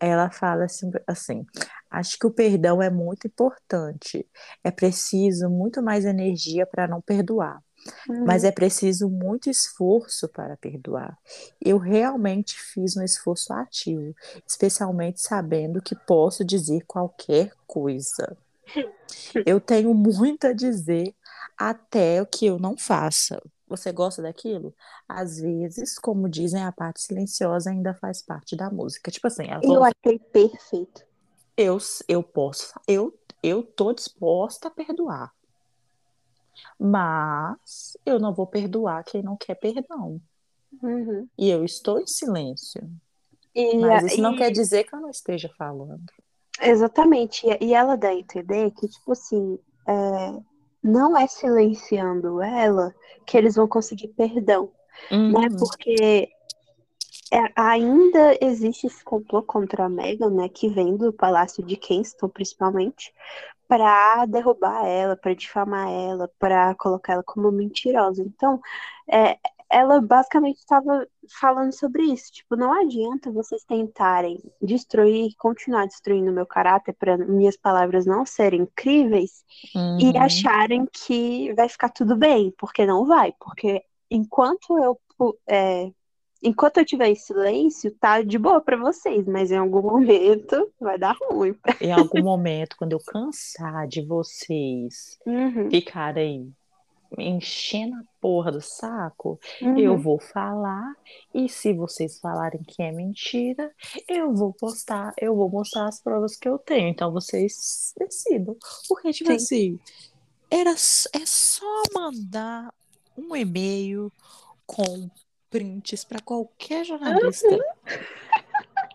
Ela 0.00 0.30
fala 0.30 0.64
assim, 0.64 0.90
assim: 1.06 1.46
acho 1.90 2.18
que 2.18 2.26
o 2.26 2.30
perdão 2.32 2.82
é 2.82 2.90
muito 2.90 3.26
importante. 3.26 4.26
É 4.64 4.70
preciso 4.70 5.48
muito 5.50 5.82
mais 5.82 6.04
energia 6.04 6.66
para 6.66 6.88
não 6.88 7.00
perdoar. 7.00 7.62
Mas 8.24 8.44
é 8.44 8.52
preciso 8.52 9.08
muito 9.08 9.50
esforço 9.50 10.28
para 10.28 10.56
perdoar. 10.56 11.18
Eu 11.60 11.78
realmente 11.78 12.56
fiz 12.60 12.96
um 12.96 13.02
esforço 13.02 13.52
ativo, 13.52 14.14
especialmente 14.46 15.20
sabendo 15.20 15.82
que 15.82 15.96
posso 15.96 16.44
dizer 16.44 16.84
qualquer 16.86 17.52
coisa. 17.66 18.36
Eu 19.44 19.60
tenho 19.60 19.94
muito 19.94 20.46
a 20.46 20.52
dizer 20.52 21.14
até 21.70 22.20
o 22.22 22.26
que 22.26 22.46
eu 22.46 22.58
não 22.58 22.76
faça. 22.76 23.40
Você 23.68 23.90
gosta 23.92 24.20
daquilo? 24.22 24.74
Às 25.08 25.38
vezes, 25.38 25.98
como 25.98 26.28
dizem, 26.28 26.62
a 26.62 26.72
parte 26.72 27.00
silenciosa 27.02 27.70
ainda 27.70 27.94
faz 27.94 28.20
parte 28.22 28.54
da 28.54 28.70
música. 28.70 29.10
Tipo 29.10 29.26
assim, 29.28 29.44
ela 29.46 29.60
Eu 29.62 29.68
falou, 29.68 29.84
achei 29.84 30.18
perfeito. 30.18 31.04
eu, 31.56 31.78
eu 32.08 32.22
posso, 32.22 32.72
eu, 32.86 33.16
eu 33.42 33.62
tô 33.62 33.92
disposta 33.92 34.68
a 34.68 34.70
perdoar. 34.70 35.32
Mas 36.78 37.96
eu 38.04 38.18
não 38.18 38.34
vou 38.34 38.46
perdoar 38.46 39.04
quem 39.04 39.22
não 39.22 39.36
quer 39.36 39.54
perdão. 39.54 40.20
Uhum. 40.82 41.28
E 41.38 41.48
eu 41.48 41.64
estou 41.64 42.00
em 42.00 42.06
silêncio. 42.06 42.90
E, 43.54 43.76
Mas 43.78 44.12
isso 44.12 44.22
não 44.22 44.34
e- 44.34 44.38
quer 44.38 44.50
dizer 44.50 44.84
que 44.84 44.94
eu 44.94 45.00
não 45.00 45.10
esteja 45.10 45.48
falando. 45.56 46.04
Exatamente. 46.60 47.46
E- 47.46 47.66
E 47.68 47.74
ela 47.74 47.96
dá 47.96 48.08
a 48.08 48.14
entender 48.14 48.70
que, 48.72 48.88
tipo 48.88 49.12
assim, 49.12 49.58
é, 49.86 50.42
não 50.82 51.16
é 51.16 51.26
silenciando 51.26 52.42
ela 52.42 52.94
que 53.26 53.36
eles 53.36 53.54
vão 53.54 53.68
conseguir 53.68 54.08
perdão, 54.08 54.70
né? 55.10 55.48
Uhum. 55.48 55.56
Porque 55.58 56.28
é- 57.32 57.52
ainda 57.56 58.36
existe 58.40 58.86
esse 58.86 59.02
complô 59.04 59.42
contra 59.42 59.84
a 59.84 59.88
Meghan, 59.88 60.30
né? 60.30 60.48
Que 60.48 60.68
vem 60.68 60.96
do 60.96 61.12
Palácio 61.12 61.64
de 61.64 61.76
Kensington, 61.76 62.28
principalmente, 62.28 63.12
para 63.66 64.26
derrubar 64.26 64.86
ela, 64.86 65.16
para 65.16 65.34
difamar 65.34 65.88
ela, 65.88 66.30
para 66.38 66.74
colocar 66.74 67.14
ela 67.14 67.22
como 67.22 67.50
mentirosa. 67.50 68.22
Então, 68.22 68.60
é, 69.10 69.38
ela 69.72 70.00
basicamente 70.00 70.58
estava 70.58 71.06
falando 71.40 71.72
sobre 71.72 72.02
isso. 72.04 72.32
Tipo, 72.32 72.56
não 72.56 72.72
adianta 72.72 73.32
vocês 73.32 73.64
tentarem 73.64 74.38
destruir, 74.60 75.34
continuar 75.38 75.86
destruindo 75.86 76.30
o 76.30 76.34
meu 76.34 76.46
caráter 76.46 76.94
para 76.94 77.16
minhas 77.18 77.56
palavras 77.56 78.06
não 78.06 78.26
serem 78.26 78.62
incríveis 78.62 79.44
e 79.98 80.12
Uhum. 80.14 80.16
acharem 80.18 80.86
que 80.92 81.52
vai 81.54 81.68
ficar 81.68 81.90
tudo 81.90 82.16
bem, 82.16 82.52
porque 82.58 82.86
não 82.86 83.06
vai. 83.06 83.32
Porque 83.40 83.82
enquanto 84.10 84.78
eu 84.78 85.00
é, 85.48 85.90
enquanto 86.42 86.78
eu 86.78 86.84
tiver 86.84 87.08
em 87.08 87.14
silêncio, 87.16 87.94
tá 88.00 88.22
de 88.22 88.38
boa 88.38 88.60
para 88.60 88.76
vocês, 88.76 89.26
mas 89.26 89.50
em 89.50 89.56
algum 89.56 89.82
momento 89.82 90.72
vai 90.80 90.98
dar 90.98 91.16
ruim. 91.30 91.54
Em 91.80 91.92
algum 91.92 92.22
momento, 92.22 92.76
quando 92.78 92.92
eu 92.92 93.00
cansar 93.00 93.86
de 93.88 94.00
vocês 94.06 95.18
Uhum, 95.26 95.70
ficarem 95.70 96.54
enchendo 97.18 97.96
a 97.96 98.04
porra 98.20 98.52
do 98.52 98.60
saco, 98.60 99.38
uhum. 99.60 99.78
eu 99.78 99.98
vou 99.98 100.20
falar. 100.20 100.94
E 101.34 101.48
se 101.48 101.72
vocês 101.72 102.18
falarem 102.18 102.62
que 102.62 102.82
é 102.82 102.92
mentira, 102.92 103.72
eu 104.08 104.34
vou 104.34 104.52
postar, 104.52 105.12
eu 105.20 105.34
vou 105.34 105.50
mostrar 105.50 105.88
as 105.88 106.00
provas 106.00 106.36
que 106.36 106.48
eu 106.48 106.58
tenho. 106.58 106.88
Então 106.88 107.12
vocês 107.12 107.92
decidam. 107.98 108.56
Porque, 108.88 109.12
tipo 109.12 109.30
Sim. 109.30 109.36
assim, 109.36 109.80
era, 110.50 110.70
é 110.70 111.26
só 111.26 111.82
mandar 111.94 112.72
um 113.16 113.34
e-mail 113.36 114.12
com 114.66 115.10
prints 115.50 116.04
para 116.04 116.20
qualquer 116.20 116.84
jornalista. 116.84 117.48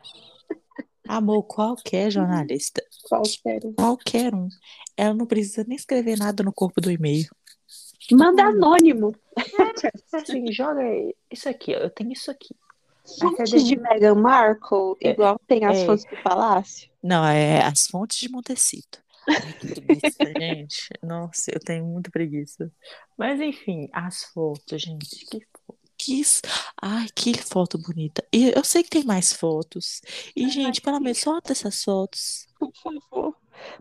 Amor, 1.07 1.43
qualquer 1.43 2.11
jornalista. 2.11 2.83
Qualquer 3.07 3.65
um. 3.65 3.73
Qualquer 3.73 4.35
um. 4.35 4.49
Ela 4.97 5.13
não 5.13 5.25
precisa 5.25 5.63
nem 5.65 5.77
escrever 5.77 6.17
nada 6.17 6.43
no 6.43 6.51
corpo 6.51 6.81
do 6.81 6.91
e-mail. 6.91 7.27
Manda 8.11 8.43
anônimo. 8.45 9.15
Assim, 10.13 10.51
joga 10.51 10.81
isso 11.31 11.47
aqui, 11.49 11.75
ó, 11.75 11.79
eu 11.79 11.89
tenho 11.89 12.11
isso 12.11 12.31
aqui. 12.31 12.55
Fontes 13.19 13.63
de 13.63 13.77
Meghan 13.77 14.15
Markle, 14.15 14.95
É, 15.01 15.11
igual 15.11 15.39
tem 15.47 15.63
as 15.65 15.77
é. 15.77 15.85
fontes 15.85 16.05
do 16.05 16.21
palácio. 16.21 16.89
Não, 17.01 17.25
é 17.25 17.63
as 17.63 17.87
fontes 17.87 18.17
de 18.17 18.29
Montecito. 18.29 19.01
Ai, 19.27 19.53
que 19.53 19.81
preguiça, 19.81 20.17
gente. 20.39 20.89
Nossa, 21.01 21.51
eu 21.53 21.59
tenho 21.59 21.85
muita 21.85 22.09
preguiça. 22.11 22.71
Mas 23.17 23.39
enfim, 23.39 23.89
as 23.93 24.23
fotos, 24.25 24.81
gente. 24.81 25.25
Que, 25.25 25.39
que... 25.97 26.23
Ai, 26.81 27.07
que 27.15 27.33
foto 27.37 27.77
bonita. 27.77 28.25
E 28.31 28.51
eu 28.55 28.63
sei 28.63 28.83
que 28.83 28.89
tem 28.89 29.03
mais 29.03 29.33
fotos. 29.33 30.01
E, 30.35 30.49
gente, 30.49 30.81
pelo 30.81 30.99
menos 30.99 31.19
solta 31.19 31.53
essas 31.53 31.83
fotos. 31.83 32.47
Por 32.59 32.71
favor. 32.75 33.35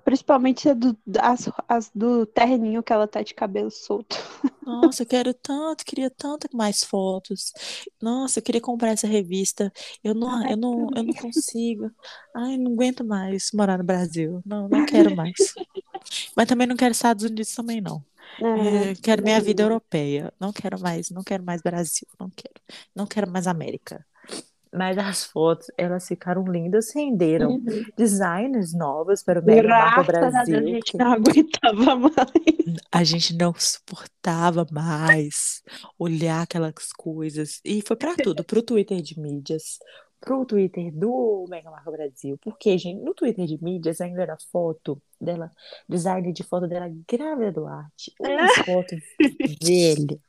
Principalmente 0.05 0.73
do, 0.75 0.97
as, 1.21 1.49
as 1.69 1.91
do 1.95 2.27
terninho 2.27 2.83
que 2.83 2.93
ela 2.93 3.07
tá 3.07 3.23
de 3.23 3.35
cabelo 3.35 3.71
solto. 3.71 4.17
Nossa, 4.65 5.03
eu 5.03 5.07
quero 5.07 5.33
tanto, 5.33 5.85
queria 5.85 6.11
tanto 6.11 6.49
mais 6.57 6.83
fotos. 6.83 7.53
Nossa, 8.01 8.39
eu 8.39 8.43
queria 8.43 8.61
comprar 8.61 8.91
essa 8.91 9.07
revista. 9.07 9.73
Eu 10.03 10.15
não, 10.15 10.49
eu 10.49 10.57
não, 10.57 10.89
eu 10.95 11.03
não 11.05 11.15
consigo. 11.15 11.91
Ai, 12.35 12.57
não 12.57 12.73
aguento 12.73 13.05
mais 13.05 13.51
morar 13.55 13.79
no 13.79 13.85
Brasil. 13.85 14.43
Não, 14.45 14.69
não 14.69 14.85
quero 14.85 15.15
mais. 15.15 15.55
Mas 16.37 16.47
também 16.47 16.67
não 16.67 16.77
quero 16.77 16.93
Estados 16.93 17.25
Unidos 17.25 17.55
também 17.55 17.81
não. 17.81 18.05
É, 18.41 18.95
quero 19.03 19.23
minha 19.23 19.41
vida 19.41 19.63
europeia. 19.63 20.33
Não 20.39 20.53
quero 20.53 20.79
mais, 20.81 21.11
não 21.11 21.23
quero 21.23 21.45
mais 21.45 21.63
Brasil. 21.63 22.07
Não 22.19 22.31
quero, 22.31 22.55
não 22.95 23.07
quero 23.07 23.31
mais 23.31 23.47
América. 23.47 24.05
Mas 24.77 24.99
as 24.99 25.25
fotos, 25.25 25.67
elas 25.79 26.07
ficaram 26.07 26.45
lindas, 26.47 26.93
renderam 26.95 27.53
Uhum. 27.53 27.85
designers 27.97 28.73
novos 28.75 29.23
para 29.23 29.41
o 29.41 29.45
Meghan 29.45 29.69
Markle 29.69 30.05
Graças 30.07 30.35
a 30.35 30.45
Deus, 30.45 30.49
Brasil. 30.49 30.57
a 30.59 30.73
gente 30.73 30.93
que- 30.93 30.99
não 30.99 31.13
aguentava 31.13 31.97
mais. 31.97 32.77
a 32.93 33.05
gente 33.05 33.37
não 33.37 33.55
suportava 33.57 34.67
mais 34.71 35.63
olhar 35.99 36.43
aquelas 36.43 36.93
coisas. 36.93 37.61
E 37.65 37.83
foi 37.87 37.97
pra 37.97 38.15
tudo, 38.17 38.45
pro 38.45 38.63
Twitter 38.63 39.01
de 39.01 39.19
mídias, 39.19 39.79
pro 40.21 40.45
Twitter 40.45 40.93
do 40.93 41.45
Mega 41.49 41.71
Marca 41.71 41.91
Brasil. 41.91 42.39
Porque, 42.39 42.77
gente, 42.79 43.03
no 43.03 43.15
Twitter 43.15 43.47
de 43.47 43.63
mídias 43.63 44.01
ainda 44.01 44.23
era 44.23 44.37
foto 44.51 45.01
dela, 45.21 45.51
design 45.89 46.33
de 46.33 46.43
foto 46.43 46.67
dela 46.67 46.91
grávida 47.09 47.53
do 47.53 47.67
arte. 47.67 48.13
Uma 48.21 48.49
foto 48.65 48.97
velha, 49.63 50.21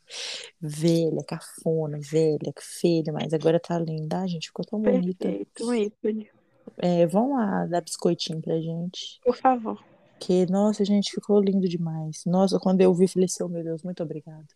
velha, 0.59 1.23
cafona, 1.23 1.99
velha, 2.01 2.53
feia, 2.59 3.11
mas 3.11 3.33
agora 3.33 3.59
tá 3.59 3.77
linda. 3.79 4.19
Ai, 4.19 4.27
gente, 4.27 4.47
ficou 4.47 4.65
tão 4.65 4.81
bonita. 4.81 5.27
Perfeito, 5.27 5.73
ícone. 5.73 6.29
É, 6.77 7.07
vão 7.07 7.33
lá 7.33 7.65
dar 7.65 7.81
biscoitinho 7.81 8.41
pra 8.41 8.59
gente. 8.59 9.19
Por 9.23 9.35
favor. 9.35 9.83
Que, 10.19 10.45
nossa, 10.47 10.83
gente, 10.83 11.11
ficou 11.11 11.39
lindo 11.39 11.67
demais. 11.67 12.23
Nossa, 12.25 12.59
quando 12.59 12.81
eu 12.81 12.93
vi, 12.93 13.07
falei 13.07 13.25
assim, 13.25 13.43
oh, 13.43 13.47
meu 13.47 13.63
Deus, 13.63 13.83
muito 13.83 14.01
obrigada. 14.01 14.47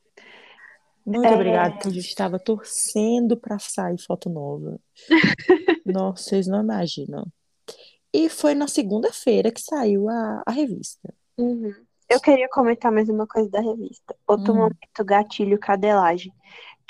Muito 1.05 1.25
É. 1.27 1.33
obrigada, 1.35 1.73
porque 1.73 1.87
a 1.89 1.91
gente 1.91 2.07
estava 2.07 2.39
torcendo 2.39 3.35
para 3.37 3.57
sair 3.59 3.97
foto 3.99 4.29
nova. 4.29 4.79
Nossa, 5.85 6.23
vocês 6.23 6.47
não 6.47 6.61
imaginam. 6.61 7.25
E 8.13 8.29
foi 8.29 8.53
na 8.53 8.67
segunda-feira 8.67 9.51
que 9.51 9.61
saiu 9.61 10.09
a, 10.09 10.43
a 10.45 10.51
revista. 10.51 11.13
Uhum. 11.37 11.73
Eu 12.09 12.19
queria 12.19 12.49
comentar 12.49 12.91
mais 12.91 13.07
uma 13.07 13.25
coisa 13.25 13.49
da 13.49 13.61
revista. 13.61 14.13
Outro 14.27 14.53
Hum. 14.53 14.57
momento 14.57 15.05
gatilho 15.05 15.57
cadelagem, 15.57 16.33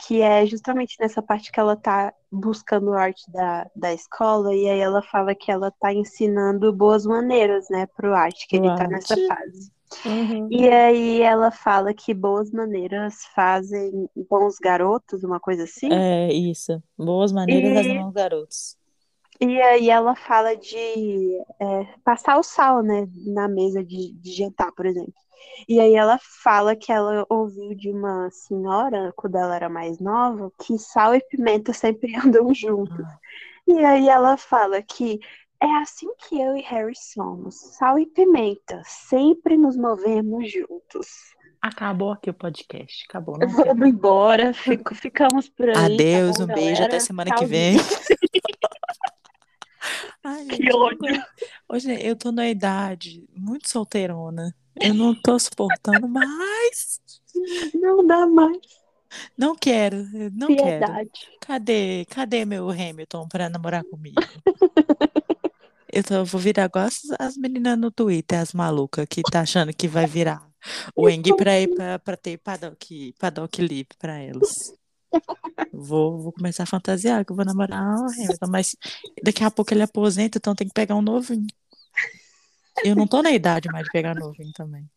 que 0.08 0.20
é 0.20 0.46
justamente 0.48 0.96
nessa 1.00 1.22
parte 1.22 1.52
que 1.52 1.60
ela 1.60 1.76
tá 1.76 2.12
buscando 2.32 2.92
arte 2.94 3.32
da, 3.32 3.70
da 3.76 3.94
escola, 3.94 4.54
e 4.56 4.68
aí 4.68 4.80
ela 4.80 5.04
fala 5.04 5.36
que 5.36 5.52
ela 5.52 5.72
tá 5.80 5.94
ensinando 5.94 6.74
boas 6.74 7.06
maneiras, 7.06 7.68
né, 7.70 7.86
pro 7.96 8.16
arte, 8.16 8.48
que 8.48 8.56
ele 8.56 8.68
tá 8.76 8.88
nessa 8.88 9.14
Arte. 9.14 9.72
Fase. 9.98 10.52
E 10.52 10.70
aí 10.70 11.22
ela 11.22 11.52
fala 11.52 11.94
que 11.94 12.14
boas 12.14 12.52
maneiras 12.52 13.26
fazem 13.34 14.10
bons 14.30 14.58
garotos, 14.60 15.24
uma 15.24 15.40
coisa 15.40 15.64
assim. 15.64 15.90
É, 15.90 16.32
isso. 16.34 16.82
Boas 16.98 17.32
maneiras 17.32 17.88
E- 17.88 17.88
mãos 17.88 18.14
garotos. 18.14 18.78
E 19.40 19.60
aí 19.62 19.90
ela 19.90 20.16
fala 20.16 20.56
de 20.56 20.78
é, 21.60 21.84
passar 22.04 22.38
o 22.38 22.44
sal, 22.44 22.84
né, 22.84 23.08
na 23.26 23.48
mesa 23.48 23.84
de, 23.84 24.14
de 24.14 24.34
jantar, 24.34 24.72
por 24.74 24.86
exemplo. 24.86 25.14
E 25.68 25.80
aí 25.80 25.96
ela 25.96 26.20
fala 26.44 26.76
que 26.76 26.92
ela 26.92 27.26
ouviu 27.30 27.76
de 27.76 27.90
uma 27.92 28.30
senhora, 28.32 29.14
quando 29.16 29.38
ela 29.38 29.56
era 29.56 29.70
mais 29.70 30.00
nova, 30.00 30.52
que 30.60 30.78
sal 30.80 31.16
e 31.16 31.22
pimenta 31.22 31.74
sempre 31.74 32.16
andam 32.18 32.54
juntos. 32.54 33.06
E 33.68 33.86
aí 33.86 34.10
ela 34.10 34.38
fala 34.38 34.82
que 34.82 35.20
é 35.62 35.72
assim 35.82 36.08
que 36.18 36.40
eu 36.40 36.56
e 36.58 36.62
Harry 36.62 36.96
somos, 36.96 37.56
sal 37.78 38.00
e 38.00 38.06
pimenta, 38.06 38.82
sempre 38.86 39.56
nos 39.58 39.76
movemos 39.78 40.52
juntos. 40.52 41.08
Acabou 41.62 42.12
aqui 42.12 42.30
o 42.30 42.34
podcast. 42.34 43.06
Acabou. 43.08 43.38
Não 43.38 43.48
quero. 43.48 43.68
Vamos 43.68 43.88
embora, 43.88 44.52
fico- 44.54 44.96
ficamos 44.96 45.48
por 45.48 45.70
aí. 45.70 45.76
tá 45.76 45.86
Adeus, 45.86 46.38
bom, 46.38 46.44
um 46.44 46.48
beijo, 46.48 46.64
galera? 46.72 46.86
até 46.86 47.00
semana 47.00 47.36
que 47.36 47.46
vem. 47.46 47.78
Ai, 50.24 50.46
Que 50.46 50.56
gente, 50.58 50.76
ódio. 50.76 51.24
Hoje 51.70 51.92
eu 52.08 52.16
tô 52.16 52.32
na 52.32 52.48
idade 52.50 53.24
muito 53.36 53.68
solteirona. 53.70 54.56
Eu 54.80 54.94
não 54.94 55.14
tô 55.14 55.38
suportando 55.38 56.08
mais. 56.08 57.00
Não 57.74 58.06
dá 58.06 58.26
mais 58.28 58.58
Não 59.38 59.56
quero, 59.56 59.98
não 60.34 60.48
quero. 60.48 60.64
piedade. 60.64 61.12
Cadê, 61.42 62.06
cadê 62.10 62.46
meu 62.46 62.70
Hamilton 62.70 63.28
pra 63.28 63.50
namorar 63.50 63.84
comigo? 63.84 64.22
Eu 65.92 66.04
tô- 66.04 66.24
vou 66.26 66.40
virar 66.42 66.66
igual 66.66 66.86
as, 66.86 67.02
as 67.20 67.36
meninas 67.38 67.78
no 67.78 67.92
Twitter, 67.92 68.40
as 68.40 68.54
malucas 68.54 69.06
que 69.10 69.22
tá 69.24 69.42
achando 69.42 69.74
que 69.74 69.88
vai 69.88 70.06
virar 70.08 70.46
o 70.96 71.10
Eng 71.10 71.24
pra 71.36 71.60
ir 71.60 71.74
pra, 71.76 72.00
pra 72.00 72.16
ter 72.18 72.38
paddock, 72.38 73.14
paddock 73.20 73.62
livre 73.62 73.96
pra 73.98 74.18
elas. 74.18 74.74
Vou, 75.74 76.20
vou 76.22 76.32
começar 76.32 76.64
a 76.64 76.68
fantasiar 76.68 77.26
que 77.26 77.32
eu 77.32 77.36
vou 77.36 77.44
namorar 77.44 77.84
o 78.00 78.06
Hamilton, 78.06 78.48
mas 78.50 78.76
daqui 79.24 79.44
a 79.44 79.52
pouco 79.52 79.74
ele 79.74 79.82
aposenta, 79.84 80.38
então 80.38 80.56
tem 80.56 80.68
que 80.68 80.74
pegar 80.74 80.96
um 80.96 81.02
novinho. 81.02 81.48
Eu 82.86 82.96
não 82.96 83.06
tô 83.08 83.22
na 83.22 83.32
idade 83.32 83.68
mais 83.70 83.84
de 83.86 83.92
pegar 83.92 84.16
novinho 84.16 84.52
também. 84.54 84.90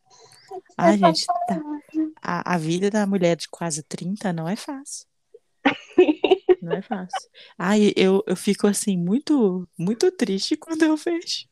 Ai, 0.78 0.97
gente, 0.99 1.26
tá. 1.26 1.61
A, 2.22 2.55
a 2.55 2.59
vida 2.59 2.90
da 2.90 3.07
mulher 3.07 3.36
de 3.36 3.49
quase 3.49 3.82
30 3.82 4.32
não 4.32 4.49
é 4.49 4.55
fácil. 4.55 5.07
Não 6.65 6.75
é 6.75 6.83
fácil. 6.83 7.29
Ai, 7.59 7.93
eu, 7.97 8.23
eu 8.27 8.37
fico 8.37 8.67
assim, 8.67 8.97
muito, 8.97 9.69
muito 9.79 10.11
triste 10.12 10.57
quando 10.57 10.83
eu 10.83 10.97
vejo 10.97 11.47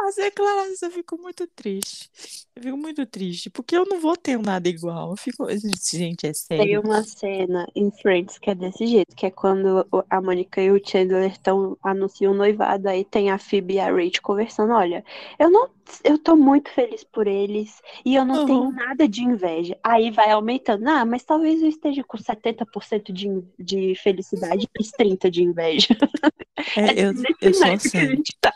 as 0.00 0.14
declarações. 0.16 0.82
Eu 0.82 0.90
fico 0.90 1.16
muito 1.18 1.46
triste. 1.48 2.10
Eu 2.56 2.62
fico 2.62 2.76
muito 2.76 3.06
triste, 3.06 3.50
porque 3.50 3.76
eu 3.76 3.84
não 3.86 4.00
vou 4.00 4.16
ter 4.16 4.38
nada 4.38 4.68
igual. 4.68 5.10
Eu 5.10 5.16
fico, 5.16 5.46
gente, 5.90 6.26
é 6.26 6.32
Tem 6.56 6.76
sério. 6.76 6.80
uma 6.80 7.04
cena 7.04 7.66
em 7.74 7.88
Friends 7.90 8.36
que 8.38 8.50
é 8.50 8.54
desse 8.54 8.84
jeito, 8.86 9.14
que 9.14 9.26
é 9.26 9.30
quando 9.30 9.86
a 10.10 10.20
Mônica 10.20 10.60
e 10.60 10.70
o 10.72 10.80
Chandler 10.84 11.30
estão 11.30 11.76
anunciam 11.82 12.32
o 12.32 12.36
noivado, 12.36 12.88
aí 12.88 13.04
tem 13.04 13.30
a 13.30 13.38
Phoebe 13.38 13.74
e 13.74 13.80
a 13.80 13.90
Rachel 13.92 14.20
conversando, 14.22 14.72
olha, 14.72 15.04
eu 15.38 15.48
não, 15.50 15.70
eu 16.02 16.18
tô 16.18 16.34
muito 16.34 16.70
feliz 16.70 17.04
por 17.04 17.28
eles 17.28 17.80
e 18.04 18.14
eu 18.16 18.24
não 18.24 18.40
tenho 18.40 18.64
Uhum. 18.64 18.72
nada 18.72 19.06
de 19.08 19.22
inveja. 19.22 19.78
Aí 19.84 20.10
vai 20.10 20.30
aumentando, 20.32 20.88
ah, 20.88 21.04
mas 21.04 21.22
talvez 21.24 21.62
eu 21.62 21.68
esteja 21.68 22.02
com 22.02 22.18
70% 22.18 23.12
de, 23.12 23.28
de 23.58 23.94
felicidade 23.96 24.66
e 24.80 24.92
30 24.96 25.30
de 25.30 25.42
inveja. 25.44 25.88
É, 26.76 27.06
eu, 27.06 27.12
nesse 27.14 27.36
eu 27.40 27.54
sou 27.54 27.66
naipe 27.66 27.90
que 27.90 27.98
a 27.98 28.02
assim. 28.02 28.08
gente 28.08 28.36
tá. 28.40 28.52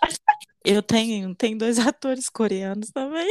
Eu 0.65 0.83
tenho, 0.83 1.35
tenho 1.35 1.59
dois 1.59 1.79
atores 1.81 2.29
coreanos 2.29 2.91
também. 2.91 3.31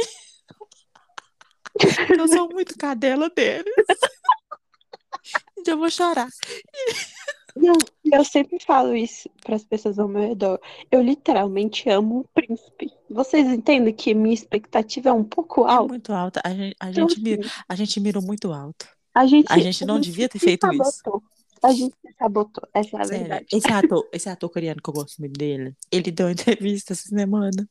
Eu 2.18 2.28
sou 2.28 2.48
muito 2.50 2.76
cadela 2.76 3.30
deles. 3.30 3.72
Eu 5.66 5.78
vou 5.78 5.90
chorar. 5.90 6.28
Não, 7.54 7.74
eu 8.10 8.24
sempre 8.24 8.58
falo 8.64 8.96
isso 8.96 9.28
para 9.42 9.56
as 9.56 9.64
pessoas 9.64 9.98
ao 9.98 10.08
meu 10.08 10.22
redor. 10.28 10.58
Eu 10.90 11.02
literalmente 11.02 11.88
amo 11.88 12.20
um 12.20 12.24
príncipe. 12.34 12.90
Vocês 13.10 13.46
entendem 13.46 13.92
que 13.94 14.14
minha 14.14 14.34
expectativa 14.34 15.10
é 15.10 15.12
um 15.12 15.22
pouco 15.24 15.66
É 15.66 15.70
alta? 15.70 15.88
muito 15.88 16.12
alta. 16.12 16.40
A 16.44 16.50
gente, 16.50 16.76
a 16.80 16.90
Então, 16.90 17.08
gente, 17.08 17.20
mira, 17.20 17.42
assim, 17.42 17.62
a 17.68 17.74
gente 17.74 18.00
mirou 18.00 18.22
muito 18.22 18.52
alto. 18.52 18.86
a 19.14 19.26
gente, 19.26 19.52
A 19.52 19.58
gente 19.58 19.84
não 19.84 20.00
devia 20.00 20.28
ter 20.28 20.38
feito 20.38 20.66
isso. 20.72 21.02
A 21.62 21.72
gente 21.72 21.96
se 22.00 22.12
sabotou, 22.18 22.68
essa 22.74 22.96
é 22.98 23.02
a 23.02 23.06
Sério. 23.06 23.06
verdade. 23.06 23.46
Esse 23.50 23.72
ator, 23.72 24.08
esse 24.12 24.28
ator 24.28 24.48
coreano 24.50 24.80
que 24.80 24.88
eu 24.88 24.94
gosto 24.94 25.18
muito 25.18 25.36
dele, 25.36 25.76
ele 25.90 26.12
deu 26.12 26.26
uma 26.26 26.32
entrevista 26.32 26.92
essa 26.92 27.08
semana 27.08 27.68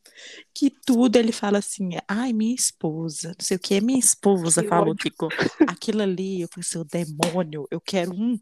que 0.53 0.69
tudo 0.85 1.17
ele 1.17 1.31
fala 1.31 1.59
assim, 1.59 1.91
ai, 2.07 2.33
minha 2.33 2.55
esposa, 2.55 3.29
não 3.29 3.45
sei 3.45 3.57
o 3.57 3.59
que, 3.59 3.81
minha 3.81 3.99
esposa 3.99 4.61
Que 4.61 4.65
falou 4.65 4.95
ódio. 4.95 4.95
que 4.95 5.11
co- 5.11 5.33
aquilo 5.65 6.01
ali, 6.03 6.41
eu 6.41 6.49
falei, 6.53 6.65
seu 6.65 6.83
demônio, 6.85 7.67
eu 7.71 7.81
quero 7.81 8.13
um. 8.13 8.39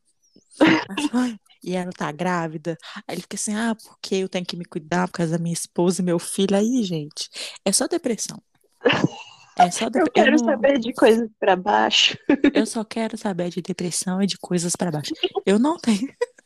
E 1.63 1.75
ela 1.75 1.91
tá 1.91 2.11
grávida. 2.11 2.77
Aí 3.07 3.15
ele 3.15 3.21
fica 3.21 3.35
assim, 3.35 3.53
ah, 3.55 3.75
porque 3.75 4.15
eu 4.15 4.29
tenho 4.29 4.45
que 4.45 4.55
me 4.57 4.65
cuidar 4.65 5.07
por 5.07 5.13
causa 5.15 5.33
da 5.37 5.43
minha 5.43 5.53
esposa 5.53 6.01
e 6.01 6.05
meu 6.05 6.17
filho. 6.19 6.55
Aí, 6.55 6.83
gente, 6.83 7.29
é 7.65 7.71
só 7.71 7.87
depressão. 7.87 8.41
É 9.59 9.71
só 9.71 9.85
Eu 9.85 9.91
dep- 9.91 10.07
eu 10.07 10.11
quero 10.11 10.31
não- 10.31 10.45
saber 10.45 10.79
de 10.79 10.93
coisas 10.93 11.29
pra 11.39 11.55
baixo. 11.55 12.17
eu 12.63 12.65
só 12.65 12.83
quero 12.83 13.17
saber 13.17 13.49
de 13.49 13.61
depressão 13.61 14.21
e 14.21 14.27
de 14.27 14.37
coisas 14.37 14.75
pra 14.75 14.91
baixo. 14.91 15.13
Eu 15.45 15.59
não 15.59 15.77
tenho. 15.77 15.99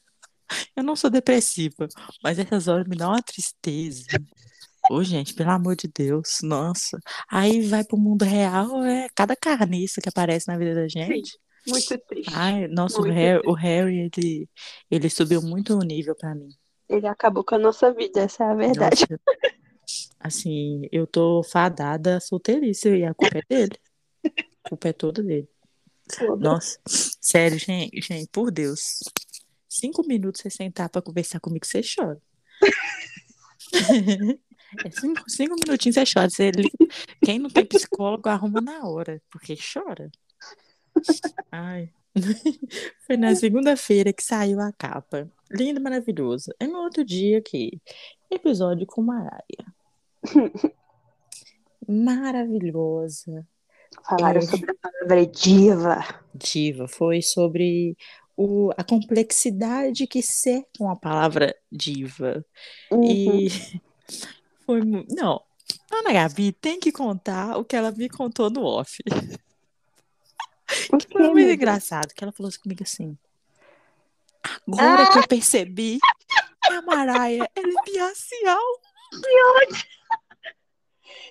Eu 0.75 0.83
não 0.83 0.95
sou 0.95 1.09
depressiva, 1.09 1.87
mas 2.23 2.37
essas 2.37 2.67
horas 2.67 2.85
me 2.87 2.95
dão 2.95 3.09
uma 3.11 3.21
tristeza. 3.23 4.05
Ô, 4.91 5.01
gente, 5.01 5.33
pelo 5.33 5.49
amor 5.49 5.75
de 5.75 5.87
Deus, 5.87 6.41
nossa. 6.43 6.99
Aí 7.31 7.61
vai 7.67 7.83
pro 7.83 7.97
mundo 7.97 8.23
real, 8.23 8.83
é 8.83 9.07
cada 9.15 9.35
carniça 9.35 9.99
que 9.99 10.09
aparece 10.09 10.47
na 10.47 10.57
vida 10.57 10.75
da 10.75 10.87
gente. 10.87 11.39
Muito 11.67 11.97
triste. 12.07 12.29
Ai, 12.35 12.67
nossa, 12.67 12.97
o 12.99 13.01
Muito 13.01 13.15
Harry, 13.15 13.41
o 13.47 13.53
Harry, 13.53 14.11
ele, 14.15 14.49
ele 14.91 15.09
subiu 15.09 15.41
muito 15.41 15.73
o 15.75 15.79
nível 15.81 16.13
pra 16.15 16.35
mim. 16.35 16.49
Ele 16.89 17.07
acabou 17.07 17.43
com 17.43 17.55
a 17.55 17.59
nossa 17.59 17.91
vida, 17.91 18.19
essa 18.21 18.43
é 18.43 18.47
a 18.51 18.53
verdade. 18.53 19.05
Nossa, 19.09 19.21
assim, 20.19 20.87
eu 20.91 21.05
tô 21.07 21.43
fadada 21.43 22.19
solteirice 22.19 22.89
e 22.89 23.05
a 23.05 23.13
culpa 23.13 23.39
é 23.39 23.41
dele. 23.47 23.79
A 24.63 24.69
culpa 24.69 24.89
é 24.89 24.93
toda 24.93 25.23
dele. 25.23 25.49
Nossa, 26.39 26.79
sério, 26.85 27.57
gente, 27.57 28.01
gente, 28.01 28.27
por 28.31 28.51
Deus. 28.51 28.99
Cinco 29.69 30.05
minutos 30.05 30.41
você 30.41 30.49
sentar 30.49 30.89
pra 30.89 31.01
conversar 31.01 31.39
comigo, 31.39 31.65
você 31.65 31.81
chora. 31.81 32.21
É 34.83 34.89
cinco, 34.89 35.29
cinco 35.29 35.55
minutinhos 35.63 35.95
você 35.95 36.03
chora. 36.11 36.29
Você 36.29 36.51
Quem 37.23 37.37
não 37.37 37.47
tem 37.47 37.63
psicólogo 37.63 38.27
arruma 38.27 38.59
na 38.59 38.87
hora, 38.87 39.21
porque 39.29 39.55
chora. 39.55 40.09
Ai. 41.51 41.91
Foi 43.05 43.17
na 43.17 43.35
segunda-feira 43.35 44.13
que 44.13 44.23
saiu 44.23 44.59
a 44.59 44.71
capa. 44.71 45.29
Lindo, 45.51 45.81
maravilhoso. 45.81 46.51
É 46.59 46.67
no 46.67 46.79
outro 46.79 47.03
dia 47.03 47.37
aqui. 47.37 47.81
Episódio 48.29 48.85
com 48.85 49.01
Maraia. 49.01 49.65
Maravilhosa. 51.87 53.45
Falaram 54.07 54.39
É. 54.39 54.45
sobre 54.45 54.71
a 54.71 54.75
palavra 54.75 55.25
diva. 55.27 56.03
Diva 56.33 56.87
foi 56.87 57.21
sobre 57.21 57.95
o, 58.35 58.71
a 58.77 58.83
complexidade 58.83 60.07
que 60.07 60.21
cerca 60.21 60.91
a 60.91 60.95
palavra 60.95 61.55
diva. 61.71 62.43
Uhum. 62.91 63.03
E 63.03 63.47
foi 64.65 64.81
Não, 65.09 65.41
Ana 65.91 66.13
Gabi 66.13 66.51
tem 66.51 66.79
que 66.79 66.91
contar 66.91 67.57
o 67.57 67.65
que 67.65 67.75
ela 67.75 67.91
me 67.91 68.09
contou 68.09 68.49
no 68.49 68.63
off. 68.63 69.01
O 70.91 70.97
quê, 70.97 71.07
Foi 71.11 71.29
muito 71.29 71.51
engraçado 71.51 72.13
que 72.15 72.23
ela 72.23 72.31
falou 72.31 72.51
comigo 72.63 72.81
assim. 72.81 73.15
Agora 74.67 75.11
que 75.11 75.19
eu 75.19 75.27
percebi, 75.27 75.99
a 76.67 76.81
Maraia 76.81 77.47
ela 77.55 77.69
é 77.69 77.91
biacial. 77.91 78.63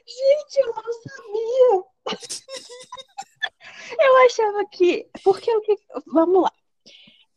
Gente, 0.07 0.57
eu 0.59 0.67
não 0.67 0.93
sabia. 0.93 1.85
Eu 3.99 4.27
achava 4.27 4.65
que. 4.71 5.09
Porque 5.23 5.51
o 5.55 5.61
que. 5.63 5.77
Vamos 6.07 6.43
lá. 6.43 6.53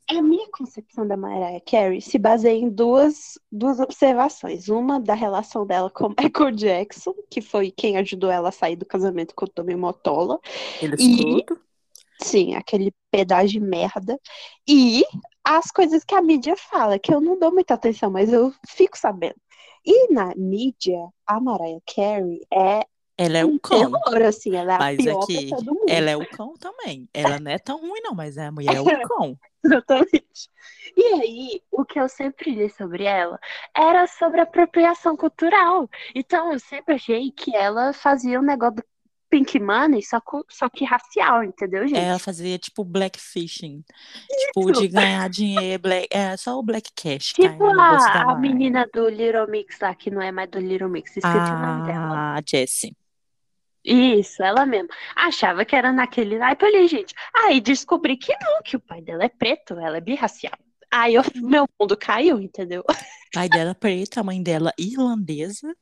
A 0.07 0.21
minha 0.21 0.47
concepção 0.51 1.07
da 1.07 1.17
Mariah 1.17 1.59
Carey 1.61 1.99
se 1.99 2.19
baseia 2.19 2.55
em 2.55 2.69
duas, 2.69 3.39
duas 3.51 3.79
observações. 3.79 4.69
Uma 4.69 4.99
da 4.99 5.15
relação 5.15 5.65
dela 5.65 5.89
com 5.89 6.09
Michael 6.19 6.51
Jackson, 6.51 7.15
que 7.29 7.41
foi 7.41 7.71
quem 7.71 7.97
ajudou 7.97 8.29
ela 8.29 8.49
a 8.49 8.51
sair 8.51 8.75
do 8.75 8.85
casamento 8.85 9.33
com 9.33 9.45
o 9.45 9.49
Tommy 9.49 9.75
Motola. 9.75 10.39
Ele 10.81 10.95
E-. 10.99 11.45
Sim, 12.21 12.55
aquele 12.55 12.93
pedaço 13.11 13.47
de 13.47 13.59
merda. 13.59 14.19
E 14.67 15.03
as 15.43 15.69
coisas 15.71 16.03
que 16.03 16.15
a 16.15 16.21
mídia 16.21 16.55
fala, 16.55 16.97
que 16.97 17.13
eu 17.13 17.19
não 17.19 17.37
dou 17.37 17.51
muita 17.51 17.73
atenção, 17.73 18.09
mas 18.09 18.31
eu 18.31 18.53
fico 18.67 18.97
sabendo. 18.97 19.35
E 19.85 20.13
na 20.13 20.33
mídia, 20.35 21.09
a 21.27 21.39
Mariah 21.39 21.81
Carey 21.85 22.41
é 22.51 22.85
Ela 23.17 23.37
é 23.39 23.45
um 23.45 23.57
cão. 23.59 23.91
terror, 23.91 24.21
assim, 24.23 24.55
ela 24.55 24.73
é 24.73 24.75
a 24.75 24.79
Mas 24.79 24.97
pior 24.97 25.23
aqui, 25.23 25.51
mundo. 25.63 25.85
ela 25.87 26.09
é 26.09 26.17
o 26.17 26.27
cão 26.29 26.53
também. 26.57 27.07
Ela 27.13 27.39
não 27.39 27.51
é 27.51 27.59
tão 27.59 27.79
ruim, 27.79 28.01
não, 28.01 28.13
mas 28.15 28.37
a 28.37 28.51
mulher 28.51 28.75
é 28.75 28.81
o 28.81 28.85
cão. 29.07 29.37
Exatamente. 29.63 30.49
E 30.95 31.03
aí, 31.15 31.61
o 31.71 31.83
que 31.85 31.99
eu 31.99 32.07
sempre 32.09 32.51
li 32.51 32.69
sobre 32.69 33.03
ela 33.05 33.39
era 33.75 34.05
sobre 34.07 34.41
apropriação 34.41 35.15
cultural. 35.17 35.89
Então, 36.13 36.51
eu 36.53 36.59
sempre 36.59 36.95
achei 36.95 37.31
que 37.31 37.55
ela 37.55 37.93
fazia 37.93 38.39
um 38.39 38.43
negócio 38.43 38.75
do 38.77 38.83
Pink 39.29 39.59
Money, 39.59 40.01
só, 40.03 40.21
só 40.49 40.69
que 40.69 40.85
racial, 40.85 41.43
entendeu, 41.43 41.87
gente? 41.87 41.99
Ela 41.99 42.19
fazia 42.19 42.57
tipo 42.57 42.83
blackfishing. 42.83 43.83
Tipo, 44.47 44.71
de 44.71 44.87
ganhar 44.87 45.29
dinheiro. 45.29 45.81
Black, 45.83 46.07
é 46.11 46.37
só 46.37 46.57
o 46.57 46.63
black 46.63 46.91
cash. 46.95 47.33
Tipo 47.33 47.57
bolso 47.57 48.05
da 48.13 48.21
a, 48.23 48.31
a 48.31 48.35
menina 48.35 48.87
do 48.93 49.09
Little 49.09 49.47
Mix 49.47 49.79
lá, 49.79 49.93
que 49.95 50.09
não 50.11 50.21
é 50.21 50.31
mais 50.31 50.49
do 50.49 50.59
Little 50.59 50.89
Mix, 50.89 51.17
esqueci 51.17 51.27
o 51.35 51.59
nome 51.59 51.85
dela. 51.85 52.35
A 52.35 52.41
Jessie. 52.47 52.95
Isso, 53.83 54.41
ela 54.41 54.65
mesma. 54.65 54.89
Achava 55.15 55.63
que 55.63 55.75
era 55.75 55.91
naquele 55.91 56.37
naipe 56.39 56.65
ali, 56.65 56.87
gente. 56.87 57.13
Aí 57.35 57.61
descobri 57.61 58.17
que 58.17 58.33
não, 58.41 58.61
que 58.63 58.75
o 58.75 58.79
pai 58.79 59.01
dela 59.01 59.25
é 59.25 59.29
preto, 59.29 59.77
ela 59.79 59.97
é 59.97 60.01
birracial. 60.01 60.53
Aí 60.91 61.13
eu- 61.15 61.23
meu 61.35 61.67
mundo 61.79 61.95
caiu, 61.97 62.39
entendeu? 62.39 62.81
O 62.87 62.93
pai 63.33 63.49
dela 63.49 63.71
é 63.71 63.73
preto, 63.75 64.19
a 64.19 64.23
mãe 64.23 64.41
dela 64.41 64.71
irlandesa. 64.77 65.75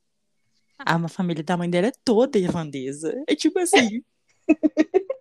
A 0.77 1.07
família 1.07 1.43
da 1.43 1.57
mãe 1.57 1.69
dela 1.69 1.87
é 1.87 1.93
toda 2.03 2.37
irlandesa. 2.37 3.13
É 3.27 3.35
tipo 3.35 3.59
assim. 3.59 4.03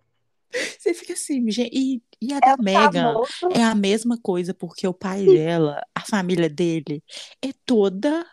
Você 0.53 0.93
fica 0.93 1.15
assim, 1.15 1.51
gente. 1.51 1.71
E, 1.73 2.03
e 2.21 2.33
a 2.35 2.41
da 2.41 2.57
Megan 2.59 3.15
Famoso. 3.15 3.49
é 3.55 3.63
a 3.63 3.75
mesma 3.75 4.19
coisa, 4.21 4.53
porque 4.53 4.87
o 4.87 4.93
pai 4.93 5.25
dela, 5.25 5.81
a 5.95 6.01
família 6.01 6.49
dele, 6.49 7.03
é 7.41 7.53
toda 7.65 8.27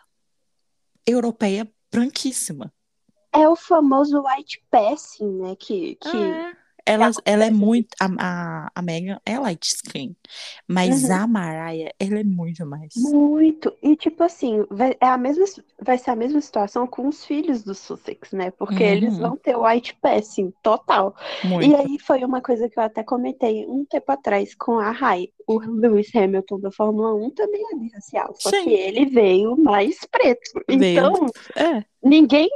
europeia 1.06 1.70
branquíssima. 1.90 2.72
É 3.32 3.48
o 3.48 3.56
famoso 3.56 4.22
white 4.22 4.62
passing, 4.70 5.38
né? 5.38 5.56
Que, 5.56 5.94
que... 5.96 6.16
É. 6.16 6.59
Ela, 6.92 7.10
ela 7.24 7.44
é 7.44 7.50
muito. 7.50 7.88
A, 8.00 8.08
a, 8.18 8.70
a 8.74 8.82
Megan 8.82 9.18
é 9.24 9.38
light 9.38 9.64
skin. 9.66 10.14
Mas 10.66 11.04
Uhum. 11.04 11.12
a 11.14 11.26
Mariah, 11.26 11.92
ela 11.98 12.18
é 12.20 12.24
muito 12.24 12.64
mais. 12.66 12.92
Muito. 12.96 13.72
E 13.82 13.96
tipo 13.96 14.22
assim, 14.22 14.64
vai, 14.70 14.96
é 15.00 15.06
a 15.06 15.16
mesma, 15.16 15.44
vai 15.80 15.98
ser 15.98 16.10
a 16.10 16.16
mesma 16.16 16.40
situação 16.40 16.86
com 16.86 17.08
os 17.08 17.24
filhos 17.24 17.62
do 17.62 17.74
Sussex, 17.74 18.32
né? 18.32 18.50
Porque 18.52 18.82
eles 18.82 19.14
Uhum. 19.14 19.20
vão 19.20 19.36
ter 19.36 19.56
white 19.56 19.94
passing 20.00 20.52
total. 20.62 21.14
E 21.44 21.46
Muito. 21.46 21.76
aí 21.76 21.98
foi 21.98 22.24
uma 22.24 22.40
coisa 22.40 22.68
que 22.68 22.78
eu 22.78 22.82
até 22.82 23.02
comentei 23.02 23.66
um 23.66 23.84
tempo 23.84 24.10
atrás 24.12 24.54
com 24.54 24.78
a 24.78 24.90
Rai. 24.90 25.28
O 25.46 25.58
Lewis 25.58 26.14
Hamilton 26.14 26.60
da 26.60 26.70
Fórmula 26.70 27.12
1 27.14 27.30
também 27.30 27.60
é 27.72 27.76
birracial, 27.76 28.34
só 28.38 28.50
Sim. 28.50 28.64
que 28.64 28.70
ele 28.70 29.06
veio 29.06 29.56
mais 29.56 29.96
preto. 30.10 30.40
Veio. 30.68 30.98
Então, 31.00 31.26
É. 31.56 31.84
ninguém, 32.04 32.48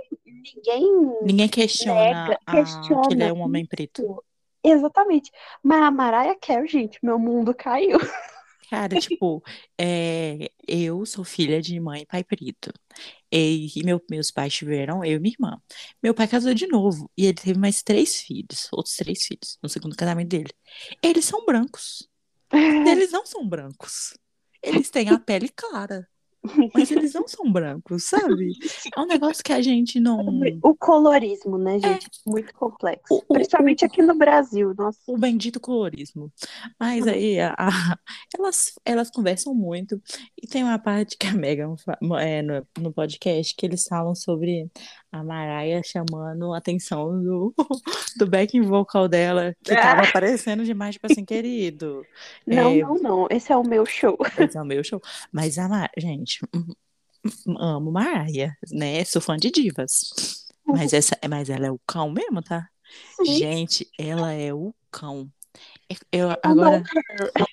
ninguém 0.55 0.83
Ninguém 1.23 1.49
questiona 1.49 2.29
Nega, 2.29 2.39
a- 2.47 2.53
questiona 2.53 3.09
que 3.09 3.15
ele 3.15 3.23
é 3.25 3.33
um 3.33 3.41
homem 3.41 3.67
preto. 3.67 4.23
Exatamente. 4.63 5.31
Mas 5.63 5.83
a 5.83 5.91
Mariah 5.91 6.37
Carey, 6.41 6.67
gente, 6.69 6.99
meu 7.03 7.19
mundo 7.19 7.55
caiu. 7.55 7.99
Cara, 8.71 8.99
tipo, 8.99 9.43
é, 9.79 10.51
eu 10.67 11.05
sou 11.05 11.23
filha 11.23 11.61
de 11.61 11.79
mãe 11.79 12.03
e 12.03 12.07
pai 12.07 12.25
preto. 12.25 12.73
E, 13.31 13.69
e 13.77 13.83
meu- 13.85 14.01
meus 14.11 14.31
pais 14.31 14.55
tiveram 14.55 15.05
eu 15.05 15.17
e 15.17 15.21
minha 15.21 15.35
irmã. 15.35 15.61
Meu 16.03 16.15
pai 16.15 16.27
casou 16.27 16.55
de 16.55 16.67
novo 16.67 17.11
e 17.17 17.27
ele 17.27 17.35
teve 17.35 17.59
mais 17.59 17.83
três 17.83 18.21
filhos, 18.23 18.69
outros 18.73 18.97
três 18.97 19.25
filhos, 19.25 19.59
no 19.63 19.69
segundo 19.69 19.95
casamento 19.97 20.29
dele. 20.29 20.51
Eles 21.03 21.25
são 21.27 21.45
brancos. 21.45 22.09
Eles 22.53 23.13
não 23.13 23.27
são 23.27 23.47
brancos. 23.47 24.17
Eles 24.63 24.89
têm 24.91 25.11
a 25.11 25.19
pele 25.19 25.51
clara, 25.51 26.09
mas 26.75 26.91
eles 26.91 27.15
não 27.15 27.27
são 27.27 27.51
brancos, 27.51 28.05
sabe? 28.05 28.53
É 28.97 29.01
um 29.01 29.07
negócio 29.07 29.43
que 29.43 29.53
a 29.53 29.61
gente 29.63 29.99
não. 29.99 30.21
O 30.63 30.75
colorismo, 30.77 31.59
né, 31.59 31.79
gente? 31.81 32.09
Muito 32.27 32.55
complexo. 32.55 33.15
O- 33.15 33.25
o- 33.29 33.35
Principalmente 33.35 33.85
aqui 33.85 34.03
no 34.03 34.15
Brasil. 34.15 34.73
Nossa. 34.77 34.99
o 35.07 35.17
bendito 35.19 35.59
colorismo. 35.59 36.31
Mas 36.79 37.07
aí 37.07 37.41
a- 37.41 37.55
a- 37.59 37.99
elas, 38.39 38.73
elas 38.85 39.11
conversam 39.11 39.55
muito. 39.55 40.01
E 40.41 40.47
tem 40.47 40.63
uma 40.63 40.79
parte 40.79 41.17
que 41.17 41.27
a 41.27 41.33
Megan 41.33 41.75
é, 42.21 42.43
no, 42.43 42.67
no 42.81 42.93
podcast 42.93 43.55
que 43.57 43.67
eles 43.67 43.85
falam 43.89 44.15
sobre 44.15 44.71
a 45.15 45.23
Mariah 45.23 45.81
chamando 45.85 46.53
a 46.53 46.59
atenção 46.59 47.23
do, 47.23 47.55
do 48.19 48.27
backing 48.27 48.63
vocal 48.63 49.07
dela, 49.07 49.55
que 49.63 49.73
tava 49.73 50.03
aparecendo 50.09 50.65
demais, 50.65 50.97
tipo 50.97 51.07
assim, 51.11 51.25
querido. 51.25 52.05
Não, 52.45 52.73
É. 52.73 52.79
não, 52.83 52.95
não. 52.97 53.29
Esse 53.31 53.53
é 53.53 53.57
o 53.57 53.63
meu 53.63 53.87
show. 53.87 54.19
Esse 54.37 54.59
é 54.59 54.63
o 54.63 54.65
meu 54.65 54.83
show. 54.83 55.01
Mas 55.31 55.57
a 55.57 55.69
Mar... 55.69 55.89
gente, 55.97 56.41
amo 57.47 57.93
Mariah, 57.93 58.57
né? 58.73 59.05
Sou 59.05 59.23
fã 59.23 59.37
de 59.37 59.53
divas. 59.53 60.11
Mas, 60.67 60.93
essa, 60.93 61.17
mas 61.31 61.49
ela 61.49 61.67
é 61.67 61.71
o 61.71 61.81
cão 61.87 62.11
mesmo, 62.11 62.43
tá? 62.43 62.69
Sim. 63.17 63.37
Gente, 63.37 63.89
ela 63.97 64.33
é 64.33 64.53
o 64.53 64.75
cão. 64.91 65.31
Eu, 66.11 66.31
agora 66.43 66.83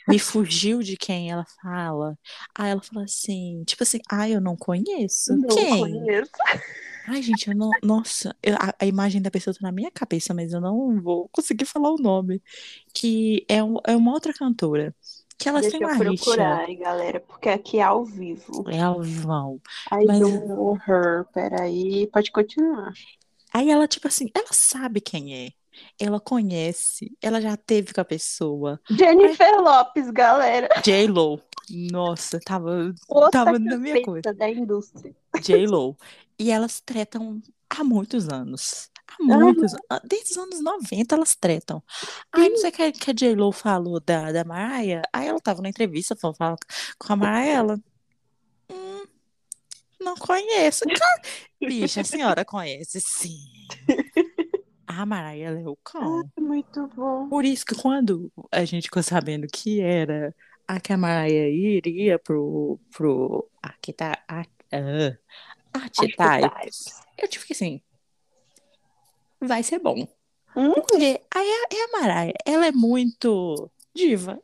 me 0.08 0.18
fugiu 0.18 0.82
de 0.82 0.98
quem 0.98 1.30
ela 1.30 1.46
fala. 1.62 2.18
Aí 2.56 2.72
ela 2.72 2.82
fala 2.82 3.04
assim, 3.06 3.64
tipo 3.68 3.84
assim, 3.84 4.00
ai, 4.10 4.34
eu 4.34 4.42
não 4.42 4.56
conheço. 4.58 5.38
Não 5.38 5.48
quem? 5.50 5.80
conheço. 5.80 6.32
Ai, 7.12 7.22
gente, 7.22 7.50
eu 7.50 7.56
não. 7.56 7.70
Nossa, 7.84 8.36
eu- 8.42 8.56
a, 8.56 8.74
a 8.80 8.86
imagem 8.86 9.22
da 9.22 9.30
pessoa 9.32 9.54
tá 9.54 9.60
na 9.64 9.72
minha 9.72 9.92
cabeça, 9.92 10.34
mas 10.34 10.54
eu 10.54 10.62
não 10.62 11.02
vou 11.02 11.28
conseguir 11.30 11.66
falar 11.66 11.92
o 11.92 11.98
nome. 11.98 12.42
Que 12.94 13.46
é, 13.50 13.62
um- 13.64 13.78
é 13.86 13.96
uma 13.96 14.14
outra 14.14 14.34
cantora. 14.34 14.96
Que 15.38 15.50
elas 15.50 15.64
Deixa 15.64 15.78
eu 15.78 15.88
uma 15.88 15.94
rixa. 15.98 16.24
procurar, 16.24 16.70
hein, 16.70 16.78
galera, 16.80 17.20
porque 17.20 17.50
aqui 17.50 17.80
é 17.80 17.82
ao 17.84 18.06
vivo. 18.06 18.64
É 18.70 18.80
Alvão. 18.80 19.60
I 19.92 20.06
Mas- 20.06 20.20
don't 20.20 20.48
know 20.48 20.78
her. 20.88 21.26
Peraí, 21.34 22.08
pode 22.14 22.32
continuar. 22.32 22.94
Aí 23.54 23.70
ela, 23.70 23.88
tipo 23.88 24.08
assim, 24.08 24.30
ela 24.36 24.48
sabe 24.52 25.02
quem 25.02 25.36
é. 25.36 25.50
Ela 26.00 26.20
conhece. 26.20 27.12
Ela 27.22 27.42
já 27.42 27.58
teve 27.58 27.92
com 27.94 28.02
a 28.02 28.06
pessoa. 28.06 28.80
Jennifer 28.90 29.60
Lopes, 29.62 30.12
galera. 30.12 30.70
J-Lo. 30.84 31.42
Nossa, 31.92 32.40
tava, 32.40 32.94
Outra 33.08 33.32
tava 33.32 33.58
na 33.58 33.78
minha 33.78 34.02
coisa. 34.04 34.34
da 34.34 34.50
indústria. 34.50 35.16
J-Lo. 35.42 35.98
E 36.42 36.50
elas 36.50 36.82
tretam 36.82 37.40
há 37.70 37.84
muitos 37.84 38.28
anos. 38.28 38.90
Há 39.08 39.24
muitos 39.24 39.76
anos. 39.76 40.02
Desde 40.04 40.32
os 40.32 40.38
anos 40.38 40.60
90 40.60 41.14
elas 41.14 41.36
tretam. 41.36 41.84
Aí 42.32 42.50
não 42.50 42.58
sei 42.58 42.72
o 42.72 42.74
que, 42.74 42.92
que 42.94 43.12
a 43.12 43.14
J-Lo 43.14 43.52
falou 43.52 44.00
da, 44.00 44.32
da 44.32 44.44
Mariah. 44.44 45.04
Aí 45.14 45.28
ela 45.28 45.40
tava 45.40 45.62
na 45.62 45.70
entrevista 45.70 46.16
falando, 46.16 46.58
com 46.98 47.14
a 47.14 47.16
Mariah. 47.16 47.52
Ela. 47.52 47.80
Hum, 48.72 49.06
não 50.00 50.16
conheço. 50.16 50.84
Bicha, 51.62 52.02
a 52.02 52.04
senhora 52.04 52.44
conhece, 52.44 53.00
sim. 53.00 53.46
A 54.88 55.06
Mariah, 55.06 55.62
é 55.62 55.68
o 55.68 55.76
cão. 55.76 56.24
Muito 56.40 56.88
bom. 56.88 57.30
Por 57.30 57.46
isso 57.46 57.64
que 57.64 57.76
quando 57.76 58.32
a 58.52 58.66
gente 58.66 58.86
ficou 58.86 59.04
sabendo 59.04 59.46
que 59.46 59.80
era 59.80 60.34
a 60.68 60.80
que 60.80 60.92
a 60.92 60.98
Mariah 60.98 61.50
iria 61.50 62.18
pro, 62.18 62.80
pro 62.90 63.48
Arquita, 63.62 64.18
Ar, 64.28 64.48
ah, 64.72 65.18
Archetypes, 65.74 67.02
eu 67.18 67.28
tive 67.28 67.46
que 67.46 67.54
assim, 67.54 67.82
vai 69.40 69.64
ser 69.64 69.80
bom. 69.80 70.08
Hum? 70.56 70.74
Porque 70.74 71.22
aí 71.34 71.48
a, 71.48 71.76
é 71.76 71.84
a 71.84 72.02
Mariah, 72.02 72.34
ela 72.46 72.68
é 72.68 72.72
muito 72.72 73.72
diva. 73.94 74.42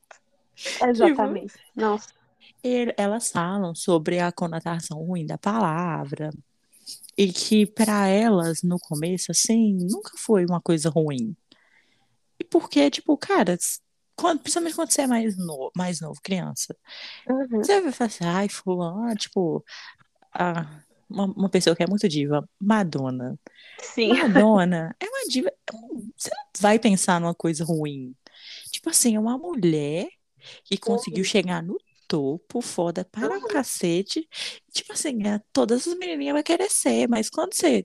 Exatamente. 0.82 1.54
Nossa. 1.76 2.10
E 2.64 2.94
elas 2.98 3.30
falam 3.32 3.76
sobre 3.76 4.20
a 4.20 4.32
conotação 4.32 5.04
ruim 5.04 5.26
da 5.26 5.38
palavra. 5.38 6.32
E 7.18 7.32
que 7.32 7.66
para 7.66 8.08
elas, 8.08 8.62
no 8.64 8.80
começo, 8.80 9.32
assim, 9.32 9.74
nunca 9.74 10.12
foi 10.18 10.46
uma 10.46 10.62
coisa 10.62 10.90
ruim. 10.90 11.36
E 12.40 12.44
porque, 12.44 12.90
tipo, 12.90 13.18
cara, 13.18 13.58
quando, 14.16 14.40
principalmente 14.40 14.76
quando 14.76 14.92
você 14.92 15.02
é 15.02 15.08
mais, 15.08 15.38
no, 15.38 15.72
mais 15.76 16.00
novo, 16.00 16.20
criança, 16.22 16.76
Uhum. 17.28 17.48
você 17.64 17.82
vai 17.82 17.92
falar 17.92 18.08
assim, 18.08 18.24
ai, 18.24 18.50
fulano, 18.50 19.16
tipo, 19.16 19.64
a, 20.32 20.82
uma, 21.10 21.26
uma 21.26 21.50
pessoa 21.50 21.76
que 21.76 21.84
é 21.84 21.88
muito 21.88 22.08
diva, 22.08 22.48
Madonna. 22.60 23.40
Sim. 23.82 24.14
Madonna 24.14 24.96
é 25.00 25.06
uma 25.06 25.26
diva. 25.30 25.50
é 25.50 25.54
Você 26.16 26.30
não 26.30 26.44
vai 26.60 26.80
pensar 26.80 27.20
numa 27.22 27.36
coisa 27.36 27.64
ruim. 27.64 28.16
Tipo 28.72 28.90
assim, 28.90 29.16
é 29.16 29.20
uma 29.20 29.38
mulher 29.38 30.08
que 30.66 30.78
conseguiu 30.78 31.24
chegar 31.24 31.64
no 31.64 31.78
topo, 32.08 32.62
foda 32.62 33.06
para 33.06 33.38
um 33.38 33.48
cacete. 33.48 34.28
Tipo 34.72 34.94
assim, 34.94 35.26
é, 35.28 35.42
todas 35.52 35.88
as 35.88 35.98
menininhas 35.98 36.34
vão 36.34 36.44
querer 36.44 36.70
ser, 36.70 37.08
mas 37.08 37.30
quando 37.30 37.54
você. 37.54 37.84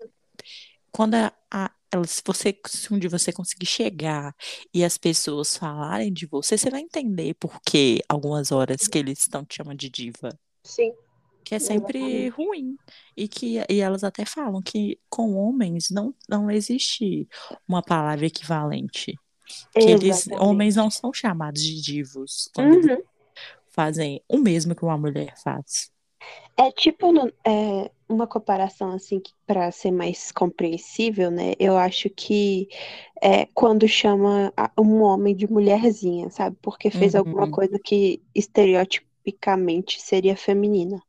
Quando 0.91 1.15
a, 1.15 1.33
a- 1.51 1.71
se 2.07 2.23
você, 2.25 2.59
se 2.67 2.93
um 2.93 2.99
dia 2.99 3.11
você 3.11 3.33
conseguir 3.33 3.67
chegar 3.67 4.35
e 4.73 4.83
as 4.85 4.97
pessoas 4.97 5.57
falarem 5.57 6.13
de 6.13 6.27
você, 6.27 6.57
você 6.57 6.71
vai 6.71 6.81
entender 6.81 7.35
por 7.35 7.61
que 7.61 8.01
algumas 8.09 8.51
horas 8.51 8.89
que 8.89 8.99
eles 8.99 9.21
estão 9.21 9.45
te 9.45 9.57
chamando 9.57 9.79
de 9.79 9.91
diva 9.91 10.39
Sim. 10.65 10.93
Que 11.45 11.55
é 11.55 11.59
sempre 11.59 12.29
ruim. 12.31 12.79
E 13.17 13.29
que 13.29 13.59
e 13.69 13.81
elas 13.81 14.05
até 14.05 14.25
falam 14.25 14.63
que 14.63 14.99
com 15.09 15.35
homens 15.37 15.91
não, 15.91 16.15
não 16.29 16.51
existe 16.51 17.29
uma 17.69 17.83
palavra 17.83 18.27
equivalente. 18.27 19.21
Que 19.79 19.91
eles, 19.91 20.27
homens 20.41 20.77
não 20.77 20.91
são 20.91 21.13
chamados 21.13 21.63
de 21.63 21.81
divos 21.83 22.51
quando 22.55 22.81
Uhum. 22.81 23.03
fazem 23.71 24.23
o 24.29 24.39
mesmo 24.39 24.75
que 24.75 24.85
uma 24.85 24.99
mulher 24.99 25.35
faz. 25.43 25.91
É 26.57 26.71
tipo 26.71 27.07
é, 27.45 27.91
uma 28.09 28.27
comparação 28.27 28.93
assim 28.93 29.21
para 29.47 29.71
ser 29.73 29.91
mais 29.91 30.31
compreensível, 30.33 31.31
né? 31.31 31.53
Eu 31.59 31.77
acho 31.79 32.11
que 32.11 32.69
é 33.23 33.47
quando 33.55 33.89
chama 33.89 34.53
um 34.79 35.03
homem 35.03 35.35
de 35.35 35.51
mulherzinha, 35.51 36.31
sabe? 36.31 36.57
Porque 36.63 36.91
fez 36.91 37.15
alguma 37.15 37.47
Uhum. 37.47 37.51
coisa 37.51 37.79
que 37.79 38.23
estereotipicamente 39.23 40.01
seria 40.01 40.37
feminina. 40.37 41.01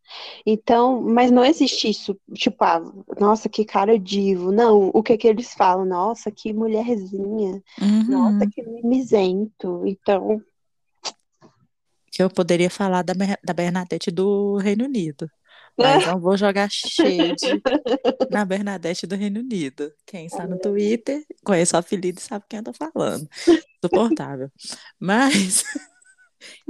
Então, 0.46 1.02
mas 1.02 1.32
não 1.32 1.44
existe 1.44 1.90
isso, 1.90 2.18
tipo, 2.34 2.64
ah, 2.64 2.82
nossa, 3.20 3.50
que 3.50 3.66
cara 3.66 3.98
divo. 3.98 4.52
Não, 4.52 4.90
o 4.94 5.02
que 5.04 5.18
que 5.18 5.28
eles 5.28 5.54
falam? 5.54 5.86
Nossa, 5.86 6.32
que 6.32 6.54
mulherzinha. 6.54 7.62
Nossa, 8.08 8.44
Uhum. 8.44 8.50
que 8.50 8.64
mimizento. 8.64 9.84
Então, 9.86 10.42
Que 12.12 12.22
eu 12.22 12.30
poderia 12.30 12.70
falar 12.70 13.02
da, 13.02 13.14
da 13.44 13.54
Bernadette 13.54 14.12
do 14.12 14.58
Reino 14.58 14.86
Unido. 14.86 15.28
Mas 15.76 16.06
não 16.06 16.20
vou 16.20 16.38
jogar 16.38 16.70
shade 16.70 17.60
na 18.30 18.46
Bernadette 18.46 19.08
do 19.08 19.16
Reino 19.16 19.40
Unido. 19.40 19.92
Quem 20.06 20.28
está 20.28 20.46
no 20.46 20.60
Twitter 20.60 21.24
conhece 21.44 21.76
o 21.76 21.80
apelido 21.80 22.20
e 22.20 22.22
sabe 22.22 22.46
quem 22.48 22.60
eu 22.60 22.66
tô 22.66 22.74
falando. 22.74 23.28
Suportável. 23.84 24.52
Mas 25.00 25.64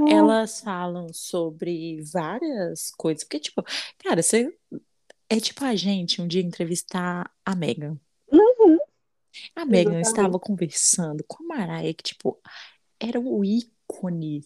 elas 0.07 0.61
falam 0.61 1.07
sobre 1.13 2.01
várias 2.11 2.91
coisas. 2.91 3.23
Porque, 3.23 3.39
tipo, 3.39 3.63
cara, 3.99 4.21
você. 4.21 4.53
É 5.29 5.39
tipo 5.39 5.63
a 5.65 5.75
gente 5.75 6.21
um 6.21 6.27
dia 6.27 6.41
entrevistar 6.41 7.31
a 7.43 7.55
Megan. 7.55 7.99
Uhum. 8.31 8.77
A 9.55 9.65
Megan 9.65 9.99
estava 9.99 10.39
conversando 10.39 11.23
com 11.27 11.43
a 11.43 11.57
Mariah, 11.57 11.93
que, 11.93 12.03
tipo, 12.03 12.39
era 12.99 13.19
o 13.19 13.43
ícone. 13.43 14.41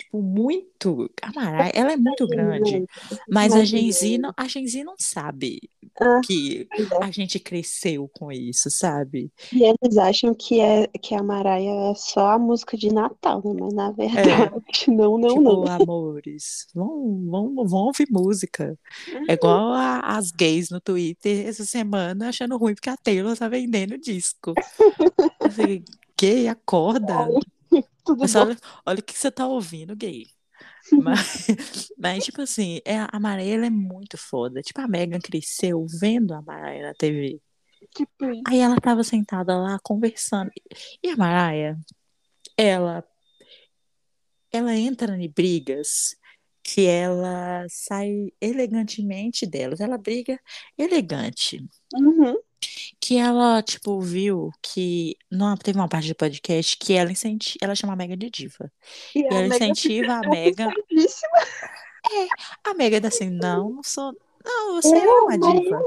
Tipo, 0.00 0.22
muito. 0.22 1.10
Mariah, 1.34 1.70
ela 1.74 1.92
é 1.92 1.96
muito 1.96 2.26
grande. 2.26 2.86
Mas 3.28 3.52
a 3.52 3.58
Imagina. 3.58 3.82
Gen-Z 3.82 4.18
não, 4.18 4.32
a 4.34 4.48
Gen-Z 4.48 4.82
não 4.84 4.94
sabe 4.98 5.60
Ah, 6.00 6.20
que 6.24 6.66
é. 6.72 7.04
a 7.04 7.10
gente 7.10 7.38
cresceu 7.38 8.08
com 8.08 8.32
isso, 8.32 8.70
sabe? 8.70 9.30
E 9.52 9.62
eles 9.62 9.98
acham 9.98 10.34
que, 10.34 10.58
é, 10.58 10.86
que 10.86 11.14
a 11.14 11.22
Mariah 11.22 11.90
é 11.90 11.94
só 11.94 12.30
a 12.30 12.38
música 12.38 12.76
de 12.78 12.90
Natal, 12.92 13.42
né? 13.44 13.60
Mas 13.60 13.74
na 13.74 13.90
verdade, 13.92 14.22
não, 14.88 15.18
não, 15.18 15.28
tipo, 15.28 15.42
não. 15.42 15.66
amores, 15.66 16.66
vão, 16.74 17.26
vão, 17.26 17.54
vão 17.66 17.80
ouvir 17.86 18.06
música. 18.10 18.78
É 19.28 19.34
igual 19.34 19.72
a- 19.72 20.00
as 20.16 20.30
gays 20.30 20.70
no 20.70 20.80
Twitter 20.80 21.46
essa 21.46 21.64
semana 21.66 22.30
achando 22.30 22.56
ruim 22.56 22.74
porque 22.74 22.88
a 22.90 22.96
Taylor 22.96 23.36
tá 23.36 23.48
vendendo 23.48 23.98
disco. 23.98 24.54
Assim, 25.40 25.84
gay, 26.18 26.48
acorda. 26.48 27.28
Tudo 28.10 28.20
Mas 28.20 28.32
bom. 28.32 28.40
olha, 28.40 28.56
olha 28.84 28.98
o 28.98 29.02
que 29.02 29.16
você 29.16 29.30
tá 29.30 29.46
ouvindo, 29.46 29.94
gay. 29.94 30.26
Mas, 30.92 31.46
mas 31.96 32.24
tipo 32.24 32.42
assim, 32.42 32.80
é, 32.84 33.06
a 33.08 33.20
Mariah 33.20 33.66
é 33.66 33.70
muito 33.70 34.18
foda. 34.18 34.60
Tipo, 34.62 34.80
a 34.80 34.88
Megan 34.88 35.20
cresceu 35.20 35.86
vendo 36.00 36.34
a 36.34 36.42
Mariah 36.42 36.88
na 36.88 36.94
TV. 36.94 37.40
Tipo. 37.94 38.10
Aí 38.48 38.58
ela 38.58 38.76
tava 38.80 39.04
sentada 39.04 39.56
lá 39.56 39.78
conversando. 39.82 40.50
E 41.02 41.10
a 41.10 41.16
Mariah, 41.16 41.78
ela 42.56 43.04
ela 44.52 44.76
entra 44.76 45.16
em 45.16 45.30
brigas 45.30 46.16
que 46.64 46.84
ela 46.84 47.64
sai 47.68 48.32
elegantemente 48.40 49.46
delas. 49.46 49.80
Ela 49.80 49.96
briga 49.96 50.38
elegante. 50.76 51.64
Uhum. 51.94 52.36
Que 53.00 53.16
ela, 53.16 53.62
tipo, 53.62 54.00
viu 54.00 54.52
que 54.62 55.16
não 55.30 55.56
teve 55.56 55.78
uma 55.78 55.88
parte 55.88 56.08
do 56.08 56.14
podcast 56.14 56.76
que 56.76 56.92
ela 56.92 57.10
incentiva, 57.10 57.58
ela 57.62 57.74
chama 57.74 57.94
a 57.94 57.96
Mega 57.96 58.16
de 58.16 58.30
diva. 58.30 58.70
E 59.14 59.20
E 59.20 59.26
ela 59.26 59.46
incentiva 59.46 60.14
a 60.14 60.28
Mega. 60.28 60.68
ofendidíssima. 60.68 61.38
A 62.64 62.74
Mega 62.74 62.98
é 62.98 63.06
assim, 63.06 63.30
não, 63.30 63.70
não 63.70 63.82
sou. 63.82 64.12
Não, 64.44 64.74
você 64.74 64.96
é 64.96 65.06
Eu 65.06 65.24
uma 65.24 65.36
não. 65.36 65.52
diva. 65.60 65.80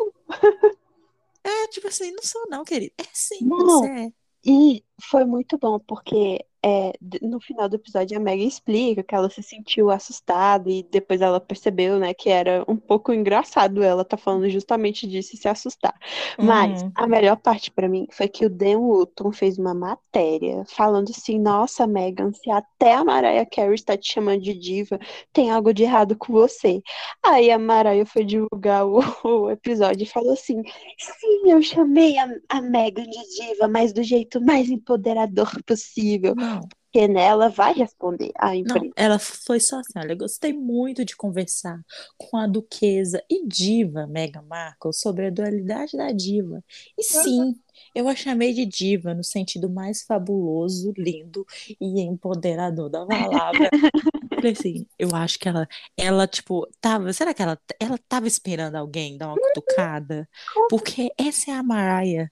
É, 1.44 1.68
tipo 1.68 1.88
assim, 1.88 2.12
não 2.12 2.24
sou 2.24 2.48
não, 2.50 2.64
querido. 2.64 2.94
É 2.98 3.04
sim, 3.12 3.40
Não. 3.42 3.58
você 3.58 3.90
é. 3.90 4.12
E 4.46 4.84
foi 5.10 5.26
muito 5.26 5.58
bom, 5.58 5.80
porque 5.80 6.46
é, 6.66 6.94
no 7.22 7.40
final 7.40 7.68
do 7.70 7.76
episódio 7.76 8.18
a 8.18 8.20
Megan 8.20 8.46
explica 8.46 9.04
que 9.04 9.14
ela 9.16 9.30
se 9.30 9.44
sentiu 9.44 9.90
assustada 9.92 10.70
e 10.70 10.84
depois 10.84 11.22
ela 11.22 11.40
percebeu, 11.40 12.00
né, 12.00 12.14
que 12.14 12.30
era 12.30 12.64
um 12.68 12.78
pouco 12.78 13.14
engraçado 13.14 13.84
ela 13.84 14.06
tá 14.06 14.18
falando 14.18 14.50
justamente 14.50 15.08
disso 15.08 15.36
e 15.36 15.38
se 15.38 15.48
assustar. 15.48 15.94
Mas 16.42 16.84
Uhum. 16.84 16.92
a 16.96 17.08
melhor 17.08 17.38
parte 17.38 17.72
pra 17.72 17.88
mim 17.90 18.08
foi 18.12 18.28
que 18.28 18.46
o 18.46 18.50
Dan 18.50 18.80
Wootton 18.80 19.32
fez 19.32 19.58
uma 19.58 19.74
matéria 19.74 20.64
falando 20.68 21.10
assim: 21.10 21.40
Nossa, 21.40 21.86
Megan, 21.88 22.32
se 22.34 22.50
até 22.50 22.94
a 22.94 23.04
Mariah 23.04 23.46
Carey 23.46 23.76
está 23.76 23.98
te 23.98 24.12
chamando 24.14 24.42
de 24.42 24.54
diva, 24.54 25.00
tem 25.32 25.52
algo 25.52 25.74
de 25.74 25.84
errado 25.84 26.16
com 26.18 26.34
você. 26.34 26.82
Aí 27.24 27.52
a 27.52 27.60
Mariah 27.60 28.06
foi 28.06 28.24
divulgar 28.24 28.86
o, 28.86 29.00
o 29.24 29.50
episódio 29.52 30.04
e 30.04 30.08
falou 30.08 30.34
assim: 30.34 30.62
Sim, 30.98 31.50
eu 31.52 31.62
chamei 31.62 32.18
a, 32.18 32.28
a 32.50 32.62
Megan 32.62 33.04
de 33.04 33.36
diva, 33.38 33.68
mas 33.68 33.94
do 33.94 34.04
jeito 34.04 34.42
mais 34.42 34.70
empoderador 34.70 35.50
possível. 35.66 36.36
Não. 36.36 36.53
Porque 36.62 37.08
nela 37.08 37.50
vai 37.50 37.74
responder 37.74 38.32
a 38.38 38.56
Não, 38.56 38.76
empresa. 38.76 38.94
ela 38.96 39.18
foi 39.18 39.60
só 39.60 39.80
assim, 39.80 39.94
olha, 39.98 40.14
eu 40.14 40.18
gostei 40.18 40.54
muito 40.54 41.04
de 41.04 41.16
conversar 41.16 41.82
com 42.18 42.38
a 42.38 42.46
duquesa 42.46 43.24
e 43.30 43.48
diva 43.48 44.06
Meghan 44.06 44.44
Markle 44.44 44.94
sobre 44.94 45.26
a 45.28 45.30
dualidade 45.32 45.98
da 45.98 46.12
diva. 46.12 46.64
E 46.98 47.04
sim, 47.04 47.56
eu 47.96 48.08
a 48.08 48.16
chamei 48.16 48.54
de 48.54 48.66
diva 48.66 49.14
no 49.14 49.24
sentido 49.24 49.70
mais 49.70 50.04
fabuloso, 50.04 50.94
lindo 50.98 51.46
e 51.82 52.02
empoderador 52.02 52.90
da 52.90 53.06
palavra. 53.06 53.70
Falei 54.36 54.52
assim, 54.52 54.86
eu 55.00 55.10
acho 55.16 55.40
que 55.40 55.48
ela, 55.48 55.68
ela, 55.98 56.28
tipo, 56.28 56.68
tava, 56.82 57.12
será 57.14 57.34
que 57.34 57.42
ela, 57.42 57.58
ela 57.80 57.98
tava 58.08 58.28
esperando 58.28 58.76
alguém 58.76 59.18
dar 59.18 59.30
uma 59.30 59.40
cutucada? 59.40 60.28
Porque 60.68 61.12
essa 61.18 61.52
é 61.52 61.54
a 61.54 61.64
Mariah. 61.64 62.30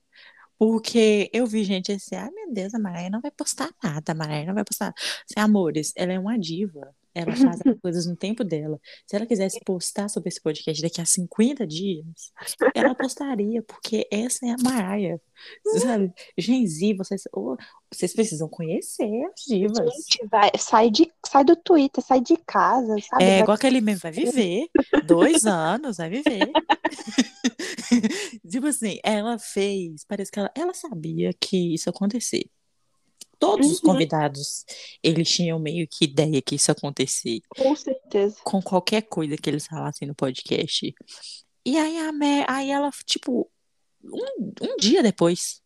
Porque 0.61 1.27
eu 1.33 1.47
vi 1.47 1.63
gente 1.63 1.91
assim, 1.91 2.13
ai 2.15 2.29
meu 2.29 2.53
Deus, 2.53 2.75
a 2.75 2.79
Mariah 2.79 3.09
não 3.09 3.19
vai 3.19 3.31
postar 3.31 3.71
nada, 3.83 4.11
a 4.11 4.15
Mariah 4.15 4.45
não 4.45 4.53
vai 4.53 4.63
postar 4.63 4.85
nada. 4.85 4.97
Assim, 5.25 5.39
amores, 5.39 5.91
ela 5.95 6.13
é 6.13 6.19
uma 6.19 6.37
diva. 6.37 6.95
Ela 7.13 7.35
faz 7.35 7.59
as 7.65 7.79
coisas 7.81 8.05
no 8.05 8.15
tempo 8.15 8.43
dela. 8.43 8.79
Se 9.05 9.15
ela 9.15 9.25
quisesse 9.25 9.59
postar 9.65 10.07
sobre 10.07 10.29
esse 10.29 10.41
podcast 10.41 10.81
daqui 10.81 11.01
a 11.01 11.05
50 11.05 11.67
dias, 11.67 12.31
ela 12.73 12.95
postaria, 12.95 13.61
porque 13.63 14.07
essa 14.11 14.45
é 14.45 14.51
a 14.51 14.57
Mariah. 14.63 15.19
Sabe? 15.79 16.13
Genzi, 16.37 16.93
vocês, 16.93 17.23
ô, 17.35 17.57
vocês 17.91 18.13
precisam 18.13 18.47
conhecer 18.47 19.09
as 19.25 19.43
divas. 19.45 19.77
Gente, 19.77 20.27
vai, 20.29 20.51
sai, 20.57 20.89
de, 20.89 21.11
sai 21.25 21.43
do 21.43 21.55
Twitter, 21.55 22.03
sai 22.03 22.21
de 22.21 22.37
casa, 22.37 22.95
sabe? 23.09 23.23
É 23.23 23.39
igual 23.39 23.55
aquele 23.55 23.81
mesmo, 23.81 24.01
vai 24.01 24.11
viver. 24.11 24.67
Dois 25.05 25.45
anos, 25.45 25.97
vai 25.97 26.09
viver. 26.09 26.51
Tipo 28.49 28.67
assim, 28.67 28.99
ela 29.03 29.37
fez, 29.37 30.05
parece 30.05 30.31
que 30.31 30.39
ela, 30.39 30.51
ela 30.55 30.73
sabia 30.73 31.31
que 31.33 31.73
isso 31.73 31.89
ia 31.89 31.91
acontecer. 31.91 32.49
Todos 33.41 33.71
os 33.71 33.79
Uhum. 33.81 33.89
convidados, 33.93 34.63
eles 35.01 35.27
tinham 35.29 35.57
meio 35.57 35.87
que 35.87 36.05
ideia 36.05 36.39
que 36.43 36.53
isso 36.55 36.71
acontecer 36.71 37.41
Com 37.49 37.75
certeza. 37.75 38.37
com 38.43 38.61
qualquer 38.61 39.01
coisa 39.01 39.35
que 39.35 39.49
eles 39.49 39.65
falassem 39.65 40.07
no 40.07 40.13
podcast. 40.13 40.93
E 41.65 41.75
aí, 41.77 41.97
a 41.97 42.11
Me- 42.11 42.45
aí 42.47 42.69
ela, 42.69 42.91
tipo, 43.03 43.49
um, 44.03 44.53
um 44.61 44.77
dia 44.77 45.01
depois, 45.01 45.59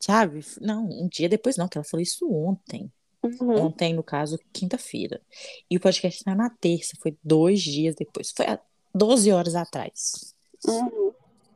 sabe? 0.00 0.40
Não, 0.60 0.84
um 0.88 1.08
dia 1.08 1.28
depois 1.28 1.56
não, 1.56 1.66
que 1.68 1.76
ela 1.78 1.84
falou 1.84 2.00
isso 2.02 2.30
ontem. 2.32 2.92
Uhum. 3.24 3.66
Ontem, 3.66 3.92
no 3.92 4.04
caso, 4.04 4.38
quinta-feira. 4.52 5.20
E 5.68 5.76
o 5.76 5.80
podcast 5.80 6.22
saiu 6.22 6.36
na 6.36 6.48
terça, 6.48 6.96
foi 7.02 7.16
dois 7.24 7.60
dias 7.60 7.96
depois. 7.96 8.30
Foi 8.36 8.46
há 8.46 8.60
12 8.94 9.32
horas 9.32 9.56
atrás. 9.56 10.32
Uhum. 10.64 11.12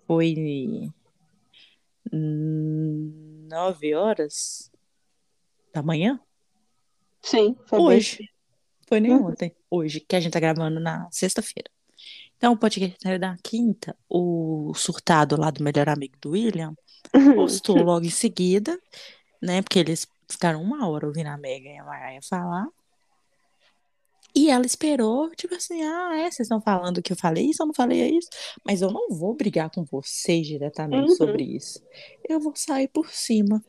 Foi 0.07 0.35
nove 3.49 3.95
horas 3.95 4.70
da 5.73 5.83
manhã? 5.83 6.21
Sim, 7.23 7.57
foi 7.67 7.79
bem- 7.79 7.87
Hoje. 7.89 8.29
Foi 8.87 9.01
nem 9.01 9.13
Uhum. 9.13 9.27
ontem. 9.29 9.55
Hoje, 9.71 10.01
que 10.01 10.17
a 10.17 10.21
gente 10.21 10.33
tá 10.33 10.41
gravando 10.41 10.81
na 10.81 11.09
sexta-feira. 11.13 11.71
Então, 12.37 12.55
o 12.55 12.57
podcast 12.57 12.97
na 13.19 13.37
quinta. 13.43 13.97
O 14.09 14.73
surtado 14.75 15.39
lá 15.39 15.51
do 15.51 15.63
melhor 15.63 15.89
amigo 15.89 16.17
do 16.21 16.31
William 16.31 16.75
postou 17.35 17.77
logo 17.85 18.05
em 18.07 18.11
seguida, 18.11 18.81
né? 19.41 19.63
Porque 19.63 19.79
eles 19.79 20.09
ficaram 20.29 20.63
uma 20.63 20.89
hora 20.89 21.07
ouvindo 21.07 21.27
a 21.29 21.37
Megan 21.37 21.71
e 21.71 21.79
a 21.79 21.85
Mariah 21.85 22.21
falar. 22.23 22.67
E 24.35 24.49
ela 24.49 24.65
esperou, 24.65 25.29
tipo 25.35 25.55
assim, 25.57 25.83
ah, 25.83 26.13
é, 26.17 26.23
vocês 26.31 26.41
estão 26.47 26.61
falando 26.61 27.03
que 27.03 27.13
eu 27.13 27.17
falei 27.17 27.47
isso, 27.51 27.63
eu 27.63 27.67
não 27.67 27.75
falei 27.75 28.17
isso, 28.17 28.29
mas 28.65 28.81
eu 28.81 28.91
não 28.91 29.11
vou 29.11 29.35
brigar 29.35 29.69
com 29.71 29.85
vocês 29.85 30.47
diretamente 30.47 31.11
Uhum. 31.11 31.17
sobre 31.17 31.43
isso. 31.43 31.81
Eu 32.29 32.39
vou 32.41 32.55
sair 32.55 32.87
por 32.89 33.11
cima. 33.11 33.63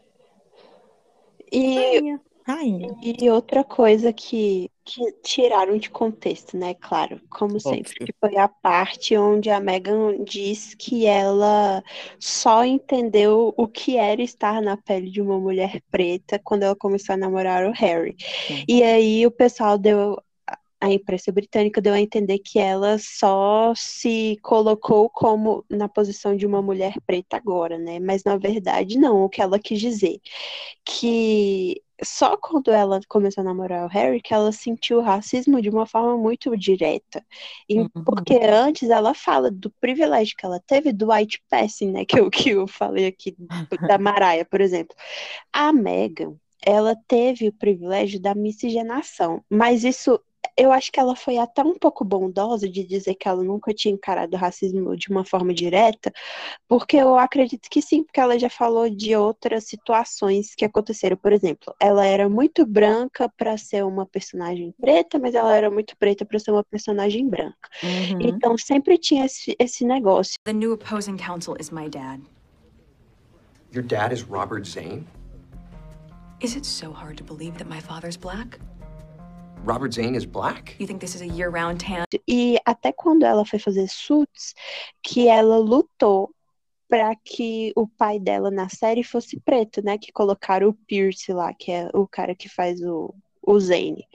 E, 1.51 1.75
Rainha, 1.75 2.21
rainha. 2.47 2.97
e 3.01 3.29
outra 3.29 3.63
coisa 3.63 4.13
que, 4.13 4.71
que 4.85 5.11
tiraram 5.23 5.77
de 5.77 5.89
contexto, 5.89 6.57
né? 6.57 6.73
Claro, 6.75 7.21
como 7.29 7.59
sempre, 7.59 7.93
Óbvio. 7.93 8.05
que 8.05 8.13
foi 8.19 8.37
a 8.37 8.47
parte 8.47 9.17
onde 9.17 9.49
a 9.49 9.59
Megan 9.59 10.23
diz 10.23 10.73
que 10.75 11.05
ela 11.05 11.83
só 12.19 12.63
entendeu 12.65 13.53
o 13.57 13.67
que 13.67 13.97
era 13.97 14.21
estar 14.21 14.61
na 14.61 14.77
pele 14.77 15.09
de 15.09 15.21
uma 15.21 15.39
mulher 15.39 15.81
preta 15.91 16.39
quando 16.43 16.63
ela 16.63 16.75
começou 16.75 17.13
a 17.13 17.17
namorar 17.17 17.65
o 17.67 17.71
Harry. 17.73 18.15
Sim. 18.47 18.67
E 18.67 18.83
aí 18.83 19.25
o 19.25 19.31
pessoal 19.31 19.77
deu. 19.77 20.17
A 20.81 20.91
imprensa 20.91 21.31
britânica 21.31 21.79
deu 21.81 21.93
a 21.93 22.01
entender 22.01 22.39
que 22.39 22.59
ela 22.59 22.97
só 22.99 23.73
se 23.75 24.37
colocou 24.41 25.09
como 25.09 25.63
na 25.69 25.87
posição 25.87 26.35
de 26.35 26.45
uma 26.45 26.61
mulher 26.61 26.95
preta 27.05 27.37
agora, 27.37 27.77
né? 27.77 27.99
Mas 27.99 28.23
na 28.23 28.37
verdade 28.37 28.97
não, 28.99 29.23
o 29.23 29.29
que 29.29 29.41
ela 29.41 29.59
quis 29.59 29.79
dizer 29.79 30.19
que 30.85 31.81
só 32.03 32.35
quando 32.37 32.71
ela 32.71 32.99
começou 33.07 33.41
a 33.41 33.45
namorar 33.45 33.85
o 33.85 33.89
Harry 33.89 34.21
que 34.21 34.33
ela 34.33 34.51
sentiu 34.51 34.97
o 34.99 35.01
racismo 35.01 35.61
de 35.61 35.69
uma 35.69 35.85
forma 35.85 36.17
muito 36.17 36.55
direta. 36.57 37.23
E- 37.69 37.79
Uhum. 37.79 37.89
Porque 38.03 38.33
antes 38.43 38.89
ela 38.89 39.13
fala 39.13 39.51
do 39.51 39.69
privilégio 39.79 40.35
que 40.37 40.45
ela 40.45 40.59
teve 40.65 40.91
do 40.91 41.11
white 41.11 41.41
passing, 41.49 41.91
né? 41.91 42.05
Que 42.05 42.19
eu, 42.19 42.29
que 42.31 42.49
eu 42.49 42.67
falei 42.67 43.05
aqui 43.07 43.35
da 43.87 43.97
Mariah, 43.99 44.45
por 44.45 44.61
exemplo. 44.61 44.95
A 45.53 45.71
Meghan, 45.73 46.35
ela 46.63 46.95
teve 47.07 47.47
o 47.47 47.53
privilégio 47.53 48.19
da 48.19 48.35
miscigenação, 48.35 49.43
mas 49.49 49.83
isso 49.83 50.19
eu 50.57 50.71
acho 50.71 50.91
que 50.91 50.99
ela 50.99 51.15
foi 51.15 51.37
até 51.37 51.63
um 51.63 51.77
pouco 51.77 52.03
bondosa 52.03 52.67
de 52.67 52.83
dizer 52.83 53.15
que 53.15 53.27
ela 53.27 53.43
nunca 53.43 53.73
tinha 53.73 53.93
encarado 53.93 54.35
o 54.35 54.39
racismo 54.39 54.95
de 54.95 55.09
uma 55.09 55.23
forma 55.23 55.53
direta, 55.53 56.11
porque 56.67 56.97
eu 56.97 57.17
acredito 57.17 57.69
que 57.69 57.81
sim, 57.81 58.03
porque 58.03 58.19
ela 58.19 58.37
já 58.37 58.49
falou 58.49 58.89
de 58.89 59.15
outras 59.15 59.65
situações 59.65 60.53
que 60.55 60.65
aconteceram. 60.65 61.17
Por 61.17 61.31
exemplo, 61.33 61.73
ela 61.79 62.05
era 62.05 62.27
muito 62.27 62.65
branca 62.65 63.29
para 63.37 63.57
ser 63.57 63.83
uma 63.85 64.05
personagem 64.05 64.73
preta, 64.79 65.17
mas 65.19 65.35
ela 65.35 65.55
era 65.55 65.69
muito 65.69 65.95
preta 65.97 66.25
para 66.25 66.39
ser 66.39 66.51
uma 66.51 66.63
personagem 66.63 67.27
branca. 67.27 67.69
Uhum. 67.83 68.21
Então 68.21 68.57
sempre 68.57 68.97
tinha 68.97 69.25
esse, 69.25 69.55
esse 69.59 69.85
negócio. 69.85 70.35
The 70.43 70.53
new 70.53 70.73
opposing 70.73 71.17
counsel 71.17 71.55
is 71.59 71.69
my 71.69 71.89
dad. 71.89 72.21
Your 73.73 73.83
dad 73.83 74.11
is 74.11 74.23
Robert 74.23 74.65
Zane? 74.65 75.07
Is 76.41 76.55
it 76.55 76.65
so 76.65 76.91
hard 76.91 77.17
to 77.17 77.23
believe 77.23 77.57
that 77.57 77.69
my 77.69 77.79
father's 77.79 78.17
black? 78.17 78.59
Robert 79.63 79.91
Zane 79.93 80.15
is 80.17 80.25
black? 80.25 80.75
You 80.79 80.87
think 80.87 80.99
this 80.99 81.15
is 81.15 81.21
a 81.21 81.27
year 81.27 81.49
round 81.51 81.79
tan? 81.85 82.05
E 82.27 82.57
até 82.65 82.91
quando 82.91 83.23
ela 83.23 83.45
foi 83.45 83.59
fazer 83.59 83.87
Suits, 83.87 84.53
que 85.03 85.27
ela 85.27 85.57
lutou 85.57 86.33
para 86.89 87.15
que 87.15 87.71
o 87.75 87.87
pai 87.87 88.19
dela 88.19 88.51
na 88.51 88.67
série 88.67 89.03
fosse 89.03 89.39
preto, 89.39 89.81
né? 89.83 89.97
Que 89.97 90.11
colocaram 90.11 90.69
o 90.69 90.73
Pierce 90.73 91.31
lá, 91.31 91.53
que 91.53 91.71
é 91.71 91.89
o 91.93 92.07
cara 92.07 92.35
que 92.35 92.49
faz 92.49 92.81
o, 92.81 93.13
o 93.41 93.59
Zane. 93.59 94.05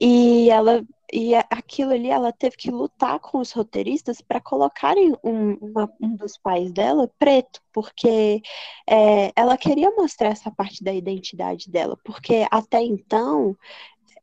E 0.00 0.48
ela 0.50 0.84
e 1.12 1.34
aquilo 1.34 1.92
ali 1.92 2.08
ela 2.08 2.32
teve 2.32 2.56
que 2.56 2.70
lutar 2.70 3.20
com 3.20 3.38
os 3.38 3.52
roteiristas 3.52 4.20
para 4.20 4.40
colocarem 4.40 5.14
um, 5.22 5.52
uma- 5.60 5.92
um 6.00 6.16
dos 6.16 6.36
pais 6.36 6.72
dela 6.72 7.08
preto, 7.18 7.60
porque 7.72 8.42
é, 8.88 9.32
ela 9.36 9.56
queria 9.56 9.90
mostrar 9.92 10.28
essa 10.30 10.50
parte 10.50 10.82
da 10.82 10.92
identidade 10.92 11.70
dela, 11.70 11.96
porque 12.04 12.46
até 12.50 12.82
então 12.82 13.56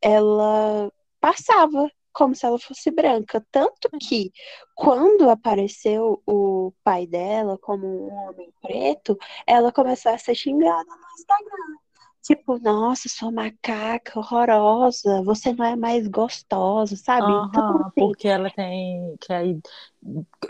ela 0.04 0.92
passava 1.22 1.90
como 2.14 2.36
se 2.36 2.46
ela 2.46 2.60
fosse 2.60 2.92
branca, 2.92 3.46
tanto 3.52 3.92
que 4.00 4.32
quando 4.76 5.30
apareceu 5.30 6.22
o 6.28 6.74
pai 6.84 7.08
dela 7.08 7.58
como 7.60 7.88
um 7.88 8.14
homem 8.14 8.54
preto, 8.62 9.18
ela 9.48 9.72
começou 9.72 10.12
a 10.14 10.18
ser 10.20 10.36
xingada 10.36 10.86
no 10.86 11.08
Instagram. 11.20 11.78
tipo, 12.24 12.60
nossa, 12.60 13.10
sua 13.10 13.32
macaca 13.32 14.20
horrorosa, 14.20 15.24
você 15.24 15.54
não 15.54 15.66
é 15.66 15.76
mais 15.76 16.08
gostosa, 16.08 16.96
sabe? 16.98 17.34
Então, 17.36 17.64
Aham, 17.64 17.92
assim, 17.98 18.16
porque 18.16 18.28
ela 18.28 18.50
tem 18.52 19.16
que 19.22 19.32
aí 19.34 19.60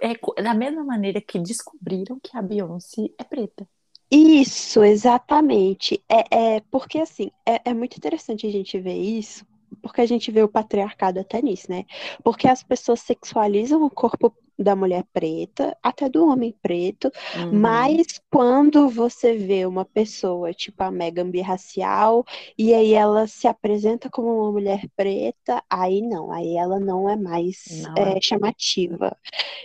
é 0.01 0.16
co- 0.16 0.34
da 0.36 0.54
mesma 0.54 0.84
maneira 0.84 1.22
que 1.22 1.38
descobriram 1.39 2.20
que 2.20 2.36
a 2.38 2.41
Beyoncé 2.41 3.10
é 3.18 3.24
preta. 3.24 3.68
Isso, 4.16 4.84
exatamente. 4.84 6.03
É, 6.09 6.55
é 6.57 6.59
porque 6.72 6.99
assim, 6.99 7.32
é, 7.47 7.70
é 7.72 7.74
muito 7.74 7.97
interessante 7.97 8.45
a 8.45 8.51
gente 8.51 8.80
ver 8.80 8.95
isso, 8.95 9.43
porque 9.82 10.01
a 10.01 10.05
gente 10.05 10.30
vê 10.32 10.43
o 10.43 10.47
patriarcado 10.47 11.20
até 11.20 11.41
nisso, 11.41 11.70
né? 11.72 11.86
Porque 12.24 12.47
as 12.47 12.61
pessoas 12.64 12.99
sexualizam 13.01 13.82
o 13.84 13.89
corpo 13.89 14.32
da 14.57 14.76
mulher 14.76 15.03
preta, 15.11 15.76
até 15.82 16.07
do 16.07 16.28
homem 16.28 16.55
preto, 16.61 17.11
Uhum. 17.34 17.51
mas 17.59 18.05
quando 18.32 18.88
você 18.88 19.36
vê 19.36 19.66
uma 19.66 19.84
pessoa, 19.84 20.53
tipo 20.53 20.84
a 20.84 20.91
Megan 20.91 21.32
birracial, 21.32 22.24
e 22.55 22.72
aí 22.72 22.93
ela 22.93 23.26
se 23.28 23.47
apresenta 23.47 24.11
como 24.11 24.30
uma 24.43 24.51
mulher 24.51 24.88
preta, 24.95 25.64
aí 25.68 26.01
não, 26.03 26.32
aí 26.32 26.55
ela 26.55 26.80
não 26.80 27.09
é 27.09 27.16
mais 27.16 27.64
Não 27.66 27.93
é, 27.97 28.18
é. 28.18 28.22
chamativa. 28.22 29.18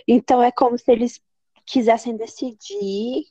Então 0.07 0.41
é 0.41 0.51
como 0.51 0.77
se 0.77 0.91
eles 0.91 1.21
quisessem 1.65 2.17
decidir 2.17 3.25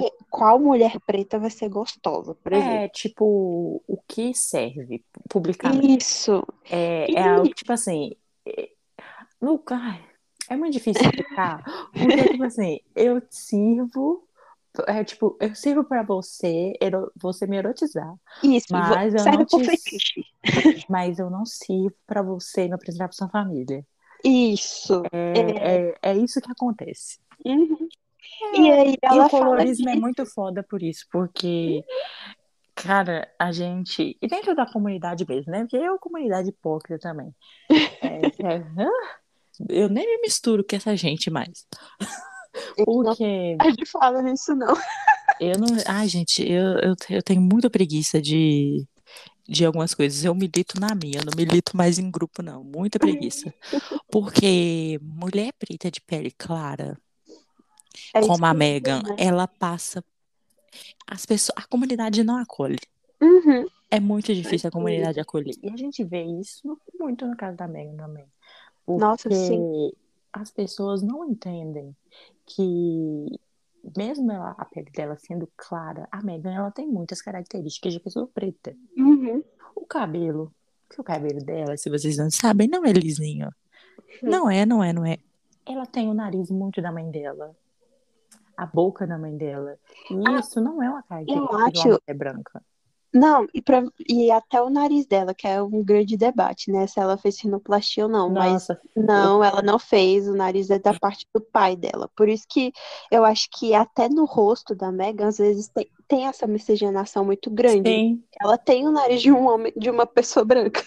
que- 0.00 0.12
qual 0.30 0.58
mulher 0.58 0.98
preta 1.06 1.38
vai 1.38 1.50
ser 1.50 1.68
gostosa, 1.68 2.34
por 2.34 2.52
exemplo. 2.52 2.74
É 2.76 2.88
tipo 2.88 3.82
o 3.86 3.98
que 4.08 4.34
serve 4.34 5.04
publicamente. 5.28 5.98
Isso. 6.02 6.42
É, 6.70 7.10
E- 7.10 7.16
é 7.16 7.28
algo 7.28 7.48
tipo 7.54 7.72
assim. 7.72 8.12
É, 8.46 8.68
no, 9.40 9.62
ai, 9.70 10.04
é 10.48 10.56
muito 10.56 10.72
difícil 10.72 11.02
explicar. 11.02 11.62
Porque, 11.92 12.28
tipo 12.30 12.44
assim, 12.44 12.80
eu 12.94 13.22
sirvo. 13.30 14.26
É 14.88 15.04
tipo, 15.04 15.36
eu 15.40 15.54
sirvo 15.54 15.84
pra 15.84 16.02
você, 16.02 16.72
ero- 16.80 17.12
você 17.16 17.46
me 17.46 17.56
erotizar. 17.56 18.12
Isso. 18.42 18.66
Mas 18.72 19.14
eu 19.14 19.20
serve 19.20 19.38
não 19.38 19.46
te- 19.46 19.64
fetiche. 19.64 20.24
Mas 20.90 21.18
eu 21.20 21.30
não 21.30 21.46
sirvo 21.46 21.94
pra 22.06 22.22
você 22.22 22.66
me 22.66 22.74
apresentar 22.74 23.06
pra 23.06 23.16
sua 23.16 23.28
família. 23.28 23.86
Isso. 24.24 25.02
É, 25.12 25.92
é, 25.92 25.94
é 26.02 26.16
isso 26.16 26.40
que 26.40 26.50
acontece. 26.50 27.18
Uhum. 27.44 27.86
E 28.54 28.70
aí 28.72 28.96
E 29.12 29.18
ela 29.18 29.26
o 29.26 29.30
fala 29.30 29.46
colorismo 29.46 29.88
é 29.88 29.96
disso. 29.96 30.00
muito 30.00 30.26
foda 30.26 30.62
por 30.62 30.82
isso, 30.82 31.06
porque, 31.10 31.84
cara, 32.74 33.28
a 33.38 33.52
gente. 33.52 34.16
E 34.20 34.28
dentro 34.28 34.54
da 34.54 34.66
comunidade 34.66 35.26
mesmo, 35.28 35.52
né? 35.52 35.60
Porque 35.62 35.76
é 35.76 35.90
uma 35.90 35.98
comunidade 35.98 36.48
hipócrita 36.50 36.98
também. 37.08 37.34
É, 38.00 38.26
é, 38.28 38.64
eu 39.68 39.88
nem 39.88 40.06
me 40.06 40.22
misturo 40.22 40.64
com 40.68 40.76
essa 40.76 40.96
gente 40.96 41.30
mais. 41.30 41.66
Porque 42.84 43.56
A 43.60 43.68
gente 43.70 43.86
fala 43.86 44.22
nisso, 44.22 44.54
não. 44.54 44.74
eu 45.40 45.58
não. 45.58 45.68
Ai, 45.86 46.08
gente, 46.08 46.42
eu, 46.48 46.78
eu, 46.80 46.94
eu 47.10 47.22
tenho 47.22 47.40
muita 47.40 47.70
preguiça 47.70 48.20
de, 48.22 48.86
de 49.48 49.64
algumas 49.64 49.94
coisas. 49.94 50.24
Eu 50.24 50.34
milito 50.34 50.80
na 50.80 50.94
minha, 50.94 51.20
eu 51.20 51.24
não 51.26 51.32
milito 51.36 51.76
mais 51.76 51.98
em 51.98 52.10
grupo, 52.10 52.42
não. 52.42 52.64
Muita 52.64 52.98
preguiça. 52.98 53.54
Porque 54.10 54.98
mulher 55.02 55.52
preta 55.58 55.90
de 55.90 56.00
pele 56.00 56.30
clara. 56.32 56.98
É 58.14 58.20
como 58.20 58.46
a 58.46 58.54
Megan, 58.54 59.02
né? 59.02 59.16
ela 59.18 59.48
passa. 59.48 60.02
As 61.06 61.26
pessoas, 61.26 61.52
a 61.56 61.66
comunidade 61.66 62.22
não 62.22 62.36
acolhe. 62.36 62.78
Uhum. 63.20 63.66
É 63.90 64.00
muito 64.00 64.34
difícil 64.34 64.68
a 64.68 64.70
Sim. 64.70 64.78
comunidade 64.78 65.20
acolher. 65.20 65.54
E 65.62 65.70
a 65.70 65.76
gente 65.76 66.02
vê 66.04 66.22
isso 66.22 66.78
muito 66.98 67.26
no 67.26 67.36
caso 67.36 67.56
da 67.56 67.66
Megan 67.68 67.96
também. 67.96 68.24
Nossa, 68.86 69.28
Porque 69.28 69.34
sim. 69.34 69.92
as 70.32 70.50
pessoas 70.50 71.02
não 71.02 71.24
entendem 71.24 71.94
que, 72.46 73.40
mesmo 73.96 74.30
ela, 74.30 74.54
a 74.58 74.64
pele 74.64 74.90
dela 74.90 75.16
sendo 75.16 75.48
clara, 75.56 76.08
a 76.10 76.22
Megan 76.22 76.52
ela 76.52 76.70
tem 76.70 76.86
muitas 76.86 77.22
características 77.22 77.92
de 77.92 78.00
pessoa 78.00 78.26
preta. 78.26 78.76
Uhum. 78.96 79.42
O 79.74 79.86
cabelo, 79.86 80.52
que 80.90 81.00
o 81.00 81.04
cabelo 81.04 81.40
dela, 81.40 81.76
se 81.76 81.88
vocês 81.90 82.16
não 82.16 82.30
sabem, 82.30 82.68
não 82.68 82.84
é 82.84 82.92
lisinho. 82.92 83.48
Sim. 84.20 84.26
Não 84.26 84.50
é, 84.50 84.64
não 84.66 84.82
é, 84.82 84.92
não 84.92 85.04
é. 85.04 85.18
Ela 85.66 85.86
tem 85.86 86.08
o 86.08 86.14
nariz 86.14 86.50
muito 86.50 86.82
da 86.82 86.92
mãe 86.92 87.10
dela. 87.10 87.56
A 88.56 88.66
boca 88.66 89.06
da 89.06 89.18
mãe 89.18 89.36
dela. 89.36 89.76
E 90.10 90.14
Ah, 90.26 90.38
isso 90.38 90.60
não 90.60 90.82
é 90.82 90.88
uma 90.88 91.02
característica 91.02 91.56
de 91.56 91.78
acho- 91.78 91.88
uma 91.88 91.98
mulher 92.06 92.16
branca. 92.16 92.62
Não, 93.12 93.46
e, 93.54 93.62
pra, 93.62 93.80
e 94.08 94.28
até 94.32 94.60
o 94.60 94.68
nariz 94.68 95.06
dela, 95.06 95.32
que 95.32 95.46
é 95.46 95.62
um 95.62 95.84
grande 95.84 96.16
debate, 96.16 96.72
né? 96.72 96.84
Se 96.88 96.98
ela 96.98 97.16
fez 97.16 97.36
sinoplastia 97.36 98.06
ou 98.06 98.10
não. 98.10 98.28
Mas 98.28 98.52
Nossa, 98.52 98.80
não, 98.96 99.44
ela 99.44 99.62
não 99.62 99.78
fez. 99.78 100.26
O 100.26 100.34
nariz 100.34 100.68
é 100.68 100.80
da 100.80 100.92
parte 100.98 101.24
do 101.32 101.40
pai 101.40 101.76
dela. 101.76 102.10
Por 102.16 102.28
isso 102.28 102.44
que 102.48 102.72
eu 103.12 103.24
acho 103.24 103.48
que 103.56 103.72
até 103.72 104.08
no 104.08 104.24
rosto 104.24 104.74
da 104.74 104.90
Megan, 104.90 105.28
às 105.28 105.38
vezes 105.38 105.68
tem, 105.68 105.88
tem 106.08 106.26
essa 106.26 106.44
miscigenação 106.46 107.24
muito 107.24 107.50
grande. 107.52 107.88
sim. 107.88 108.20
Ela 108.40 108.58
tem 108.58 108.84
o 108.84 108.90
nariz 108.90 109.22
de 109.22 109.30
um 109.30 109.46
homem, 109.46 109.72
de 109.76 109.88
uma 109.88 110.06
pessoa 110.06 110.44
branca. 110.44 110.82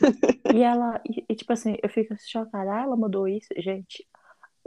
E 0.54 0.62
ela, 0.62 1.00
e, 1.10 1.24
e, 1.30 1.34
tipo 1.36 1.54
assim, 1.54 1.78
eu 1.82 1.88
fico 1.90 2.14
chocada. 2.20 2.74
Ah, 2.74 2.82
ela 2.84 2.98
mudou 2.98 3.26
isso. 3.26 3.48
Gente, 3.58 4.06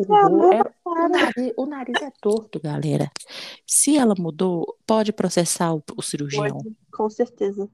não, 0.08 0.52
é- 0.52 0.62
o, 0.84 1.08
nariz, 1.08 1.52
o 1.56 1.66
nariz 1.66 2.02
é 2.02 2.10
torto, 2.20 2.60
galera. 2.60 3.10
Se 3.66 3.96
ela 3.96 4.14
mudou, 4.18 4.76
pode 4.86 5.12
processar 5.12 5.74
o, 5.74 5.82
o 5.96 6.02
cirurgião. 6.02 6.58
Com 6.92 7.08
certeza. 7.10 7.68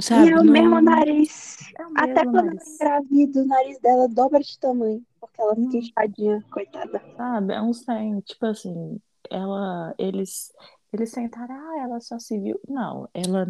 Sabe? 0.00 0.28
e 0.28 0.32
é 0.32 0.38
o 0.38 0.44
Não- 0.44 0.52
mesmo 0.52 0.80
nariz. 0.80 1.56
É 1.78 1.84
o 1.86 1.90
Até 1.96 2.24
mesmo 2.24 2.32
quando 2.32 2.44
nariz. 2.46 2.80
ela 2.80 2.98
engravida, 3.00 3.40
o 3.42 3.46
nariz 3.46 3.80
dela 3.80 4.08
dobra 4.08 4.40
de 4.40 4.58
tamanho. 4.58 5.02
Porque 5.20 5.40
ela 5.40 5.56
fica 5.56 5.76
Hum. 5.76 5.80
inchadinha, 5.80 6.44
coitada. 6.52 7.02
Sabe? 7.16 7.52
É 7.54 7.60
uns 7.62 7.84
trem, 7.84 8.20
tipo 8.20 8.46
assim, 8.46 9.00
ela, 9.30 9.92
eles, 9.98 10.52
eles 10.92 11.10
tentaram, 11.10 11.54
ah, 11.54 11.82
ela 11.82 12.00
só 12.00 12.18
se 12.18 12.38
viu. 12.38 12.60
Não, 12.68 13.08
ela, 13.12 13.48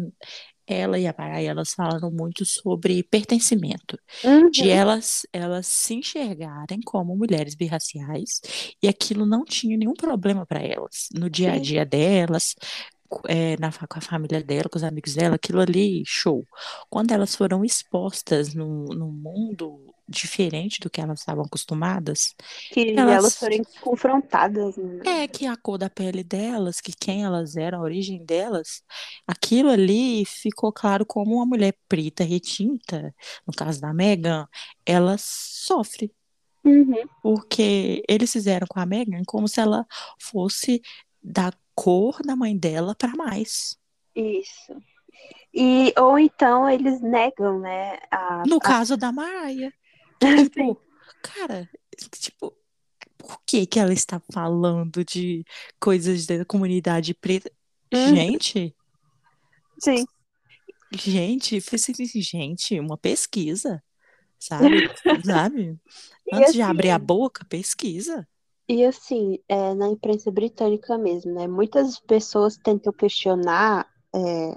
ela 0.73 0.99
e 0.99 1.07
a 1.07 1.13
Paraia, 1.13 1.49
elas 1.49 1.73
falaram 1.73 2.11
muito 2.11 2.45
sobre 2.45 3.03
pertencimento, 3.03 3.97
Uhum. 4.23 4.49
de 4.51 4.69
elas, 4.69 5.25
elas 5.33 5.67
se 5.67 5.95
enxergarem 5.95 6.79
como 6.81 7.15
mulheres 7.15 7.55
birraciais 7.55 8.41
e 8.81 8.87
aquilo 8.87 9.25
não 9.25 9.43
tinha 9.45 9.77
nenhum 9.77 9.93
problema 9.93 10.45
para 10.45 10.61
elas, 10.61 11.07
no 11.13 11.29
dia 11.29 11.53
a 11.53 11.59
dia 11.59 11.85
delas, 11.85 12.55
é, 13.27 13.57
na, 13.59 13.71
com 13.71 13.97
a 13.97 14.01
família 14.01 14.43
dela, 14.43 14.69
com 14.69 14.77
os 14.77 14.83
amigos 14.83 15.13
dela, 15.15 15.35
aquilo 15.35 15.59
ali, 15.61 16.03
show. 16.05 16.45
Quando 16.89 17.11
elas 17.11 17.35
foram 17.35 17.63
expostas 17.65 18.53
num, 18.53 18.85
num 18.85 19.11
mundo 19.11 19.93
diferente 20.09 20.79
do 20.79 20.89
que 20.89 20.99
elas 20.99 21.19
estavam 21.19 21.45
acostumadas, 21.45 22.33
Que 22.71 22.91
elas- 22.97 23.15
elas 23.15 23.35
forem 23.37 23.61
confrontadas, 23.81 24.75
né? 24.75 25.23
é 25.23 25.27
que 25.27 25.45
a 25.45 25.55
cor 25.55 25.77
da 25.77 25.89
pele 25.89 26.23
delas, 26.23 26.81
que 26.81 26.91
quem 26.91 27.23
elas 27.23 27.55
eram, 27.55 27.79
a 27.79 27.83
origem 27.83 28.25
delas, 28.25 28.81
aquilo 29.27 29.69
ali 29.69 30.25
ficou 30.25 30.73
claro 30.73 31.05
como 31.05 31.35
uma 31.35 31.45
mulher 31.45 31.75
preta 31.87 32.23
retinta, 32.23 33.13
no 33.45 33.53
caso 33.53 33.79
da 33.79 33.93
Megan, 33.93 34.47
ela 34.85 35.15
sofre, 35.19 36.11
Uhum. 36.63 36.95
porque 37.21 38.03
eles 38.09 38.31
fizeram 38.31 38.65
com 38.67 38.79
a 38.79 38.85
Megan 38.85 39.21
como 39.25 39.47
se 39.47 39.61
ela 39.61 39.85
fosse 40.19 40.81
da 41.21 41.53
cor 41.75 42.19
da 42.25 42.35
mãe 42.35 42.57
dela 42.57 42.95
para 42.95 43.15
mais. 43.15 43.77
Isso. 44.15 44.75
E, 45.53 45.93
ou 45.97 46.19
então 46.19 46.69
eles 46.69 47.01
negam, 47.01 47.59
né? 47.59 47.97
A, 48.11 48.43
No 48.45 48.57
a- 48.57 48.59
caso 48.61 48.95
da 48.95 49.11
Mariah, 49.11 49.71
tipo, 50.19 50.81
cara, 51.21 51.69
tipo, 52.19 52.55
por 53.17 53.41
que 53.45 53.65
que 53.67 53.79
ela 53.79 53.93
está 53.93 54.21
falando 54.33 55.03
de 55.05 55.45
coisas 55.79 56.25
da 56.25 56.45
comunidade 56.45 57.13
preta? 57.15 57.51
Uhum. 57.93 58.15
Gente, 58.15 58.75
Sim. 59.79 60.05
Gente, 60.91 61.57
assim, 61.57 61.93
gente, 62.21 62.79
uma 62.79 62.97
pesquisa, 62.97 63.83
sabe? 64.39 64.83
Sabe? 65.25 65.79
Antes 66.31 66.53
de 66.53 66.61
assim- 66.61 66.71
abrir 66.71 66.89
a 66.91 66.99
boca, 66.99 67.45
pesquisa. 67.45 68.27
E 68.69 68.85
assim, 68.85 69.39
é, 69.49 69.73
na 69.73 69.87
imprensa 69.89 70.31
britânica 70.31 70.97
mesmo, 70.97 71.33
né? 71.33 71.47
Muitas 71.47 71.99
pessoas 71.99 72.55
tentam 72.55 72.93
questionar 72.93 73.91
é, 74.15 74.55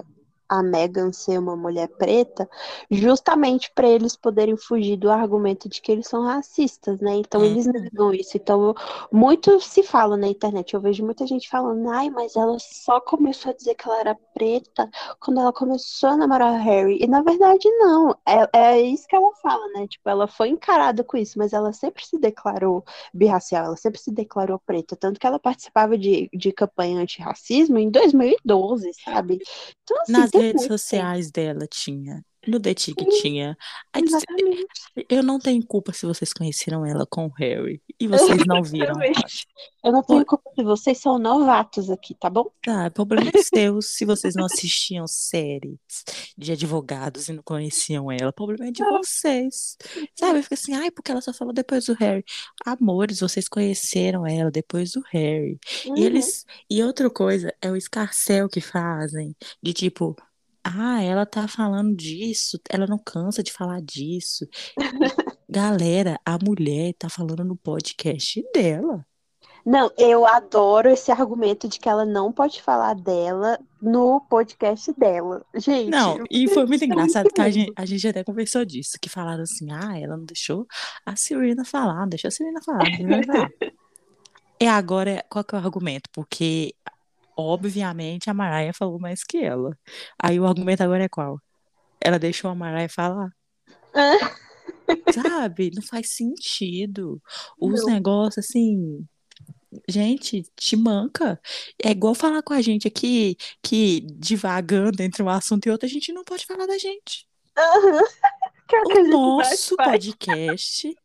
a 0.59 0.63
Meghan 0.63 1.11
ser 1.11 1.37
uma 1.39 1.55
mulher 1.55 1.87
preta, 1.97 2.49
justamente 2.89 3.71
para 3.73 3.87
eles 3.87 4.15
poderem 4.15 4.55
fugir 4.57 4.97
do 4.97 5.09
argumento 5.09 5.67
de 5.69 5.81
que 5.81 5.91
eles 5.91 6.07
são 6.07 6.23
racistas, 6.23 6.99
né? 6.99 7.15
Então 7.15 7.41
Uhum. 7.41 7.45
eles 7.45 7.65
negam 7.65 8.13
isso. 8.13 8.37
Então, 8.37 8.73
muito 9.11 9.59
se 9.59 9.83
fala 9.83 10.17
na 10.17 10.27
internet. 10.27 10.73
Eu 10.73 10.81
vejo 10.81 11.03
muita 11.05 11.25
gente 11.27 11.49
falando, 11.49 11.89
ai, 11.89 12.09
mas 12.09 12.35
ela 12.35 12.57
só 12.59 12.99
começou 13.01 13.51
a 13.51 13.55
dizer 13.55 13.75
que 13.75 13.87
ela 13.87 13.99
era 13.99 14.15
preta 14.33 14.89
quando 15.19 15.39
ela 15.39 15.53
começou 15.53 16.09
a 16.09 16.17
namorar 16.17 16.53
o 16.53 16.63
Harry. 16.63 16.97
E 17.01 17.07
na 17.07 17.21
verdade, 17.21 17.67
não. 17.79 18.11
É, 18.27 18.57
é 18.75 18.81
isso 18.81 19.07
que 19.07 19.15
ela 19.15 19.33
fala, 19.41 19.67
né? 19.73 19.87
Tipo, 19.87 20.09
ela 20.09 20.27
foi 20.27 20.49
encarada 20.49 21.03
com 21.03 21.17
isso, 21.17 21.37
mas 21.37 21.53
ela 21.53 21.71
sempre 21.73 22.05
se 22.05 22.17
declarou 22.19 22.83
birracial, 23.13 23.65
ela 23.65 23.77
sempre 23.77 23.99
se 23.99 24.11
declarou 24.11 24.59
preta, 24.59 24.95
tanto 24.95 25.19
que 25.19 25.27
ela 25.27 25.39
participava 25.39 25.97
de, 25.97 26.29
de 26.33 26.51
campanha 26.51 26.99
antirracismo 26.99 27.77
em 27.77 27.89
2012, 27.89 28.91
sabe? 28.93 29.39
Então, 29.83 30.01
assim, 30.01 30.27
Nas 30.27 30.31
tem 30.31 30.42
redes 30.43 30.65
sociais 30.65 31.31
dela 31.31 31.67
tinha. 31.67 32.23
No 32.45 32.59
The 32.59 32.73
Tick 32.73 32.97
tinha. 33.21 33.57
Exatamente. 33.95 34.67
Eu 35.09 35.23
não 35.23 35.39
tenho 35.39 35.65
culpa 35.65 35.93
se 35.93 36.05
vocês 36.05 36.33
conheceram 36.33 36.85
ela 36.85 37.05
com 37.05 37.27
o 37.27 37.31
Harry 37.37 37.81
e 37.99 38.07
vocês 38.07 38.45
não 38.45 38.61
viram. 38.61 39.01
Exatamente. 39.01 39.47
Eu 39.83 39.91
não 39.91 40.03
tenho 40.03 40.25
culpa 40.25 40.51
se 40.53 40.63
vocês 40.63 40.97
são 40.97 41.17
novatos 41.17 41.89
aqui, 41.89 42.15
tá 42.15 42.29
bom? 42.29 42.51
Tá, 42.61 42.89
problema 42.91 43.31
é 43.33 43.41
seu 43.41 43.81
se 43.81 44.05
vocês 44.05 44.35
não 44.35 44.45
assistiam 44.45 45.07
séries 45.07 45.77
de 46.37 46.51
advogados 46.51 47.29
e 47.29 47.33
não 47.33 47.43
conheciam 47.43 48.11
ela. 48.11 48.29
O 48.29 48.33
problema 48.33 48.67
é 48.67 48.71
de 48.71 48.83
vocês. 48.83 49.77
Sabe? 50.17 50.41
Fica 50.43 50.55
assim, 50.55 50.73
ai, 50.73 50.91
porque 50.91 51.11
ela 51.11 51.21
só 51.21 51.33
falou 51.33 51.53
depois 51.53 51.85
do 51.85 51.93
Harry. 51.93 52.25
Amores, 52.65 53.21
vocês 53.21 53.47
conheceram 53.47 54.27
ela 54.27 54.51
depois 54.51 54.91
do 54.91 55.01
Harry. 55.11 55.59
Uhum. 55.85 55.97
E 55.97 56.03
eles. 56.03 56.45
E 56.69 56.83
outra 56.83 57.09
coisa 57.09 57.53
é 57.61 57.71
o 57.71 57.75
escarcel 57.75 58.49
que 58.49 58.59
fazem. 58.59 59.35
De 59.61 59.73
tipo, 59.73 60.15
ah, 60.63 61.01
ela 61.01 61.25
tá 61.25 61.47
falando 61.47 61.95
disso, 61.95 62.59
ela 62.69 62.87
não 62.87 62.97
cansa 62.97 63.43
de 63.43 63.51
falar 63.51 63.81
disso. 63.81 64.47
Galera, 65.49 66.19
a 66.25 66.37
mulher 66.37 66.93
tá 66.97 67.09
falando 67.09 67.43
no 67.43 67.55
podcast 67.55 68.43
dela. 68.53 69.05
Não, 69.65 69.89
eu 69.97 70.25
adoro 70.25 70.89
esse 70.89 71.09
argumento 71.09 71.69
de 71.69 71.79
que 71.79 71.87
ela 71.87 72.05
não 72.05 72.33
pode 72.33 72.61
falar 72.61 72.95
dela 72.95 73.57
no 73.81 74.19
podcast 74.29 74.91
dela. 74.97 75.45
Gente, 75.55 75.89
Não, 75.89 76.21
e 76.29 76.49
foi 76.49 76.65
muito 76.65 76.83
é 76.83 76.85
engraçado 76.85 77.29
que 77.33 77.41
a 77.41 77.49
gente, 77.49 77.71
a 77.75 77.85
gente 77.85 78.05
até 78.05 78.23
conversou 78.25 78.65
disso, 78.65 78.97
que 79.01 79.07
falaram 79.07 79.43
assim, 79.43 79.71
ah, 79.71 79.97
ela 79.97 80.17
não 80.17 80.25
deixou 80.25 80.67
a 81.05 81.15
Serena 81.15 81.63
falar, 81.63 82.01
não 82.01 82.09
deixou 82.09 82.27
a 82.27 82.31
Serena 82.31 82.61
falar, 82.61 82.83
não 82.89 82.97
Serena 82.97 83.23
falar. 83.25 83.49
E 84.59 84.67
agora, 84.67 85.23
qual 85.29 85.45
que 85.45 85.55
é 85.55 85.57
o 85.57 85.61
argumento? 85.61 86.09
Porque, 86.11 86.75
obviamente, 87.37 88.29
a 88.29 88.33
Mariah 88.33 88.73
falou 88.73 88.99
mais 88.99 89.23
que 89.23 89.37
ela. 89.37 89.77
Aí 90.21 90.39
o 90.39 90.45
argumento 90.45 90.83
agora 90.83 91.03
é 91.03 91.09
qual? 91.09 91.39
Ela 91.99 92.19
deixou 92.19 92.49
a 92.49 92.55
Mariah 92.55 92.89
falar? 92.89 93.29
Sabe? 95.13 95.71
Não 95.73 95.81
faz 95.83 96.09
sentido. 96.09 97.21
Os 97.59 97.85
negócios, 97.85 98.45
assim... 98.45 99.05
Gente, 99.89 100.43
te 100.55 100.75
manca. 100.75 101.41
É 101.83 101.89
igual 101.89 102.13
falar 102.13 102.43
com 102.43 102.53
a 102.53 102.61
gente 102.61 102.87
aqui, 102.87 103.35
que 103.61 104.01
divagando 104.01 105.01
entre 105.01 105.23
um 105.23 105.29
assunto 105.29 105.65
e 105.65 105.71
outro, 105.71 105.87
a 105.87 105.89
gente 105.89 106.13
não 106.13 106.23
pode 106.23 106.45
falar 106.45 106.67
da 106.67 106.77
gente. 106.77 107.27
Aham. 107.57 108.03
Que 108.67 108.75
é 108.75 108.81
o 108.81 108.83
que 108.83 108.99
O 108.99 109.07
nosso 109.07 109.75
podcast, 109.75 110.95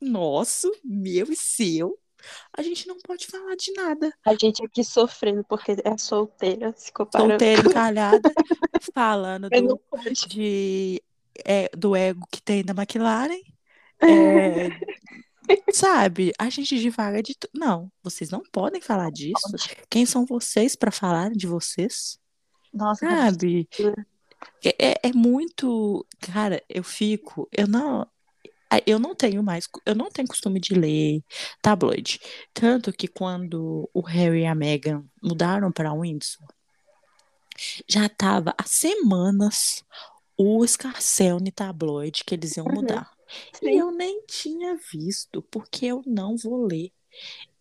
nosso, 0.00 0.72
meu 0.82 1.30
e 1.30 1.36
seu, 1.36 1.98
a 2.56 2.62
gente 2.62 2.86
não 2.86 2.98
pode 2.98 3.26
falar 3.26 3.54
de 3.56 3.72
nada. 3.72 4.12
A 4.24 4.34
gente 4.34 4.64
aqui 4.64 4.82
sofrendo 4.84 5.44
porque 5.48 5.76
é 5.84 5.96
solteira, 5.96 6.74
se 6.76 6.92
comparando. 6.92 7.30
Solteira, 7.32 7.68
encalhada, 7.68 8.32
falando 8.94 9.48
do, 9.48 9.80
de, 10.28 11.02
é, 11.44 11.68
do 11.76 11.94
ego 11.94 12.26
que 12.30 12.42
tem 12.42 12.64
da 12.64 12.72
McLaren. 12.72 13.40
É, 14.00 14.68
sabe, 15.72 16.32
a 16.38 16.48
gente 16.50 16.78
divaga 16.78 17.22
de 17.22 17.34
tudo. 17.34 17.50
Não, 17.54 17.90
vocês 18.02 18.30
não 18.30 18.42
podem 18.52 18.80
falar 18.80 19.10
disso. 19.10 19.40
Quem 19.88 20.04
são 20.04 20.24
vocês 20.26 20.76
para 20.76 20.90
falar 20.90 21.30
de 21.30 21.46
vocês? 21.46 22.18
Nossa, 22.72 23.08
Sabe? 23.08 23.68
É, 24.64 24.90
é- 24.90 25.00
é 25.08 25.12
muito. 25.12 26.06
Cara, 26.20 26.62
eu 26.68 26.84
fico. 26.84 27.48
Eu 27.50 27.66
não. 27.66 28.06
Eu 28.86 28.98
não 28.98 29.14
tenho 29.14 29.42
mais. 29.42 29.66
Eu 29.86 29.94
não 29.94 30.10
tenho 30.10 30.28
costume 30.28 30.60
de 30.60 30.74
ler 30.74 31.22
tabloide. 31.62 32.20
Tanto 32.52 32.92
que 32.92 33.08
quando 33.08 33.88
o 33.94 34.00
Harry 34.02 34.42
e 34.42 34.46
a 34.46 34.54
Meghan 34.54 35.04
mudaram 35.22 35.72
para 35.72 35.92
Windsor, 35.94 36.46
já 37.88 38.06
estava 38.06 38.54
há 38.56 38.64
semanas 38.64 39.82
o 40.36 40.64
escarcel 40.64 41.40
no 41.40 41.50
tabloide 41.50 42.22
que 42.24 42.34
eles 42.34 42.56
iam 42.56 42.66
Uhum. 42.66 42.74
mudar. 42.76 43.10
E 43.62 43.76
eu 43.76 43.90
nem 43.90 44.22
tinha 44.26 44.76
visto, 44.92 45.42
porque 45.50 45.86
eu 45.86 46.02
não 46.06 46.36
vou 46.36 46.64
ler. 46.66 46.90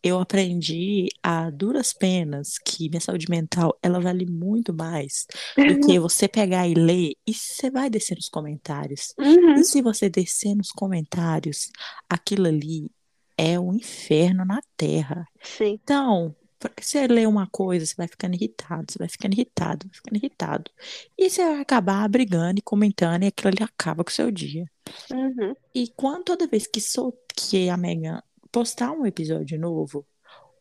Eu 0.03 0.19
aprendi 0.19 1.09
a 1.23 1.49
duras 1.49 1.91
penas 1.93 2.57
que 2.57 2.89
minha 2.89 3.01
saúde 3.01 3.27
mental 3.29 3.77
ela 3.81 3.99
vale 3.99 4.25
muito 4.25 4.73
mais 4.73 5.25
do 5.55 5.85
que 5.85 5.99
você 5.99 6.27
pegar 6.27 6.67
e 6.67 6.73
ler 6.73 7.13
e 7.25 7.33
você 7.33 7.69
vai 7.69 7.89
descer 7.89 8.15
nos 8.15 8.29
comentários. 8.29 9.13
Uhum. 9.17 9.55
E 9.55 9.63
se 9.63 9.81
você 9.81 10.09
descer 10.09 10.55
nos 10.55 10.71
comentários, 10.71 11.71
aquilo 12.09 12.47
ali 12.47 12.89
é 13.37 13.59
um 13.59 13.73
inferno 13.73 14.45
na 14.45 14.61
terra. 14.75 15.25
Sim. 15.41 15.79
Então, 15.83 16.35
você 16.79 17.07
lê 17.07 17.25
uma 17.27 17.47
coisa, 17.47 17.85
você 17.85 17.95
vai 17.95 18.07
ficando 18.07 18.33
irritado, 18.35 18.91
você 18.91 18.99
vai 18.99 19.07
ficando 19.07 19.33
irritado, 19.33 19.85
vai 19.87 19.95
ficando 19.95 20.17
irritado. 20.17 20.71
E 21.17 21.29
você 21.29 21.43
vai 21.43 21.61
acabar 21.61 22.07
brigando 22.09 22.59
e 22.59 22.63
comentando 22.63 23.23
e 23.23 23.27
aquilo 23.27 23.49
ali 23.49 23.63
acaba 23.63 24.03
com 24.03 24.09
o 24.09 24.13
seu 24.13 24.31
dia. 24.31 24.65
Uhum. 25.11 25.55
E 25.73 25.87
quando 25.95 26.23
toda 26.25 26.47
vez 26.47 26.65
que, 26.65 26.81
sol, 26.81 27.13
que 27.35 27.69
a 27.69 27.77
Megan 27.77 28.21
postar 28.51 28.91
um 28.91 29.05
episódio 29.05 29.59
novo, 29.59 30.05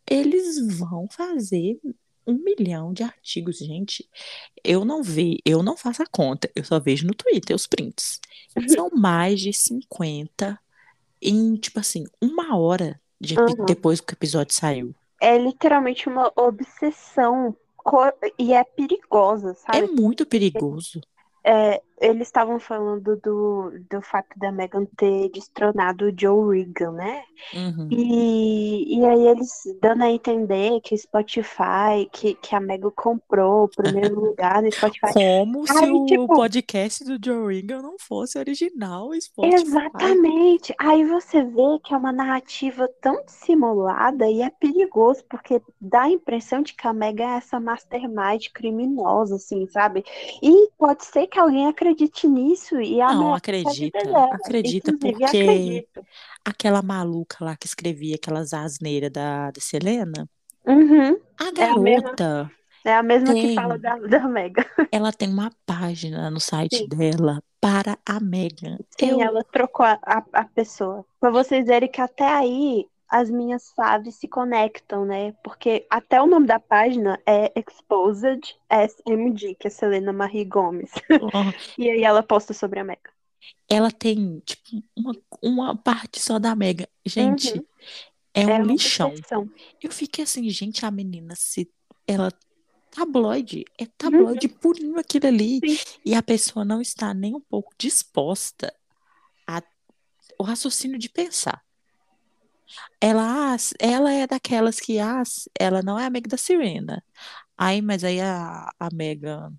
eles 0.09 0.79
vão 0.79 1.09
fazer 1.11 1.79
um 2.27 2.35
milhão 2.35 2.93
de 2.93 3.03
artigos, 3.03 3.59
gente. 3.59 4.09
Eu 4.65 4.85
não 4.85 5.03
vi, 5.03 5.41
eu 5.45 5.63
não 5.63 5.77
faço 5.77 6.03
a 6.03 6.07
conta, 6.07 6.51
eu 6.55 6.65
só 6.65 6.79
vejo 6.81 7.07
no 7.07 7.15
Twitter 7.15 7.55
os 7.55 7.67
prints. 7.67 8.21
São 8.69 8.91
mais 8.95 9.41
de 9.41 9.53
50 9.53 10.59
em, 11.23 11.57
tipo 11.57 11.81
assim, 11.81 12.05
uma 12.21 12.57
hora 12.57 13.01
de 13.21 13.35
Uhum. 13.39 13.65
depois 13.65 14.01
que 14.01 14.13
o 14.13 14.17
episódio 14.17 14.55
saiu. 14.55 14.95
É 15.21 15.39
literalmente 15.39 16.09
uma 16.09 16.31
obsessão 16.37 17.57
e 18.39 18.53
é 18.53 18.65
perigosa, 18.65 19.51
É 19.51 19.55
sabe? 19.55 19.87
muito 19.87 20.27
perigoso. 20.27 21.01
É, 21.45 21.81
eles 22.01 22.29
estavam 22.29 22.59
falando 22.61 23.17
do, 23.17 23.73
do 23.91 24.03
fato 24.03 24.39
da 24.39 24.53
Meghan 24.53 24.85
ter 24.97 25.31
destronado 25.31 26.07
o 26.07 26.15
Joe 26.15 26.59
Regan, 26.59 26.93
né? 26.93 27.23
Uhum. 27.55 27.89
E, 27.91 28.99
e 28.99 29.05
aí 29.05 29.27
eles 29.29 29.51
dando 29.81 30.03
a 30.05 30.11
entender 30.11 30.81
que 30.83 30.97
Spotify, 30.97 32.07
que, 32.13 32.35
que 32.35 32.55
a 32.55 32.61
Meghan 32.61 32.91
comprou 32.95 33.65
o 33.65 33.69
primeiro 33.69 34.21
lugar 34.21 34.63
no 34.63 34.71
Spotify. 34.71 35.13
Como 35.15 35.67
se 35.67 35.85
Aí, 35.85 35.91
o 35.91 36.05
tipo- 36.05 36.27
podcast 36.29 37.03
do 37.05 37.19
Joe 37.25 37.61
Rogan 37.61 37.81
não 37.81 37.97
fosse 37.99 38.39
original 38.39 39.11
Spotify. 39.19 39.55
Exatamente. 39.55 40.75
Aí 40.79 41.05
você 41.05 41.43
vê 41.43 41.79
que 41.83 41.95
é 41.95 41.97
uma 41.97 42.13
narrativa 42.13 42.89
tão 43.01 43.25
dissimulada 43.25 44.29
e 44.29 44.43
é 44.43 44.51
perigoso, 44.51 45.25
porque 45.31 45.63
dá 45.81 46.03
a 46.03 46.11
impressão 46.11 46.61
de 46.61 46.75
que 46.75 46.87
a 46.87 46.93
Meghan 46.93 47.25
é 47.25 47.37
essa 47.39 47.59
mastermind 47.59 48.49
criminosa, 48.53 49.37
assim, 49.37 49.67
sabe? 49.67 50.05
E 50.43 50.71
pode 50.79 51.05
ser 51.07 51.27
que 51.27 51.39
alguém 51.39 51.67
acredite 51.67 51.86
nisso 52.29 52.81
e 52.81 52.99
Não, 52.99 53.33
a 53.35 53.37
acredita, 53.37 53.99
dela. 53.99 54.25
acredita, 54.35 54.91
Inclusive, 54.91 55.19
porque 55.19 55.25
acredito. 55.25 56.07
aquela 56.45 56.83
maluca 56.83 57.45
lá 57.45 57.57
que 57.57 57.67
escrevia 57.67 58.17
aquelas 58.17 58.53
asneiras 58.53 59.11
da, 59.11 59.51
da 59.51 59.61
Selena, 59.61 60.29
Uhum. 60.67 61.17
a 61.39 61.45
É 61.61 61.71
a 61.71 61.79
mesma- 61.79 62.03
garota, 62.03 62.51
É 62.85 62.95
a 62.95 63.03
mesma 63.03 63.33
que 63.35 63.55
fala 63.55 63.79
da, 63.79 63.97
da 63.97 64.29
Meghan. 64.29 64.65
ela 64.93 65.13
tem 65.13 65.29
uma 65.29 65.51
página 65.65 66.31
no 66.31 66.41
site 66.41 66.77
Sim. 66.79 66.89
dela 66.89 67.43
para 67.61 67.99
a 68.07 68.21
Megan. 68.21 68.79
Sim, 68.99 69.11
Eu, 69.11 69.21
ela 69.21 69.43
trocou 69.45 69.85
a, 69.87 69.99
a, 70.05 70.23
a 70.33 70.45
pessoa. 70.45 71.05
Pra 71.21 71.31
vocês 71.31 71.67
verem 71.67 71.91
que 71.91 72.01
até 72.01 72.25
aí 72.29 72.87
as 73.09 73.31
minhas 73.31 73.71
faves 73.73 74.17
se 74.17 74.27
conectam, 74.29 75.05
né? 75.05 75.33
Porque 75.45 75.87
até 75.91 76.21
o 76.21 76.27
nome 76.27 76.47
da 76.47 76.59
página 76.61 77.21
é 77.27 77.53
Exposed 77.59 78.57
SMG, 78.71 79.55
que 79.55 79.69
é 79.69 79.71
Selena 79.71 80.13
Marie 80.13 80.45
Gomes. 80.45 80.91
E 81.79 81.91
aí 81.91 82.03
ela 82.05 82.23
posta 82.23 82.53
sobre 82.55 82.81
a 82.81 82.85
Meghan. 82.85 83.11
ela 83.69 83.91
tem, 83.91 84.41
tipo, 84.41 84.63
uma, 84.97 85.15
uma 85.43 85.77
parte 85.77 86.21
só 86.21 86.39
da 86.39 86.55
Megan. 86.57 86.87
Gente, 87.05 87.55
Uhum. 87.59 87.65
é 88.35 88.47
um 88.47 88.51
É 88.51 88.59
uma 88.59 88.65
lixão. 88.73 89.09
obsessão. 89.11 89.51
Eu 89.83 89.91
fiquei 89.93 90.25
assim, 90.25 90.49
gente, 90.51 90.85
a 90.85 90.91
menina, 90.91 91.35
se 91.37 91.71
ela. 92.07 92.33
Tabloide, 92.91 93.65
é 93.79 93.85
tabloide 93.99 94.49
purinho 94.49 94.99
aquilo 94.99 95.27
ali. 95.27 95.61
Sim. 95.61 95.99
E 96.05 96.15
a 96.15 96.23
pessoa 96.23 96.65
não 96.65 96.81
está 96.81 97.13
nem 97.13 97.35
um 97.35 97.41
pouco 97.41 97.75
disposta 97.79 98.75
a 99.47 99.63
o 100.39 100.43
raciocínio 100.43 100.99
de 100.99 101.09
pensar. 101.11 101.63
Ela, 103.01 103.55
ah, 103.55 103.57
ela 103.79 104.13
é 104.13 104.27
daquelas 104.27 104.81
que, 104.81 104.99
ah, 104.99 105.23
ela 105.59 105.83
não 105.83 105.99
é 105.99 106.07
amiga 106.07 106.29
da 106.29 106.37
Serena. 106.37 107.03
Aí, 107.59 107.81
mas 107.81 108.05
aí 108.05 108.21
a, 108.21 108.71
a 108.79 108.89
Megan 108.93 109.53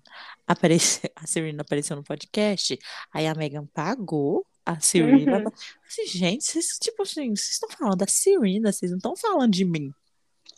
apareceu, 0.46 1.10
a 1.16 1.26
Serena 1.26 1.62
apareceu 1.62 1.96
no 1.96 2.04
podcast, 2.04 2.78
aí 3.12 3.26
a 3.26 3.34
Megan 3.34 3.66
pagou 3.74 4.46
a 4.64 4.78
Serena. 4.80 5.38
Uhum. 5.38 5.52
Assim, 5.86 6.06
gente, 6.06 6.44
vocês, 6.44 6.78
tipo 6.80 7.02
assim, 7.02 7.34
vocês 7.34 7.52
estão 7.52 7.68
falando 7.70 7.96
da 7.96 8.06
Serena, 8.06 8.72
vocês 8.72 8.90
não 8.90 8.98
estão 8.98 9.16
falando 9.16 9.52
de 9.52 9.64
mim. 9.64 9.90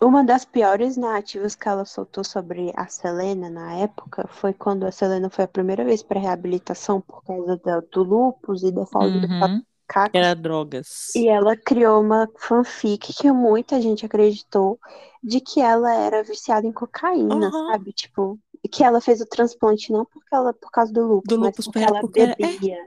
Uma 0.03 0.24
das 0.24 0.46
piores 0.46 0.96
narrativas 0.96 1.55
que 1.55 1.68
ela 1.68 1.84
soltou 1.84 2.24
sobre 2.24 2.72
a 2.74 2.86
Selena 2.86 3.51
na 3.51 3.74
época 3.74 4.26
foi 4.28 4.55
quando 4.55 4.84
a 4.84 4.92
Selena 4.92 5.28
foi 5.28 5.44
a 5.44 5.48
primeira 5.48 5.84
vez 5.84 6.03
para 6.03 6.18
reabilitação 6.18 7.03
por 7.03 7.22
causa 7.22 7.57
da- 7.59 7.80
do 7.80 8.03
lúpus 8.03 8.62
e 8.62 8.72
da 8.72 8.86
falta 8.86 9.20
de 9.20 9.26
Uhum. 9.26 9.62
Cacos. 9.93 10.18
Era 10.18 10.34
drogas. 10.34 11.11
E 11.16 11.28
ela 11.28 11.57
criou 11.57 12.01
uma 12.01 12.28
fanfic 12.38 13.12
que 13.12 13.30
muita 13.32 13.80
gente 13.80 14.07
acreditou 14.07 14.78
de 15.22 15.41
que 15.41 15.61
ela 15.61 15.93
era 15.93 16.22
viciada 16.22 16.66
em 16.66 16.72
cocaína, 16.72 17.47
Aham. 17.47 17.72
sabe? 17.72 17.93
Tipo, 17.93 18.38
que 18.70 18.84
ela 18.84 19.01
fez 19.01 19.20
o 19.20 19.26
transplante 19.26 19.93
não 19.93 20.05
porque 20.05 20.34
ela, 20.34 20.53
por 20.55 20.70
causa 20.70 20.93
do 20.93 21.05
lúpus, 21.07 21.28
Do 21.28 21.36
mas 21.36 21.47
lúpus, 21.47 21.66
porque 21.66 21.78
era 21.80 21.88
ela 21.91 22.01
porque 22.01 22.20
ela- 22.20 22.32
é. 22.32 22.36
bebia. 22.36 22.78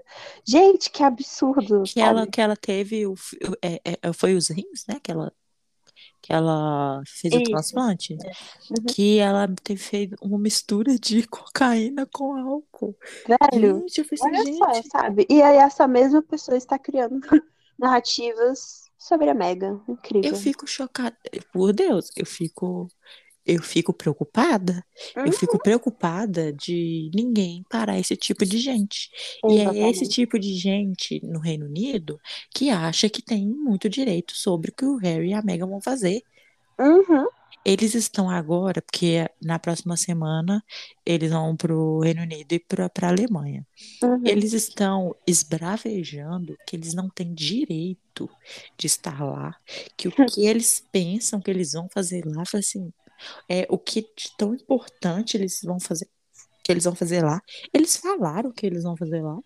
Gente, 0.46 0.90
que 0.90 1.04
absurdo, 1.04 1.84
que 1.84 2.00
ela 2.00 2.22
sabe? 2.22 2.32
que 2.32 2.42
ela 2.42 2.56
teve 2.56 3.06
o- 3.08 3.16
é, 3.62 3.82
é, 4.02 4.14
foi 4.14 4.36
os 4.36 4.48
rins, 4.50 4.86
né? 4.88 5.00
Que 5.02 5.12
ela 5.12 5.34
que 6.24 6.34
ela 6.34 7.04
fez 7.08 7.36
o 7.36 7.42
Isso. 7.42 7.52
transplante, 7.52 8.22
Uhum. 8.70 8.86
que 8.86 9.20
ela 9.20 9.48
teve 9.64 9.82
feito 9.82 10.16
uma 10.22 10.40
mistura 10.40 10.98
de 11.00 11.28
cocaína 11.28 12.08
com 12.08 12.36
álcool. 12.38 12.98
Velho, 13.28 13.86
Gente, 13.88 14.00
eu 14.00 14.06
falei 14.06 14.20
assim, 14.20 14.32
olha 14.32 14.46
só, 14.48 14.74
gente, 14.74 14.90
sabe? 14.92 15.26
E 15.30 15.42
aí 15.42 15.58
essa 15.58 15.88
mesma 15.88 16.22
pessoa 16.22 16.58
está 16.58 16.78
criando 16.80 17.20
narrativas 17.80 18.92
sobre 18.98 19.30
a 19.30 19.34
Megan. 19.34 19.82
Incrível. 19.88 20.32
eu 20.32 20.36
fico 20.36 20.66
chocada. 20.68 21.18
Por 21.52 21.74
Deus, 21.74 22.12
eu 22.16 22.26
fico 22.26 22.88
eu 23.46 23.62
fico 23.62 23.94
preocupada. 23.94 24.84
Uhum. 25.16 25.26
Eu 25.26 25.32
fico 25.34 25.60
preocupada 25.60 26.54
de 26.54 27.12
ninguém 27.14 27.64
parar 27.70 28.00
esse 28.00 28.16
tipo 28.16 28.46
de 28.46 28.58
gente. 28.58 29.10
E 29.46 29.54
é 29.54 29.56
esse 29.56 29.62
Exatamente. 29.62 30.10
tipo 30.10 30.40
de 30.40 30.54
gente 30.56 31.20
no 31.26 31.40
Reino 31.40 31.66
Unido 31.66 32.20
que 32.54 32.70
acha 32.70 33.10
que 33.10 33.22
tem 33.22 33.48
muito 33.48 33.90
direito 33.90 34.36
sobre 34.36 34.72
o 34.72 34.74
que 34.74 34.86
o 34.86 34.98
Harry 34.98 35.30
e 35.30 35.34
a 35.34 35.42
Meghan 35.42 35.68
vão 35.68 35.82
fazer. 35.82 36.22
Uhum. 36.80 37.28
Eles 37.66 37.96
estão 37.96 38.30
agora, 38.30 38.82
porque 38.82 39.30
na 39.42 39.58
próxima 39.58 39.96
semana 39.96 40.62
eles 41.06 41.32
vão 41.32 41.56
para 41.56 41.74
o 41.74 42.02
Reino 42.02 42.24
Unido 42.24 42.52
e 42.52 42.60
para 42.60 42.92
a 43.02 43.08
Alemanha. 43.08 43.66
Uhum. 44.02 44.22
Eles 44.26 44.52
estão 44.52 45.16
esbravejando 45.26 46.58
que 46.68 46.76
eles 46.76 46.94
não 46.94 47.10
têm 47.10 47.34
direito 47.34 48.30
de 48.78 48.88
estar 48.88 49.24
lá, 49.24 49.56
que 49.96 50.10
o 50.10 50.12
que 50.28 50.46
eles 50.46 50.84
pensam 50.92 51.40
que 51.40 51.50
eles 51.50 51.72
vão 51.72 51.88
fazer 51.90 52.26
lá, 52.26 52.44
assim, 52.54 52.92
é 53.50 53.66
o 53.70 53.78
que 53.78 54.02
de 54.02 54.36
tão 54.38 54.54
importante 54.54 55.38
eles 55.38 55.62
vão 55.64 55.80
fazer, 55.80 56.10
que 56.64 56.72
eles 56.72 56.84
vão 56.84 56.96
fazer 56.96 57.24
lá. 57.24 57.42
Eles 57.74 57.98
falaram 57.98 58.52
que 58.52 58.66
eles 58.66 58.84
vão 58.84 58.96
fazer 58.96 59.22
lá. 59.22 59.38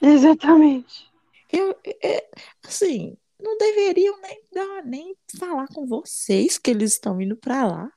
Exatamente. 0.00 1.08
Eu, 1.52 1.76
é, 2.02 2.28
assim, 2.64 3.16
não 3.40 3.56
deveriam 3.56 4.20
nem 4.20 4.42
dar, 4.52 4.84
nem 4.84 5.16
falar 5.38 5.66
com 5.68 5.86
vocês 5.86 6.58
que 6.58 6.70
eles 6.70 6.92
estão 6.92 7.20
indo 7.20 7.36
para 7.36 7.66
lá. 7.66 7.90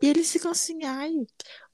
E 0.00 0.06
eles 0.08 0.30
ficam 0.30 0.52
assim, 0.52 0.84
ai, 0.84 1.12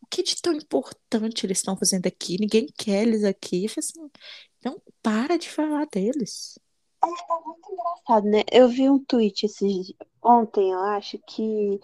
o 0.01 0.07
que 0.11 0.23
de 0.23 0.41
tão 0.41 0.55
importante 0.55 1.45
eles 1.45 1.59
estão 1.59 1.77
fazendo 1.77 2.07
aqui? 2.07 2.37
Ninguém 2.41 2.67
quer 2.77 3.03
eles 3.03 3.25
aqui. 3.25 3.67
Assim, 3.77 4.11
então 4.59 4.81
para 5.03 5.37
de 5.37 5.49
falar 5.51 5.87
deles. 5.87 6.59
É 7.03 7.07
muito 7.07 7.71
engraçado, 7.71 8.27
né? 8.27 8.43
Eu 8.51 8.69
vi 8.69 8.89
um 8.89 8.99
tweet 9.05 9.45
esses, 9.45 9.93
ontem, 10.23 10.73
eu 10.73 10.79
acho, 10.79 11.19
que 11.27 11.79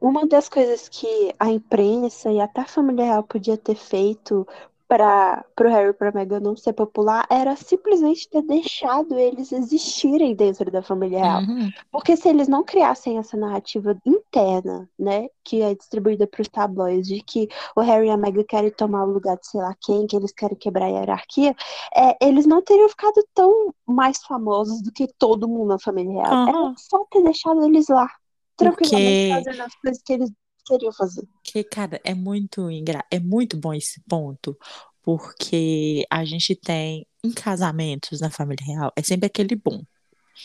uma 0.00 0.26
das 0.26 0.48
coisas 0.48 0.88
que 0.88 1.34
a 1.38 1.50
imprensa 1.50 2.30
e 2.30 2.40
até 2.40 2.62
a 2.62 2.66
família 2.66 3.04
real 3.04 3.22
podia 3.22 3.56
ter 3.56 3.76
feito 3.76 4.46
para 4.88 5.44
o 5.60 5.64
Harry 5.64 5.90
e 5.90 5.92
para 5.92 6.12
Meghan 6.12 6.40
não 6.40 6.56
ser 6.56 6.72
popular 6.72 7.26
era 7.28 7.56
simplesmente 7.56 8.28
ter 8.28 8.42
deixado 8.42 9.18
eles 9.18 9.50
existirem 9.50 10.34
dentro 10.34 10.70
da 10.70 10.82
família 10.82 11.18
real. 11.18 11.40
Uhum. 11.42 11.70
Porque 11.90 12.16
se 12.16 12.28
eles 12.28 12.46
não 12.46 12.62
criassem 12.62 13.18
essa 13.18 13.36
narrativa 13.36 13.96
interna, 14.06 14.88
né, 14.98 15.26
que 15.42 15.60
é 15.60 15.74
distribuída 15.74 16.26
para 16.26 16.42
os 16.42 16.48
tabloides, 16.48 17.08
de 17.08 17.20
que 17.20 17.48
o 17.74 17.80
Harry 17.80 18.06
e 18.06 18.10
a 18.10 18.16
Meghan 18.16 18.44
querem 18.44 18.70
tomar 18.70 19.04
o 19.04 19.12
lugar 19.12 19.36
de 19.36 19.46
sei 19.48 19.60
lá 19.60 19.74
quem, 19.80 20.06
que 20.06 20.16
eles 20.16 20.32
querem 20.32 20.56
quebrar 20.56 20.86
a 20.86 20.90
hierarquia, 20.90 21.54
é, 21.94 22.16
eles 22.24 22.46
não 22.46 22.62
teriam 22.62 22.88
ficado 22.88 23.26
tão 23.34 23.74
mais 23.84 24.22
famosos 24.24 24.82
do 24.82 24.92
que 24.92 25.08
todo 25.18 25.48
mundo 25.48 25.68
na 25.68 25.78
família 25.78 26.12
real. 26.12 26.32
Aham. 26.32 26.48
Era 26.48 26.74
só 26.76 27.04
ter 27.10 27.22
deixado 27.22 27.64
eles 27.64 27.88
lá, 27.88 28.08
tranquilamente 28.56 29.30
Porque- 29.30 29.44
fazendo 29.44 29.62
as 29.62 29.74
coisas 29.76 30.02
que 30.02 30.12
eles 30.12 30.30
queriam 30.66 30.92
fazer. 30.92 31.22
Que, 31.44 31.62
cara, 31.64 32.00
é 32.04 32.14
muito 32.14 32.70
engra... 32.70 33.04
é 33.10 33.18
muito 33.20 33.56
bom 33.56 33.72
esse 33.74 34.00
ponto, 34.08 34.56
porque 35.02 36.04
a 36.10 36.24
gente 36.24 36.54
tem 36.56 37.06
em 37.22 37.30
casamentos 37.32 38.20
na 38.20 38.30
família 38.30 38.64
real, 38.66 38.92
é 38.96 39.02
sempre 39.02 39.26
aquele 39.26 39.54
bom. 39.56 39.82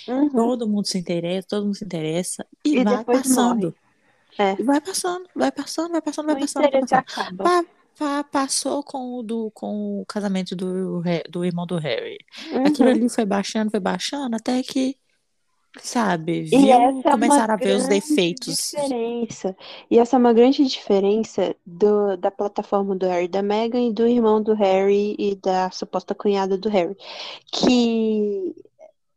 Uhum. 0.08 0.30
Todo 0.30 0.70
mundo 0.70 0.86
se 0.88 0.98
interessa, 0.98 1.48
todo 1.50 1.66
mundo 1.66 1.76
se 1.76 1.84
interessa 1.84 2.46
e, 2.66 2.78
E 2.78 2.84
vai 2.84 3.04
passando. 3.04 3.76
É. 4.38 4.54
E 4.60 4.64
vai 4.64 4.80
passando, 4.80 5.28
vai 5.36 5.52
passando, 5.52 5.92
vai 5.92 6.02
passando, 6.02 6.26
vai 6.28 6.40
passando, 6.40 6.62
vai 6.72 6.82
passando. 7.36 8.26
passou 8.32 8.84
com 8.84 9.16
o, 9.20 9.24
do, 9.24 9.52
com 9.52 10.02
o 10.02 10.06
casamento 10.06 10.56
do, 10.56 11.02
do 11.30 11.44
irmão 11.44 11.66
do 11.66 11.78
Harry. 11.78 12.18
Aquilo 12.66 12.88
Uhum. 12.90 12.96
ali 12.96 13.10
foi 13.10 13.26
baixando, 13.26 13.70
foi 13.70 13.80
baixando, 13.82 14.36
até 14.36 14.64
que, 14.64 14.96
sabe, 15.80 16.44
E 16.52 16.58
viu, 16.58 16.72
essa 16.72 17.10
é 17.10 17.12
começaram 17.12 17.54
a 17.54 17.58
ver 17.58 17.76
os 17.76 17.88
grande 17.88 17.88
defeitos. 17.88 18.76
diferença. 18.76 19.56
E 19.90 20.00
essa 20.00 20.16
é 20.18 20.20
uma 20.20 20.34
grande 20.34 20.66
diferença 20.66 21.56
do, 21.66 22.18
da 22.18 22.32
plataforma 22.32 22.96
do 22.96 23.06
Harry 23.08 23.26
e 23.26 23.28
da 23.28 23.42
Meghan 23.42 23.88
e 23.90 23.94
do 23.94 24.08
irmão 24.08 24.42
do 24.42 24.54
Harry 24.54 25.16
e 25.20 25.36
da 25.36 25.72
suposta 25.72 26.16
cunhada 26.16 26.58
do 26.58 26.70
Harry. 26.70 26.96
Que 27.52 28.56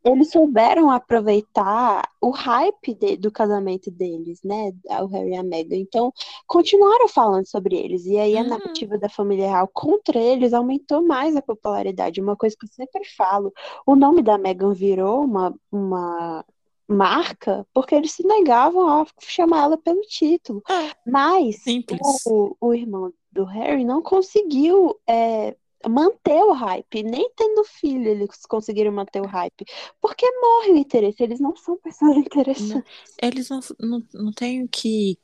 eles 0.04 0.30
souberam 0.30 0.90
aproveitar 0.90 2.08
o 2.20 2.30
hype 2.30 2.94
de- 2.94 3.16
do 3.16 3.30
casamento 3.32 3.90
deles, 3.90 4.40
né? 4.42 4.72
O 5.02 5.06
Harry 5.06 5.30
e 5.30 5.36
a 5.36 5.42
Meghan. 5.42 5.76
Então, 5.76 6.12
continuaram 6.46 7.08
falando 7.08 7.46
sobre 7.46 7.76
eles. 7.76 8.04
E 8.06 8.18
aí 8.18 8.36
a 8.36 8.42
Uhum. 8.42 8.48
narrativa 8.50 8.98
da 8.98 9.08
família 9.08 9.48
real 9.48 9.68
contra 9.72 10.18
eles 10.18 10.52
aumentou 10.52 11.02
mais 11.02 11.34
a 11.36 11.42
popularidade. 11.42 12.20
Uma 12.20 12.36
coisa 12.36 12.56
que 12.58 12.66
eu 12.66 12.70
sempre 12.70 13.04
falo: 13.16 13.52
o 13.86 13.96
nome 13.96 14.22
da 14.22 14.36
Meghan 14.38 14.72
virou 14.74 15.24
uma, 15.24 15.54
uma 15.72 16.44
marca 16.88 17.66
porque 17.72 17.94
eles 17.94 18.12
se 18.12 18.26
negavam 18.26 18.86
a 19.02 19.06
chamar 19.20 19.64
ela 19.64 19.78
pelo 19.78 20.00
título. 20.02 20.62
É, 20.68 20.94
Mas 21.06 21.78
o, 21.88 22.56
o 22.60 22.74
irmão 22.74 23.12
do 23.32 23.44
Harry 23.44 23.84
não 23.84 24.02
conseguiu 24.02 24.94
é, 25.08 25.56
manter 25.88 26.42
o 26.44 26.52
hype. 26.52 27.02
Nem 27.02 27.30
tendo 27.36 27.64
filho 27.64 28.08
eles 28.08 28.30
conseguiram 28.48 28.92
manter 28.92 29.20
o 29.22 29.26
hype. 29.26 29.64
Porque 30.00 30.26
morre 30.40 30.72
o 30.72 30.76
interesse. 30.76 31.22
Eles 31.22 31.40
não 31.40 31.54
são 31.56 31.76
pessoas 31.78 32.16
interessantes. 32.18 33.14
Eles 33.20 33.48
não, 33.48 33.60
não, 33.80 34.02
não 34.12 34.32
têm 34.32 34.66
que. 34.66 35.18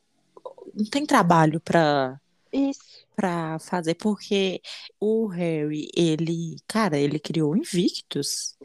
Não 0.75 0.85
tem 0.87 1.07
trabalho 1.07 1.61
pra. 1.61 2.21
Isso. 2.53 3.07
pra 3.15 3.59
fazer, 3.61 3.95
porque 3.95 4.61
o 4.99 5.27
Harry, 5.29 5.89
ele, 5.97 6.57
cara, 6.67 6.99
ele 6.99 7.19
criou 7.21 7.57
Invictus, 7.57 8.57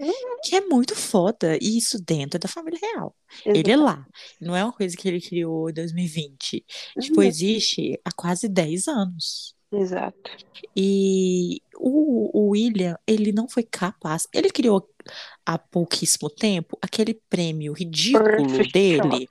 que 0.44 0.56
é 0.56 0.62
muito 0.62 0.96
foda, 0.96 1.58
e 1.62 1.78
isso 1.78 2.02
dentro 2.04 2.40
da 2.40 2.48
família 2.48 2.80
real. 2.82 3.16
Ele 3.54 3.72
é 3.72 3.78
lá, 3.78 4.08
não 4.42 4.56
é 4.56 4.64
uma 4.64 4.74
coisa 4.74 4.96
que 4.98 5.08
ele 5.08 5.22
criou 5.22 5.70
em 5.70 5.74
2020. 5.74 6.66
Tipo, 7.00 7.22
Uhum. 7.22 7.24
existe 7.24 8.00
há 8.04 8.12
quase 8.12 8.48
10 8.50 8.88
anos. 8.88 9.55
Exato. 9.80 10.32
E 10.76 11.62
o, 11.78 12.30
o 12.38 12.50
William, 12.52 12.98
ele 13.06 13.32
não 13.32 13.48
foi 13.48 13.64
capaz, 13.64 14.28
ele 14.34 14.50
criou 14.50 14.90
há 15.46 15.58
pouquíssimo 15.58 16.30
tempo 16.30 16.78
aquele 16.82 17.14
prêmio 17.30 17.74
ridículo 17.74 18.24
Perfect 18.24 18.72
dele, 18.74 19.10
shot. 19.28 19.30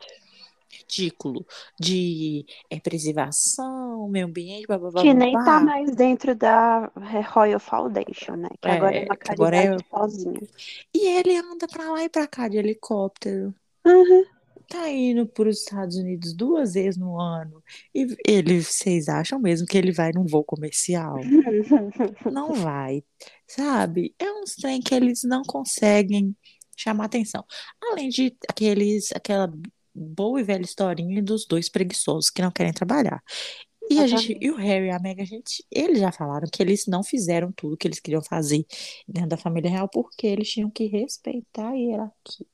ridículo, 0.70 1.46
de 1.80 2.44
é, 2.70 2.78
preservação, 2.78 4.08
meio 4.08 4.26
ambiente, 4.26 4.66
blá, 4.66 4.78
blá, 4.78 4.90
blá, 4.90 5.02
Que 5.02 5.08
blá, 5.14 5.18
nem 5.24 5.32
tá 5.32 5.42
blá. 5.42 5.60
mais 5.60 5.94
dentro 5.96 6.34
da 6.34 6.90
Royal 7.32 7.58
Foundation, 7.60 8.36
né? 8.36 8.48
Que 8.60 8.68
agora 8.68 8.94
é 8.96 9.02
É, 9.02 9.04
uma 9.06 9.16
que 9.16 9.32
agora 9.32 9.56
é- 9.56 9.62
caridade 9.66 9.86
sozinha. 9.90 10.40
E 10.94 11.06
ele 11.08 11.36
anda 11.36 11.66
pra 11.66 11.90
lá 11.90 12.04
e 12.04 12.08
pra 12.08 12.26
cá 12.26 12.48
de 12.48 12.58
helicóptero. 12.58 13.54
Uhum. 13.86 14.24
Tá 14.68 14.90
indo 14.90 15.26
para 15.26 15.48
os 15.48 15.58
Estados 15.58 15.96
Unidos 15.96 16.34
duas 16.34 16.74
vezes 16.74 16.98
no 16.98 17.20
ano. 17.20 17.62
E 17.94 18.06
ele, 18.26 18.62
vocês 18.62 19.08
acham 19.08 19.38
mesmo 19.38 19.66
que 19.66 19.76
ele 19.76 19.92
vai 19.92 20.12
num 20.12 20.26
voo 20.26 20.44
comercial? 20.44 21.16
Não 22.30 22.52
vai, 22.54 23.02
sabe? 23.46 24.14
É 24.18 24.30
uns 24.32 24.54
trem 24.54 24.80
que 24.80 24.94
eles 24.94 25.22
não 25.22 25.42
conseguem 25.42 26.36
chamar 26.76 27.04
atenção. 27.06 27.44
Além 27.90 28.08
de 28.08 28.36
aqueles, 28.48 29.12
aquela 29.12 29.52
boa 29.94 30.40
e 30.40 30.44
velha 30.44 30.62
historinha 30.62 31.22
dos 31.22 31.46
dois 31.46 31.68
preguiçosos 31.68 32.30
que 32.30 32.42
não 32.42 32.50
querem 32.50 32.72
trabalhar. 32.72 33.22
E 33.90 33.98
a 33.98 34.06
gente, 34.06 34.36
e 34.40 34.50
o 34.50 34.56
Harry 34.56 34.86
e 34.86 34.90
a 34.90 34.98
Meghan, 34.98 35.22
a 35.22 35.26
gente, 35.26 35.64
eles 35.70 36.00
já 36.00 36.10
falaram 36.10 36.48
que 36.50 36.62
eles 36.62 36.86
não 36.86 37.02
fizeram 37.02 37.52
tudo 37.52 37.76
que 37.76 37.86
eles 37.86 38.00
queriam 38.00 38.22
fazer 38.22 38.64
dentro 39.06 39.28
da 39.28 39.36
família 39.36 39.70
real 39.70 39.88
porque 39.88 40.26
eles 40.26 40.48
tinham 40.50 40.70
que 40.70 40.86
respeitar 40.86 41.68
a 41.70 41.74
hierarquia. 41.74 42.46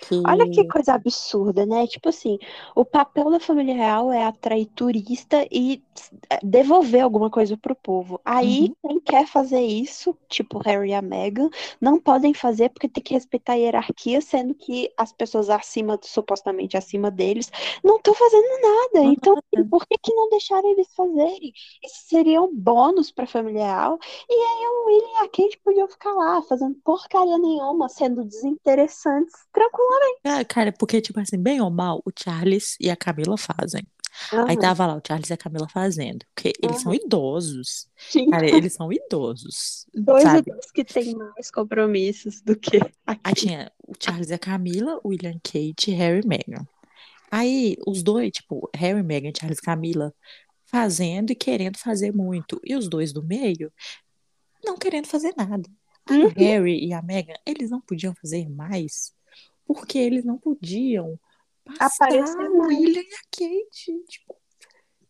Que 0.00 0.16
Olha 0.26 0.46
que 0.48 0.64
coisa 0.64 0.94
absurda, 0.94 1.64
né? 1.66 1.86
Tipo 1.86 2.08
assim, 2.10 2.38
o 2.74 2.84
papel 2.84 3.30
da 3.30 3.40
família 3.40 3.74
real 3.74 4.12
é 4.12 4.24
atrair 4.24 4.66
turista 4.66 5.46
e 5.50 5.82
eh, 6.30 6.38
devolver 6.42 7.02
alguma 7.02 7.30
coisa 7.30 7.56
pro 7.56 7.74
povo. 7.74 8.20
Aí, 8.24 8.68
Uhum. 8.68 8.74
quem 8.86 9.00
quer 9.00 9.26
fazer 9.26 9.60
isso, 9.60 10.16
tipo 10.28 10.58
Harry 10.58 10.90
e 10.90 10.94
a 10.94 11.02
Meghan, 11.02 11.48
não 11.80 11.98
podem 12.00 12.34
fazer 12.34 12.68
porque 12.70 12.88
tem 12.88 13.02
que 13.02 13.14
respeitar 13.14 13.52
a 13.54 13.56
hierarquia, 13.56 14.20
sendo 14.20 14.54
que 14.54 14.92
as 14.96 15.12
pessoas 15.12 15.48
acima, 15.50 15.98
supostamente 16.02 16.76
acima 16.76 17.10
deles, 17.10 17.50
não 17.82 17.96
estão 17.96 18.14
fazendo 18.14 18.60
nada. 18.62 19.06
Uhum. 19.06 19.12
Então, 19.12 19.34
assim, 19.34 19.64
por 19.68 19.86
que 19.86 19.96
que 19.98 20.12
não 20.14 20.28
deixaram 20.30 20.68
eles 20.70 20.88
fazerem? 20.94 21.52
Isso 21.84 22.06
seria 22.08 22.42
um 22.42 22.54
bônus 22.54 23.10
pra 23.10 23.26
família 23.26 23.64
real. 23.64 23.98
E 24.28 24.32
aí 24.34 24.66
o 24.66 24.86
William 24.86 25.08
e 25.22 25.24
a 25.24 25.28
Kate 25.28 25.58
podiam 25.64 25.88
ficar 25.88 26.12
lá, 26.14 26.42
fazendo 26.42 26.74
porcaria 26.84 27.38
nenhuma, 27.38 27.88
sendo 27.88 28.24
desinteressantes, 28.24 29.34
tranquilo. 29.52 29.87
Ah, 30.24 30.44
Cara, 30.44 30.72
porque, 30.72 31.00
tipo 31.00 31.18
assim, 31.20 31.38
bem 31.38 31.60
ou 31.60 31.70
mal, 31.70 32.02
o 32.04 32.10
Charles 32.16 32.76
e 32.80 32.90
a 32.90 32.96
Camila 32.96 33.36
fazem. 33.36 33.82
Aí 34.32 34.38
Aham. 34.38 34.56
tava 34.56 34.86
lá 34.86 34.96
o 34.96 35.02
Charles 35.06 35.30
e 35.30 35.32
a 35.32 35.36
Camila 35.36 35.68
fazendo. 35.68 36.24
Porque 36.34 36.52
eles 36.62 36.80
são 36.82 36.92
idosos. 36.92 37.88
Sim. 37.96 38.30
Cara, 38.30 38.46
eles 38.46 38.72
são 38.72 38.92
idosos. 38.92 39.86
Dois 39.94 40.22
sabe? 40.24 40.38
adultos 40.50 40.70
que 40.70 40.84
têm 40.84 41.14
mais 41.14 41.50
compromissos 41.50 42.40
do 42.40 42.56
que 42.56 42.78
Aí 43.06 43.16
aqui. 43.22 43.46
tinha 43.46 43.70
o 43.86 43.92
Charles 43.98 44.30
e 44.30 44.34
a 44.34 44.38
Camila, 44.38 45.00
o 45.04 45.08
William 45.08 45.38
Kate, 45.42 45.90
Harry 45.92 46.20
e 46.24 46.26
Meghan. 46.26 46.66
Aí 47.30 47.76
os 47.86 48.02
dois, 48.02 48.30
tipo, 48.32 48.68
Harry, 48.74 49.02
Meghan, 49.02 49.30
Charles 49.38 49.58
e 49.58 49.62
Camila, 49.62 50.14
fazendo 50.66 51.30
e 51.30 51.34
querendo 51.36 51.78
fazer 51.78 52.12
muito. 52.12 52.60
E 52.64 52.74
os 52.74 52.88
dois 52.88 53.12
do 53.12 53.22
meio, 53.22 53.72
não 54.64 54.76
querendo 54.76 55.06
fazer 55.06 55.34
nada. 55.36 55.68
Aí 56.08 56.24
o 56.24 56.28
Harry 56.30 56.86
e 56.86 56.92
a 56.92 57.02
Meghan, 57.02 57.34
eles 57.46 57.70
não 57.70 57.80
podiam 57.82 58.14
fazer 58.14 58.48
mais, 58.48 59.12
porque 59.68 59.98
eles 59.98 60.24
não 60.24 60.38
podiam 60.38 61.18
passar 61.78 62.06
Aparecer 62.06 62.50
o. 62.50 62.66
William 62.66 63.02
e 63.02 63.14
a 63.14 63.20
Kate. 63.30 64.04
Tipo, 64.08 64.34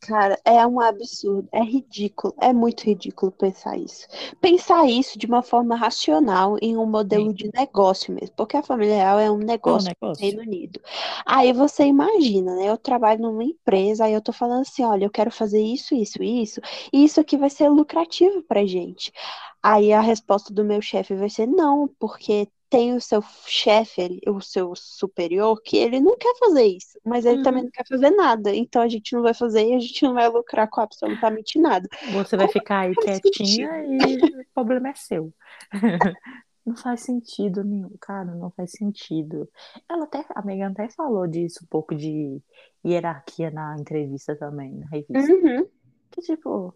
Cara, 0.01 0.39
é 0.45 0.65
um 0.65 0.81
absurdo, 0.81 1.49
é 1.53 1.61
ridículo, 1.61 2.33
é 2.41 2.53
muito 2.53 2.85
ridículo 2.85 3.33
pensar 3.33 3.77
isso. 3.77 4.07
Pensar 4.41 4.89
isso 4.89 5.19
de 5.19 5.27
uma 5.27 5.43
forma 5.43 5.75
racional 5.75 6.57
em 6.63 6.77
um 6.77 6.87
modelo 6.87 7.31
Sim. 7.31 7.35
de 7.35 7.51
negócio 7.53 8.15
mesmo, 8.15 8.35
porque 8.37 8.57
a 8.57 8.63
família 8.63 8.95
real 8.95 9.19
é 9.19 9.29
um 9.29 9.29
é 9.29 9.31
um 9.33 9.39
negócio 9.39 9.89
negócio. 9.89 10.23
Reino 10.23 10.43
Unido. 10.43 10.81
Aí 11.27 11.53
você 11.53 11.85
imagina, 11.85 12.55
né? 12.55 12.69
Eu 12.69 12.79
trabalho 12.79 13.23
numa 13.23 13.43
empresa, 13.43 14.05
aí 14.05 14.13
eu 14.13 14.23
tô 14.23 14.33
falando 14.33 14.61
assim, 14.63 14.85
olha, 14.85 15.05
eu 15.05 15.11
quero 15.11 15.33
fazer 15.33 15.61
isso, 15.61 15.95
isso, 15.95 16.23
isso, 16.23 16.61
e 16.93 17.05
isso 17.05 17.21
aqui 17.21 17.37
vai 17.37 17.51
ser 17.51 17.69
lucrativo 17.69 18.43
pra 18.45 18.65
gente. 18.65 19.13
Aí 19.61 19.93
a 19.93 20.01
resposta 20.01 20.55
do 20.55 20.65
meu 20.65 20.81
chefe 20.81 21.15
vai 21.17 21.29
ser 21.29 21.47
não, 21.47 21.89
porque 21.99 22.49
tem 22.71 22.95
o 22.95 23.01
seu 23.01 23.23
chefe, 23.47 24.01
ele- 24.03 24.21
o 24.27 24.41
seu 24.41 24.75
superior, 24.77 25.61
que 25.63 25.77
ele 25.77 26.01
não 26.01 26.17
quer 26.19 26.35
fazer 26.39 26.65
isso, 26.65 26.99
mas 27.05 27.25
ele 27.25 27.43
também 27.43 27.61
Uhum. 27.61 27.65
não 27.67 27.73
quer 27.73 27.87
fazer 27.87 28.11
nada. 28.11 28.55
Então 28.55 28.83
a 28.83 28.89
gente 28.89 29.15
não 29.15 29.23
vai 29.23 29.33
fazer 29.35 29.67
e 29.67 29.75
a 29.75 29.79
gente 29.79 30.03
não 30.03 30.15
vai 30.15 30.29
lucrar 30.29 30.69
com 30.69 30.81
absolutamente 30.81 31.59
nada. 31.59 31.89
Você 32.13 32.37
vai 32.37 32.47
Como 32.47 32.53
ficar 32.61 32.81
aí 32.81 32.95
quietinha 32.95 33.71
e 33.85 34.17
o 34.41 34.45
problema 34.55 34.91
é 34.91 34.95
seu. 34.95 35.33
Não 36.67 36.77
faz 36.77 37.01
sentido 37.01 37.65
nenhum, 37.65 37.97
cara, 37.99 38.27
não 38.35 38.51
faz 38.51 38.73
sentido. 38.73 39.49
Ela 39.89 40.05
até, 40.05 40.23
a 40.35 40.43
Megan 40.45 40.71
até 40.73 40.91
falou 40.91 41.27
disso, 41.27 41.61
um 41.65 41.67
pouco 41.67 41.95
de 41.95 42.43
hierarquia 42.85 43.51
na 43.51 43.75
entrevista 43.81 44.37
também, 44.37 44.75
na 44.75 44.87
revista. 44.89 45.33
Uhum. 45.33 45.67
Que 46.11 46.21
tipo, 46.21 46.75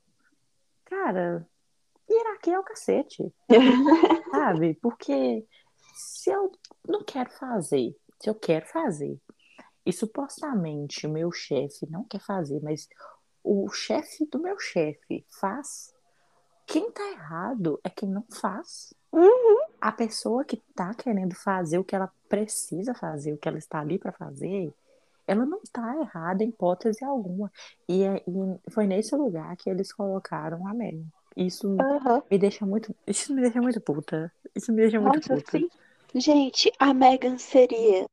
cara, 0.86 1.46
hierarquia 2.10 2.54
é 2.54 2.58
o 2.58 2.62
cacete, 2.62 3.30
sabe? 4.32 4.78
Porque 4.80 5.44
se 5.92 6.30
eu 6.30 6.52
não 6.88 7.02
quero 7.04 7.30
fazer, 7.30 7.96
se 8.20 8.28
eu 8.28 8.34
quero 8.34 8.66
fazer, 8.66 9.18
e 9.84 9.92
supostamente 9.92 11.06
o 11.06 11.10
meu 11.10 11.32
chefe 11.32 11.86
não 11.90 12.04
quer 12.04 12.20
fazer, 12.20 12.60
mas 12.62 12.88
o 13.42 13.68
chefe 13.70 14.26
do 14.26 14.38
meu 14.38 14.58
chefe 14.58 15.24
faz, 15.40 15.92
quem 16.66 16.90
tá 16.92 17.04
errado 17.10 17.80
é 17.82 17.90
quem 17.90 18.08
não 18.08 18.24
faz. 18.30 18.94
A 19.80 19.90
pessoa 19.90 20.44
que 20.44 20.56
tá 20.74 20.94
querendo 20.94 21.34
fazer 21.34 21.78
o 21.78 21.84
que 21.84 21.94
ela 21.96 22.10
precisa 22.28 22.94
fazer, 22.94 23.32
o 23.32 23.38
que 23.38 23.48
ela 23.48 23.58
está 23.58 23.80
ali 23.80 23.98
para 23.98 24.12
fazer, 24.12 24.72
ela 25.26 25.44
não 25.44 25.60
tá 25.72 25.96
errada 26.00 26.44
em 26.44 26.48
hipótese 26.48 27.04
alguma. 27.04 27.50
E, 27.88 28.04
é- 28.04 28.22
e 28.26 28.70
foi 28.70 28.86
nesse 28.86 29.14
lugar 29.16 29.56
que 29.56 29.68
eles 29.68 29.92
colocaram 29.92 30.66
a 30.66 30.72
Megan. 30.72 31.04
Isso 31.36 31.76
Aham. 31.80 32.22
me 32.30 32.38
deixa 32.38 32.64
muito, 32.64 32.94
isso 33.06 33.34
me 33.34 33.40
deixa 33.40 33.60
muito 33.60 33.80
puta. 33.80 34.32
Isso 34.54 34.72
me 34.72 34.82
deixa 34.82 35.00
muito 35.00 35.20
Nossa, 35.20 35.34
puta. 35.34 35.58
sim. 35.58 35.68
Gente, 36.14 36.70
a 36.78 36.92
Megan 36.92 37.38
seria 37.38 38.06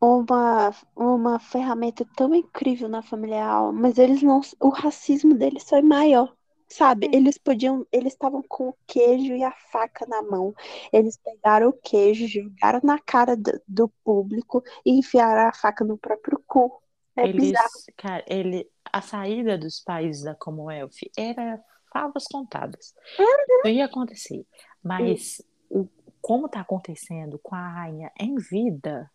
uma, 0.00 0.74
uma 0.96 1.38
ferramenta 1.38 2.04
tão 2.16 2.34
incrível 2.34 2.88
na 2.88 3.02
família 3.02 3.36
real, 3.36 3.72
mas 3.72 3.98
eles 3.98 4.22
não, 4.22 4.40
o 4.60 4.68
racismo 4.68 5.34
deles 5.34 5.64
foi 5.68 5.82
maior, 5.82 6.34
sabe? 6.68 7.08
É. 7.12 7.16
Eles 7.16 7.38
podiam, 7.38 7.86
eles 7.92 8.12
estavam 8.12 8.42
com 8.48 8.68
o 8.68 8.76
queijo 8.86 9.34
e 9.34 9.42
a 9.44 9.52
faca 9.72 10.06
na 10.06 10.22
mão. 10.22 10.54
Eles 10.92 11.16
pegaram 11.16 11.68
o 11.68 11.72
queijo, 11.72 12.26
jogaram 12.26 12.80
na 12.82 12.98
cara 12.98 13.36
do, 13.36 13.52
do 13.66 13.88
público 14.04 14.62
e 14.84 14.92
enfiaram 14.98 15.48
a 15.48 15.52
faca 15.54 15.84
no 15.84 15.96
próprio 15.98 16.42
cu. 16.46 16.82
É 17.16 17.26
Eles, 17.28 17.52
bizarro. 17.52 17.70
cara, 17.96 18.24
ele, 18.26 18.68
a 18.92 19.00
saída 19.00 19.56
dos 19.56 19.80
países 19.80 20.24
da 20.24 20.34
Commonwealth 20.34 20.96
era 21.16 21.62
favas 21.92 22.24
contadas. 22.26 22.92
Uhum. 23.18 23.64
Isso 23.64 23.68
ia 23.68 23.84
acontecer. 23.86 24.46
Mas 24.84 25.42
o, 25.70 25.88
como 26.20 26.48
tá 26.48 26.60
acontecendo 26.60 27.38
com 27.42 27.54
a 27.54 27.68
rainha 27.68 28.12
em 28.20 28.36
vida, 28.36 29.10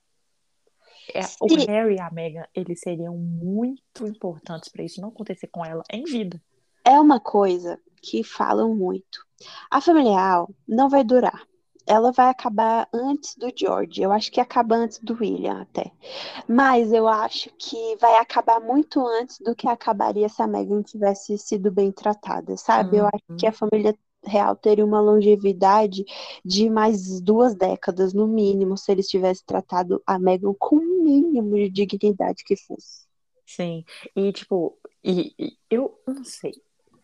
é, 1.14 1.22
o. 1.42 1.48
Harry 1.68 1.96
e 1.96 2.02
a 2.02 2.12
Meghan, 2.12 2.46
eles 2.54 2.80
seriam 2.80 3.18
muito 3.18 4.06
importantes 4.08 4.70
para 4.70 4.84
isso 4.84 5.02
não 5.02 5.10
acontecer 5.10 5.48
com 5.48 5.66
ela 5.66 5.84
em 5.92 6.04
vida. 6.04 6.42
É 6.86 7.00
uma 7.00 7.20
coisa 7.20 7.80
que 8.02 8.24
falam 8.24 8.76
muito. 8.76 9.26
A 9.70 9.82
família 9.82 10.12
real 10.12 10.50
não 10.68 10.90
vai 10.90 11.04
durar. 11.04 11.48
Ela 11.86 12.12
vai 12.12 12.30
acabar 12.30 12.88
antes 12.94 13.36
do 13.36 13.52
George. 13.56 14.02
Eu 14.02 14.12
acho 14.12 14.32
que 14.32 14.40
acaba 14.40 14.76
antes 14.76 15.00
do 15.00 15.18
William 15.20 15.62
até. 15.62 15.92
Mas 16.48 16.94
eu 16.94 17.08
acho 17.08 17.50
que 17.58 17.96
vai 18.00 18.18
acabar 18.18 18.60
muito 18.60 19.06
antes 19.06 19.40
do 19.40 19.56
que 19.56 19.68
acabaria 19.68 20.30
se 20.30 20.42
a 20.42 20.48
Meghan 20.48 20.84
tivesse 20.84 21.36
sido 21.40 21.72
bem 21.72 21.92
tratada, 21.92 22.56
sabe? 22.58 22.98
Eu 22.98 23.06
acho 23.06 23.40
que 23.40 23.48
a 23.48 23.52
família 23.52 23.98
real 24.26 24.56
teria 24.56 24.86
uma 24.86 25.00
longevidade 25.02 26.04
de 26.44 26.70
mais 26.70 27.22
duas 27.22 27.56
décadas, 27.56 28.14
no 28.14 28.28
mínimo, 28.28 28.78
se 28.78 28.92
eles 28.92 29.08
tivessem 29.08 29.44
tratado 29.46 30.02
a 30.06 30.20
Meghan 30.20 30.54
com 30.58 30.76
o 30.78 31.04
mínimo 31.04 31.56
de 31.56 31.70
dignidade 31.70 32.44
que 32.44 32.56
fosse. 32.56 33.08
Sim. 33.46 33.84
E, 34.16 34.32
tipo, 34.32 34.78
e, 35.04 35.34
e 35.40 35.58
eu 35.70 36.00
não 36.08 36.24
sei. 36.24 36.54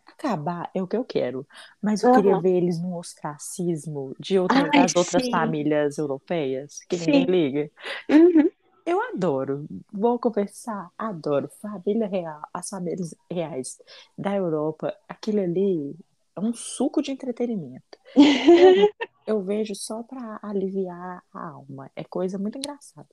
Acabar 0.05 0.69
é 0.73 0.81
o 0.81 0.87
que 0.87 0.95
eu 0.95 1.03
quero. 1.03 1.45
Mas 1.81 2.03
eu 2.03 2.09
queria 2.09 2.35
Aham. 2.35 2.41
ver 2.41 2.55
eles 2.55 2.79
no 2.81 2.97
ostracismo 2.97 4.15
de 4.19 4.39
outra, 4.39 4.71
Ai, 4.71 4.71
das 4.71 4.95
outras 4.95 5.23
sim. 5.23 5.29
famílias 5.29 5.97
europeias, 5.97 6.79
que 6.87 6.95
ninguém 6.97 7.25
Sim. 7.25 7.25
liga. 7.25 7.69
Uhum. 8.09 8.49
Eu 8.85 9.01
adoro. 9.01 9.65
Vou 9.91 10.19
conversar. 10.19 10.91
Adoro. 10.97 11.49
Família 11.61 12.07
real. 12.07 12.41
As 12.53 12.69
famílias 12.69 13.15
reais 13.31 13.77
da 14.17 14.35
Europa. 14.35 14.95
Aquilo 15.09 15.41
ali 15.41 15.95
é 16.35 16.39
um 16.39 16.53
suco 16.53 17.01
de 17.01 17.11
entretenimento. 17.11 17.97
Eu, 18.55 18.93
eu 19.25 19.43
vejo 19.43 19.75
só 19.75 20.03
para 20.03 20.39
aliviar 20.43 21.23
a 21.33 21.47
alma. 21.49 21.91
É 21.95 22.03
coisa 22.03 22.37
muito 22.37 22.57
engraçada. 22.57 23.09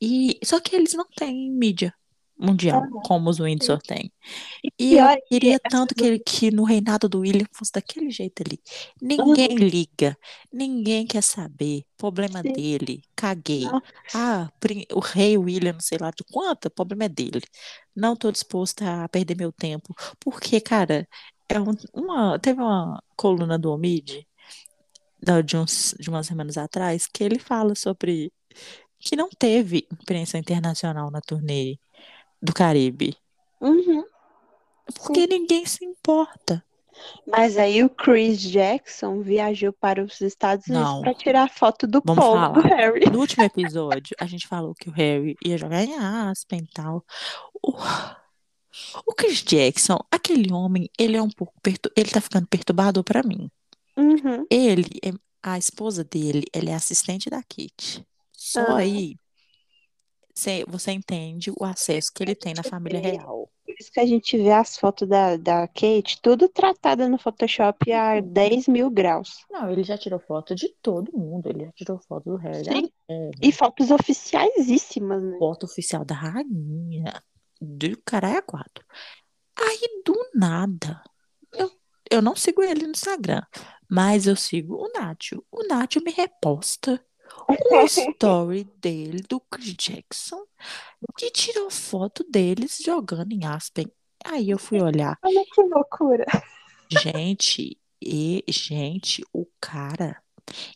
E 0.00 0.38
só 0.44 0.60
que 0.60 0.74
eles 0.76 0.94
não 0.94 1.06
têm 1.16 1.50
mídia 1.50 1.94
mundial, 2.38 2.90
como 3.02 3.30
os 3.30 3.38
Windsor 3.38 3.80
têm. 3.80 4.12
E 4.78 4.96
eu 4.96 5.06
é 5.06 5.16
que 5.16 5.22
queria 5.30 5.58
tanto 5.60 5.94
que, 5.94 6.04
ele- 6.04 6.18
que 6.20 6.50
no 6.50 6.64
reinado 6.64 7.08
do 7.08 7.20
William 7.20 7.46
fosse 7.54 7.72
daquele 7.72 8.10
jeito 8.10 8.42
ali. 8.42 8.60
Ninguém 9.00 9.56
liga, 9.56 10.16
ninguém 10.52 11.06
quer 11.06 11.22
saber. 11.22 11.84
Problema 11.96 12.42
Sim. 12.42 12.52
dele, 12.52 13.02
caguei. 13.16 13.64
Não. 13.72 13.82
Ah, 14.12 14.50
o 14.94 15.00
rei 15.00 15.38
William, 15.38 15.72
não 15.74 15.80
sei 15.80 15.98
lá 16.00 16.10
de 16.10 16.24
quanto, 16.30 16.70
problema 16.70 17.04
é 17.04 17.08
dele. 17.08 17.42
Não 17.94 18.16
tô 18.16 18.30
disposta 18.30 19.04
a 19.04 19.08
perder 19.08 19.36
meu 19.36 19.52
tempo. 19.52 19.94
Porque, 20.20 20.60
cara, 20.60 21.08
é 21.48 21.60
um- 21.60 21.74
uma, 21.92 22.38
teve 22.38 22.60
uma 22.60 23.02
coluna 23.16 23.58
do 23.58 23.72
Omid, 23.72 24.26
de, 25.44 25.56
uns, 25.56 25.94
de 25.98 26.08
umas 26.10 26.26
semanas 26.26 26.56
atrás, 26.56 27.06
que 27.06 27.24
ele 27.24 27.38
fala 27.38 27.74
sobre 27.74 28.32
que 28.98 29.16
não 29.16 29.28
teve 29.28 29.86
imprensa 29.92 30.38
internacional 30.38 31.10
na 31.10 31.20
turnê 31.20 31.78
do 32.40 32.52
Caribe. 32.52 33.16
Uhum. 33.60 34.04
Porque 34.94 35.26
ninguém 35.26 35.66
se 35.66 35.84
importa. 35.84 36.62
Mas 37.26 37.58
aí 37.58 37.84
o 37.84 37.90
Chris 37.90 38.40
Jackson 38.40 39.20
viajou 39.20 39.72
para 39.72 40.02
os 40.02 40.20
Estados 40.20 40.66
Unidos 40.66 41.00
para 41.00 41.14
tirar 41.14 41.50
foto 41.50 41.86
do 41.86 42.00
Vamos 42.04 42.54
do. 42.54 42.60
Harry. 42.68 43.10
No 43.10 43.20
último 43.20 43.44
episódio, 43.44 44.16
a 44.18 44.26
gente 44.26 44.48
falou 44.48 44.74
que 44.74 44.88
o 44.88 44.92
Harry 44.92 45.36
ia 45.44 45.58
jogar 45.58 45.84
em 45.84 45.94
Aspen 45.94 46.60
e 46.60 46.72
tal. 46.72 47.04
O, 47.62 47.72
o 49.06 49.12
Chris 49.14 49.42
Jackson, 49.42 49.98
aquele 50.10 50.52
homem, 50.52 50.88
ele 50.98 51.16
é 51.16 51.22
um 51.22 51.28
pouco 51.30 51.54
ele 51.96 52.10
tá 52.10 52.20
ficando 52.20 52.46
perturbador 52.46 53.02
pra 53.04 53.22
mim. 53.22 53.50
Uhum. 53.96 54.46
Ele, 54.50 54.98
é- 55.02 55.12
a 55.42 55.58
esposa 55.58 56.02
dele, 56.04 56.44
ela 56.52 56.70
é 56.70 56.74
assistente 56.74 57.30
da 57.30 57.42
Kit. 57.42 58.04
Só 58.32 58.60
Aham. 58.60 58.76
aí 58.76 59.16
cê- 60.34 60.64
você 60.68 60.92
entende 60.92 61.50
o 61.58 61.64
acesso 61.64 62.12
que 62.12 62.22
ele 62.22 62.34
tem 62.34 62.52
na 62.54 62.62
família 62.62 63.00
real. 63.00 63.48
Por 63.64 63.74
isso 63.80 63.90
que 63.90 64.00
a 64.00 64.06
gente 64.06 64.36
vê 64.36 64.52
as 64.52 64.76
fotos 64.76 65.08
da, 65.08 65.36
da 65.36 65.66
Kate, 65.66 66.20
tudo 66.22 66.48
tratada 66.48 67.08
no 67.08 67.18
Photoshop 67.18 67.92
a 67.92 68.20
10 68.20 68.68
mil 68.68 68.90
graus. 68.90 69.44
Não, 69.50 69.70
ele 69.70 69.82
já 69.82 69.98
tirou 69.98 70.20
foto 70.20 70.54
de 70.54 70.68
todo 70.80 71.10
mundo. 71.16 71.46
Ele 71.48 71.64
já 71.64 71.72
tirou 71.72 71.98
foto 71.98 72.30
do 72.30 72.36
Harry, 72.36 72.62
da 72.64 72.72
Sim. 72.72 72.90
E 73.42 73.50
fotos 73.52 73.90
oficiaisíssimas, 73.90 75.22
né? 75.22 75.36
foto 75.38 75.64
oficial 75.64 76.04
da 76.04 76.14
rainha, 76.14 77.22
do 77.60 77.96
caralho 78.04 78.38
a 78.38 78.42
quatro. 78.42 78.84
Aí, 79.58 80.02
do 80.04 80.14
nada, 80.34 81.02
eu, 81.52 81.70
eu 82.10 82.22
não 82.22 82.36
sigo 82.36 82.62
ele 82.62 82.84
no 82.84 82.90
Instagram, 82.90 83.42
mas 83.88 84.26
eu 84.26 84.36
sigo 84.36 84.76
o 84.76 84.92
Nátio. 84.92 85.44
O 85.50 85.66
Nátio 85.66 86.02
me 86.04 86.12
reposta 86.12 87.02
um 87.48 87.84
story 87.84 88.64
dele, 88.78 89.22
do 89.28 89.40
Chris 89.40 89.74
Jackson, 89.74 90.44
que 91.16 91.30
tirou 91.30 91.70
foto 91.70 92.24
deles 92.28 92.78
jogando 92.84 93.32
em 93.32 93.44
Aspen. 93.44 93.90
Aí 94.24 94.50
eu 94.50 94.58
fui 94.58 94.80
olhar. 94.80 95.18
Olha 95.24 95.44
que 95.44 95.62
loucura. 95.62 96.24
Gente, 96.90 97.78
e, 98.02 98.44
gente, 98.48 99.24
o 99.32 99.46
cara, 99.60 100.20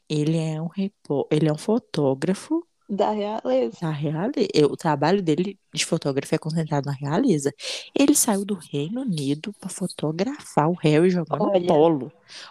ele 0.08 0.36
é 0.36 0.60
um 0.60 0.68
repó, 0.68 1.26
ele 1.30 1.48
é 1.48 1.52
um 1.52 1.58
fotógrafo 1.58 2.66
Da 2.90 3.12
realeza. 3.12 3.78
da 3.80 3.90
Realeza. 3.90 4.48
O 4.68 4.76
trabalho 4.76 5.22
dele 5.22 5.56
de 5.72 5.86
fotógrafo 5.86 6.34
é 6.34 6.38
concentrado 6.38 6.86
na 6.86 6.92
Realeza. 6.92 7.52
Ele 7.96 8.16
saiu 8.16 8.44
do 8.44 8.54
Reino 8.54 9.02
Unido 9.02 9.52
para 9.60 9.68
fotografar 9.70 10.68
o 10.68 10.74
Harry 10.74 11.08
jogando 11.08 11.44
Olha, 11.44 11.66
polo 11.68 12.10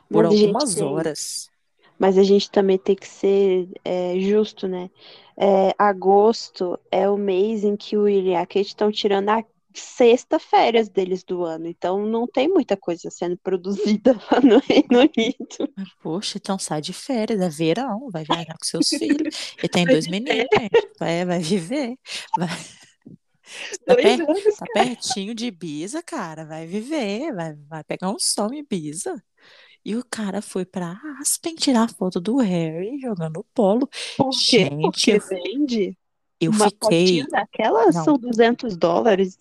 por 0.09 0.23
algumas 0.23 0.75
tem- 0.75 0.83
horas. 0.83 1.49
Mas 1.99 2.17
a 2.17 2.23
gente 2.23 2.49
também 2.49 2.77
tem 2.77 2.95
que 2.95 3.05
ser 3.07 3.67
é, 3.83 4.17
justo, 4.21 4.65
né? 4.65 4.89
É, 5.35 5.75
agosto 5.77 6.79
é 6.89 7.09
o 7.09 7.17
mês 7.17 7.65
em 7.65 7.75
que 7.75 7.97
o 7.97 8.03
William 8.03 8.31
e 8.31 8.35
a 8.35 8.45
Kate 8.45 8.61
estão 8.67 8.89
tirando 8.89 9.27
a 9.27 9.43
sexta 9.73 10.39
férias 10.39 10.89
deles 10.89 11.23
do 11.23 11.43
ano. 11.43 11.67
Então 11.67 12.05
não 12.05 12.27
tem 12.27 12.47
muita 12.47 12.75
coisa 12.77 13.09
sendo 13.11 13.37
produzida 13.37 14.13
lá 14.31 14.39
no 14.41 14.59
Reino 14.59 14.99
Unido. 14.99 15.73
Poxa, 16.01 16.37
então 16.37 16.57
sai 16.59 16.81
de 16.81 16.93
férias, 16.93 17.39
é 17.39 17.49
verão, 17.49 18.09
vai 18.11 18.23
viajar 18.23 18.57
com 18.57 18.65
seus 18.65 18.87
filhos. 18.97 19.53
Ele 19.57 19.69
tem 19.69 19.85
dois 19.85 20.07
meninos. 20.07 20.47
Vai, 20.99 21.25
vai 21.25 21.39
viver. 21.39 21.95
Vai, 22.37 22.47
tá, 23.85 23.95
per- 23.95 24.21
anos, 24.21 24.55
tá 24.57 24.65
pertinho 24.73 25.33
de 25.35 25.47
Ibiza, 25.47 26.01
cara. 26.03 26.45
Vai 26.45 26.65
viver, 26.65 27.33
vai, 27.33 27.55
vai 27.67 27.83
pegar 27.83 28.09
um 28.09 28.19
sol 28.19 28.53
em 28.53 28.59
Ibiza. 28.59 29.21
E 29.85 29.95
o 29.95 30.03
cara 30.03 30.41
foi 30.41 30.65
pra 30.65 30.99
Aspen 31.21 31.55
tirar 31.55 31.89
foto 31.93 32.19
do 32.19 32.37
Harry 32.37 32.99
jogando 32.99 33.45
polo. 33.53 33.87
Por 34.17 34.29
quê? 34.31 34.65
Gente, 34.65 34.81
Porque 34.81 35.19
vende. 35.19 35.97
Eu 36.39 36.51
Uma 36.51 36.65
fiquei. 36.65 37.25
Não. 37.93 38.03
são 38.03 38.17
200 38.17 38.77
dólares. 38.77 39.37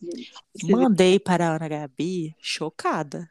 Mandei 0.64 1.18
para 1.18 1.48
a 1.48 1.56
Ana 1.56 1.68
Gabi 1.68 2.34
chocada. 2.40 3.30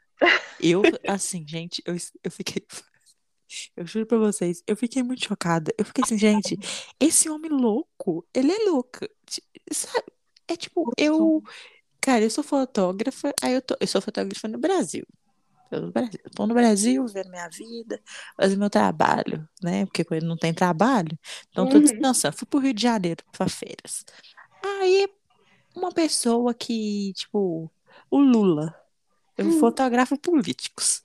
Eu, 0.60 0.82
assim, 1.06 1.46
gente, 1.46 1.82
eu, 1.86 1.96
eu 2.24 2.30
fiquei. 2.30 2.64
Eu 3.74 3.86
juro 3.86 4.04
pra 4.04 4.18
vocês, 4.18 4.62
eu 4.66 4.76
fiquei 4.76 5.02
muito 5.02 5.24
chocada. 5.24 5.72
Eu 5.78 5.82
fiquei 5.82 6.04
assim, 6.04 6.18
gente, 6.18 6.58
esse 7.00 7.30
homem 7.30 7.50
louco, 7.50 8.22
ele 8.34 8.52
é 8.52 8.58
louco. 8.68 9.08
Sabe? 9.72 10.04
É 10.46 10.54
tipo, 10.54 10.92
eu. 10.98 11.42
Cara, 11.98 12.24
eu 12.24 12.30
sou 12.30 12.44
fotógrafa, 12.44 13.32
aí 13.42 13.54
eu, 13.54 13.62
tô, 13.62 13.74
eu 13.80 13.86
sou 13.86 14.02
fotógrafa 14.02 14.48
no 14.48 14.58
Brasil. 14.58 15.06
No 15.70 15.92
Brasil. 15.92 16.20
Tô 16.34 16.46
no 16.46 16.54
Brasil, 16.54 17.06
vendo 17.08 17.30
minha 17.30 17.48
vida, 17.48 18.00
fazendo 18.36 18.58
meu 18.60 18.70
trabalho, 18.70 19.46
né? 19.62 19.84
Porque 19.86 20.04
quando 20.04 20.24
não 20.24 20.36
tem 20.36 20.54
trabalho, 20.54 21.18
então 21.50 21.66
tô 21.68 21.76
Uhum. 21.78 21.84
descansando. 21.84 22.36
Fui 22.36 22.46
pro 22.46 22.58
Rio 22.60 22.72
de 22.72 22.82
Janeiro 22.82 23.22
pra 23.32 23.48
férias. 23.48 24.04
Aí 24.64 25.08
uma 25.76 25.92
pessoa 25.92 26.54
que, 26.54 27.12
tipo, 27.14 27.70
o 28.10 28.18
Lula. 28.18 28.74
Eu 29.36 29.50
fotografo 29.50 30.18
políticos. 30.18 31.02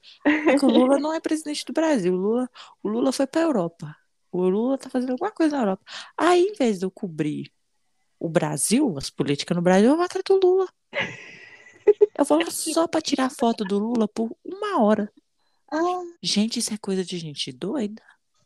O 0.64 0.68
Lula 0.68 0.98
não 0.98 1.14
é 1.14 1.20
presidente 1.20 1.64
do 1.66 1.74
Brasil. 1.74 2.14
O 2.14 2.18
Lula, 2.18 2.50
o 2.82 2.90
Lula 2.90 3.12
foi 3.12 3.28
pra 3.28 3.42
Europa. 3.42 3.96
O 4.32 4.42
Lula 4.50 4.78
tá 4.78 4.90
fazendo 4.90 5.12
alguma 5.12 5.32
coisa 5.32 5.56
na 5.56 5.62
Europa. 5.62 5.84
Aí, 6.18 6.42
em 6.42 6.54
vez 6.54 6.80
de 6.80 6.86
eu 6.86 6.90
cobrir 6.92 7.52
o 8.20 8.28
Brasil, 8.28 8.96
as 8.98 9.10
políticas 9.12 9.56
no 9.56 9.62
Brasil, 9.62 9.90
eu 9.92 9.96
vou 9.96 10.06
atrás 10.06 10.24
do 10.28 10.40
Lula. 10.44 10.68
Eu 12.18 12.26
vou 12.26 12.40
lá 12.40 12.50
só 12.52 12.88
pra 12.88 13.02
tirar 13.02 13.30
foto 13.30 13.64
do 13.64 13.78
Lula 13.80 14.08
por 14.08 14.36
uma 14.44 14.82
hora. 14.82 15.12
Ah, 15.72 16.02
Gente, 16.22 16.60
isso 16.60 16.74
é 16.74 16.78
coisa 16.78 17.04
de 17.04 17.18
gente 17.18 17.52
doida. 17.52 18.02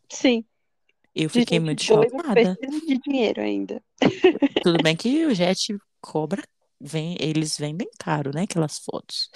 sim. 0.09 0.45
Eu 1.13 1.29
De 1.29 1.39
fiquei 1.39 1.59
muito 1.59 1.81
chocada. 1.83 2.55
de 2.85 2.99
dinheiro 2.99 3.41
ainda. 3.41 3.83
Tudo 4.63 4.83
bem 4.83 4.95
que 4.95 5.25
o 5.25 5.33
Jet 5.33 5.75
cobra, 5.99 6.43
vem, 6.79 7.17
eles 7.19 7.57
vendem 7.57 7.89
caro, 7.99 8.29
né? 8.33 8.43
Aquelas 8.43 8.77
fotos. 8.77 9.27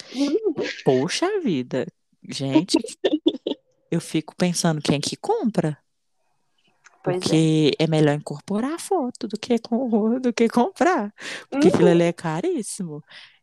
Poxa 0.84 1.40
vida, 1.40 1.86
gente, 2.30 2.78
eu 3.90 4.00
fico 4.00 4.32
pensando 4.36 4.80
quem 4.80 5.00
que 5.00 5.16
compra, 5.16 5.76
Pois 7.02 7.16
é. 7.16 7.18
porque 7.18 7.72
é 7.80 7.86
melhor 7.88 8.14
incorporar 8.14 8.74
a 8.74 8.78
foto 8.78 9.26
do 9.26 9.36
que, 9.36 9.58
com- 9.58 10.20
do 10.20 10.32
que 10.32 10.48
comprar, 10.48 11.12
porque 11.50 11.66
aquilo 11.66 11.88
ali 11.88 12.04
é 12.04 12.12
caríssimo. 12.12 13.02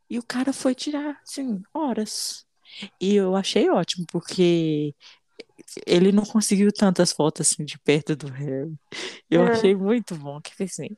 E 0.10 0.18
o 0.18 0.24
cara 0.24 0.52
foi 0.52 0.74
tirar, 0.74 1.20
assim, 1.24 1.62
horas. 1.74 2.46
E 3.00 3.16
eu 3.16 3.36
achei 3.36 3.70
ótimo, 3.70 4.06
porque 4.12 4.94
ele 5.86 6.12
não 6.12 6.24
conseguiu 6.24 6.72
tantas 6.72 7.12
fotos 7.12 7.42
assim 7.48 7.64
de 7.66 7.78
perto 7.80 8.16
do 8.16 8.28
Harry. 8.28 8.74
Eu 9.30 9.44
É. 9.44 9.52
achei 9.52 9.76
muito 9.76 10.16
bom, 10.16 10.40
que 10.42 10.64
assim, 10.64 10.90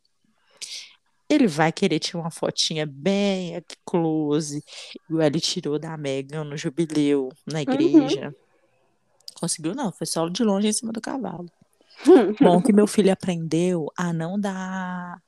ele 1.30 1.48
vai 1.48 1.72
querer 1.72 2.00
tirar 2.00 2.20
uma 2.20 2.32
fotinha 2.32 2.86
bem 2.86 3.56
aqui 3.56 3.76
close, 3.86 4.64
igual 5.10 5.26
ele 5.26 5.40
tirou 5.40 5.80
da 5.80 5.96
Megan 5.98 6.44
no 6.44 6.58
jubileu, 6.58 7.30
na 7.46 7.62
igreja. 7.62 8.34
Conseguiu 9.40 9.74
não, 9.74 9.92
foi 9.92 10.06
só 10.06 10.28
de 10.30 10.44
longe 10.44 10.68
em 10.68 10.74
cima 10.74 10.92
do 10.92 11.02
cavalo. 11.02 11.50
Bom 12.42 12.62
que 12.62 12.74
meu 12.74 12.86
filho 12.88 13.12
aprendeu 13.12 13.92
a 13.98 14.12
não 14.14 14.40
dar 14.40 15.22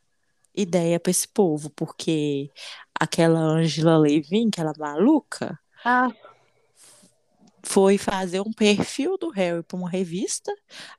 ideia 0.56 1.00
pra 1.00 1.12
esse 1.12 1.28
povo, 1.28 1.70
porque 1.72 2.52
aquela 3.00 3.40
Angela 3.40 3.98
Levin, 3.98 4.48
aquela 4.50 4.74
maluca, 4.78 5.60
Ah, 5.84 6.14
foi 7.66 7.98
fazer 7.98 8.42
um 8.42 8.52
perfil 8.54 9.18
do 9.18 9.30
Harry 9.30 9.64
para 9.64 9.78
uma 9.78 9.90
revista. 9.90 10.52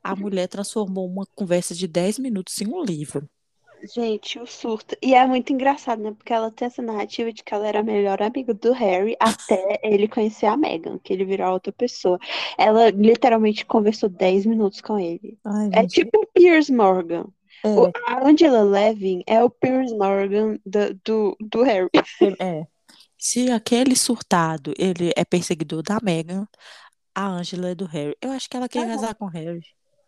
A 0.03 0.17
mulher 0.17 0.49
transformou 0.49 1.07
uma 1.09 1.27
conversa 1.35 1.75
de 1.75 1.87
10 1.87 2.19
minutos 2.19 2.61
em 2.61 2.67
um 2.69 2.83
livro. 2.83 3.29
gente, 3.95 4.39
o 4.39 4.47
surto. 4.47 4.97
E 5.03 5.15
é 5.15 5.27
muito 5.27 5.53
engraçado, 5.53 6.03
né? 6.03 6.13
Porque 6.13 6.33
ela 6.33 6.51
tem 6.51 6.67
essa 6.67 6.83
narrativa 6.83 7.33
de 7.33 7.43
que 7.43 7.53
ela 7.55 7.67
era 7.67 7.81
a 7.81 7.83
melhor 7.83 8.23
amiga 8.23 8.55
do 8.55 8.73
Harry 8.73 9.17
até 9.21 9.79
ele 9.83 10.09
conhecer 10.09 10.47
a 10.47 10.57
Meghan, 10.57 10.99
que 10.99 11.13
ele 11.13 11.25
virou 11.25 11.53
outra 11.53 11.73
pessoa. 11.73 12.19
Ela 12.59 12.91
literalmente 12.91 13.65
conversou 13.67 14.09
10 14.09 14.47
minutos 14.47 14.81
com 14.81 14.99
ele. 14.99 15.39
Ai, 15.45 15.71
É 15.71 15.85
gente, 15.87 15.87
tipo 15.87 16.19
o 16.23 16.27
Piers 16.27 16.71
Morgan. 16.71 17.27
É, 17.65 18.13
A 18.13 18.27
Angela 18.27 18.63
Levin 18.63 19.23
é 19.27 19.43
o 19.43 19.51
Piers 19.51 19.93
Morgan 19.93 20.59
do, 20.65 20.95
do, 21.05 21.37
do 21.41 21.63
Harry. 21.63 21.89
é. 22.39 22.67
Se 23.19 23.51
aquele 23.51 23.97
surtado 23.97 24.75
ele 24.79 25.13
é 25.17 25.25
perseguidor 25.25 25.83
da 25.83 25.99
Meghan, 26.03 26.47
a 27.15 27.27
Angela 27.27 27.71
é 27.71 27.75
do 27.75 27.87
Harry. 27.87 28.15
Eu 28.21 28.31
acho 28.33 28.49
que 28.51 28.57
ela 28.57 28.69
quer 28.69 28.87
casar 28.87 29.15
com 29.15 29.25
o 29.25 29.29
Harry. 29.29 29.63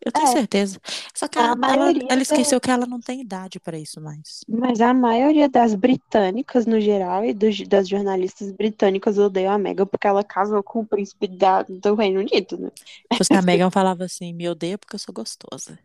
Eu 0.05 0.13
tenho 0.13 0.27
É. 0.29 0.33
certeza. 0.33 0.81
Só 1.15 1.27
que 1.27 1.39
A 1.39 1.43
ela, 1.43 1.57
ela, 1.73 1.91
ela 1.91 2.07
da- 2.09 2.17
esqueceu 2.23 2.61
que 2.61 2.71
ela 2.71 2.87
não 2.87 3.01
tem 3.01 3.21
idade 3.21 3.59
para 3.59 3.79
isso 3.79 4.01
mais. 4.01 4.41
Mas 4.49 4.81
a 4.81 4.95
maioria 4.95 5.49
das 5.49 5.75
britânicas, 5.75 6.65
no 6.67 6.81
geral, 6.81 7.25
e 7.25 7.33
dos, 7.35 7.67
das 7.67 7.89
jornalistas 7.89 8.53
britânicas 8.53 9.19
odeiam 9.19 9.53
a 9.53 9.59
Meghan 9.59 9.87
porque 9.87 10.07
ela 10.07 10.23
casou 10.23 10.63
com 10.63 10.81
o 10.81 10.87
príncipe 10.87 11.27
da, 11.27 11.63
do 11.63 11.95
Reino 11.95 12.21
Unido, 12.21 12.57
né? 12.59 12.71
Porque 13.17 13.35
a 13.35 13.43
Meghan 13.43 13.71
falava 13.71 14.05
assim, 14.05 14.33
me 14.33 14.49
odeia 14.49 14.79
porque 14.79 14.95
eu 14.95 14.99
sou 15.01 15.13
gostosa. 15.15 15.79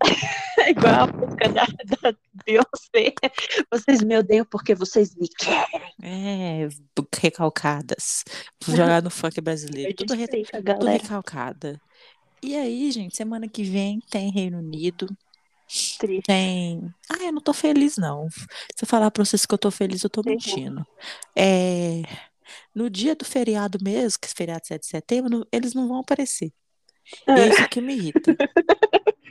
É 0.60 0.70
igual 0.72 1.04
a 1.04 1.08
música 1.08 1.50
da, 1.50 1.66
da 2.12 2.18
Beyoncé. 2.46 3.14
Vocês 3.72 4.02
me 4.04 4.18
odeiam 4.18 4.46
porque 4.46 4.76
vocês 4.76 5.16
me 5.16 5.28
querem. 5.28 5.82
É, 6.04 6.68
recalcadas. 7.18 8.24
Jogar 8.68 9.02
no 9.02 9.10
funk 9.10 9.40
brasileiro. 9.42 9.94
Tudo, 9.96 10.14
re- 10.14 10.28
tudo 10.28 10.86
recalcada. 10.86 11.82
E 12.44 12.56
aí, 12.56 12.92
gente, 12.92 13.16
semana 13.16 13.48
que 13.48 13.64
vem 13.64 14.00
tem 14.10 14.32
Reino 14.32 14.58
Unido. 14.58 15.08
Triste. 16.00 16.24
Tem. 16.24 16.94
Ah, 17.10 17.24
eu 17.24 17.32
não 17.32 17.42
tô 17.42 17.54
feliz, 17.54 17.98
não. 17.98 18.28
Se 18.30 18.84
eu 18.84 18.88
falar 18.88 19.10
pra 19.12 19.24
vocês 19.24 19.46
que 19.46 19.54
eu 19.54 19.58
tô 19.58 19.72
feliz, 19.72 20.04
eu 20.04 20.10
tô 20.10 20.22
mentindo. 20.26 20.86
É... 21.36 22.02
No 22.76 22.90
dia 22.90 23.16
do 23.16 23.24
feriado 23.24 23.78
mesmo, 23.82 24.20
que 24.20 24.28
é 24.28 24.32
feriado 24.36 24.66
7 24.66 24.82
de 24.82 24.88
setembro, 24.88 25.48
eles 25.52 25.74
não 25.74 25.88
vão 25.88 26.00
aparecer. 26.00 26.52
E 27.28 27.32
é 27.32 27.48
isso 27.48 27.70
que 27.70 27.80
me 27.80 27.96
irrita. 27.96 28.36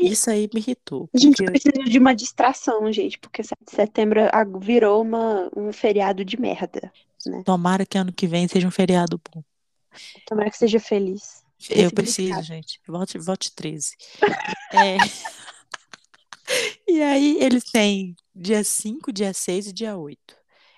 Isso 0.00 0.30
aí 0.30 0.48
me 0.54 0.60
irritou. 0.60 1.10
A 1.12 1.18
gente 1.18 1.42
precisa 1.42 1.82
de 1.82 1.98
uma 1.98 2.14
distração, 2.14 2.90
gente, 2.92 3.18
porque 3.18 3.42
7 3.42 3.58
de 3.64 3.74
setembro 3.74 4.20
ah, 4.32 4.44
virou 4.60 5.02
uma, 5.02 5.50
um 5.56 5.72
feriado 5.72 6.24
de 6.24 6.40
merda. 6.40 6.92
tomara 7.44 7.84
que 7.84 7.98
ano 7.98 8.12
que 8.12 8.28
vem 8.28 8.46
seja 8.46 8.68
um 8.68 8.70
feriado 8.70 9.20
bom. 9.28 9.42
Tomara 10.24 10.50
que 10.50 10.56
seja 10.56 10.78
feliz. 10.78 11.42
Eu 11.70 11.90
preciso, 11.90 12.42
gente. 12.42 12.80
Volte, 12.86 13.18
volte 13.18 13.52
13. 13.54 13.96
É. 14.72 14.96
E 16.86 17.02
aí, 17.02 17.36
eles 17.42 17.64
têm 17.64 18.16
dia 18.34 18.64
5, 18.64 19.12
dia 19.12 19.34
6 19.34 19.66
e 19.66 19.72
dia 19.72 19.96
8 19.98 20.34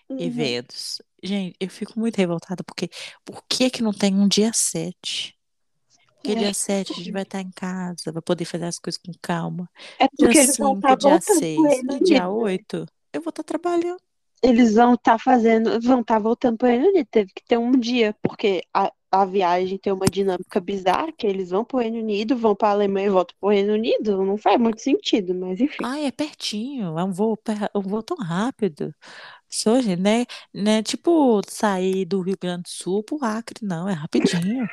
Uhum. 0.08 0.18
eventos. 0.18 1.00
Gente, 1.22 1.54
eu 1.60 1.68
fico 1.70 1.96
muito 2.00 2.16
revoltada 2.16 2.64
porque 2.64 2.90
por 3.24 3.44
que 3.48 3.70
que 3.70 3.80
não 3.80 3.92
tem 3.92 4.12
um 4.12 4.26
dia 4.26 4.50
7? 4.52 5.36
Porque 6.16 6.32
É. 6.32 6.34
dia 6.34 6.52
7 6.52 6.92
a 6.92 6.96
gente 6.96 7.12
vai 7.12 7.22
estar 7.22 7.40
em 7.40 7.50
casa, 7.52 8.10
vai 8.12 8.20
poder 8.20 8.44
fazer 8.44 8.64
as 8.64 8.78
coisas 8.80 9.00
com 9.00 9.12
calma. 9.22 9.70
É 10.00 10.08
porque 10.08 10.32
Dia 10.32 10.42
eles 10.42 10.56
vão 10.58 10.74
5, 10.74 10.78
estar 10.78 10.96
dia 10.96 11.10
voltando 11.10 11.24
pro 11.26 11.38
6 11.38 11.62
Reino 11.62 11.92
e 11.96 12.00
dia 12.02 12.28
Unido. 12.28 12.42
8 12.42 12.86
eu 13.12 13.20
vou 13.22 13.30
estar 13.30 13.44
trabalhando. 13.44 14.00
Eles 14.42 14.74
vão 14.74 14.94
estar 14.94 15.18
fazendo, 15.20 15.80
vão 15.80 16.00
estar 16.00 16.18
voltando 16.18 16.60
Reino 16.66 16.88
Unido. 16.88 17.06
Teve 17.08 17.30
que 17.32 17.44
ter 17.46 17.56
um 17.58 17.70
dia, 17.70 18.12
porque 18.20 18.62
a- 18.74 18.92
a 19.10 19.24
viagem 19.24 19.78
tem 19.78 19.92
uma 19.92 20.08
dinâmica 20.08 20.60
bizarra, 20.60 21.12
que 21.12 21.26
eles 21.26 21.50
vão 21.50 21.64
pro 21.64 21.78
Reino 21.78 21.98
Unido, 21.98 22.36
vão 22.36 22.54
pra 22.56 22.70
Alemanha 22.70 23.06
e 23.08 23.10
voltam 23.10 23.36
pro 23.40 23.50
Reino 23.50 23.72
Unido. 23.74 24.24
Não 24.24 24.36
faz 24.38 24.58
muito 24.60 24.80
sentido, 24.80 25.34
mas 25.34 25.60
enfim. 25.60 25.84
Ai, 25.84 26.04
é 26.06 26.10
pertinho, 26.12 26.98
é 26.98 27.04
um 27.04 27.12
voo, 27.12 27.38
um 27.74 27.80
voo 27.82 28.02
tão 28.02 28.16
rápido. 28.18 28.94
Gente, 29.50 29.96
né, 29.96 30.26
né, 30.54 30.82
tipo 30.82 31.40
sair 31.48 32.04
do 32.06 32.20
Rio 32.22 32.36
Grande 32.40 32.64
do 32.64 32.68
Sul 32.70 33.02
pro 33.04 33.18
Acre, 33.24 33.64
não, 33.66 33.88
é 33.88 33.92
rapidinho, 33.94 34.68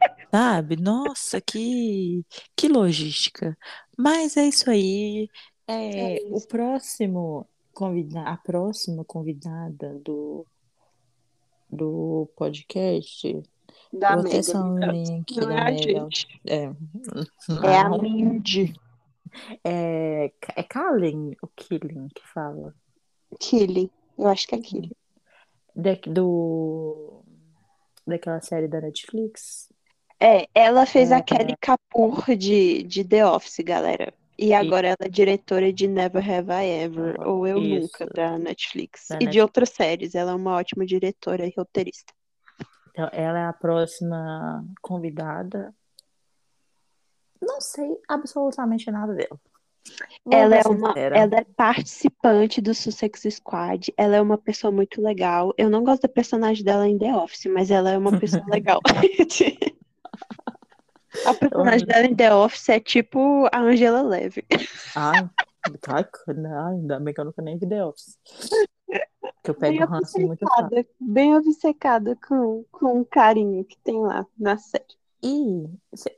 sabe? 0.32 0.76
Nossa, 0.76 1.40
que, 1.40 2.24
que 2.56 2.68
logística. 2.68 3.56
Mas 3.96 4.36
é 4.36 4.46
isso 4.48 4.70
aí. 4.70 5.30
É 5.98 6.12
É, 6.14 6.22
o 6.30 6.40
isso. 6.40 6.48
próximo 6.52 7.48
convida, 7.72 8.22
a 8.22 8.36
próxima 8.36 9.04
convidada 9.04 9.98
do, 10.00 10.46
do 11.70 12.28
podcast, 12.36 13.42
Da 13.92 14.16
vou 14.16 14.24
caso. 14.80 14.92
link 14.92 15.36
Não 15.36 15.50
é 15.50 15.60
a 15.60 15.64
Megan. 15.66 15.78
gente. 16.10 16.40
É, 16.46 16.70
É 17.64 17.78
a 17.78 17.88
Mindy. 17.98 18.74
é, 19.64 20.32
é 20.56 20.62
Kalin, 20.62 21.32
o 21.42 21.46
Killing 21.48 22.08
que 22.14 22.26
fala. 22.32 22.74
Killing. 23.40 23.90
Eu 24.18 24.28
acho 24.28 24.46
que 24.46 24.54
é 24.54 24.58
Killing. 24.58 24.92
Da, 25.74 25.92
do, 26.06 27.22
daquela 28.06 28.40
série 28.40 28.66
da 28.68 28.80
Netflix. 28.80 29.70
É, 30.18 30.48
ela 30.54 30.86
fez 30.86 31.10
É, 31.10 31.16
a 31.16 31.22
Kelly 31.22 31.54
Kapoor 31.60 32.34
de, 32.36 32.82
de 32.84 33.04
The 33.04 33.26
Office, 33.26 33.58
galera. 33.62 34.14
E 34.38 34.52
agora 34.52 34.88
ela 34.88 34.96
é 35.00 35.08
diretora 35.08 35.72
de 35.72 35.86
Never 35.88 36.22
Have 36.22 36.50
I 36.52 36.84
Ever, 36.84 37.20
ou 37.26 37.46
Eu 37.46 37.60
Nunca, 37.60 38.04
Isso, 38.04 38.14
da 38.14 38.38
Netflix. 38.38 39.06
da 39.08 39.16
E 39.16 39.18
de 39.20 39.24
Netflix. 39.26 39.42
outras 39.42 39.70
séries. 39.70 40.14
Ela 40.14 40.32
é 40.32 40.34
uma 40.34 40.54
ótima 40.56 40.84
diretora 40.84 41.46
e 41.46 41.54
roteirista. 41.56 42.12
Então, 42.90 43.08
ela 43.12 43.38
é 43.38 43.44
a 43.46 43.52
próxima 43.52 44.64
convidada. 44.82 45.74
Não 47.40 47.60
sei 47.60 47.96
absolutamente 48.08 48.90
nada 48.90 49.14
dela. 49.14 49.38
Vou 50.24 50.34
Ela 50.34 50.56
é 50.56 50.62
uma, 50.66 50.88
sincera. 50.88 51.16
ela 51.16 51.36
é 51.36 51.44
participante 51.44 52.60
do 52.60 52.74
Sussex 52.74 53.22
Squad. 53.30 53.92
Ela 53.96 54.16
é 54.16 54.20
uma 54.20 54.36
pessoa 54.36 54.72
muito 54.72 55.00
legal. 55.00 55.54
Eu 55.56 55.70
não 55.70 55.84
gosto 55.84 56.02
da 56.02 56.08
personagem 56.08 56.64
dela 56.64 56.88
em 56.88 56.98
The 56.98 57.14
Office, 57.14 57.46
mas 57.46 57.70
ela 57.70 57.90
é 57.90 57.98
uma 57.98 58.18
pessoa 58.18 58.44
legal. 58.50 58.80
A 61.24 61.34
personagem 61.34 61.86
dela 61.86 62.06
em 62.06 62.14
The 62.14 62.34
Office 62.34 62.68
é 62.68 62.80
tipo 62.80 63.48
a 63.52 63.58
Angela 63.60 64.02
Levy. 64.02 64.44
Ai, 64.94 65.28
não, 66.36 66.66
ainda 66.68 67.00
bem 67.00 67.14
que 67.14 67.20
eu 67.20 67.24
nunca 67.24 67.42
nem 67.42 67.58
vi 67.58 67.66
The 67.68 67.84
Office. 67.84 68.18
Que 69.42 69.50
eu 69.50 69.58
Bem 69.58 69.78
pego 69.78 69.90
ranço 69.90 70.18
muito 70.20 70.46
fácil. 70.46 70.86
bem 71.00 71.34
obcecada 71.36 72.16
com, 72.28 72.64
com 72.70 73.00
o 73.00 73.04
carinho 73.04 73.64
que 73.64 73.76
tem 73.78 74.00
lá 74.00 74.26
na 74.38 74.56
série. 74.58 74.84
E 75.22 75.64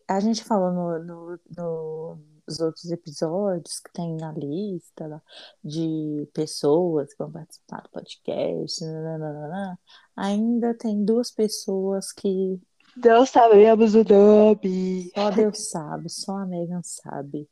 a 0.06 0.20
gente 0.20 0.44
falou 0.44 0.72
no, 0.72 1.04
no, 1.04 1.40
no- 1.56 2.18
nos 2.46 2.60
outros 2.60 2.90
episódios 2.90 3.78
que 3.78 3.92
tem 3.92 4.16
na 4.16 4.32
lista 4.32 5.06
lá, 5.06 5.22
de 5.62 6.26
pessoas 6.32 7.12
que 7.12 7.18
vão 7.18 7.30
participar 7.30 7.82
do 7.82 7.90
podcast, 7.90 8.82
nananana. 8.86 9.78
ainda 10.16 10.72
tem 10.74 11.04
duas 11.04 11.30
pessoas 11.30 12.10
que 12.10 12.58
Deus 13.00 13.30
sabemos 13.30 13.94
o 13.94 14.04
nome. 14.04 15.10
só 15.14 15.30
Deus 15.30 15.70
sabe, 15.70 16.08
só 16.08 16.36
a 16.38 16.46
Megan 16.46 16.82
sabe. 16.82 17.48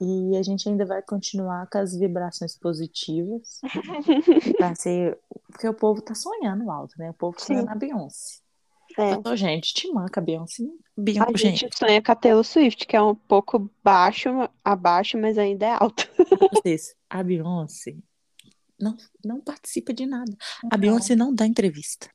E 0.00 0.36
a 0.36 0.42
gente 0.42 0.68
ainda 0.68 0.84
vai 0.84 1.00
continuar 1.02 1.68
com 1.70 1.78
as 1.78 1.96
vibrações 1.96 2.56
positivas 2.58 3.60
para 4.58 4.74
ser. 4.74 5.18
Porque 5.50 5.66
o 5.66 5.74
povo 5.74 6.02
tá 6.02 6.14
sonhando 6.14 6.70
alto, 6.70 6.94
né? 6.98 7.10
O 7.10 7.14
povo 7.14 7.38
Sim. 7.40 7.46
sonhando 7.46 7.70
a 7.70 7.74
Beyoncé. 7.74 8.40
É. 8.98 9.16
Tô, 9.16 9.34
gente, 9.34 9.74
te 9.74 9.90
manca 9.92 10.20
a 10.20 10.22
Beyoncé. 10.22 10.62
A 10.62 11.00
Beyoncé, 11.00 11.38
gente 11.38 11.60
gente, 11.60 11.78
sonha 11.78 12.02
com 12.02 12.12
a 12.12 12.14
Taylor 12.14 12.44
Swift, 12.44 12.86
que 12.86 12.96
é 12.96 13.02
um 13.02 13.14
pouco 13.14 13.70
baixo, 13.82 14.28
abaixo, 14.64 15.18
mas 15.18 15.38
ainda 15.38 15.66
é 15.66 15.72
alto. 15.72 16.08
vocês, 16.52 16.94
a 17.08 17.22
Beyoncé 17.22 17.96
não, 18.78 18.96
não 19.24 19.40
participa 19.40 19.92
de 19.92 20.06
nada. 20.06 20.36
A 20.70 20.76
Beyoncé 20.76 21.16
não 21.16 21.34
dá 21.34 21.46
entrevista. 21.46 22.10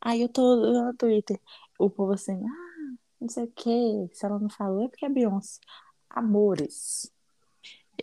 Aí 0.00 0.22
eu 0.22 0.28
tô 0.28 0.56
no 0.56 0.94
Twitter, 0.94 1.38
o 1.78 1.90
povo 1.90 2.12
assim, 2.12 2.32
ah, 2.32 2.96
não 3.20 3.28
sei 3.28 3.44
o 3.44 3.52
quê, 3.54 4.08
se 4.12 4.24
ela 4.24 4.38
não 4.38 4.48
falou 4.48 4.84
é 4.84 4.88
porque 4.88 5.04
é 5.04 5.08
Beyoncé. 5.08 5.60
Amores. 6.08 7.12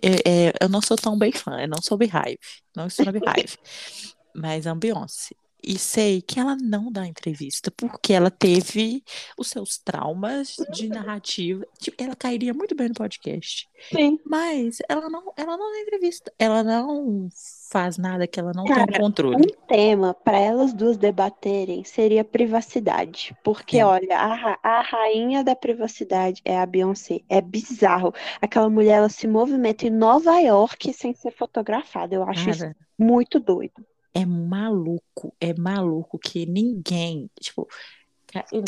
É, 0.02 0.48
é, 0.50 0.54
eu 0.62 0.70
não 0.70 0.82
sou 0.82 0.96
tão 0.96 1.18
bem 1.18 1.32
fã, 1.32 1.60
eu 1.60 1.68
não 1.68 1.82
sou 1.82 1.98
Beehive, 1.98 2.40
não 2.76 2.88
na 3.04 3.12
Beehive, 3.12 3.58
mas 4.36 4.66
é 4.66 4.70
a 4.70 4.76
Beyoncé. 4.76 5.36
E 5.70 5.78
sei 5.78 6.22
que 6.22 6.40
ela 6.40 6.56
não 6.56 6.90
dá 6.90 7.06
entrevista, 7.06 7.70
porque 7.70 8.14
ela 8.14 8.32
teve 8.32 9.04
os 9.38 9.50
seus 9.50 9.78
traumas 9.78 10.56
de 10.72 10.88
narrativa. 10.88 11.68
Tipo, 11.78 12.02
ela 12.02 12.16
cairia 12.16 12.54
muito 12.54 12.74
bem 12.74 12.88
no 12.88 12.94
podcast. 12.94 13.68
Sim. 13.94 14.18
Mas 14.26 14.78
ela 14.88 15.10
não, 15.10 15.34
ela 15.36 15.58
não 15.58 15.70
dá 15.70 15.82
entrevista. 15.82 16.32
Ela 16.40 16.64
não 16.64 17.28
faz 17.70 17.98
nada 17.98 18.26
que 18.26 18.40
ela 18.40 18.54
não 18.56 18.64
tem 18.64 18.76
Cara, 18.76 18.98
controle. 18.98 19.36
Um 19.36 19.68
tema 19.68 20.14
para 20.14 20.40
elas 20.40 20.74
duas 20.74 20.96
debaterem 20.96 21.84
seria 21.84 22.24
privacidade. 22.24 23.36
Porque, 23.44 23.84
olha, 23.84 24.18
a, 24.18 24.58
a 24.64 24.82
rainha 24.82 25.44
da 25.44 25.54
privacidade 25.54 26.42
é 26.46 26.58
a 26.58 26.66
Beyoncé. 26.66 27.20
É 27.28 27.42
bizarro. 27.42 28.14
Aquela 28.42 28.70
mulher, 28.70 29.00
ela 29.00 29.10
se 29.10 29.28
movimenta 29.28 29.86
em 29.86 29.90
Nova 29.90 30.40
York 30.40 30.94
sem 30.94 31.14
ser 31.14 31.32
fotografada. 31.32 32.16
Eu 32.16 32.24
acho 32.24 32.50
isso 32.50 32.60
Cara, 32.62 32.76
muito 32.98 33.38
doido. 33.38 33.86
É 34.22 34.26
maluco, 34.26 35.34
é 35.40 35.54
maluco 35.54 36.18
que 36.18 36.46
ninguém, 36.46 37.30
tipo, 37.40 37.68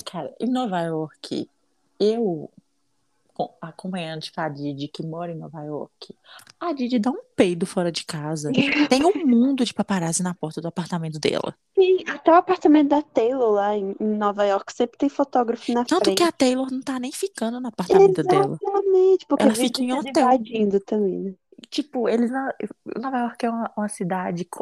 cara, 0.06 0.34
em 0.40 0.48
Nova 0.48 0.80
York, 0.82 1.50
eu 2.00 2.50
co- 3.34 3.54
acompanhante 3.62 4.32
com 4.32 4.42
a 4.42 4.50
Didi 4.50 4.88
que 4.88 5.02
mora 5.06 5.32
em 5.32 5.36
Nova 5.36 5.64
York, 5.64 6.16
a 6.60 6.72
Didi 6.74 7.00
dá 7.00 7.10
um 7.10 7.22
peido 7.36 7.66
fora 7.66 7.92
de 7.92 8.06
casa. 8.06 8.52
Tem 8.90 9.04
um 9.04 9.26
mundo 9.26 9.66
de 9.66 9.74
paparazzi 9.74 10.22
na 10.22 10.34
porta 10.36 10.62
do 10.62 10.68
apartamento 10.68 11.20
dela. 11.20 11.56
Sim, 11.76 11.98
até 12.08 12.32
o 12.32 12.36
apartamento 12.36 12.90
da 12.90 13.02
Taylor 13.02 13.52
lá 13.52 13.76
em, 13.76 13.96
Nova 14.00 14.44
York 14.46 14.72
sempre 14.74 14.98
tem 14.98 15.10
fotógrafo 15.10 15.72
na 15.74 15.84
Tanto 15.86 16.02
que 16.02 16.16
frente. 16.18 16.24
a 16.24 16.32
Taylor 16.32 16.68
não 16.72 16.82
tá 16.82 17.00
nem 17.00 17.12
ficando 17.12 17.60
no 17.60 17.68
apartamento 17.70 18.22
dela. 18.24 18.58
Exatamente, 18.62 19.26
porque 19.28 19.44
Ela 19.44 19.56
fica 19.56 19.82
em 19.82 19.94
hotel. 19.94 20.12
invadindo 20.24 20.80
também, 20.82 21.20
né? 21.20 21.34
Tipo, 21.70 22.08
eles 22.08 22.32
Nova 22.98 23.18
York 23.20 23.46
é 23.46 23.50
uma, 23.50 23.72
uma 23.78 23.90
cidade 23.90 24.46
que 24.46 24.58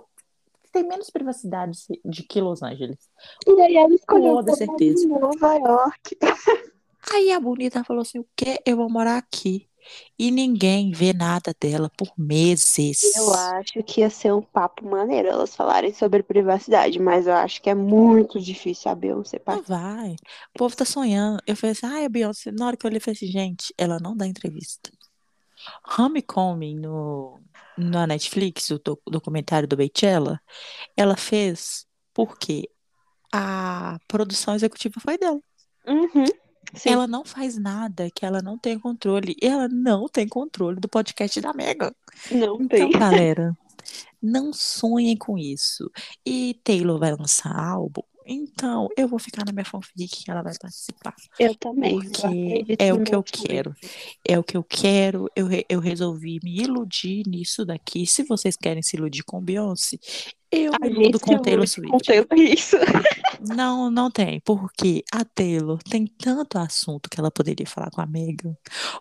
tem 0.77 0.87
menos 0.87 1.09
privacidade 1.09 1.79
de 2.05 2.23
que 2.23 2.39
Los 2.39 2.61
Angeles. 2.61 3.09
E 3.47 3.55
daí 3.55 3.75
ela 3.75 3.93
escolheu 3.93 4.35
toda 4.35 4.53
certeza. 4.53 5.07
Nova 5.07 5.55
York. 5.55 6.17
Aí 7.13 7.31
a 7.31 7.39
bonita 7.39 7.83
falou 7.83 8.01
assim: 8.01 8.19
o 8.19 8.27
quê? 8.35 8.59
Eu 8.65 8.77
vou 8.77 8.89
morar 8.89 9.17
aqui. 9.17 9.67
E 10.19 10.29
ninguém 10.29 10.91
vê 10.91 11.13
nada 11.13 11.55
dela 11.57 11.89
por 11.97 12.11
meses. 12.17 13.15
Eu 13.15 13.33
acho 13.33 13.81
que 13.83 14.01
ia 14.01 14.09
ser 14.09 14.33
um 14.33 14.41
papo 14.41 14.85
maneiro 14.85 15.29
elas 15.29 15.55
falarem 15.55 15.93
sobre 15.93 16.21
privacidade, 16.21 16.99
mas 16.99 17.25
eu 17.25 17.33
acho 17.33 17.61
que 17.61 17.69
é 17.69 17.75
muito 17.75 18.37
difícil 18.37 18.91
a 18.91 18.95
Beyoncé 18.95 19.39
participar. 19.39 19.79
vai. 19.79 20.17
O 20.53 20.57
povo 20.57 20.75
tá 20.75 20.83
sonhando. 20.83 21.41
Eu 21.47 21.55
falei 21.55 21.71
assim: 21.71 21.85
ai, 21.85 22.05
a 22.05 22.09
Beyoncé. 22.09 22.51
Na 22.51 22.67
hora 22.67 22.75
que 22.75 22.85
eu 22.85 22.89
olhei, 22.89 22.97
eu 22.97 23.01
falei 23.01 23.15
assim: 23.15 23.27
gente, 23.27 23.73
ela 23.77 23.97
não 23.99 24.15
dá 24.15 24.27
entrevista. 24.27 24.91
Homecoming 25.97 26.79
no, 26.79 27.39
na 27.77 28.07
Netflix, 28.07 28.69
o 28.71 28.79
doc- 28.79 29.01
documentário 29.09 29.67
do 29.67 29.77
Beychella, 29.77 30.39
ela 30.95 31.15
fez 31.15 31.85
porque 32.13 32.69
a 33.33 33.97
produção 34.07 34.55
executiva 34.55 34.99
foi 34.99 35.17
dela. 35.17 35.39
Uhum. 35.87 36.25
Ela 36.85 37.07
não 37.07 37.23
faz 37.23 37.57
nada 37.57 38.09
que 38.13 38.25
ela 38.25 38.41
não 38.41 38.57
tenha 38.57 38.79
controle. 38.79 39.35
E 39.41 39.45
ela 39.47 39.67
não 39.69 40.07
tem 40.07 40.27
controle 40.27 40.79
do 40.79 40.89
podcast 40.89 41.39
da 41.39 41.53
Megan. 41.53 41.91
Não 42.31 42.55
Então, 42.55 42.67
tem. 42.67 42.89
galera, 42.91 43.55
não 44.21 44.51
sonhem 44.51 45.15
com 45.15 45.37
isso. 45.37 45.89
E 46.25 46.59
Taylor 46.63 46.99
vai 46.99 47.11
lançar 47.15 47.57
álbum. 47.57 48.01
Então, 48.27 48.87
eu 48.97 49.07
vou 49.07 49.17
ficar 49.19 49.45
na 49.45 49.51
minha 49.51 49.65
fanfic 49.65 50.23
que 50.25 50.29
ela 50.31 50.41
vai 50.41 50.53
participar. 50.59 51.15
Eu 51.39 51.55
também. 51.55 51.99
Porque 51.99 52.65
é 52.77 52.93
o 52.93 53.03
que 53.03 53.15
eu 53.15 53.23
também. 53.23 53.45
quero. 53.47 53.75
É 54.27 54.37
o 54.37 54.43
que 54.43 54.57
eu 54.57 54.63
quero. 54.63 55.29
Eu, 55.35 55.47
eu 55.69 55.79
resolvi 55.79 56.39
me 56.43 56.59
iludir 56.61 57.23
nisso 57.27 57.65
daqui. 57.65 58.05
Se 58.05 58.23
vocês 58.23 58.55
querem 58.55 58.83
se 58.83 58.97
iludir 58.97 59.23
com 59.23 59.41
Beyoncé, 59.41 59.97
eu 60.51 60.71
A 60.73 60.79
me 60.79 60.91
iludo 60.91 61.19
com 61.19 61.37
Taylor 61.39 61.65
ilude 61.65 61.89
com 61.91 61.99
Swift. 61.99 62.07
Taylor. 62.07 62.27
Isso. 62.37 62.77
Não, 63.55 63.91
não 63.91 64.09
tem. 64.09 64.39
Porque 64.41 65.03
a 65.11 65.23
Taylor 65.25 65.77
tem 65.83 66.07
tanto 66.07 66.57
assunto 66.57 67.09
que 67.09 67.19
ela 67.19 67.29
poderia 67.29 67.67
falar 67.67 67.91
com 67.91 68.01
a 68.01 68.05
Megan. 68.05 68.55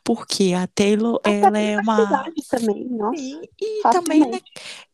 Porque 0.04 0.52
a 0.54 0.66
Taylor, 0.66 1.20
Até 1.24 1.40
ela 1.40 1.58
é 1.58 1.76
uma. 1.78 2.24
também, 2.50 2.84
nossa. 2.90 3.16
Sim, 3.16 3.40
e 3.60 3.82
também, 3.90 4.20
né, 4.28 4.40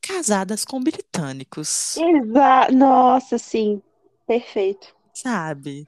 casadas 0.01 0.65
com 0.65 0.81
britânicos, 0.83 1.97
Exa 1.97 2.69
Nossa, 2.71 3.39
sim. 3.39 3.83
Perfeito. 4.33 4.95
sabe? 5.13 5.87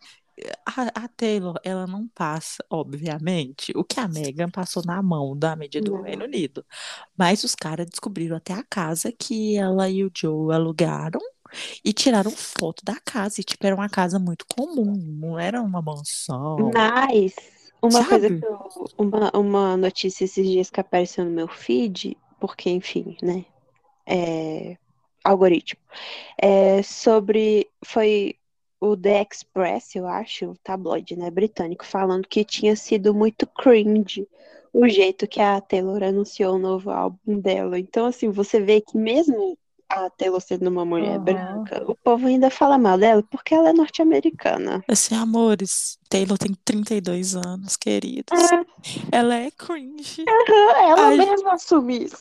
A, 0.67 1.05
a 1.05 1.09
Taylor, 1.09 1.55
ela 1.65 1.87
não 1.87 2.09
passa, 2.09 2.65
obviamente, 2.71 3.73
o 3.77 3.85
que 3.85 4.01
a 4.01 4.09
Meghan 4.09 4.51
passou 4.51 4.83
na 4.85 5.03
mão 5.03 5.39
da 5.39 5.55
mídia 5.57 5.81
do. 5.83 6.01
Reino 6.03 6.25
Unido. 6.25 6.67
Mas 7.17 7.45
os 7.45 7.55
caras 7.55 7.87
descobriram 7.89 8.37
até 8.37 8.53
a 8.55 8.65
casa 8.65 9.13
que 9.13 9.57
ela 9.57 9.89
e 9.91 10.05
o 10.05 10.11
Joe 10.15 10.55
alugaram 10.55 11.21
E 11.85 11.93
tiraram 11.93 12.35
foto 12.37 12.85
da 12.85 12.97
casa. 13.01 13.41
E, 13.41 13.45
tipo, 13.45 13.67
era 13.67 13.77
uma 13.77 13.89
casa 13.91 14.19
muito 14.19 14.47
comum. 14.47 14.95
Não 15.21 15.39
era 15.39 15.63
uma 15.63 15.83
mansão. 15.83 16.73
Mas 16.75 17.35
uma 17.83 18.05
coisa 18.05 18.29
Sabe? 18.29 18.39
que 18.39 18.47
eu, 18.47 18.59
uma, 18.99 19.31
uma 19.37 19.77
notícia 19.77 20.25
esses 20.25 20.47
dias 20.47 20.71
que 20.71 20.81
apareceu 20.81 21.25
no 21.25 21.31
meu 21.31 21.49
feed, 21.49 22.17
porque, 22.41 22.71
enfim, 22.71 23.17
né? 23.23 23.47
É, 24.07 24.79
algoritmo. 25.25 25.81
É 26.39 26.83
sobre. 26.83 27.69
Foi 27.85 28.37
o 28.81 28.97
The 28.97 29.23
Express, 29.23 29.97
eu 29.97 30.07
acho, 30.07 30.51
o 30.51 30.57
tabloide, 30.63 31.17
né, 31.17 31.31
britânico, 31.31 31.87
falando 31.87 32.29
que 32.29 32.45
tinha 32.45 32.77
sido 32.77 33.15
muito 33.15 33.47
cringe 33.47 34.29
o 34.75 34.89
jeito 34.89 35.27
que 35.27 35.41
a 35.41 35.61
Taylor 35.61 36.03
anunciou 36.03 36.57
o 36.57 36.59
novo 36.59 36.91
álbum 36.91 37.39
dela. 37.39 37.79
Então, 37.79 38.07
assim, 38.07 38.29
você 38.29 38.61
vê 38.61 38.81
que 38.81 38.99
mesmo 38.99 39.57
a 39.89 40.11
Taylor 40.11 40.41
sendo 40.41 40.69
uma 40.69 40.85
mulher 40.85 41.19
Aham. 41.19 41.25
branca, 41.25 41.85
o 41.91 41.95
povo 41.95 42.27
ainda 42.27 42.51
fala 42.51 42.77
mal 42.77 42.99
dela 42.99 43.23
porque 43.31 43.55
ela 43.55 43.71
é 43.71 43.73
norte-americana. 43.73 44.85
Assim, 44.89 45.15
amores, 45.15 45.99
Taylor 46.09 46.37
tem 46.37 46.53
32 46.65 47.37
anos, 47.37 47.77
queridos. 47.77 48.39
Ela 49.13 49.37
é 49.37 49.51
cringe. 49.53 50.25
Ela 50.27 51.07
Ai. 51.07 51.19
mesma 51.19 51.55
assume 51.55 52.05
isso. 52.05 52.17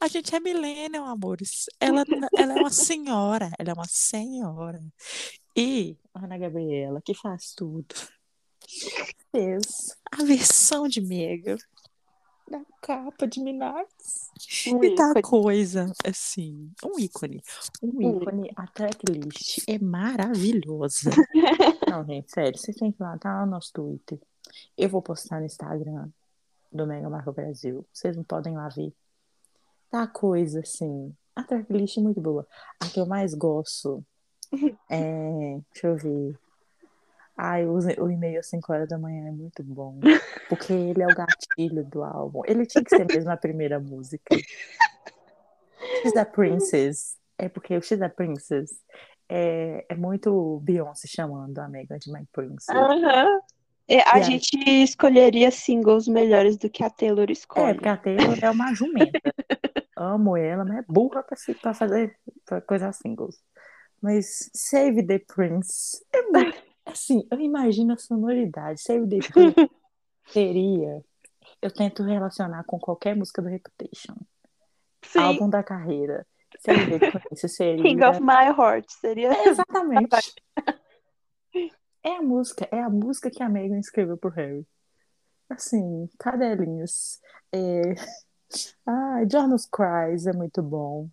A 0.00 0.06
gente 0.06 0.34
é 0.34 0.40
millennial, 0.40 1.06
amores. 1.06 1.66
Ela, 1.80 2.04
ela 2.36 2.52
é 2.52 2.60
uma 2.60 2.70
senhora. 2.70 3.50
Ela 3.58 3.70
é 3.70 3.74
uma 3.74 3.88
senhora. 3.88 4.80
E 5.56 5.96
a 6.14 6.24
Ana 6.24 6.38
Gabriela, 6.38 7.02
que 7.04 7.14
faz 7.14 7.52
tudo, 7.52 7.94
fez 9.32 9.96
a 10.12 10.22
versão 10.24 10.86
de 10.86 11.00
Mega 11.00 11.56
da 12.50 12.62
capa 12.80 13.26
de 13.26 13.40
Minards. 13.42 14.30
Um 14.68 14.82
E 14.82 14.94
tá 14.94 15.12
coisa 15.22 15.92
assim, 16.04 16.70
um 16.84 16.98
ícone. 16.98 17.42
Um 17.82 17.88
Um 17.96 18.18
ícone, 18.18 18.50
a 18.56 18.66
tracklist 18.66 19.64
é 19.66 19.78
maravilhosa. 19.78 21.10
Não, 21.90 22.04
gente, 22.06 22.30
sério, 22.30 22.58
vocês 22.58 22.76
têm 22.76 22.90
que 22.90 23.02
ir 23.02 23.04
lá, 23.04 23.18
tá 23.18 23.40
lá 23.40 23.44
no 23.44 23.52
nosso 23.52 23.72
Twitter. 23.72 24.18
Eu 24.76 24.88
vou 24.88 25.02
postar 25.02 25.40
no 25.40 25.46
Instagram 25.46 26.08
do 26.72 26.86
Mega 26.86 27.08
Marco 27.10 27.32
Brasil. 27.32 27.86
Vocês 27.92 28.16
não 28.16 28.24
podem 28.24 28.54
lá 28.54 28.68
ver. 28.68 28.92
Tá 29.90 30.06
coisa 30.06 30.60
assim. 30.60 31.14
A 31.34 31.42
tracklist 31.42 31.96
é 31.98 32.00
muito 32.00 32.20
boa. 32.20 32.46
A 32.80 32.86
que 32.88 33.00
eu 33.00 33.06
mais 33.06 33.34
gosto 33.34 34.04
é. 34.90 35.58
Deixa 35.72 35.86
eu 35.88 35.96
ver. 35.96 36.34
Ai, 37.36 37.64
o, 37.66 37.74
o 37.74 38.10
e-mail 38.10 38.40
às 38.40 38.48
5 38.48 38.72
horas 38.72 38.88
da 38.88 38.98
manhã 38.98 39.28
é 39.28 39.30
muito 39.30 39.62
bom. 39.62 40.00
Porque 40.48 40.72
ele 40.72 41.02
é 41.02 41.06
o 41.06 41.14
gatilho 41.14 41.84
do 41.84 42.02
álbum. 42.02 42.42
Ele 42.46 42.66
tinha 42.66 42.82
que 42.84 42.90
ser 42.90 43.06
mesmo 43.12 43.30
a 43.30 43.36
primeira 43.36 43.78
música. 43.78 44.34
She's 46.02 46.16
a 46.16 46.24
Princess. 46.24 47.16
É 47.38 47.48
porque 47.48 47.76
o 47.76 47.80
She's 47.82 48.02
a 48.02 48.08
Princess 48.08 48.82
é, 49.28 49.86
é 49.88 49.94
muito 49.94 50.58
Beyoncé 50.64 51.06
chamando 51.06 51.56
a 51.60 51.68
Megan 51.68 51.98
de 51.98 52.12
My 52.12 52.24
Princess. 52.32 52.68
Aham. 52.76 53.40
É, 53.86 54.00
a 54.00 54.18
E 54.18 54.22
aí? 54.22 54.24
gente 54.24 54.58
escolheria 54.82 55.50
singles 55.50 56.08
melhores 56.08 56.56
do 56.58 56.68
que 56.68 56.82
a 56.82 56.90
Taylor 56.90 57.28
É, 57.28 57.32
escolhe. 57.32 57.74
porque 57.74 57.88
a 57.88 57.96
Taylor 57.96 58.36
é 58.42 58.50
uma 58.50 58.74
jumenta. 58.74 59.20
Amo 59.98 60.36
ela, 60.36 60.64
mas 60.64 60.78
é 60.78 60.82
burra 60.88 61.22
pra, 61.22 61.36
se- 61.36 61.54
pra 61.54 61.74
fazer 61.74 62.16
pra 62.44 62.60
coisas 62.60 62.96
singles. 62.96 63.36
Mas 64.00 64.48
Save 64.54 65.04
the 65.06 65.18
Prince 65.18 66.04
é. 66.14 66.20
Assim, 66.86 67.26
eu 67.30 67.38
imagino 67.40 67.92
a 67.92 67.98
sonoridade. 67.98 68.80
Save 68.80 69.08
the 69.08 69.18
Prince 69.28 69.70
seria. 70.28 71.02
Eu 71.60 71.72
tento 71.72 72.02
relacionar 72.02 72.62
com 72.64 72.78
qualquer 72.78 73.16
música 73.16 73.42
do 73.42 73.48
Reputation. 73.48 74.14
Sim. 75.04 75.18
Álbum 75.18 75.50
da 75.50 75.62
carreira. 75.62 76.26
Save 76.60 76.98
the 76.98 77.10
Prince 77.10 77.48
seria. 77.48 77.82
King 77.82 78.02
of 78.04 78.20
My 78.20 78.46
Heart 78.56 78.86
seria. 79.00 79.32
É, 79.32 79.48
exatamente. 79.50 80.34
É 82.04 82.16
a 82.16 82.22
música, 82.22 82.68
é 82.70 82.80
a 82.80 82.88
música 82.88 83.30
que 83.30 83.42
a 83.42 83.48
Megan 83.48 83.78
escreveu 83.80 84.16
pro 84.16 84.30
Harry. 84.30 84.64
Assim, 85.50 86.08
cadelinhos. 86.18 87.20
É... 87.52 87.94
Ah, 88.86 89.22
Jonas 89.30 89.66
Cries 89.66 90.26
é 90.26 90.32
muito 90.32 90.62
bom. 90.62 91.08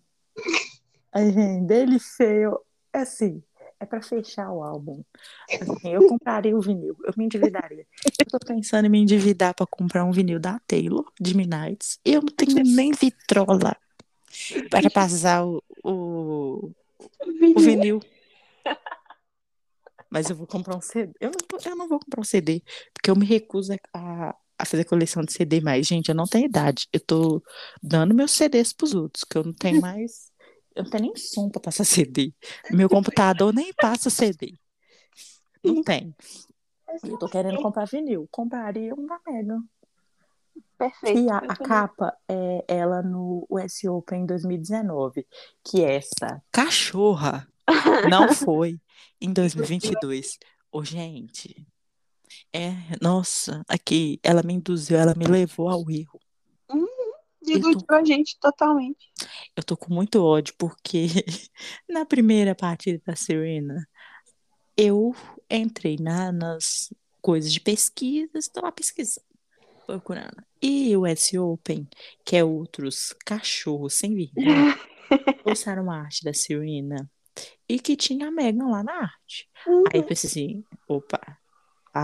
Ai, 1.12 1.32
gente, 1.32 1.66
Daily 1.66 1.98
Fail, 1.98 2.58
é 2.92 3.00
assim, 3.00 3.42
é 3.80 3.86
pra 3.86 4.02
fechar 4.02 4.50
o 4.50 4.62
álbum. 4.62 5.02
Assim, 5.60 5.92
eu 5.92 6.06
compraria 6.08 6.56
o 6.56 6.60
vinil, 6.60 6.96
eu 7.04 7.12
me 7.16 7.24
endividaria. 7.24 7.86
Eu 8.04 8.26
tô 8.26 8.38
pensando 8.38 8.86
em 8.86 8.88
me 8.88 8.98
endividar 8.98 9.54
pra 9.54 9.66
comprar 9.66 10.04
um 10.04 10.12
vinil 10.12 10.38
da 10.38 10.58
Taylor, 10.66 11.10
de 11.20 11.36
Midnights. 11.36 11.98
Eu 12.04 12.22
não 12.22 12.32
tenho 12.32 12.62
nem 12.64 12.92
vitrola 12.92 13.76
para 14.70 14.90
passar 14.90 15.46
o, 15.46 15.62
o, 15.82 16.70
o 17.54 17.60
vinil. 17.60 18.00
Mas 20.10 20.30
eu 20.30 20.36
vou 20.36 20.46
comprar 20.46 20.76
um 20.76 20.80
CD. 20.80 21.12
Eu 21.20 21.30
não, 21.30 21.58
eu 21.64 21.76
não 21.76 21.88
vou 21.88 21.98
comprar 21.98 22.20
um 22.20 22.24
CD, 22.24 22.62
porque 22.94 23.10
eu 23.10 23.16
me 23.16 23.26
recuso 23.26 23.74
a, 23.92 24.34
a 24.58 24.64
fazer 24.64 24.84
coleção 24.84 25.22
de 25.22 25.32
CD 25.32 25.60
mais. 25.60 25.86
Gente, 25.86 26.08
eu 26.08 26.14
não 26.14 26.26
tenho 26.26 26.46
idade. 26.46 26.88
Eu 26.92 27.00
tô 27.00 27.42
dando 27.82 28.14
meus 28.14 28.32
CDs 28.32 28.72
pros 28.72 28.94
outros, 28.94 29.24
que 29.24 29.36
eu 29.36 29.44
não 29.44 29.52
tenho 29.52 29.80
mais. 29.80 30.30
Eu 30.74 30.84
não 30.84 30.90
tenho 30.90 31.04
nem 31.04 31.16
som 31.16 31.48
pra 31.48 31.60
passar 31.60 31.84
CD. 31.86 32.32
Meu 32.70 32.88
computador 32.88 33.52
nem 33.52 33.72
passa 33.74 34.10
CD. 34.10 34.58
Não 35.64 35.82
tem. 35.82 36.14
Eu 37.04 37.18
tô 37.18 37.28
querendo 37.28 37.60
comprar 37.60 37.86
vinil. 37.86 38.28
Compraria 38.30 38.94
um 38.94 39.06
da 39.06 39.20
Mega. 39.26 39.58
Perfeito. 40.78 41.18
E 41.18 41.30
a, 41.30 41.38
a 41.38 41.56
capa 41.56 42.16
é 42.28 42.64
ela 42.68 43.02
no 43.02 43.46
US 43.50 43.84
Open 43.84 44.26
2019. 44.26 45.26
Que 45.64 45.82
essa 45.82 46.42
cachorra 46.52 47.48
não 48.08 48.32
foi 48.32 48.78
em 49.20 49.32
2022. 49.32 50.38
Ô, 50.70 50.84
gente. 50.84 51.66
É, 52.56 52.72
nossa, 53.02 53.62
aqui 53.68 54.18
ela 54.22 54.42
me 54.42 54.54
induziu, 54.54 54.96
ela 54.96 55.14
me 55.14 55.26
levou 55.26 55.68
ao 55.68 55.90
erro. 55.90 56.18
Iludiu 57.46 57.84
a 57.90 58.02
gente 58.02 58.38
totalmente. 58.40 59.12
Eu 59.54 59.62
tô 59.62 59.76
com 59.76 59.92
muito 59.92 60.24
ódio 60.24 60.54
porque 60.56 61.06
na 61.86 62.06
primeira 62.06 62.54
partida 62.54 63.00
da 63.04 63.14
Serena 63.14 63.86
eu 64.74 65.14
entrei 65.50 65.98
na, 66.00 66.32
nas 66.32 66.90
coisas 67.20 67.52
de 67.52 67.60
pesquisa, 67.60 68.38
estou 68.38 68.62
lá 68.62 68.72
pesquisando, 68.72 69.26
procurando. 69.84 70.42
E 70.62 70.96
o 70.96 71.04
S 71.04 71.38
Open, 71.38 71.86
que 72.24 72.36
é 72.36 72.42
outros 72.42 73.14
cachorros 73.26 73.92
sem 73.92 74.14
vergonha, 74.14 74.78
postaram 75.44 75.82
uma 75.82 75.98
arte 75.98 76.24
da 76.24 76.32
Serena 76.32 77.06
e 77.68 77.78
que 77.78 77.96
tinha 77.96 78.28
a 78.28 78.30
Megan 78.30 78.68
lá 78.68 78.82
na 78.82 78.94
arte. 78.94 79.46
Aí 79.92 80.00
eu 80.00 80.04
pensei 80.04 80.30
assim, 80.30 80.64
opa, 80.88 81.38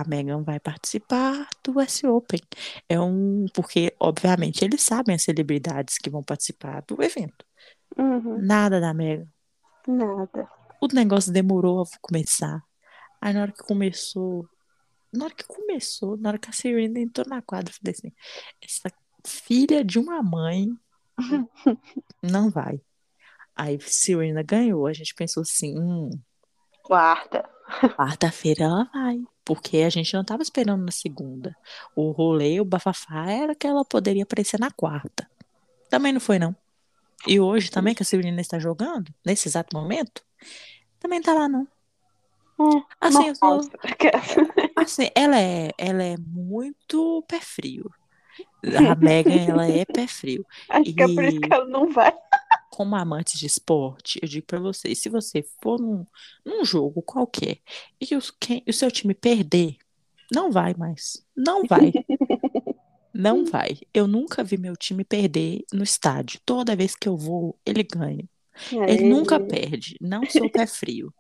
a 0.00 0.04
Megan 0.08 0.42
vai 0.42 0.58
participar 0.58 1.46
do 1.62 1.78
US 1.78 2.02
Open. 2.04 2.40
É 2.88 2.98
um. 2.98 3.46
Porque, 3.54 3.94
obviamente, 4.00 4.64
eles 4.64 4.82
sabem 4.82 5.14
as 5.14 5.22
celebridades 5.22 5.98
que 5.98 6.08
vão 6.08 6.22
participar 6.22 6.82
do 6.82 7.02
evento. 7.02 7.44
Uhum. 7.98 8.40
Nada 8.40 8.80
da 8.80 8.94
Megan. 8.94 9.26
Nada. 9.86 10.48
O 10.80 10.86
negócio 10.92 11.32
demorou 11.32 11.82
a 11.82 11.84
começar. 12.00 12.62
Aí 13.20 13.34
na 13.34 13.42
hora 13.42 13.52
que 13.52 13.62
começou. 13.62 14.48
Na 15.12 15.26
hora 15.26 15.34
que 15.34 15.44
começou, 15.44 16.16
na 16.16 16.30
hora 16.30 16.38
que 16.38 16.48
a 16.48 16.52
Serena 16.52 16.98
entrou 16.98 17.26
na 17.28 17.42
quadra, 17.42 17.70
eu 17.70 17.74
falei 17.74 17.94
assim: 17.94 18.12
essa 18.62 18.90
filha 19.26 19.84
de 19.84 19.98
uma 19.98 20.22
mãe 20.22 20.68
não 22.22 22.50
vai. 22.50 22.80
Aí 23.54 23.78
Serena 23.80 24.42
ganhou. 24.42 24.86
A 24.86 24.92
gente 24.94 25.14
pensou 25.14 25.42
assim: 25.42 25.78
hum, 25.78 26.08
Quarta. 26.82 27.48
quarta-feira 27.94 28.64
ela 28.64 28.84
vai. 28.92 29.22
Porque 29.44 29.78
a 29.78 29.90
gente 29.90 30.14
não 30.14 30.24
tava 30.24 30.42
esperando 30.42 30.84
na 30.84 30.92
segunda. 30.92 31.56
O 31.96 32.10
rolê, 32.12 32.60
o 32.60 32.64
bafafá 32.64 33.30
era 33.30 33.54
que 33.54 33.66
ela 33.66 33.84
poderia 33.84 34.22
aparecer 34.22 34.58
na 34.60 34.70
quarta. 34.70 35.28
Também 35.90 36.12
não 36.12 36.20
foi, 36.20 36.38
não. 36.38 36.54
E 37.26 37.38
hoje 37.40 37.70
também, 37.70 37.94
que 37.94 38.02
a 38.02 38.06
Serena 38.06 38.40
está 38.40 38.58
jogando, 38.58 39.12
nesse 39.24 39.48
exato 39.48 39.76
momento, 39.76 40.22
também 40.98 41.20
tá 41.20 41.34
lá, 41.34 41.48
não. 41.48 41.66
Hum, 42.58 42.82
Assim, 43.00 43.28
eu 43.28 43.34
sou, 43.34 43.60
assim, 44.76 45.08
ela 45.14 45.38
é, 45.40 45.70
ela 45.78 46.02
é 46.02 46.16
muito 46.18 47.24
pé 47.28 47.40
frio. 47.40 47.90
A 48.64 48.94
Megan, 48.94 49.34
ela 49.50 49.66
é 49.66 49.84
pé 49.84 50.06
frio. 50.06 50.46
Acho 50.70 50.94
que 50.94 51.02
é 51.02 51.08
por 51.08 51.24
isso 51.24 51.36
E- 51.36 51.40
que 51.40 51.52
ela 51.52 51.64
não 51.66 51.88
vai. 51.90 52.12
Como 52.74 52.96
amante 52.96 53.36
de 53.38 53.44
esporte, 53.46 54.18
eu 54.22 54.26
digo 54.26 54.46
pra 54.46 54.58
vocês, 54.58 54.98
se 54.98 55.10
você 55.10 55.44
for 55.62 55.78
num, 55.78 56.06
num 56.42 56.64
jogo 56.64 57.02
qualquer 57.02 57.58
e 58.00 58.16
os- 58.16 58.30
quem- 58.30 58.62
o 58.66 58.72
seu 58.72 58.90
time 58.90 59.12
perder, 59.12 59.76
não 60.32 60.50
vai 60.50 60.72
mais. 60.74 61.22
Não 61.36 61.64
vai. 61.66 61.92
Não 63.12 63.44
vai. 63.44 63.78
Eu 63.92 64.06
nunca 64.08 64.42
vi 64.42 64.56
meu 64.56 64.74
time 64.74 65.04
perder 65.04 65.62
no 65.70 65.82
estádio. 65.82 66.40
Toda 66.46 66.74
vez 66.74 66.96
que 66.96 67.06
eu 67.06 67.14
vou, 67.16 67.58
ele 67.66 67.82
ganha. 67.82 68.24
Ele 68.88 69.04
nunca 69.08 69.38
perde. 69.38 69.96
Não 70.00 70.24
sou 70.30 70.48
pé 70.50 70.66
frio. 70.66 71.12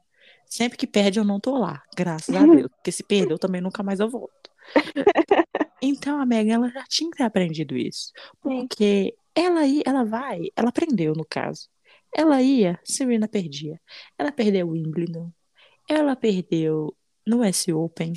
Sempre 0.46 0.78
que 0.78 0.86
perde, 0.86 1.18
eu 1.18 1.24
não 1.24 1.38
tô 1.38 1.58
lá. 1.58 1.82
Graças 1.94 2.34
a 2.34 2.46
Deus. 2.56 2.70
Porque 2.76 2.90
se 2.92 3.02
perdeu, 3.02 3.38
também 3.38 3.60
nunca 3.60 3.82
mais 3.82 4.00
eu 4.00 4.08
volto. 4.08 4.50
Então 5.84 6.20
a 6.20 6.24
Megan, 6.24 6.54
ela 6.54 6.68
já 6.68 6.84
tinha 6.88 7.10
que 7.10 7.16
ter 7.16 7.24
aprendido 7.24 7.76
isso. 7.76 8.12
Porque 8.40 9.14
ela 9.34 9.60
aí, 9.60 9.82
ela 9.86 10.04
vai, 10.04 10.48
ela 10.56 10.68
aprendeu 10.70 11.14
no 11.14 11.24
caso. 11.24 11.68
Ela 12.14 12.42
ia, 12.42 12.78
Serena 12.84 13.26
perdia. 13.28 13.80
Ela 14.18 14.30
perdeu 14.32 14.68
o 14.68 14.72
Wimbledon. 14.72 15.30
Ela 15.88 16.14
perdeu 16.16 16.94
no 17.26 17.42
US 17.46 17.66
Open. 17.68 18.12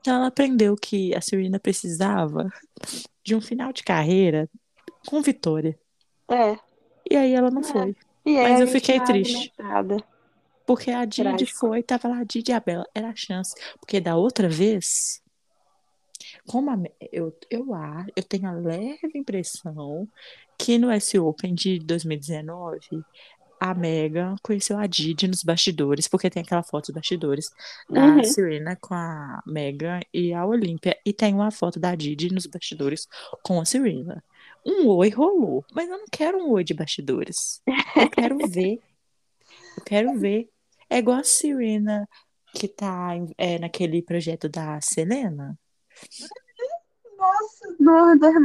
Então 0.00 0.16
ela 0.16 0.26
aprendeu 0.28 0.76
que 0.76 1.14
a 1.14 1.20
Serena 1.20 1.58
precisava 1.58 2.48
de 3.24 3.34
um 3.34 3.40
final 3.40 3.72
de 3.72 3.82
carreira 3.82 4.48
com 5.08 5.20
vitória. 5.22 5.78
É. 6.30 6.58
E 7.10 7.16
aí 7.16 7.32
ela 7.32 7.50
não 7.50 7.60
É. 7.62 7.64
foi. 7.64 7.96
E 8.24 8.34
Mas 8.34 8.60
eu 8.60 8.66
fiquei 8.68 8.98
não 8.98 9.04
triste. 9.04 9.52
nada. 9.58 9.96
Porque 10.66 10.90
a 10.90 11.04
Didi 11.04 11.22
Trágico. 11.22 11.58
foi, 11.58 11.82
tava 11.82 12.08
lá, 12.08 12.18
a 12.20 12.24
Didi 12.24 12.50
e 12.50 12.54
a 12.54 12.60
Bela. 12.60 12.84
Era 12.94 13.10
a 13.10 13.16
chance. 13.16 13.54
Porque 13.80 14.00
da 14.00 14.16
outra 14.16 14.48
vez, 14.48 15.22
como 16.46 16.70
a, 16.70 16.76
eu, 17.12 17.36
eu, 17.50 17.66
eu 18.16 18.22
tenho 18.22 18.48
a 18.48 18.52
leve 18.52 19.12
impressão 19.18 20.08
que 20.58 20.78
no 20.78 20.90
S 20.90 21.18
Open 21.18 21.54
de 21.54 21.78
2019, 21.80 23.04
a 23.60 23.74
Megan 23.74 24.36
conheceu 24.42 24.78
a 24.78 24.86
Didi 24.86 25.26
nos 25.28 25.42
bastidores, 25.42 26.08
porque 26.08 26.30
tem 26.30 26.42
aquela 26.42 26.62
foto 26.62 26.86
dos 26.86 26.94
bastidores 26.94 27.50
da 27.90 28.16
Uhum. 28.16 28.24
Serena 28.24 28.76
com 28.76 28.94
a 28.94 29.42
Megan 29.46 30.00
e 30.12 30.32
a 30.34 30.44
Olímpia. 30.46 30.96
E 31.04 31.12
tem 31.12 31.34
uma 31.34 31.50
foto 31.50 31.80
da 31.80 31.94
Didi 31.94 32.32
nos 32.32 32.46
bastidores 32.46 33.06
com 33.42 33.60
a 33.60 33.64
Serena. 33.64 34.22
Um 34.64 34.88
oi 34.88 35.10
rolou, 35.10 35.64
mas 35.72 35.88
eu 35.88 35.98
não 35.98 36.06
quero 36.10 36.38
um 36.38 36.50
oi 36.52 36.64
de 36.64 36.74
bastidores. 36.74 37.62
Eu 37.96 38.10
quero 38.10 38.38
ver. 38.48 38.80
Eu 39.76 39.84
quero 39.84 40.18
ver. 40.18 40.48
É 40.90 40.98
igual 40.98 41.18
a 41.20 41.24
Serena 41.24 42.08
que 42.54 42.68
tá 42.68 43.10
é, 43.36 43.58
naquele 43.58 44.02
projeto 44.02 44.48
da 44.48 44.80
Selena. 44.80 45.58
Nossa, 47.18 47.76
Northern 47.80 48.40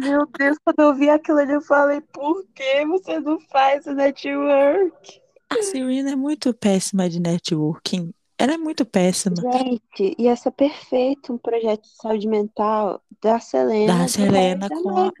meu 0.00 0.26
Deus, 0.38 0.56
quando 0.64 0.80
eu 0.80 0.94
vi 0.94 1.10
aquilo 1.10 1.38
ali, 1.38 1.52
eu 1.52 1.60
falei, 1.60 2.00
por 2.00 2.46
que 2.54 2.86
você 2.86 3.20
não 3.20 3.38
faz 3.40 3.86
o 3.86 3.92
network? 3.92 5.20
A 5.50 5.62
Serena 5.62 6.12
é 6.12 6.16
muito 6.16 6.52
péssima 6.54 7.08
de 7.08 7.20
networking. 7.20 8.12
Ela 8.38 8.54
é 8.54 8.58
muito 8.58 8.84
péssima. 8.84 9.36
Gente, 9.36 10.14
ia 10.18 10.34
ser 10.36 10.50
perfeito 10.50 11.32
um 11.32 11.38
projeto 11.38 11.82
de 11.82 11.96
saúde 11.96 12.28
mental 12.28 13.02
da 13.22 13.38
Selena. 13.38 13.98
Da 13.98 14.04
do 14.04 14.10
Selena 14.10 14.66
e 14.66 14.68
da 14.68 14.82
com 14.82 14.98
a... 14.98 15.12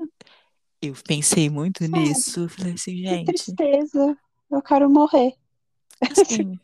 Eu 0.82 0.94
pensei 1.06 1.48
muito 1.48 1.84
Sabe? 1.84 1.98
nisso. 1.98 2.48
Falei 2.48 2.74
assim, 2.74 2.92
Que 2.96 3.08
gente, 3.08 3.26
tristeza. 3.26 4.18
Eu 4.50 4.62
quero 4.62 4.90
morrer. 4.90 5.34
assim. 6.00 6.58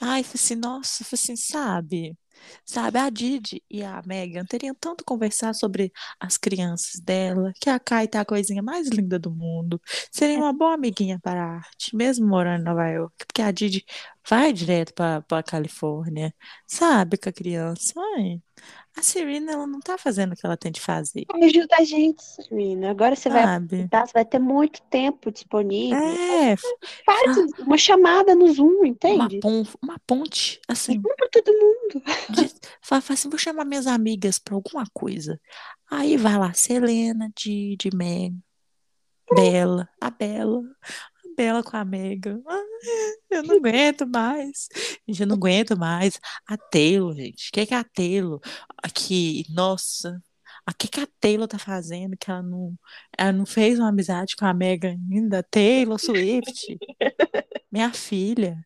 Ai, 0.00 0.22
falei 0.22 0.34
assim, 0.34 0.54
nossa, 0.54 1.04
falei 1.04 1.22
assim, 1.22 1.36
sabe? 1.36 2.16
Sabe, 2.64 2.98
a 2.98 3.10
Didi 3.10 3.62
e 3.70 3.82
a 3.82 4.02
Megan 4.06 4.44
teriam 4.44 4.74
tanto 4.78 5.04
conversar 5.04 5.54
sobre 5.54 5.92
as 6.18 6.36
crianças 6.36 7.00
dela, 7.00 7.52
que 7.60 7.68
a 7.70 7.78
Kai 7.80 8.08
tá 8.08 8.20
a 8.20 8.24
coisinha 8.24 8.62
mais 8.62 8.88
linda 8.88 9.18
do 9.18 9.30
mundo. 9.30 9.80
Seria 10.12 10.38
uma 10.38 10.52
boa 10.52 10.74
amiguinha 10.74 11.18
para 11.20 11.42
a 11.42 11.54
arte, 11.56 11.94
mesmo 11.96 12.26
morando 12.26 12.62
em 12.62 12.64
Nova 12.64 12.86
York, 12.88 13.14
porque 13.26 13.42
a 13.42 13.50
Didi 13.50 13.84
vai 14.28 14.52
direto 14.52 14.94
para 14.94 15.22
para 15.22 15.42
Califórnia, 15.42 16.34
sabe, 16.66 17.16
com 17.18 17.28
a 17.28 17.32
criança. 17.32 17.92
Ai, 18.16 18.40
a 18.96 19.02
Serena, 19.02 19.52
ela 19.52 19.66
não 19.66 19.80
tá 19.80 19.96
fazendo 19.96 20.32
o 20.32 20.36
que 20.36 20.44
ela 20.44 20.56
tem 20.56 20.70
de 20.72 20.80
fazer, 20.80 21.24
Ajuda 21.42 21.76
a 21.78 21.84
gente, 21.84 22.22
Serena. 22.22 22.90
Agora 22.90 23.14
você 23.16 23.28
vai 23.28 23.42
sabe? 23.44 23.64
aproveitar, 23.66 24.06
você 24.06 24.12
vai 24.12 24.24
ter 24.24 24.38
muito 24.38 24.82
tempo 24.82 25.30
disponível. 25.30 25.96
É, 25.96 26.56
Faz 27.04 27.36
uma 27.58 27.78
chamada 27.78 28.34
no 28.34 28.52
Zoom, 28.52 28.78
uma, 28.78 28.86
entende? 28.88 29.40
pon 29.40 29.64
uma 29.82 29.98
ponte, 30.06 30.60
assim, 30.68 30.94
Zoom 30.94 31.14
pra 31.16 31.28
todo 31.30 31.52
mundo. 31.52 32.02
de- 32.30 32.54
fala, 32.82 33.00
fala 33.00 33.14
assim, 33.14 33.28
vou 33.30 33.38
chamar 33.38 33.64
minhas 33.64 33.86
amigas 33.86 34.38
pra 34.38 34.54
alguma 34.54 34.84
coisa. 34.92 35.40
Aí 35.90 36.16
vai 36.16 36.36
lá, 36.38 36.52
Selena, 36.52 37.30
Didi, 37.36 37.90
Meg, 37.94 38.34
Bela, 39.32 39.88
a 40.00 40.10
Bela, 40.10 40.62
a 41.40 41.42
Bela 41.42 41.62
com 41.62 41.76
a 41.76 41.84
Megan. 41.84 42.42
Ah, 42.46 42.62
eu 43.30 43.42
não 43.42 43.56
aguento 43.56 44.06
mais. 44.06 44.68
Gente, 45.08 45.20
eu 45.22 45.26
não 45.26 45.36
aguento 45.36 45.76
mais. 45.78 46.20
A 46.46 46.56
Taylor, 46.56 47.14
gente. 47.14 47.48
O 47.48 47.52
que 47.52 47.66
que 47.66 47.74
a 47.74 47.82
Taylor 47.84 48.40
aqui, 48.82 49.44
nossa, 49.48 50.22
o 50.68 50.74
que 50.76 50.88
que 50.88 51.00
a 51.00 51.08
Taylor 51.18 51.48
tá 51.48 51.58
fazendo 51.58 52.16
que 52.16 52.30
ela 52.30 52.42
não, 52.42 52.78
ela 53.16 53.32
não 53.32 53.46
fez 53.46 53.78
uma 53.78 53.88
amizade 53.88 54.36
com 54.36 54.44
a 54.44 54.52
Megan 54.52 54.96
ainda? 55.10 55.42
Taylor 55.42 55.98
Swift, 55.98 56.78
minha 57.72 57.92
filha. 57.92 58.58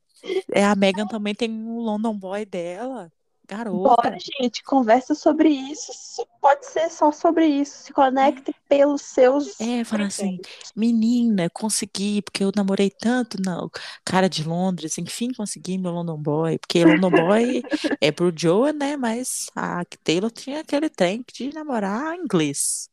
É, 0.53 0.65
a 0.65 0.75
Megan 0.75 1.07
também 1.07 1.35
tem 1.35 1.51
um 1.51 1.79
London 1.79 2.19
Boy 2.19 2.45
dela. 2.45 3.13
Garota. 3.47 4.03
Bora, 4.03 4.17
gente, 4.19 4.63
conversa 4.63 5.15
sobre 5.15 5.51
isso. 5.51 5.93
Pode 6.41 6.65
ser 6.67 6.89
só 6.91 7.13
sobre 7.13 7.47
isso. 7.47 7.85
Se 7.85 7.93
conecte 7.93 8.55
pelos 8.69 9.03
seus. 9.03 9.61
É, 9.61 9.85
fala 9.85 10.07
assim, 10.07 10.39
menina, 10.75 11.51
consegui, 11.51 12.23
porque 12.23 12.43
eu 12.43 12.51
namorei 12.57 12.91
tanto, 12.91 13.37
não, 13.45 13.71
cara 14.05 14.29
de 14.29 14.45
Londres, 14.45 14.97
enfim, 14.99 15.33
consegui 15.33 15.77
meu 15.77 15.93
London 15.93 16.17
Boy, 16.17 16.59
porque 16.59 16.85
London 16.85 17.11
Boy 17.11 17.63
é 18.01 18.11
pro 18.11 18.33
Joe, 18.35 18.73
né, 18.73 18.97
mas 18.97 19.47
a 19.55 19.85
Taylor 20.03 20.31
tinha 20.31 20.61
aquele 20.61 20.89
trem 20.89 21.25
de 21.33 21.53
namorar 21.53 22.17
inglês. 22.17 22.89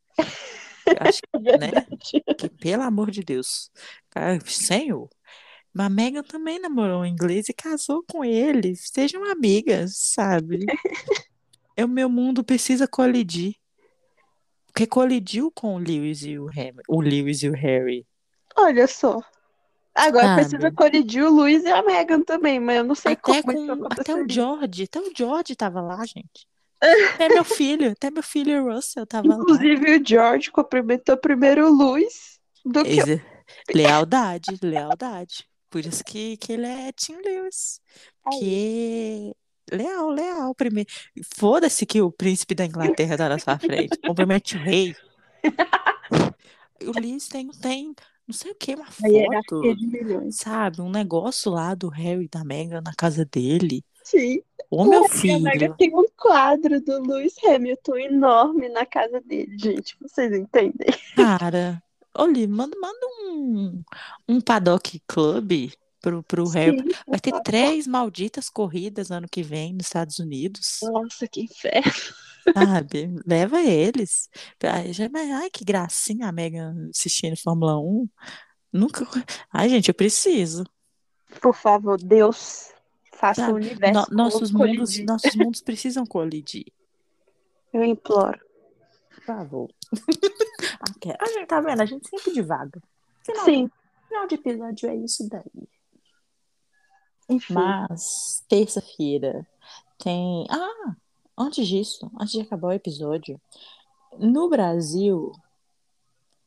Acho 0.99 1.21
que, 1.21 1.57
né, 1.57 1.71
que, 2.37 2.49
pelo 2.49 2.83
amor 2.83 3.09
de 3.09 3.23
Deus, 3.23 3.71
senhor, 4.45 5.09
mas 5.73 5.85
a 5.87 5.89
Megan 5.89 6.23
também 6.23 6.59
namorou 6.59 7.01
um 7.01 7.05
inglês 7.05 7.47
e 7.49 7.53
casou 7.53 8.03
com 8.09 8.23
ele, 8.23 8.75
sejam 8.75 9.23
amigas, 9.31 9.95
sabe? 9.97 10.65
É 11.77 11.85
o 11.85 11.87
meu 11.87 12.09
mundo 12.09 12.43
precisa 12.43 12.85
colidir. 12.85 13.55
Porque 14.67 14.85
colidiu 14.85 15.49
com 15.51 15.75
o 15.75 15.79
Lewis 15.79 16.21
e 16.21 16.37
o 16.37 16.45
Harry. 16.47 16.75
O 16.87 17.01
Lewis 17.01 17.41
e 17.43 17.49
o 17.49 17.53
Harry. 17.53 18.05
Olha 18.55 18.85
só. 18.87 19.21
Agora 19.95 20.25
Sabe? 20.27 20.41
precisa 20.41 20.71
colidir 20.71 21.23
o 21.23 21.29
Luiz 21.29 21.63
e 21.63 21.67
a 21.69 21.81
Megan 21.81 22.21
também, 22.21 22.59
mas 22.59 22.77
eu 22.77 22.83
não 22.83 22.93
sei 22.93 23.13
Até, 23.13 23.41
como 23.41 23.51
isso 23.53 23.77
com, 23.77 23.85
até 23.85 24.13
o 24.13 24.29
George. 24.29 24.83
Até 24.83 24.99
o 24.99 25.11
George 25.15 25.55
tava 25.55 25.81
lá, 25.81 26.05
gente. 26.05 26.45
Até 27.15 27.29
meu 27.29 27.43
filho. 27.45 27.91
Até 27.91 28.11
meu 28.11 28.23
filho 28.23 28.71
Russell 28.71 29.07
tava 29.07 29.27
lá. 29.27 29.35
Inclusive 29.35 29.97
o 29.97 30.05
George 30.05 30.51
cumprimentou 30.51 31.15
primeiro 31.17 31.67
o 31.67 31.71
Luiz 31.71 32.37
do 32.65 32.83
que 32.83 32.99
Exa- 32.99 33.21
Lealdade, 33.73 34.57
lealdade. 34.61 35.45
Por 35.71 35.85
isso 35.85 36.03
que, 36.03 36.35
que 36.37 36.51
ele 36.51 36.67
é 36.67 36.91
Tim 36.91 37.15
Lewis. 37.25 37.79
Que 38.37 39.33
leal, 39.71 40.09
leal. 40.09 40.53
Primeiro. 40.53 40.89
Foda-se 41.33 41.85
que 41.85 42.01
o 42.01 42.11
príncipe 42.11 42.53
da 42.53 42.65
Inglaterra 42.65 43.17
tá 43.17 43.29
na 43.29 43.39
sua 43.39 43.57
frente. 43.57 43.97
Cumprimente 44.05 44.57
o 44.57 44.59
rei. 44.59 44.93
O 46.85 46.99
Lewis 46.99 47.27
tem, 47.29 47.47
tem 47.47 47.95
não 48.27 48.33
sei 48.33 48.51
o 48.51 48.55
que, 48.55 48.75
uma 48.75 48.91
foto. 48.91 49.61
Sabe, 50.31 50.81
um 50.81 50.89
negócio 50.89 51.51
lá 51.51 51.73
do 51.73 51.89
Harry 51.89 52.25
e 52.25 52.29
da 52.29 52.43
Meghan 52.43 52.81
na 52.81 52.93
casa 52.93 53.25
dele. 53.25 53.83
Sim. 54.03 54.41
Ô, 54.69 54.85
meu 54.85 55.01
Megan 55.01 55.09
filho. 55.09 55.75
tem 55.77 55.95
um 55.95 56.05
quadro 56.17 56.81
do 56.81 57.01
Lewis 57.01 57.35
Hamilton 57.43 57.97
enorme 57.97 58.69
na 58.69 58.85
casa 58.85 59.21
dele, 59.21 59.57
gente. 59.57 59.97
Vocês 60.01 60.33
entendem? 60.33 60.89
Cara, 61.15 61.81
olha, 62.15 62.47
manda, 62.47 62.77
manda 62.79 63.07
um, 63.23 63.83
um 64.27 64.41
paddock 64.41 65.01
club 65.07 65.51
pro, 66.01 66.23
pro. 66.23 66.45
Sim. 66.47 66.77
Vai 67.07 67.19
ter 67.19 67.39
três 67.43 67.87
malditas 67.87 68.49
corridas 68.49 69.11
ano 69.11 69.27
que 69.29 69.43
vem 69.43 69.73
nos 69.73 69.85
Estados 69.87 70.19
Unidos, 70.19 70.79
Nossa, 70.83 71.27
que 71.27 71.41
inferno. 71.41 71.91
sabe? 72.53 73.09
Leva 73.25 73.61
eles. 73.61 74.29
Ai, 74.63 74.91
já- 74.93 75.09
ai, 75.39 75.49
que 75.49 75.63
gracinha 75.63 76.27
a 76.27 76.31
Megan 76.31 76.89
assistindo 76.93 77.35
Fórmula 77.37 77.77
1. 77.79 78.07
Nunca. 78.73 79.05
Ai, 79.51 79.69
gente, 79.69 79.89
eu 79.89 79.93
preciso. 79.93 80.63
Por 81.41 81.53
favor, 81.55 81.97
Deus, 82.01 82.71
faça 83.13 83.41
o 83.43 83.45
Sabe? 83.45 83.53
universo 83.65 83.93
No- 84.11 84.17
nossos 84.17 84.51
colidir. 84.51 84.77
mundos, 84.79 84.99
nossos 85.05 85.35
mundos 85.35 85.61
precisam 85.61 86.05
colidir. 86.05 86.65
Eu 87.73 87.83
imploro. 87.85 88.39
Por 89.15 89.23
favor. 89.23 89.69
A 91.19 91.25
gente 91.27 91.47
tá 91.47 91.61
vendo? 91.61 91.81
A 91.81 91.85
gente 91.85 92.07
sempre 92.09 92.33
divaga. 92.33 92.81
Final, 93.23 93.45
Sim, 93.45 93.71
final 94.07 94.27
de 94.27 94.35
episódio 94.35 94.89
é 94.89 94.95
isso 94.95 95.27
daí. 95.29 95.67
enfim. 97.29 97.53
Mas, 97.53 98.43
terça-feira, 98.47 99.47
tem. 99.97 100.45
Ah, 100.49 100.95
antes 101.37 101.67
disso, 101.67 102.09
antes 102.19 102.33
de 102.33 102.41
acabar 102.41 102.69
o 102.69 102.73
episódio, 102.73 103.39
no 104.17 104.49
Brasil, 104.49 105.31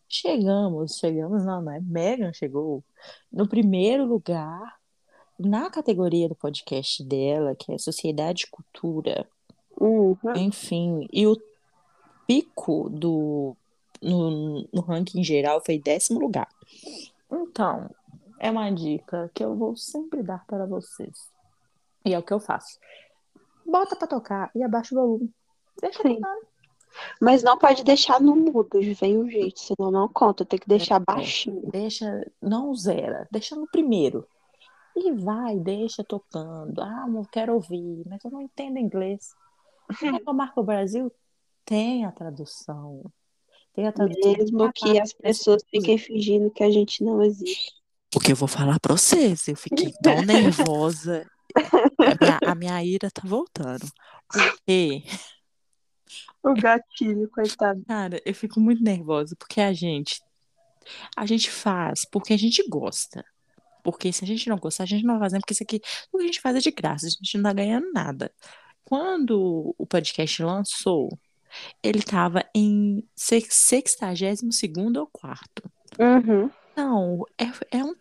chegamos, 0.08 0.96
chegamos, 0.98 1.44
não, 1.44 1.62
não 1.62 1.72
é? 1.72 1.80
Megan 1.80 2.32
chegou 2.32 2.84
no 3.32 3.48
primeiro 3.48 4.04
lugar 4.04 4.78
na 5.38 5.70
categoria 5.70 6.28
do 6.28 6.34
podcast 6.34 7.02
dela, 7.04 7.54
que 7.54 7.72
é 7.72 7.78
Sociedade 7.78 8.44
e 8.44 8.50
Cultura. 8.50 9.28
Uhum. 9.80 10.16
Enfim, 10.36 11.08
e 11.12 11.26
o 11.26 11.36
pico 12.26 12.88
do 12.88 13.56
no, 14.04 14.68
no 14.72 14.80
ranking 14.82 15.22
geral 15.24 15.62
foi 15.64 15.78
décimo 15.78 16.20
lugar. 16.20 16.48
Então, 17.30 17.90
é 18.38 18.50
uma 18.50 18.70
dica 18.70 19.30
que 19.34 19.42
eu 19.44 19.54
vou 19.56 19.76
sempre 19.76 20.22
dar 20.22 20.44
para 20.46 20.66
vocês. 20.66 21.32
E 22.04 22.12
é 22.14 22.18
o 22.18 22.22
que 22.22 22.32
eu 22.32 22.40
faço. 22.40 22.78
Bota 23.66 23.96
pra 23.96 24.06
tocar 24.06 24.50
e 24.54 24.62
abaixa 24.62 24.94
o 24.94 24.98
volume. 24.98 25.32
Deixa 25.80 26.02
Sim. 26.02 26.16
tocando. 26.16 26.46
Mas 27.20 27.42
não 27.42 27.58
pode 27.58 27.82
deixar 27.82 28.20
no 28.20 28.36
mudo, 28.36 28.78
vem 29.00 29.18
um 29.18 29.28
jeito, 29.28 29.58
senão 29.58 29.90
não 29.90 30.08
conta. 30.08 30.44
Tem 30.44 30.58
que 30.58 30.68
deixar 30.68 30.96
É. 31.00 31.04
baixinho. 31.04 31.62
Deixa, 31.70 32.24
não 32.40 32.72
zera, 32.74 33.26
deixa 33.32 33.56
no 33.56 33.66
primeiro. 33.66 34.28
E 34.94 35.10
vai, 35.10 35.58
deixa 35.58 36.04
tocando. 36.04 36.80
Ah, 36.80 37.06
não 37.08 37.24
quero 37.24 37.54
ouvir, 37.54 38.04
mas 38.06 38.24
eu 38.24 38.30
não 38.30 38.40
entendo 38.42 38.78
inglês. 38.78 39.34
Aí 39.88 40.22
a 40.24 40.32
Marca 40.32 40.62
Brasil 40.62 41.10
tem 41.64 42.04
a 42.04 42.12
tradução. 42.12 43.02
Mesmo 43.76 44.72
que 44.72 45.00
as 45.00 45.12
pessoas 45.12 45.62
fiquem 45.68 45.98
fingindo 45.98 46.50
que 46.50 46.62
a 46.62 46.70
gente 46.70 47.02
não 47.02 47.22
existe. 47.22 47.72
Porque 48.10 48.32
eu 48.32 48.36
vou 48.36 48.46
falar 48.48 48.78
pra 48.78 48.96
vocês, 48.96 49.48
eu 49.48 49.56
fiquei 49.56 49.92
tão 50.02 50.22
nervosa. 50.22 51.28
A 51.56 52.14
minha, 52.20 52.38
a 52.46 52.54
minha 52.54 52.84
ira 52.84 53.10
tá 53.10 53.22
voltando. 53.24 53.86
Porque, 54.28 55.02
O 56.42 56.54
gatilho, 56.54 57.28
coitado. 57.30 57.82
cara, 57.86 58.20
eu 58.24 58.34
fico 58.34 58.60
muito 58.60 58.82
nervosa 58.82 59.34
porque 59.36 59.60
a 59.60 59.72
gente 59.72 60.20
a 61.16 61.24
gente 61.26 61.50
faz 61.50 62.04
porque 62.04 62.32
a 62.34 62.36
gente 62.36 62.62
gosta. 62.68 63.24
Porque 63.82 64.12
se 64.12 64.24
a 64.24 64.26
gente 64.26 64.48
não 64.48 64.56
gostar, 64.56 64.84
a 64.84 64.86
gente 64.86 65.04
não 65.04 65.18
vai 65.18 65.28
fazer, 65.28 65.38
porque 65.40 65.52
isso 65.52 65.62
aqui, 65.62 65.78
tudo 66.10 66.20
que 66.20 66.24
a 66.24 66.26
gente 66.26 66.40
faz 66.40 66.56
é 66.56 66.60
de 66.60 66.70
graça, 66.70 67.06
a 67.06 67.10
gente 67.10 67.36
não 67.36 67.44
tá 67.44 67.52
ganhando 67.52 67.92
nada. 67.92 68.32
Quando 68.84 69.74
o 69.76 69.86
podcast 69.86 70.42
lançou, 70.42 71.08
ele 71.82 72.02
tava 72.02 72.44
em 72.54 73.02
62 73.14 74.42
ou 74.96 75.06
quarto. 75.06 75.70
Uhum. 75.98 76.50
Não, 76.76 77.24
é, 77.38 77.78
é 77.78 77.84
um. 77.84 77.94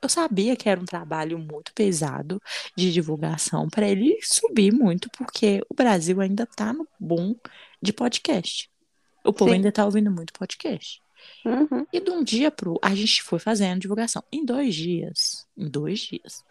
Eu 0.00 0.08
sabia 0.08 0.56
que 0.56 0.68
era 0.68 0.80
um 0.80 0.84
trabalho 0.84 1.38
muito 1.38 1.72
pesado 1.72 2.40
de 2.76 2.92
divulgação 2.92 3.68
para 3.68 3.88
ele 3.88 4.18
subir 4.20 4.72
muito, 4.72 5.08
porque 5.16 5.62
o 5.70 5.74
Brasil 5.74 6.20
ainda 6.20 6.44
tá 6.44 6.72
no 6.72 6.88
boom 6.98 7.36
de 7.80 7.92
podcast. 7.92 8.68
O 9.24 9.32
povo 9.32 9.50
Sim. 9.50 9.56
ainda 9.56 9.70
tá 9.70 9.84
ouvindo 9.84 10.10
muito 10.10 10.32
podcast. 10.32 11.00
Uhum. 11.44 11.86
E 11.92 12.00
de 12.00 12.10
um 12.10 12.24
dia 12.24 12.50
pro. 12.50 12.78
A 12.82 12.94
gente 12.94 13.22
foi 13.22 13.38
fazendo 13.38 13.80
divulgação. 13.80 14.24
Em 14.32 14.44
dois 14.44 14.74
dias, 14.74 15.46
em 15.56 15.68
dois 15.68 16.00
dias, 16.00 16.44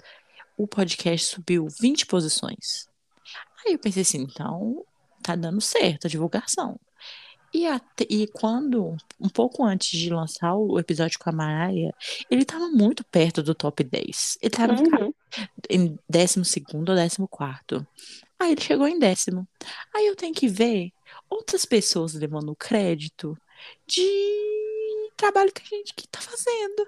o 0.58 0.66
podcast 0.66 1.28
subiu 1.28 1.68
20 1.80 2.06
posições. 2.06 2.88
Aí 3.66 3.74
eu 3.74 3.80
pensei 3.80 4.02
assim, 4.02 4.22
então 4.22 4.86
tá 5.22 5.36
dando 5.36 5.62
certo 5.62 6.06
a 6.08 6.10
divulgação. 6.10 6.80
E, 7.54 7.68
até, 7.68 8.06
e 8.10 8.28
quando, 8.28 8.96
um 9.20 9.28
pouco 9.28 9.64
antes 9.66 10.00
de 10.00 10.10
lançar 10.10 10.56
o 10.56 10.80
episódio 10.80 11.20
com 11.20 11.30
a 11.30 11.34
Mariah, 11.34 11.92
ele 12.30 12.46
tava 12.46 12.70
muito 12.70 13.04
perto 13.04 13.44
do 13.44 13.54
top 13.54 13.84
10. 13.84 14.38
Ele 14.42 14.50
tava 14.50 14.74
Uhum. 14.74 15.14
em 15.70 16.00
décimo 16.10 16.46
segundo 16.46 16.90
ou 16.90 16.96
décimo 16.96 17.28
quarto. 17.28 17.86
Aí 18.40 18.54
ele 18.54 18.62
chegou 18.62 18.88
em 18.88 18.98
décimo. 18.98 19.46
Aí 19.94 20.08
eu 20.08 20.16
tenho 20.16 20.34
que 20.34 20.48
ver 20.48 20.92
outras 21.30 21.66
pessoas 21.66 22.14
levando 22.14 22.56
crédito 22.56 23.38
de 23.86 25.12
trabalho 25.18 25.52
que 25.52 25.62
a 25.62 25.78
gente 25.78 25.94
que 25.94 26.08
tá 26.08 26.22
fazendo. 26.22 26.88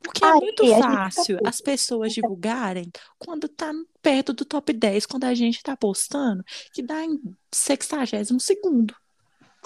Porque 0.00 0.24
é 0.24 0.32
muito 0.34 0.68
tá 0.68 0.80
fácil 0.80 1.36
puto. 1.38 1.48
as 1.48 1.60
pessoas 1.60 2.12
divulgarem 2.12 2.90
quando 3.18 3.48
tá 3.48 3.72
perto 4.02 4.32
do 4.32 4.44
top 4.44 4.72
10, 4.72 5.06
quando 5.06 5.24
a 5.24 5.34
gente 5.34 5.62
tá 5.62 5.76
postando, 5.76 6.44
que 6.72 6.82
dá 6.82 7.04
em 7.04 7.20
sexagésimo 7.52 8.38
segundo 8.40 8.94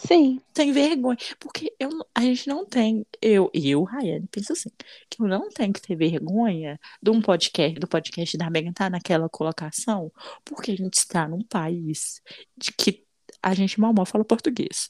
Sim. 0.06 0.40
sem 0.54 0.72
vergonha. 0.72 1.18
Porque 1.38 1.74
eu, 1.78 1.90
a 2.14 2.20
gente 2.22 2.48
não 2.48 2.64
tem, 2.64 3.06
eu 3.20 3.50
e 3.52 3.70
eu, 3.70 3.82
Rayane, 3.82 4.26
penso 4.30 4.52
assim, 4.52 4.70
que 5.08 5.22
eu 5.22 5.26
não 5.26 5.48
tenho 5.48 5.72
que 5.72 5.82
ter 5.82 5.96
vergonha 5.96 6.78
de 7.02 7.10
um 7.10 7.20
podcast, 7.20 7.78
do 7.78 7.88
podcast 7.88 8.36
da 8.38 8.50
Megan 8.50 8.70
estar 8.70 8.90
naquela 8.90 9.28
colocação, 9.28 10.10
porque 10.44 10.72
a 10.72 10.76
gente 10.76 10.94
está 10.94 11.28
num 11.28 11.42
país 11.42 12.22
de 12.56 12.72
que 12.72 13.04
a 13.42 13.54
gente 13.54 13.80
mal 13.80 13.92
mal 13.92 14.06
fala 14.06 14.24
português. 14.24 14.88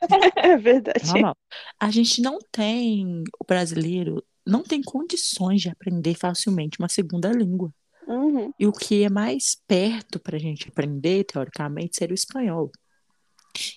É 0.36 0.56
verdade. 0.56 1.06
Mal, 1.06 1.20
mal. 1.22 1.36
A 1.80 1.90
gente 1.90 2.20
não 2.20 2.38
tem, 2.52 3.24
o 3.40 3.44
brasileiro 3.44 4.22
não 4.46 4.62
tem 4.62 4.82
condições 4.82 5.62
de 5.62 5.68
aprender 5.68 6.14
facilmente 6.14 6.78
uma 6.78 6.88
segunda 6.88 7.32
língua. 7.32 7.72
Uhum. 8.06 8.52
E 8.58 8.66
o 8.66 8.72
que 8.72 9.02
é 9.02 9.08
mais 9.08 9.56
perto 9.66 10.18
para 10.18 10.36
a 10.36 10.40
gente 10.40 10.68
aprender, 10.68 11.24
teoricamente, 11.24 11.96
seria 11.96 12.12
o 12.12 12.14
espanhol. 12.14 12.70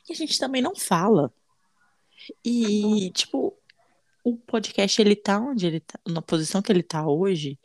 E 0.09 0.11
a 0.11 0.15
gente 0.15 0.37
também 0.37 0.61
não 0.61 0.75
fala. 0.75 1.31
E, 2.43 3.11
tipo, 3.11 3.57
o 4.23 4.35
podcast, 4.35 5.01
ele 5.01 5.15
tá 5.15 5.39
onde 5.39 5.65
ele 5.65 5.79
tá, 5.79 5.99
na 6.07 6.21
posição 6.21 6.61
que 6.61 6.71
ele 6.71 6.83
tá 6.83 7.07
hoje, 7.07 7.57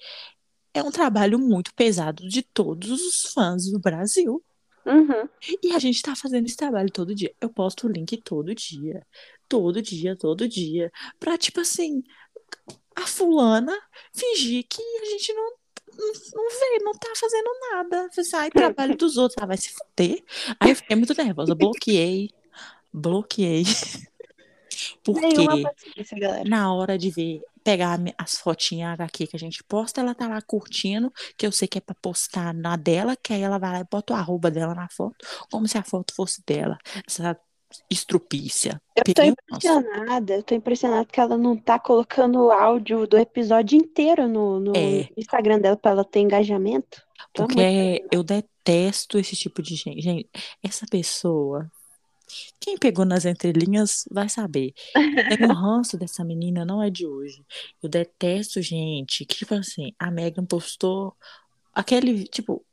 é 0.72 0.82
um 0.82 0.90
trabalho 0.90 1.38
muito 1.38 1.74
pesado 1.74 2.28
de 2.28 2.42
todos 2.42 2.90
os 2.90 3.32
fãs 3.32 3.70
do 3.70 3.80
Brasil. 3.80 4.42
Uhum. 4.84 5.28
E 5.62 5.72
a 5.72 5.78
gente 5.78 6.02
tá 6.02 6.14
fazendo 6.14 6.46
esse 6.46 6.56
trabalho 6.56 6.90
todo 6.90 7.14
dia. 7.14 7.34
Eu 7.40 7.48
posto 7.48 7.86
o 7.86 7.90
link 7.90 8.16
todo 8.18 8.54
dia. 8.54 9.04
Todo 9.48 9.82
dia, 9.82 10.16
todo 10.16 10.48
dia. 10.48 10.90
Pra, 11.18 11.36
tipo 11.36 11.60
assim, 11.60 12.02
a 12.96 13.06
fulana 13.06 13.76
fingir 14.12 14.64
que 14.68 14.82
a 14.82 15.04
gente 15.06 15.32
não, 15.32 15.52
não, 16.34 16.50
vê, 16.50 16.84
não 16.84 16.92
tá 16.92 17.12
fazendo 17.16 17.50
nada. 17.70 18.08
Sai 18.24 18.50
trabalho 18.50 18.96
dos 18.96 19.16
outros. 19.16 19.36
Ah, 19.42 19.46
vai 19.46 19.56
se 19.56 19.70
fuder. 19.70 20.22
Aí 20.60 20.70
eu 20.70 20.76
fiquei 20.76 20.96
muito 20.96 21.14
nervosa. 21.14 21.54
Bloqueei. 21.54 22.30
Bloqueei. 22.92 23.64
Porque 25.04 25.46
paciência, 25.62 26.44
na 26.44 26.72
hora 26.72 26.96
de 26.98 27.10
ver, 27.10 27.42
pegar 27.62 27.98
as 28.18 28.38
fotinhas 28.38 28.92
HQ 28.92 29.26
que 29.28 29.36
a 29.36 29.38
gente 29.38 29.62
posta, 29.64 30.00
ela 30.00 30.14
tá 30.14 30.26
lá 30.26 30.40
curtindo, 30.40 31.12
que 31.36 31.46
eu 31.46 31.52
sei 31.52 31.68
que 31.68 31.78
é 31.78 31.80
pra 31.80 31.94
postar 31.94 32.54
na 32.54 32.76
dela, 32.76 33.16
que 33.16 33.32
aí 33.32 33.42
ela 33.42 33.58
vai 33.58 33.72
lá 33.72 33.80
e 33.80 33.86
bota 33.90 34.12
o 34.12 34.16
arroba 34.16 34.50
dela 34.50 34.74
na 34.74 34.88
foto, 34.88 35.16
como 35.50 35.68
se 35.68 35.78
a 35.78 35.82
foto 35.82 36.14
fosse 36.14 36.42
dela. 36.46 36.78
Essa 37.06 37.38
estrupícia. 37.90 38.80
Eu 38.96 39.14
tô 39.14 39.22
o 39.22 39.24
impressionada, 39.24 40.34
eu 40.34 40.42
tô 40.42 40.54
impressionada 40.54 41.04
que 41.04 41.20
ela 41.20 41.36
não 41.36 41.56
tá 41.56 41.78
colocando 41.78 42.38
o 42.40 42.50
áudio 42.50 43.06
do 43.06 43.18
episódio 43.18 43.76
inteiro 43.76 44.28
no, 44.28 44.60
no 44.60 44.76
É. 44.76 45.08
Instagram 45.16 45.58
dela 45.58 45.76
pra 45.76 45.92
ela 45.92 46.04
ter 46.04 46.20
engajamento. 46.20 47.02
De 47.34 47.42
Porque 47.42 48.04
eu 48.10 48.22
detesto 48.22 49.18
esse 49.18 49.36
tipo 49.36 49.62
de 49.62 49.74
gente. 49.74 50.00
Gente, 50.00 50.28
essa 50.62 50.86
pessoa. 50.86 51.70
Quem 52.58 52.78
pegou 52.78 53.04
nas 53.04 53.24
entrelinhas 53.24 54.04
vai 54.10 54.28
saber. 54.28 54.72
Um 55.40 55.52
ranço 55.52 55.98
dessa 55.98 56.24
menina, 56.24 56.64
não 56.64 56.82
é 56.82 56.88
de 56.88 57.06
hoje. 57.06 57.44
Eu 57.82 57.88
detesto 57.88 58.62
gente 58.62 59.24
que, 59.24 59.36
tipo 59.36 59.54
assim, 59.54 59.92
a 59.98 60.10
Megan 60.10 60.46
postou 60.46 61.14
aquele, 61.74 62.24
tipo, 62.24 62.64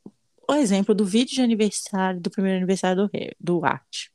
o 0.48 0.54
exemplo 0.54 0.94
do 0.94 1.04
vídeo 1.04 1.34
de 1.34 1.42
aniversário, 1.42 2.20
do 2.20 2.30
primeiro 2.30 2.58
aniversário 2.58 3.06
do, 3.06 3.10
do 3.38 3.64
Art. 3.64 4.08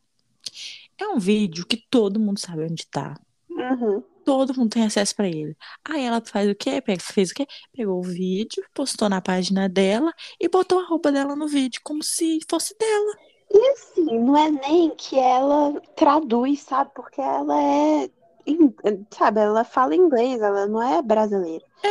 É 1.00 1.08
um 1.08 1.20
vídeo 1.20 1.66
que 1.66 1.78
todo 1.90 2.20
mundo 2.20 2.40
sabe 2.40 2.64
onde 2.64 2.88
tá. 2.88 3.20
Uhum. 3.50 4.04
Todo 4.24 4.56
mundo 4.56 4.72
tem 4.72 4.84
acesso 4.84 5.16
pra 5.16 5.28
ele. 5.28 5.56
Aí 5.88 6.04
ela 6.04 6.22
faz 6.26 6.50
o 6.50 6.56
quê? 6.56 6.82
Fez 7.00 7.32
o 7.32 7.34
quê? 7.34 7.46
Pegou 7.72 8.00
o 8.00 8.04
vídeo, 8.04 8.64
postou 8.74 9.08
na 9.08 9.22
página 9.22 9.70
dela 9.70 10.12
e 10.40 10.50
botou 10.50 10.80
a 10.80 10.86
roupa 10.86 11.12
dela 11.12 11.36
no 11.36 11.48
vídeo, 11.48 11.80
como 11.84 12.04
se 12.04 12.40
fosse 12.50 12.76
dela. 12.78 13.18
E 13.52 13.70
assim, 13.72 14.20
não 14.20 14.36
é 14.36 14.50
nem 14.50 14.90
que 14.96 15.18
ela 15.18 15.80
traduz, 15.96 16.62
sabe? 16.62 16.92
Porque 16.96 17.22
ela 17.22 17.62
é, 17.62 18.10
sabe, 19.12 19.40
ela 19.42 19.64
fala 19.64 19.96
inglês, 19.96 20.42
ela 20.42 20.68
não 20.68 20.82
é 20.82 21.02
brasileira. 21.02 21.66
É, 21.84 21.88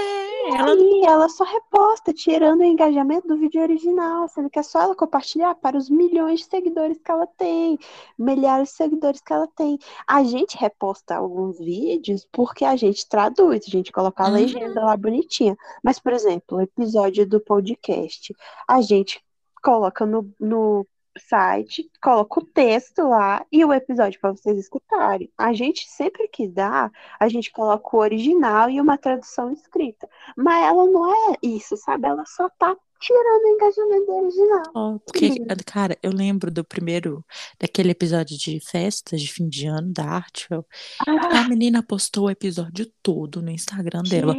E 0.46 0.54
ela 0.54 0.72
aí 0.72 1.02
ela 1.06 1.28
só 1.28 1.44
reposta, 1.44 2.12
tirando 2.12 2.60
o 2.60 2.64
engajamento 2.64 3.26
do 3.26 3.36
vídeo 3.38 3.62
original, 3.62 4.28
sendo 4.28 4.50
que 4.50 4.58
é 4.58 4.62
só 4.62 4.82
ela 4.82 4.94
compartilhar 4.94 5.54
para 5.54 5.76
os 5.76 5.88
milhões 5.88 6.40
de 6.40 6.46
seguidores 6.46 6.98
que 7.02 7.10
ela 7.10 7.26
tem, 7.26 7.78
milhares 8.18 8.68
de 8.70 8.74
seguidores 8.76 9.20
que 9.22 9.32
ela 9.32 9.48
tem. 9.56 9.78
A 10.06 10.22
gente 10.24 10.56
reposta 10.58 11.16
alguns 11.16 11.58
vídeos 11.58 12.26
porque 12.30 12.64
a 12.64 12.76
gente 12.76 13.08
traduz, 13.08 13.64
a 13.66 13.70
gente 13.70 13.90
coloca 13.92 14.22
a 14.24 14.28
Uhum. 14.28 14.34
legenda 14.34 14.84
lá 14.84 14.96
bonitinha. 14.96 15.56
Mas, 15.82 15.98
por 15.98 16.12
exemplo, 16.12 16.58
o 16.58 16.60
episódio 16.60 17.26
do 17.26 17.40
podcast, 17.40 18.34
a 18.68 18.80
gente 18.82 19.22
coloca 19.62 20.04
no, 20.04 20.30
no 20.38 20.86
site, 21.18 21.90
coloca 22.02 22.40
o 22.40 22.44
texto 22.44 23.08
lá 23.08 23.44
e 23.50 23.64
o 23.64 23.72
episódio 23.72 24.20
para 24.20 24.32
vocês 24.32 24.58
escutarem. 24.58 25.30
A 25.38 25.52
gente 25.52 25.88
sempre 25.88 26.28
que 26.28 26.48
dá, 26.48 26.90
a 27.18 27.28
gente 27.28 27.52
coloca 27.52 27.96
o 27.96 28.00
original 28.00 28.68
e 28.70 28.80
uma 28.80 28.98
tradução 28.98 29.52
escrita. 29.52 30.08
Mas 30.36 30.64
ela 30.64 30.86
não 30.86 31.32
é 31.32 31.36
isso, 31.42 31.76
sabe? 31.76 32.06
Ela 32.08 32.24
só 32.26 32.48
tá 32.50 32.76
tirando 33.04 33.42
o 33.44 33.48
engajamento 33.48 34.12
original. 34.12 34.62
Ó, 34.74 34.98
porque, 35.04 35.30
cara, 35.66 35.96
eu 36.02 36.10
lembro 36.10 36.50
do 36.50 36.64
primeiro, 36.64 37.24
daquele 37.60 37.90
episódio 37.90 38.38
de 38.38 38.58
festa 38.60 39.16
de 39.16 39.30
fim 39.30 39.46
de 39.48 39.66
ano 39.66 39.92
da 39.92 40.04
Artwell. 40.04 40.64
Ah, 41.06 41.40
A 41.40 41.48
menina 41.48 41.82
postou 41.82 42.24
o 42.24 42.30
episódio 42.30 42.90
todo 43.02 43.42
no 43.42 43.50
Instagram 43.50 44.02
dela. 44.04 44.34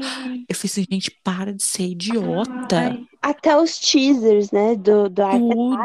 Eu 0.50 0.56
fiz 0.56 0.72
assim, 0.72 0.86
gente, 0.90 1.12
para 1.24 1.54
de 1.54 1.64
ser 1.64 1.84
idiota. 1.84 2.78
Ai, 2.78 3.06
Até 3.22 3.56
os 3.56 3.78
teasers, 3.78 4.50
né? 4.52 4.76
Do, 4.76 5.10
do 5.10 5.24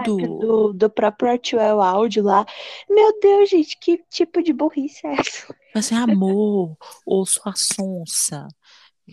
Tudo. 0.05 0.39
do, 0.39 0.73
do 0.73 0.90
próprio 0.90 1.32
Artwell 1.32 1.82
áudio 1.82 2.23
lá. 2.23 2.47
Meu 2.89 3.19
Deus, 3.20 3.51
gente, 3.51 3.77
que 3.78 4.02
tipo 4.09 4.43
de 4.43 4.52
burrice 4.52 5.07
é 5.07 5.15
essa? 5.20 5.55
Assim, 5.74 5.94
amor, 5.94 6.77
ou 7.07 7.24
sua 7.27 7.52
sonsa. 7.55 8.48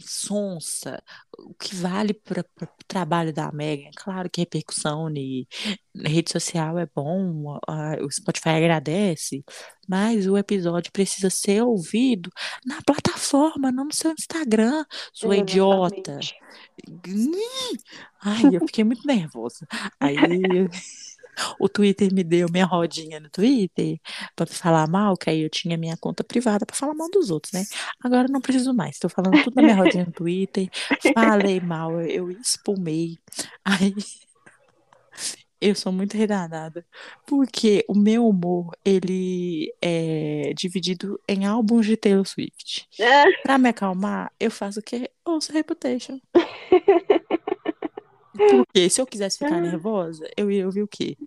Sonsa. 0.02 1.02
O 1.38 1.54
que 1.54 1.76
vale 1.76 2.14
para 2.14 2.42
o 2.62 2.68
trabalho 2.88 3.34
da 3.34 3.52
Megan, 3.52 3.90
claro 3.96 4.30
que 4.30 4.42
repercussão 4.42 5.10
e 5.16 5.48
rede 5.96 6.32
social 6.32 6.78
é 6.78 6.88
bom, 6.96 7.58
a- 7.68 7.98
o 8.04 8.12
Spotify 8.12 8.50
agradece, 8.50 9.44
mas 9.88 10.28
o 10.28 10.38
episódio 10.38 10.92
precisa 10.92 11.30
ser 11.30 11.62
ouvido 11.64 12.30
na 12.66 12.82
plataforma, 12.82 13.72
não 13.72 13.86
no 13.86 13.94
seu 13.94 14.12
Instagram, 14.12 14.84
sua 15.14 15.36
idiota. 15.38 16.20
Ai, 18.22 18.56
eu 18.56 18.62
fiquei 18.66 18.84
muito 18.84 19.06
nervosa. 19.06 19.66
Aí 20.00 20.16
o 21.60 21.70
Twitter 21.70 22.14
me 22.14 22.24
deu 22.24 22.48
minha 22.52 22.66
rodinha 22.66 23.20
no 23.20 23.30
Twitter 23.30 24.00
pra 24.36 24.46
me 24.46 24.56
falar 24.56 24.88
mal, 24.88 25.16
que 25.16 25.30
aí 25.30 25.42
eu 25.42 25.50
tinha 25.50 25.78
minha 25.78 25.98
conta 25.98 26.24
privada 26.24 26.66
pra 26.66 26.76
falar 26.76 26.94
mal 26.94 27.10
dos 27.10 27.30
outros, 27.30 27.54
né? 27.54 27.64
Agora 28.04 28.28
eu 28.28 28.32
não 28.32 28.42
preciso 28.42 28.74
mais. 28.74 29.00
Tô 29.00 29.10
falando 29.10 29.44
tudo 29.44 29.56
na 29.56 29.62
minha 29.62 29.76
rodinha 29.76 30.06
no 30.06 30.12
Twitter. 30.12 30.70
Falei 31.14 31.60
mal, 31.60 32.02
eu, 32.02 32.32
espumei. 32.32 33.18
Aí 33.64 33.94
eu 35.60 35.74
sou 35.74 35.92
muito 35.92 36.16
retardada, 36.16 36.86
porque 37.26 37.84
o 37.88 37.96
meu 37.96 38.28
humor, 38.28 38.78
ele 38.86 39.74
é 39.82 40.54
dividido 40.56 41.20
em 41.28 41.46
álbuns 41.46 41.86
de 41.86 41.98
Taylor 41.98 42.26
Swift. 42.26 42.88
Pra 43.44 43.58
me 43.58 43.70
acalmar, 43.70 44.32
eu 44.40 44.52
faço 44.52 44.80
o 44.80 44.84
quê? 44.84 45.10
Ouço 45.26 45.52
Reputation. 45.52 46.20
Porque 48.38 48.90
se 48.90 49.02
eu 49.02 49.06
quisesse 49.06 49.38
ficar 49.38 49.60
nervosa, 49.62 50.30
eu 50.38 50.52
ia 50.52 50.66
ouvir 50.66 50.84
o 50.84 50.88
quê? 50.88 51.18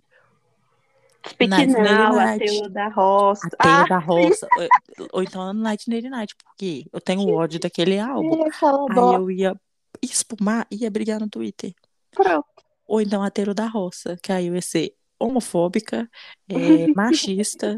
Night 1.47 1.75
a 1.75 2.67
da 2.67 2.87
Roça. 2.87 3.49
A 3.59 3.81
Ah, 3.81 3.87
da 3.87 3.97
Roça. 3.99 4.47
Ou, 4.57 5.07
ou 5.13 5.23
então 5.23 5.53
Night 5.53 5.89
Night 5.89 6.09
Night, 6.09 6.35
porque 6.35 6.85
eu 6.91 6.99
tenho 6.99 7.27
ódio 7.33 7.59
daquele 7.59 7.99
álbum. 7.99 8.43
é, 8.43 8.49
a 8.49 9.09
Aí 9.09 9.15
eu 9.15 9.31
ia 9.31 9.55
espumar 10.01 10.65
e 10.71 10.77
ia 10.83 10.89
brigar 10.91 11.19
no 11.19 11.29
Twitter. 11.29 11.73
Pronto. 12.11 12.45
Ou 12.87 13.01
então 13.01 13.23
a 13.23 13.29
Teiro 13.29 13.53
da 13.53 13.67
Roça, 13.67 14.17
que 14.21 14.31
aí 14.31 14.47
eu 14.47 14.55
ia 14.55 14.61
ser 14.61 14.93
homofóbica, 15.19 16.09
é, 16.49 16.87
machista. 16.95 17.75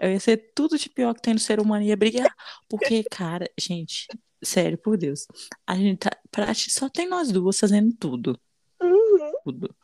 Eu 0.00 0.10
ia 0.10 0.20
ser 0.20 0.52
tudo 0.54 0.76
de 0.76 0.90
pior 0.90 1.14
que 1.14 1.22
tem 1.22 1.34
no 1.34 1.40
ser 1.40 1.60
humano 1.60 1.84
e 1.84 1.88
ia 1.88 1.96
brigar. 1.96 2.34
Porque, 2.68 3.04
cara, 3.04 3.48
gente, 3.58 4.08
sério, 4.44 4.78
por 4.78 4.96
Deus. 4.96 5.26
A 5.66 5.74
gente 5.76 5.98
tá, 5.98 6.10
só 6.54 6.88
tem 6.88 7.08
nós 7.08 7.30
duas 7.32 7.58
fazendo 7.58 7.92
tudo. 7.98 8.38
Uhum. 8.82 9.32
Tudo. 9.44 9.74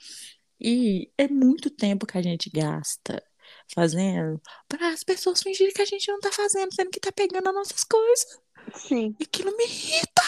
E 0.60 1.10
é 1.16 1.26
muito 1.28 1.70
tempo 1.70 2.06
que 2.06 2.18
a 2.18 2.22
gente 2.22 2.50
gasta 2.50 3.22
fazendo 3.74 4.40
para 4.68 4.90
as 4.90 5.02
pessoas 5.02 5.42
fingirem 5.42 5.72
que 5.72 5.82
a 5.82 5.86
gente 5.86 6.10
não 6.10 6.20
tá 6.20 6.30
fazendo, 6.32 6.72
sendo 6.74 6.90
que 6.90 7.00
tá 7.00 7.10
pegando 7.12 7.48
as 7.48 7.54
nossas 7.54 7.84
coisas. 7.84 8.38
Sim, 8.74 9.16
E 9.18 9.24
aquilo 9.24 9.56
me 9.56 9.64
irrita. 9.64 10.22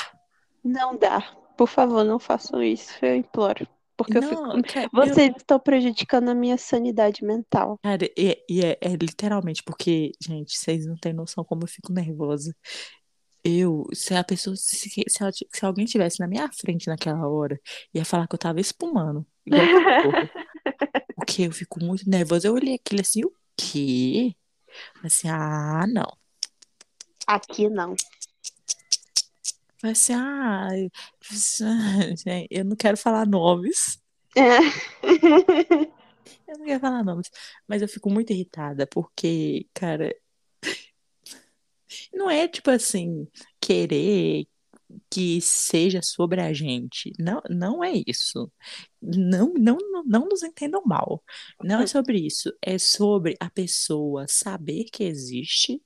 não 0.64 0.96
dá. 0.96 1.20
Por 1.56 1.68
favor, 1.68 2.02
não 2.04 2.18
façam 2.18 2.62
isso, 2.62 2.92
eu 3.04 3.14
imploro. 3.14 3.68
Porque 3.96 4.16
eu 4.18 4.22
fico. 4.22 4.42
Não, 4.42 4.62
cara, 4.62 4.86
eu- 4.86 4.90
Vocês 5.06 5.32
estão 5.36 5.60
prejudicando 5.60 6.30
a 6.30 6.34
minha 6.34 6.56
sanidade 6.56 7.22
mental. 7.24 7.78
Cara, 7.82 8.08
e, 8.16 8.42
e 8.48 8.64
é, 8.64 8.78
é 8.80 8.88
literalmente 8.96 9.62
porque, 9.62 10.12
gente, 10.20 10.56
vocês 10.58 10.86
não 10.86 10.96
têm 10.96 11.12
noção 11.12 11.44
como 11.44 11.62
eu 11.64 11.68
fico 11.68 11.92
nervosa. 11.92 12.56
Eu, 13.44 13.86
se 13.92 14.14
a 14.14 14.22
pessoa, 14.22 14.54
se, 14.56 14.88
se, 14.88 15.04
ela 15.20 15.32
se 15.32 15.64
alguém 15.64 15.84
tivesse 15.84 16.20
na 16.20 16.28
minha 16.28 16.48
frente 16.52 16.86
naquela 16.86 17.26
hora, 17.28 17.60
ia 17.92 18.04
falar 18.04 18.28
que 18.28 18.34
eu 18.34 18.38
tava 18.38 18.60
espumando, 18.60 19.26
igual. 19.44 19.62
Porque 21.16 21.42
eu 21.42 21.52
fico 21.52 21.82
muito 21.82 22.08
nervosa. 22.08 22.46
Eu 22.48 22.54
olhei 22.54 22.74
aquilo 22.74 23.00
assim, 23.00 23.24
o 23.24 23.32
quê? 23.56 24.34
Assim, 25.02 25.28
ah, 25.28 25.84
não. 25.88 26.16
Aqui 27.26 27.68
não. 27.68 27.94
Falei 29.80 29.92
assim, 29.92 30.12
ah, 30.14 30.68
eu 32.50 32.64
não 32.64 32.76
quero 32.76 32.96
falar 32.96 33.26
nomes. 33.26 34.00
É. 34.36 34.58
Eu 36.52 36.58
não 36.58 36.66
quero 36.66 36.80
falar 36.80 37.02
nomes, 37.02 37.30
mas 37.66 37.82
eu 37.82 37.88
fico 37.88 38.10
muito 38.10 38.32
irritada 38.32 38.86
porque, 38.86 39.66
cara, 39.72 40.14
não 42.12 42.30
é 42.30 42.48
tipo 42.48 42.70
assim, 42.70 43.26
querer 43.60 44.46
que 45.10 45.40
seja 45.40 46.00
sobre 46.02 46.40
a 46.40 46.52
gente. 46.52 47.12
Não, 47.18 47.40
não 47.48 47.82
é 47.84 47.92
isso. 48.06 48.50
Não, 49.00 49.52
não, 49.54 49.78
não, 50.04 50.26
nos 50.28 50.42
entendam 50.42 50.82
mal. 50.84 51.22
Não 51.62 51.80
é 51.80 51.86
sobre 51.86 52.18
isso. 52.18 52.52
É 52.60 52.78
sobre 52.78 53.36
a 53.40 53.48
pessoa 53.50 54.26
saber 54.28 54.84
que 54.92 55.04
existe, 55.04 55.82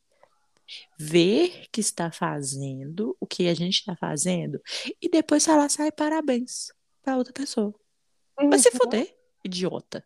ver 0.98 1.66
que 1.70 1.80
está 1.80 2.10
fazendo 2.10 3.16
o 3.20 3.26
que 3.26 3.48
a 3.48 3.54
gente 3.54 3.76
está 3.80 3.96
fazendo 3.96 4.60
e 5.00 5.08
depois 5.08 5.44
falar, 5.44 5.68
sai 5.68 5.92
parabéns 5.92 6.72
para 7.02 7.16
outra 7.16 7.32
pessoa. 7.32 7.74
Vai 8.36 8.58
se 8.58 8.70
Uhum. 8.70 8.78
fuder, 8.78 9.16
idiota. 9.44 10.04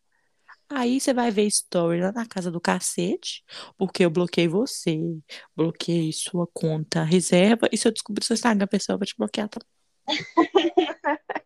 Aí 0.73 1.01
você 1.01 1.13
vai 1.13 1.31
ver 1.31 1.47
story 1.47 2.01
lá 2.01 2.13
na 2.13 2.27
casa 2.27 2.51
do 2.51 2.61
cacete, 2.61 3.43
porque 3.77 4.05
eu 4.05 4.11
bloqueei 4.11 4.47
você, 4.47 4.99
bloqueei 5.57 6.13
sua 6.13 6.47
conta 6.53 7.03
reserva, 7.03 7.69
e 7.73 7.77
se 7.77 7.89
eu 7.89 7.93
descobrir 7.93 8.25
seu 8.25 8.35
Instagram, 8.35 8.67
pessoal, 8.69 8.95
eu 8.95 8.99
vou 9.01 9.07
te 9.07 9.17
bloquear 9.17 9.49
também. 9.49 9.69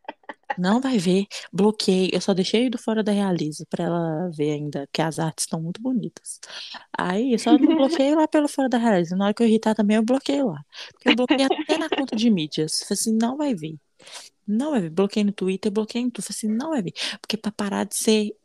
Não 0.59 0.81
vai 0.81 0.99
ver, 0.99 1.27
bloqueei, 1.53 2.11
eu 2.13 2.21
só 2.21 2.33
deixei 2.33 2.71
do 2.71 2.79
fora 2.79 3.03
da 3.03 3.13
Realiza 3.13 3.67
pra 3.69 3.85
ela 3.85 4.31
ver 4.31 4.53
ainda 4.53 4.89
que 4.93 5.03
as 5.03 5.19
artes 5.19 5.45
estão 5.45 5.61
muito 5.61 5.81
bonitas. 5.83 6.39
Aí 6.97 7.33
eu 7.33 7.39
só 7.39 7.59
não 7.59 7.77
bloqueei 7.77 8.15
lá 8.15 8.29
pelo 8.29 8.47
fora 8.49 8.69
da 8.69 8.79
Realiza. 8.79 9.17
Na 9.17 9.27
hora 9.27 9.35
que 9.35 9.43
eu 9.43 9.47
irritar 9.49 9.75
também, 9.75 9.97
eu 9.97 10.05
bloqueei 10.05 10.43
lá. 10.43 10.65
Porque 10.93 11.09
eu 11.09 11.17
bloqueei 11.17 11.45
até 11.45 11.79
na 11.79 11.89
conta 11.89 12.15
de 12.17 12.31
mídias. 12.31 12.81
Falei 12.81 12.93
assim, 13.01 13.17
não 13.17 13.37
vai 13.37 13.55
ver. 13.55 13.77
Não 14.47 14.71
vai 14.73 14.83
ver. 14.83 14.91
Bloqueei 14.91 15.25
no 15.25 15.33
Twitter, 15.33 15.73
bloqueei 15.73 16.03
em 16.05 16.11
tudo. 16.11 16.25
Falei 16.25 16.37
assim, 16.37 16.49
não 16.49 16.71
vai 16.71 16.83
ver. 16.83 16.93
Porque 17.21 17.37
pra 17.37 17.51
parar 17.51 17.85
de 17.85 17.97
ser 17.97 18.37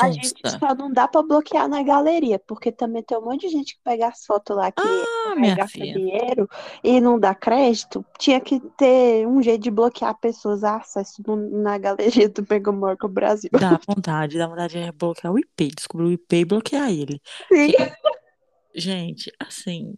A 0.00 0.10
gente 0.10 0.40
sonsa. 0.44 0.58
só 0.60 0.74
não 0.74 0.92
dá 0.92 1.08
pra 1.08 1.22
bloquear 1.22 1.68
na 1.68 1.82
galeria, 1.82 2.38
porque 2.38 2.70
também 2.70 3.02
tem 3.02 3.18
um 3.18 3.22
monte 3.24 3.42
de 3.42 3.48
gente 3.48 3.74
que 3.74 3.80
pega 3.82 4.06
as 4.08 4.24
fotos 4.24 4.56
lá 4.56 4.70
que 4.70 4.80
Ah, 4.80 5.34
gasta 5.56 5.78
dinheiro 5.78 6.48
e 6.84 7.00
não 7.00 7.18
dá 7.18 7.34
crédito. 7.34 8.04
Tinha 8.18 8.40
que 8.40 8.60
ter 8.76 9.26
um 9.26 9.42
jeito 9.42 9.62
de 9.62 9.70
bloquear 9.70 10.16
pessoas 10.18 10.62
a 10.62 10.76
acesso 10.76 11.20
no- 11.26 11.62
na 11.62 11.76
galeria 11.78 12.28
do 12.28 12.46
Megamorca 12.48 13.08
Brasil. 13.08 13.50
Dá 13.52 13.78
vontade, 13.86 14.38
dá 14.38 14.46
vontade 14.46 14.80
de 14.82 14.92
bloquear 14.92 15.32
o 15.32 15.38
IP, 15.38 15.68
descobrir 15.74 16.06
o 16.06 16.12
IP 16.12 16.36
e 16.36 16.44
bloquear 16.44 16.90
ele. 16.90 17.20
Sim. 17.52 17.72
Gente, 18.74 19.30
assim, 19.38 19.94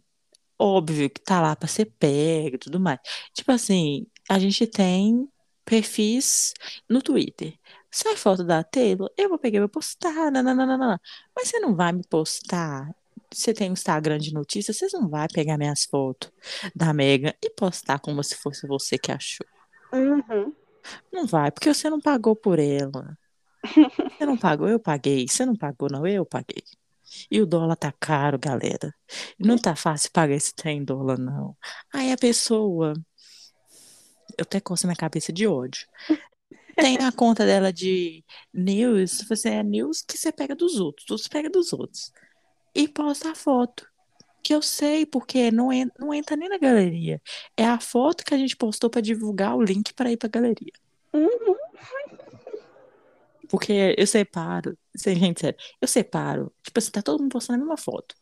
óbvio 0.58 1.08
que 1.08 1.20
tá 1.20 1.40
lá 1.40 1.54
pra 1.54 1.68
ser 1.68 1.86
pego 1.98 2.56
e 2.56 2.58
tudo 2.58 2.80
mais. 2.80 2.98
Tipo 3.32 3.52
assim, 3.52 4.06
a 4.28 4.38
gente 4.38 4.66
tem 4.66 5.28
perfis 5.64 6.52
no 6.88 7.00
Twitter. 7.00 7.54
Sai 7.94 8.16
foto 8.16 8.42
da 8.42 8.64
Taylor, 8.64 9.08
eu 9.16 9.28
vou 9.28 9.38
pegar 9.38 9.58
e 9.58 9.60
vou 9.60 9.68
postar, 9.68 10.28
nananana. 10.28 11.00
Mas 11.32 11.48
você 11.48 11.60
não 11.60 11.76
vai 11.76 11.92
me 11.92 12.02
postar. 12.02 12.92
Você 13.32 13.54
tem 13.54 13.70
um 13.70 13.72
Instagram 13.72 14.18
de 14.18 14.34
notícias, 14.34 14.76
vocês 14.76 14.92
não 14.92 15.08
vai 15.08 15.28
pegar 15.32 15.56
minhas 15.56 15.84
fotos 15.84 16.28
da 16.74 16.92
Megan 16.92 17.32
e 17.40 17.48
postar 17.50 18.00
como 18.00 18.20
se 18.24 18.34
fosse 18.34 18.66
você 18.66 18.98
que 18.98 19.12
achou. 19.12 19.46
Uhum. 19.92 20.52
Não 21.12 21.24
vai, 21.24 21.52
porque 21.52 21.72
você 21.72 21.88
não 21.88 22.00
pagou 22.00 22.34
por 22.34 22.58
ela. 22.58 23.16
Você 24.18 24.26
não 24.26 24.36
pagou, 24.36 24.68
eu 24.68 24.78
paguei. 24.78 25.26
Você 25.26 25.46
não 25.46 25.56
pagou, 25.56 25.88
não, 25.90 26.06
eu 26.06 26.26
paguei. 26.26 26.62
E 27.30 27.40
o 27.40 27.46
dólar 27.46 27.76
tá 27.76 27.94
caro, 27.98 28.38
galera. 28.38 28.94
Não 29.38 29.56
tá 29.56 29.74
fácil 29.74 30.10
pagar 30.12 30.34
esse 30.34 30.54
trem 30.54 30.80
em 30.80 30.84
dólar, 30.84 31.18
não. 31.18 31.56
Aí 31.92 32.12
a 32.12 32.16
pessoa. 32.18 32.92
Eu 34.36 34.42
até 34.42 34.60
coço 34.60 34.86
minha 34.86 34.96
cabeça 34.96 35.32
de 35.32 35.46
ódio. 35.46 35.86
Tem 36.76 36.98
a 36.98 37.12
conta 37.12 37.44
dela 37.44 37.72
de 37.72 38.24
news. 38.52 39.24
Você 39.28 39.50
é 39.50 39.62
news 39.62 40.02
que 40.02 40.16
você 40.16 40.32
pega 40.32 40.54
dos 40.54 40.78
outros. 40.78 41.06
Você 41.08 41.28
pega 41.28 41.50
dos 41.50 41.72
outros. 41.72 42.12
E 42.74 42.88
posta 42.88 43.30
a 43.30 43.34
foto. 43.34 43.86
Que 44.42 44.54
eu 44.54 44.60
sei, 44.60 45.06
porque 45.06 45.50
não, 45.50 45.72
en 45.72 45.90
não 45.98 46.12
entra 46.12 46.36
nem 46.36 46.48
na 46.48 46.58
galeria. 46.58 47.20
É 47.56 47.64
a 47.64 47.80
foto 47.80 48.24
que 48.24 48.34
a 48.34 48.38
gente 48.38 48.56
postou 48.56 48.90
pra 48.90 49.00
divulgar 49.00 49.56
o 49.56 49.62
link 49.62 49.94
pra 49.94 50.10
ir 50.10 50.16
pra 50.16 50.28
galeria. 50.28 50.72
Uhum. 51.12 51.56
Porque 53.48 53.94
eu 53.96 54.06
separo, 54.06 54.76
gente, 54.96 55.40
sério, 55.40 55.58
eu 55.80 55.86
separo, 55.86 56.52
tipo 56.62 56.78
assim, 56.78 56.90
tá 56.90 57.00
todo 57.00 57.20
mundo 57.20 57.30
postando 57.30 57.58
a 57.58 57.60
mesma 57.60 57.76
foto. 57.76 58.14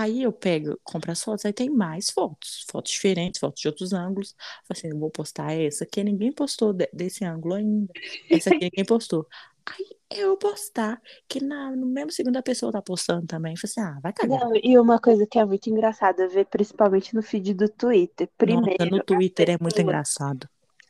Aí 0.00 0.22
eu 0.22 0.32
pego, 0.32 0.78
compro 0.84 1.10
as 1.10 1.22
fotos, 1.22 1.44
aí 1.44 1.52
tem 1.52 1.68
mais 1.70 2.10
fotos, 2.10 2.64
fotos 2.70 2.92
diferentes, 2.92 3.40
fotos 3.40 3.60
de 3.60 3.66
outros 3.68 3.92
ângulos. 3.92 4.30
Falo 4.68 4.78
assim, 4.78 4.90
vou 4.98 5.10
postar 5.10 5.52
essa 5.52 5.84
que 5.86 6.04
ninguém 6.04 6.32
postou 6.32 6.72
de- 6.72 6.88
desse 6.92 7.24
ângulo 7.24 7.54
ainda. 7.54 7.92
Essa 8.30 8.50
aqui 8.50 8.64
ninguém 8.66 8.84
postou. 8.84 9.26
Aí 9.66 9.98
eu 10.10 10.36
postar, 10.36 11.00
que 11.28 11.40
na, 11.44 11.74
no 11.74 11.86
mesmo 11.86 12.12
segundo 12.12 12.36
a 12.36 12.42
pessoa 12.42 12.70
tá 12.72 12.80
postando 12.82 13.26
também. 13.26 13.56
Falei 13.56 13.70
assim, 13.72 13.80
ah, 13.80 14.00
vai 14.00 14.12
cagar. 14.12 14.42
Não, 14.42 14.52
e 14.62 14.78
uma 14.78 15.00
coisa 15.00 15.26
que 15.26 15.40
é 15.40 15.44
muito 15.44 15.68
engraçada 15.68 16.28
ver, 16.28 16.44
principalmente 16.46 17.14
no 17.16 17.20
feed 17.22 17.52
do 17.54 17.68
Twitter. 17.68 18.28
Primeiro, 18.36 18.78
Nossa, 18.78 18.86
no 18.90 19.00
Twitter 19.00 19.48
é 19.48 19.58
muito 19.60 19.80
engraçado. 19.80 20.48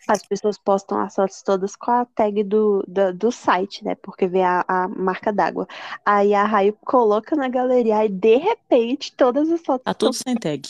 As 0.09 0.27
pessoas 0.27 0.57
postam 0.59 1.01
as 1.01 1.15
fotos 1.15 1.43
todas 1.43 1.77
com 1.77 1.91
a 1.91 2.05
tag 2.07 2.43
do, 2.43 2.83
do, 2.89 3.13
do 3.13 3.31
site, 3.31 3.85
né? 3.85 3.95
Porque 3.95 4.27
vê 4.27 4.43
a, 4.43 4.65
a 4.67 4.89
marca 4.89 5.33
d'água. 5.33 5.67
Aí 6.05 6.35
a 6.35 6.45
Raio 6.45 6.77
coloca 6.85 7.37
na 7.37 7.49
galeria 7.49 8.05
e 8.05 8.09
de 8.09 8.37
repente 8.37 9.13
todas 9.13 9.51
as 9.51 9.61
fotos 9.61 9.85
Tá 9.85 9.95
tudo 9.95 10.15
sem 10.15 10.35
tag. 10.41 10.63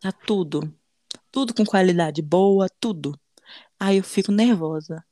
Tá 0.00 0.12
tudo. 0.12 0.72
tudo 1.32 1.54
com 1.54 1.64
qualidade 1.64 2.20
boa, 2.20 2.68
tudo. 2.78 3.18
Aí 3.80 3.96
eu 3.96 4.04
fico 4.04 4.30
nervosa. 4.30 5.04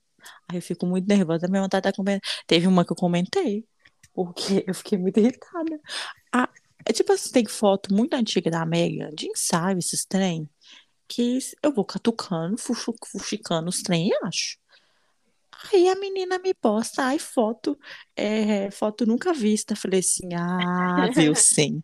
Aí 0.49 0.59
eu 0.59 0.63
fico 0.63 0.87
muito 0.87 1.09
nervosa. 1.09 1.49
Minha 1.49 1.63
vontade 1.63 1.85
tá 1.85 1.93
comentando. 1.93 2.23
Teve 2.47 2.67
uma 2.67 2.85
que 2.85 2.93
eu 2.93 2.97
comentei, 2.97 3.65
porque 4.13 4.65
eu 4.69 4.75
fiquei 4.75 4.99
muito 4.99 5.19
irritada. 5.19 5.81
Ah, 6.33 6.49
é 6.85 6.93
tipo 6.93 7.13
assim, 7.13 7.33
tem 7.33 7.47
foto 7.47 7.95
muito 7.95 8.15
antiga 8.15 8.51
da 8.51 8.67
Mega, 8.67 9.11
de 9.15 9.29
ensaio, 9.29 9.79
esses 9.79 10.05
trem, 10.05 10.49
que 11.13 11.39
eu 11.63 11.71
vou 11.71 11.85
catucando, 11.85 12.57
fuxicando 12.59 13.69
os 13.69 13.83
trem 13.83 14.09
e 14.09 14.15
acho. 14.25 14.57
Aí 15.73 15.87
a 15.89 15.95
menina 15.95 16.39
me 16.39 16.55
posta, 16.55 17.05
ai, 17.05 17.19
foto, 17.19 17.79
é, 18.17 18.71
foto 18.71 19.07
nunca 19.07 19.33
vista. 19.33 19.77
Falei 19.77 20.01
assim, 20.01 20.35
ah, 20.35 21.09
viu 21.15 21.35
sim. 21.35 21.83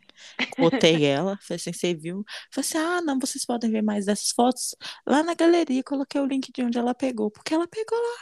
Botei 0.58 1.04
ela, 1.04 1.38
falei 1.42 1.60
assim, 1.60 1.72
você 1.72 1.94
viu? 1.94 2.24
Falei 2.52 2.68
assim, 2.68 2.78
ah, 2.78 3.00
não, 3.02 3.18
vocês 3.18 3.44
podem 3.44 3.70
ver 3.70 3.82
mais 3.82 4.06
dessas 4.06 4.30
fotos 4.30 4.74
lá 5.06 5.22
na 5.22 5.34
galeria. 5.34 5.84
Coloquei 5.84 6.20
o 6.20 6.26
link 6.26 6.50
de 6.52 6.62
onde 6.62 6.78
ela 6.78 6.94
pegou, 6.94 7.30
porque 7.30 7.54
ela 7.54 7.68
pegou 7.68 7.98
lá. 7.98 8.18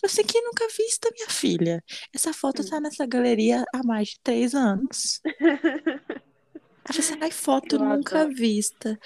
Falei 0.00 0.12
assim, 0.12 0.24
que 0.24 0.40
nunca 0.40 0.66
vista, 0.68 1.10
minha 1.12 1.28
filha. 1.28 1.84
Essa 2.14 2.32
foto 2.32 2.66
tá 2.66 2.80
nessa 2.80 3.04
galeria 3.06 3.64
há 3.74 3.82
mais 3.84 4.10
de 4.10 4.20
três 4.22 4.54
anos. 4.54 5.20
Aí 6.84 7.00
você 7.00 7.16
ai, 7.20 7.30
foto 7.30 7.76
Eu 7.76 7.80
nunca 7.80 8.20
adoro. 8.22 8.34
vista. 8.34 8.98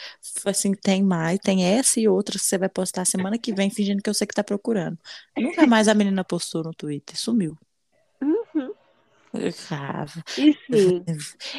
Assim, 0.44 0.72
tem 0.72 1.02
mais, 1.02 1.38
tem 1.38 1.64
essa 1.64 2.00
e 2.00 2.08
outras 2.08 2.42
que 2.42 2.48
você 2.48 2.58
vai 2.58 2.68
postar 2.68 3.04
semana 3.04 3.38
que 3.38 3.52
vem, 3.52 3.70
fingindo 3.70 4.02
que 4.02 4.08
eu 4.08 4.14
sei 4.14 4.26
que 4.26 4.34
tá 4.34 4.42
procurando. 4.42 4.98
Nunca 5.36 5.66
mais 5.66 5.88
a 5.88 5.94
menina 5.94 6.24
postou 6.24 6.62
no 6.62 6.74
Twitter, 6.74 7.18
sumiu. 7.18 7.56
Uhum. 8.22 8.72
Ah, 9.70 10.06
Enfim, 10.38 11.04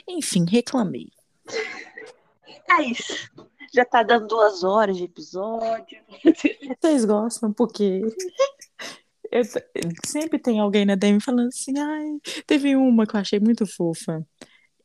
Enfim, 0.08 0.46
reclamei. 0.50 1.12
é 2.72 2.84
isso. 2.84 3.30
Já 3.74 3.86
tá 3.86 4.02
dando 4.02 4.28
duas 4.28 4.64
horas 4.64 4.98
de 4.98 5.04
episódio. 5.04 6.00
Vocês 6.82 7.06
gostam 7.06 7.54
porque 7.54 8.02
eu 9.32 9.44
sempre 10.06 10.40
tem 10.40 10.60
alguém 10.60 10.86
na 10.86 10.96
DM 10.96 11.20
falando 11.20 11.50
assim, 11.50 11.78
ai, 11.78 12.18
teve 12.46 12.76
uma 12.76 13.06
que 13.06 13.16
eu 13.16 13.20
achei 13.20 13.40
muito 13.40 13.66
fofa. 13.66 14.26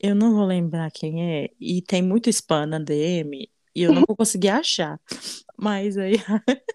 Eu 0.02 0.16
não 0.16 0.34
vou 0.34 0.44
lembrar 0.44 0.90
quem 0.90 1.22
é, 1.44 1.50
e 1.60 1.80
tem 1.80 2.02
muito 2.02 2.28
spam 2.28 2.66
na 2.66 2.80
DM, 2.80 3.48
e 3.74 3.82
eu 3.82 3.92
não 3.92 4.02
vou 4.06 4.16
conseguir 4.16 4.48
achar. 4.48 5.00
Mas 5.56 5.96
aí 5.96 6.14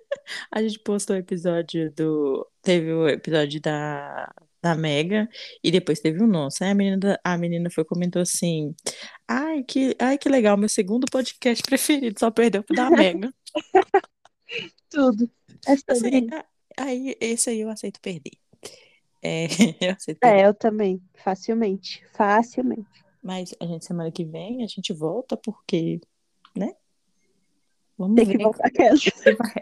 a 0.49 0.61
gente 0.61 0.79
postou 0.79 1.15
o 1.15 1.19
episódio 1.19 1.91
do. 1.91 2.47
Teve 2.61 2.93
o 2.93 3.07
episódio 3.07 3.59
da, 3.61 4.33
da 4.61 4.75
Mega, 4.75 5.27
e 5.61 5.69
depois 5.69 5.99
teve 5.99 6.23
o 6.23 6.27
nosso. 6.27 6.63
Aí 6.63 6.71
a 6.71 6.75
menina, 6.75 7.19
a 7.21 7.37
menina 7.37 7.69
foi 7.69 7.83
comentou 7.83 8.21
assim: 8.21 8.73
ai 9.27 9.61
que, 9.63 9.93
ai, 9.99 10.17
que 10.17 10.29
legal, 10.29 10.55
meu 10.55 10.69
segundo 10.69 11.05
podcast 11.11 11.61
preferido, 11.67 12.17
só 12.19 12.31
perdeu 12.31 12.63
pro 12.63 12.75
da 12.75 12.89
Mega. 12.89 13.33
Tudo. 14.89 15.29
É 15.67 15.75
sobre 15.75 16.17
Assim, 16.17 16.29
aí, 16.77 17.17
esse 17.19 17.49
aí 17.49 17.59
eu 17.59 17.69
aceito 17.69 17.99
perder. 17.99 18.37
É, 19.21 19.47
eu 19.81 19.91
aceito 19.91 20.19
perder. 20.19 20.39
É, 20.39 20.47
eu 20.47 20.53
também. 20.53 21.01
Facilmente. 21.15 22.01
Facilmente. 22.13 23.06
Mas 23.21 23.53
a 23.59 23.65
gente, 23.65 23.85
semana 23.85 24.11
que 24.11 24.23
vem, 24.23 24.63
a 24.63 24.67
gente 24.67 24.93
volta 24.93 25.35
porque, 25.35 25.99
né? 26.55 26.75
Vamos 27.97 28.15
Tem 28.15 28.25
ver. 28.25 28.37
que 28.37 28.43
voltar 28.43 28.69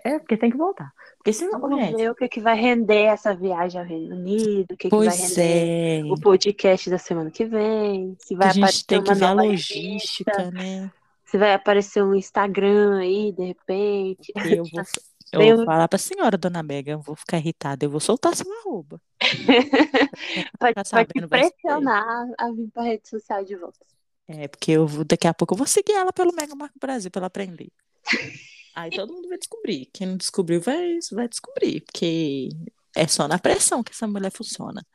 É, 0.03 0.19
porque 0.19 0.35
tem 0.35 0.51
que 0.51 0.57
voltar. 0.57 0.91
Porque 1.17 1.31
senão, 1.31 1.59
Vamos 1.59 1.79
gente. 1.79 1.95
ver 1.95 2.11
o 2.11 2.15
que, 2.15 2.27
que 2.27 2.41
vai 2.41 2.59
render 2.59 3.03
essa 3.03 3.33
viagem 3.33 3.79
ao 3.79 3.87
Reino 3.87 4.15
Unido, 4.15 4.73
o 4.73 4.77
que, 4.77 4.89
que 4.89 4.95
vai 4.95 5.07
render 5.07 6.05
é. 6.05 6.11
o 6.11 6.19
podcast 6.19 6.89
da 6.89 6.97
semana 6.97 7.31
que 7.31 7.45
vem, 7.45 8.15
se 8.19 8.35
vai 8.35 8.49
A 8.49 8.51
gente 8.51 8.85
tem 8.85 9.01
que 9.01 9.13
ver 9.13 9.25
a 9.25 9.33
logística, 9.33 10.31
revista, 10.37 10.51
né? 10.51 10.91
se 11.23 11.37
vai 11.37 11.53
aparecer 11.53 12.03
um 12.03 12.13
Instagram 12.13 12.99
aí, 12.99 13.31
de 13.31 13.45
repente. 13.45 14.33
Eu 14.35 14.63
vou, 14.65 14.83
eu 15.31 15.57
vou 15.57 15.65
falar 15.65 15.87
pra 15.87 15.99
senhora, 15.99 16.37
dona 16.37 16.63
Mega, 16.63 16.91
eu 16.91 17.01
vou 17.01 17.15
ficar 17.15 17.37
irritada, 17.37 17.85
eu 17.85 17.89
vou 17.89 17.99
soltar 17.99 18.35
seu 18.35 18.51
arroba. 18.59 19.01
Pode, 20.59 20.73
Tá 20.73 20.83
pode 20.83 20.89
sabendo, 20.89 21.29
pressionar 21.29 22.27
a 22.37 22.51
vir 22.51 22.69
pra 22.71 22.83
rede 22.83 23.07
social 23.07 23.43
de 23.43 23.55
volta. 23.55 23.79
É, 24.27 24.47
porque 24.47 24.71
eu 24.71 24.87
vou, 24.87 25.03
daqui 25.03 25.27
a 25.27 25.33
pouco 25.33 25.53
eu 25.53 25.57
vou 25.57 25.67
seguir 25.67 25.93
ela 25.93 26.11
pelo 26.13 26.33
Mega 26.33 26.55
Marco 26.55 26.79
Brasil 26.79 27.11
pra 27.11 27.19
ela 27.21 27.27
aprender. 27.27 27.71
Aí 28.73 28.91
todo 28.91 29.13
mundo 29.13 29.29
vai 29.29 29.37
descobrir. 29.37 29.85
Quem 29.93 30.07
não 30.07 30.17
descobriu 30.17 30.61
vai, 30.61 30.97
vai 31.11 31.27
descobrir, 31.29 31.81
porque 31.81 32.49
é 32.95 33.07
só 33.07 33.27
na 33.27 33.39
pressão 33.39 33.83
que 33.83 33.91
essa 33.91 34.07
mulher 34.07 34.31
funciona. 34.31 34.85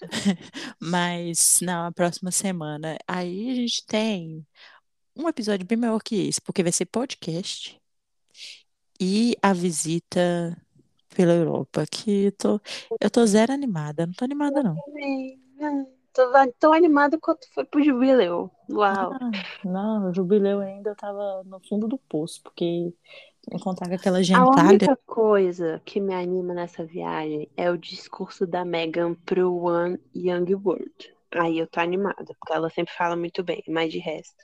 Mas 0.80 1.58
na 1.62 1.92
próxima 1.92 2.30
semana, 2.30 2.96
aí 3.06 3.50
a 3.50 3.54
gente 3.54 3.84
tem 3.86 4.46
um 5.16 5.28
episódio 5.28 5.66
bem 5.66 5.78
maior 5.78 6.00
que 6.02 6.28
esse, 6.28 6.40
porque 6.40 6.62
vai 6.62 6.72
ser 6.72 6.86
podcast 6.86 7.80
e 9.00 9.36
a 9.42 9.52
visita 9.52 10.56
pela 11.14 11.32
Europa, 11.34 11.86
que 11.90 12.26
eu 12.26 12.32
tô, 12.32 12.60
eu 13.00 13.10
tô 13.10 13.26
zero 13.26 13.52
animada, 13.52 14.06
não 14.06 14.14
tô 14.14 14.24
animada 14.24 14.62
não. 14.62 14.82
Tô 16.12 16.22
tão 16.58 16.72
animada 16.72 17.18
quanto 17.18 17.46
foi 17.54 17.64
pro 17.64 17.82
jubileu. 17.82 18.50
Uau. 18.70 19.18
Ah, 19.20 19.30
não, 19.64 20.08
o 20.10 20.14
jubileu 20.14 20.60
ainda 20.60 20.90
eu 20.90 20.96
tava 20.96 21.44
no 21.44 21.60
fundo 21.68 21.86
do 21.86 21.98
poço, 21.98 22.42
porque 22.42 22.92
encontrar 23.52 23.92
aquela 23.92 24.22
A 24.32 24.46
gentalha. 24.46 24.90
única 24.90 24.96
coisa 24.96 25.82
que 25.84 26.00
me 26.00 26.14
anima 26.14 26.54
nessa 26.54 26.82
viagem 26.82 27.46
é 27.54 27.70
o 27.70 27.76
discurso 27.76 28.46
da 28.46 28.64
Megan 28.64 29.12
pro 29.14 29.54
One 29.54 29.98
Young 30.16 30.54
World. 30.54 31.14
Aí 31.34 31.58
eu 31.58 31.66
tô 31.66 31.78
animada, 31.80 32.24
porque 32.24 32.54
ela 32.54 32.70
sempre 32.70 32.94
fala 32.94 33.16
muito 33.16 33.42
bem, 33.44 33.62
mas 33.68 33.92
de 33.92 33.98
resto. 33.98 34.42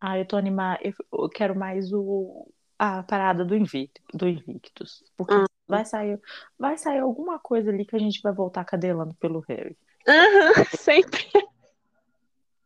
Ah, 0.00 0.18
eu 0.18 0.26
tô 0.26 0.36
animada. 0.36 0.80
Eu 1.12 1.28
quero 1.28 1.56
mais 1.58 1.92
o, 1.92 2.46
a 2.78 3.02
parada 3.02 3.44
do 3.44 3.54
Invictus, 3.56 4.04
do 4.12 4.28
Invictus. 4.28 5.02
Porque 5.16 5.34
Hum. 5.34 5.44
vai 5.66 5.84
sair, 5.84 6.20
vai 6.58 6.76
sair 6.76 6.98
alguma 6.98 7.38
coisa 7.38 7.70
ali 7.70 7.84
que 7.84 7.96
a 7.96 7.98
gente 7.98 8.20
vai 8.22 8.32
voltar 8.32 8.64
cadelando 8.64 9.14
pelo 9.14 9.40
Harry. 9.48 9.76
Aham, 10.06 10.52
sempre. 10.76 11.26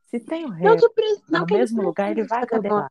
Se 0.06 0.18
tem 0.20 0.44
o 0.44 0.48
Não 0.48 0.56
Harry 0.56 0.78
que, 0.80 0.88
pre- 0.90 1.16
não 1.28 1.40
no 1.40 1.46
que 1.46 1.54
mesmo 1.54 1.82
lugar, 1.82 2.10
ele 2.10 2.24
vai 2.24 2.46
cadelar. 2.46 2.88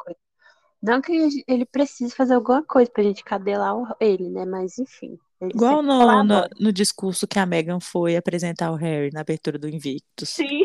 Não 0.82 1.02
que 1.02 1.44
ele 1.48 1.66
precise 1.66 2.16
fazer 2.16 2.36
alguma 2.36 2.64
coisa 2.64 2.90
pra 2.92 3.04
gente 3.04 3.24
cadelar 3.24 3.74
ele, 4.00 4.30
né? 4.30 4.46
Mas 4.46 4.78
enfim. 4.78 5.18
Igual 5.42 5.82
no, 5.82 6.24
no, 6.24 6.48
no 6.60 6.72
discurso 6.72 7.28
que 7.28 7.40
a 7.40 7.46
Meghan 7.46 7.80
foi 7.80 8.16
apresentar 8.16 8.72
o 8.72 8.76
Harry 8.76 9.12
na 9.12 9.22
abertura 9.22 9.58
do 9.58 9.68
Invictus. 9.68 10.30
Sim, 10.30 10.64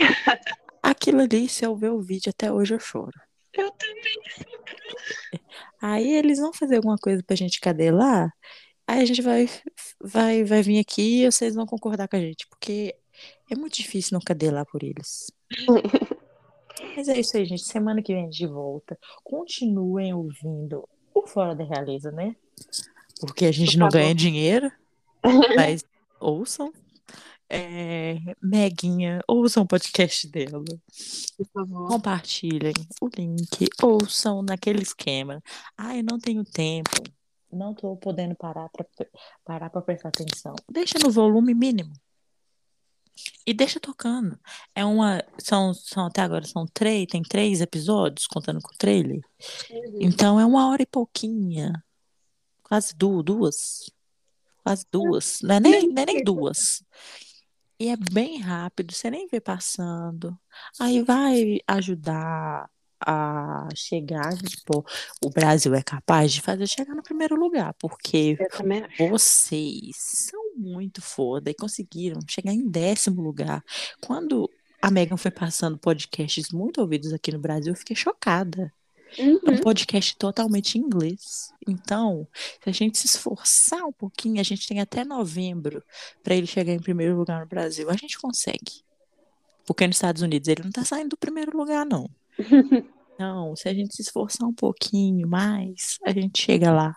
Aquilo 0.82 1.20
ali, 1.20 1.48
se 1.48 1.64
eu 1.64 1.76
ver 1.76 1.90
o 1.90 2.00
vídeo 2.00 2.30
até 2.30 2.52
hoje, 2.52 2.74
eu 2.74 2.80
choro. 2.80 3.18
Eu 3.54 3.70
também. 3.72 4.22
Aí 5.80 6.12
eles 6.14 6.38
vão 6.38 6.52
fazer 6.52 6.76
alguma 6.76 6.96
coisa 6.96 7.22
pra 7.26 7.36
gente 7.36 7.60
cadelar. 7.60 8.32
Aí 8.86 9.00
a 9.00 9.04
gente 9.04 9.22
vai, 9.22 9.48
vai, 10.00 10.44
vai 10.44 10.62
vir 10.62 10.78
aqui 10.78 11.22
e 11.22 11.30
vocês 11.30 11.54
vão 11.54 11.66
concordar 11.66 12.08
com 12.08 12.16
a 12.16 12.20
gente, 12.20 12.46
porque 12.48 12.94
é 13.50 13.54
muito 13.54 13.74
difícil 13.74 14.14
não 14.14 14.20
cadelar 14.20 14.66
por 14.66 14.82
eles. 14.82 15.32
Mas 16.96 17.08
é 17.08 17.18
isso 17.18 17.36
aí, 17.36 17.44
gente. 17.44 17.64
Semana 17.64 18.02
que 18.02 18.14
vem 18.14 18.28
de 18.28 18.46
volta. 18.46 18.98
Continuem 19.22 20.12
ouvindo 20.14 20.88
o 21.14 21.26
Fora 21.26 21.54
da 21.54 21.64
Realeza, 21.64 22.10
né? 22.10 22.34
Porque 23.20 23.46
a 23.46 23.52
gente 23.52 23.72
Por 23.72 23.78
não 23.78 23.88
ganha 23.88 24.14
dinheiro, 24.14 24.70
mas 25.54 25.84
ouçam. 26.18 26.72
É, 27.54 28.16
Meguinha, 28.42 29.20
ouçam 29.28 29.64
o 29.64 29.66
podcast 29.66 30.26
dela. 30.26 30.64
Por 31.36 31.46
favor. 31.52 31.88
Compartilhem 31.88 32.72
o 32.98 33.08
link, 33.14 33.68
ouçam 33.82 34.42
naquele 34.42 34.82
esquema. 34.82 35.42
Ah, 35.76 35.94
eu 35.94 36.02
não 36.02 36.18
tenho 36.18 36.44
tempo, 36.44 37.02
não 37.52 37.74
tô 37.74 37.94
podendo 37.96 38.34
parar 38.34 38.70
para 38.70 38.86
parar 39.44 39.68
para 39.68 39.82
prestar 39.82 40.08
atenção. 40.08 40.54
Deixa 40.70 40.98
no 40.98 41.10
volume 41.10 41.52
mínimo. 41.52 41.92
E 43.46 43.52
deixa 43.52 43.78
tocando. 43.78 44.40
É 44.74 44.82
uma, 44.84 45.22
são, 45.38 45.74
são 45.74 46.06
até 46.06 46.22
agora 46.22 46.46
são 46.46 46.66
três, 46.72 47.06
tem 47.06 47.22
três 47.22 47.60
episódios 47.60 48.26
contando 48.26 48.60
com 48.62 48.72
o 48.72 48.78
trailer. 48.78 49.20
Então 50.00 50.40
é 50.40 50.46
uma 50.46 50.70
hora 50.70 50.82
e 50.82 50.86
pouquinha, 50.86 51.84
quase 52.62 52.94
duas, 52.96 53.22
duas, 53.22 53.90
quase 54.64 54.86
duas. 54.90 55.40
Não 55.42 55.56
é 55.56 55.60
nem, 55.60 55.88
não 55.88 56.02
é 56.02 56.06
nem 56.06 56.24
duas. 56.24 56.82
E 57.82 57.88
é 57.88 57.96
bem 57.96 58.38
rápido, 58.38 58.94
você 58.94 59.10
nem 59.10 59.26
vê 59.26 59.40
passando. 59.40 60.38
Aí 60.78 61.02
vai 61.02 61.58
ajudar 61.66 62.70
a 63.04 63.68
chegar, 63.74 64.38
tipo, 64.38 64.86
o 65.20 65.30
Brasil 65.30 65.74
é 65.74 65.82
capaz 65.82 66.32
de 66.32 66.40
fazer 66.40 66.68
chegar 66.68 66.94
no 66.94 67.02
primeiro 67.02 67.34
lugar, 67.34 67.74
porque 67.80 68.38
vocês 69.10 69.96
são 69.96 70.54
muito 70.56 71.02
foda 71.02 71.50
e 71.50 71.54
conseguiram 71.54 72.20
chegar 72.30 72.52
em 72.52 72.68
décimo 72.70 73.20
lugar. 73.20 73.64
Quando 74.00 74.48
a 74.80 74.88
Megan 74.88 75.16
foi 75.16 75.32
passando 75.32 75.76
podcasts 75.76 76.52
muito 76.52 76.80
ouvidos 76.80 77.12
aqui 77.12 77.32
no 77.32 77.40
Brasil, 77.40 77.72
eu 77.72 77.76
fiquei 77.76 77.96
chocada. 77.96 78.72
É 79.18 79.50
um 79.50 79.56
Uhum. 79.56 79.60
podcast 79.62 80.16
totalmente 80.16 80.76
em 80.78 80.82
inglês. 80.82 81.52
Então, 81.68 82.26
se 82.62 82.68
a 82.70 82.72
gente 82.72 82.98
se 82.98 83.06
esforçar 83.06 83.84
um 83.84 83.92
pouquinho, 83.92 84.40
a 84.40 84.44
gente 84.44 84.66
tem 84.66 84.80
até 84.80 85.04
novembro 85.04 85.82
para 86.22 86.34
ele 86.34 86.46
chegar 86.46 86.72
em 86.72 86.80
primeiro 86.80 87.16
lugar 87.16 87.40
no 87.40 87.46
Brasil. 87.46 87.90
A 87.90 87.96
gente 87.96 88.18
consegue. 88.18 88.82
Porque 89.66 89.86
nos 89.86 89.96
Estados 89.96 90.22
Unidos 90.22 90.48
ele 90.48 90.62
não 90.64 90.70
tá 90.72 90.84
saindo 90.84 91.10
do 91.10 91.16
primeiro 91.16 91.56
lugar, 91.56 91.86
não. 91.86 92.08
Então, 93.14 93.54
se 93.54 93.68
a 93.68 93.74
gente 93.74 93.94
se 93.94 94.02
esforçar 94.02 94.48
um 94.48 94.54
pouquinho 94.54 95.28
mais, 95.28 95.98
a 96.04 96.10
gente 96.12 96.42
chega 96.42 96.72
lá. 96.72 96.96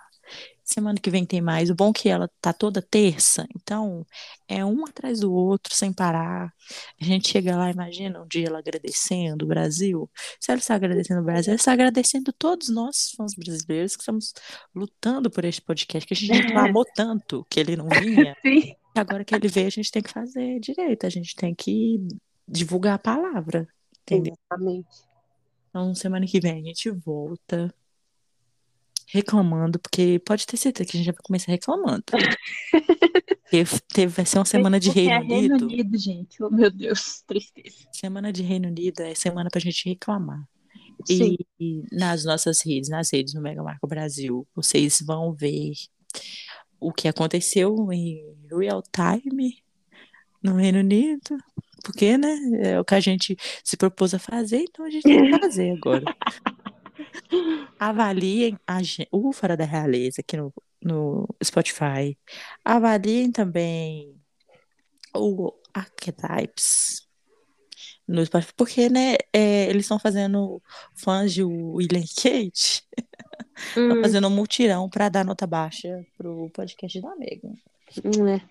Semana 0.63 0.99
que 0.99 1.11
vem 1.11 1.25
tem 1.25 1.41
mais. 1.41 1.69
O 1.69 1.75
bom 1.75 1.91
é 1.91 1.93
que 1.93 2.09
ela 2.09 2.29
tá 2.41 2.51
toda 2.51 2.81
terça, 2.81 3.47
então 3.55 4.03
é 4.47 4.65
um 4.65 4.83
atrás 4.85 5.19
do 5.19 5.31
outro, 5.31 5.75
sem 5.75 5.93
parar. 5.93 6.51
A 6.99 7.05
gente 7.05 7.29
chega 7.29 7.55
lá, 7.55 7.69
imagina 7.69 8.21
um 8.21 8.27
dia 8.27 8.47
ela 8.47 8.59
agradecendo 8.59 9.45
o 9.45 9.47
Brasil. 9.47 10.09
Se 10.39 10.51
ela 10.51 10.59
está 10.59 10.73
agradecendo 10.73 11.21
o 11.21 11.23
Brasil, 11.23 11.51
ela 11.51 11.57
está 11.57 11.71
agradecendo 11.71 12.33
todos 12.33 12.69
nós, 12.69 13.11
fãs 13.15 13.35
brasileiros, 13.35 13.95
que 13.95 14.01
estamos 14.01 14.33
lutando 14.73 15.29
por 15.29 15.45
este 15.45 15.61
podcast, 15.61 16.07
que 16.07 16.13
a 16.15 16.17
gente 16.17 16.33
reclamou 16.33 16.83
tanto 16.95 17.45
que 17.47 17.59
ele 17.59 17.75
não 17.75 17.87
vinha. 17.87 18.35
Sim. 18.41 18.75
Agora 18.95 19.23
que 19.23 19.35
ele 19.35 19.47
veio, 19.47 19.67
a 19.67 19.71
gente 19.71 19.91
tem 19.91 20.01
que 20.01 20.11
fazer 20.11 20.59
direito, 20.59 21.05
a 21.05 21.09
gente 21.09 21.35
tem 21.35 21.53
que 21.53 22.07
divulgar 22.47 22.95
a 22.95 22.99
palavra, 22.99 23.67
entendeu? 24.01 24.33
Exatamente. 24.33 24.87
Então, 25.69 25.93
semana 25.93 26.25
que 26.25 26.39
vem 26.39 26.61
a 26.61 26.63
gente 26.63 26.89
volta 26.89 27.73
reclamando, 29.07 29.79
porque 29.79 30.19
pode 30.19 30.45
ter 30.45 30.57
certeza 30.57 30.89
que 30.89 30.97
a 30.97 30.99
gente 30.99 31.05
já 31.07 31.11
vai 31.11 31.21
começar 31.23 31.51
reclamando. 31.51 32.03
Teve, 33.93 34.07
vai 34.07 34.25
ser 34.25 34.39
uma 34.39 34.45
semana 34.45 34.79
de 34.79 34.87
Porque 34.87 35.01
Reino 35.01 35.13
é 35.13 35.35
Reino 35.35 35.55
Unido. 35.55 35.65
Unido, 35.65 35.97
gente. 35.97 36.43
Oh, 36.43 36.49
meu 36.49 36.69
Deus, 36.69 37.21
tristeza. 37.27 37.87
Semana 37.91 38.33
de 38.33 38.41
Reino 38.41 38.67
Unido 38.67 39.01
é 39.01 39.13
semana 39.15 39.49
pra 39.49 39.61
gente 39.61 39.87
reclamar. 39.87 40.43
Sim. 41.05 41.37
E, 41.59 41.83
e 41.83 41.83
nas 41.91 42.25
nossas 42.25 42.61
redes, 42.65 42.89
nas 42.89 43.11
redes 43.11 43.33
do 43.33 43.41
Mega 43.41 43.63
Marco 43.63 43.87
Brasil, 43.87 44.47
vocês 44.55 45.01
vão 45.01 45.33
ver 45.33 45.73
o 46.79 46.91
que 46.91 47.07
aconteceu 47.07 47.91
em 47.91 48.35
real 48.49 48.81
time 48.91 49.57
no 50.41 50.55
Reino 50.55 50.79
Unido. 50.79 51.37
Porque, 51.83 52.17
né? 52.17 52.35
É 52.63 52.79
o 52.79 52.85
que 52.85 52.95
a 52.95 52.99
gente 52.99 53.37
se 53.63 53.77
propôs 53.77 54.13
a 54.13 54.19
fazer, 54.19 54.63
então 54.63 54.85
a 54.85 54.89
gente 54.89 55.03
tem 55.03 55.31
que 55.31 55.37
fazer 55.39 55.71
agora. 55.71 56.03
Avaliem 57.79 58.57
a 58.67 58.79
o 59.11 59.31
Fora 59.33 59.57
da 59.57 59.65
Realeza 59.65 60.21
aqui 60.21 60.37
no, 60.37 60.53
no 60.83 61.27
Spotify. 61.43 62.17
Avaliem 62.63 63.31
também 63.31 64.15
o 65.15 65.51
Archetypes 65.73 67.07
no 68.07 68.25
Spotify, 68.25 68.53
porque, 68.55 68.89
né, 68.89 69.15
é, 69.33 69.65
eles 69.69 69.83
estão 69.85 69.99
fazendo 69.99 70.61
fãs 70.95 71.33
de 71.33 71.43
William 71.43 72.03
Kate, 72.15 72.83
estão 73.81 73.97
Hum, 73.97 74.01
fazendo 74.01 74.27
um 74.27 74.31
mutirão 74.31 74.89
para 74.89 75.09
dar 75.09 75.25
nota 75.25 75.47
baixa 75.47 76.05
pro 76.17 76.49
podcast 76.51 77.01
da 77.01 77.15
Megan. 77.17 77.53
hum, 78.03 78.27
é. 78.27 78.41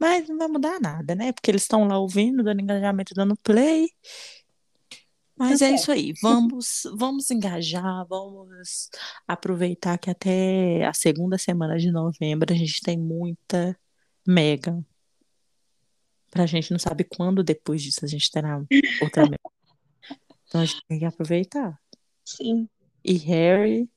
Mas 0.00 0.28
não 0.28 0.38
vai 0.38 0.48
mudar 0.48 0.80
nada, 0.80 1.14
né? 1.14 1.32
Porque 1.32 1.50
eles 1.50 1.62
estão 1.62 1.86
lá 1.86 1.98
ouvindo, 1.98 2.42
dando 2.42 2.60
engajamento, 2.60 3.14
dando 3.14 3.36
play. 3.38 3.88
Mas 5.38 5.60
é 5.60 5.70
isso 5.70 5.92
aí. 5.92 6.14
Vamos, 6.22 6.82
vamos 6.94 7.30
engajar, 7.30 8.06
vamos 8.06 8.88
aproveitar 9.28 9.98
que 9.98 10.08
até 10.08 10.84
a 10.86 10.94
segunda 10.94 11.36
semana 11.36 11.76
de 11.76 11.92
novembro 11.92 12.52
a 12.52 12.56
gente 12.56 12.80
tem 12.80 12.98
muita 12.98 13.78
Megan. 14.26 14.84
Pra 16.30 16.46
gente 16.46 16.70
não 16.70 16.78
sabe 16.78 17.04
quando 17.04 17.44
depois 17.44 17.82
disso 17.82 18.04
a 18.04 18.08
gente 18.08 18.30
terá 18.30 18.64
outra 19.02 19.24
Megan. 19.24 19.36
Então 20.46 20.60
a 20.60 20.64
gente 20.64 20.84
tem 20.86 20.98
que 20.98 21.04
aproveitar. 21.04 21.78
Sim. 22.24 22.68
E 23.04 23.14
Harry. 23.18 23.90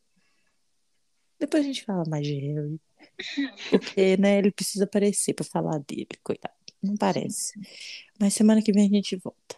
Depois 1.39 1.63
a 1.63 1.67
gente 1.67 1.85
fala 1.85 2.03
mais 2.07 2.27
de 2.27 2.35
Harry. 2.35 2.81
Porque, 3.69 4.17
né, 4.17 4.37
ele 4.39 4.51
precisa 4.51 4.83
aparecer 4.83 5.33
pra 5.33 5.45
falar 5.45 5.79
dele, 5.79 6.07
coitado. 6.21 6.53
Não 6.81 6.95
parece. 6.95 7.59
Mas 8.19 8.33
semana 8.33 8.61
que 8.61 8.71
vem 8.71 8.87
a 8.87 8.89
gente 8.89 9.15
volta. 9.17 9.55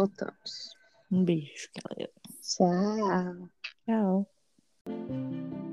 Voltamos. 0.00 0.74
Um 1.12 1.22
beijo, 1.26 1.68
galera. 1.84 2.10
Tchau. 2.40 3.50
Tchau. 3.84 5.69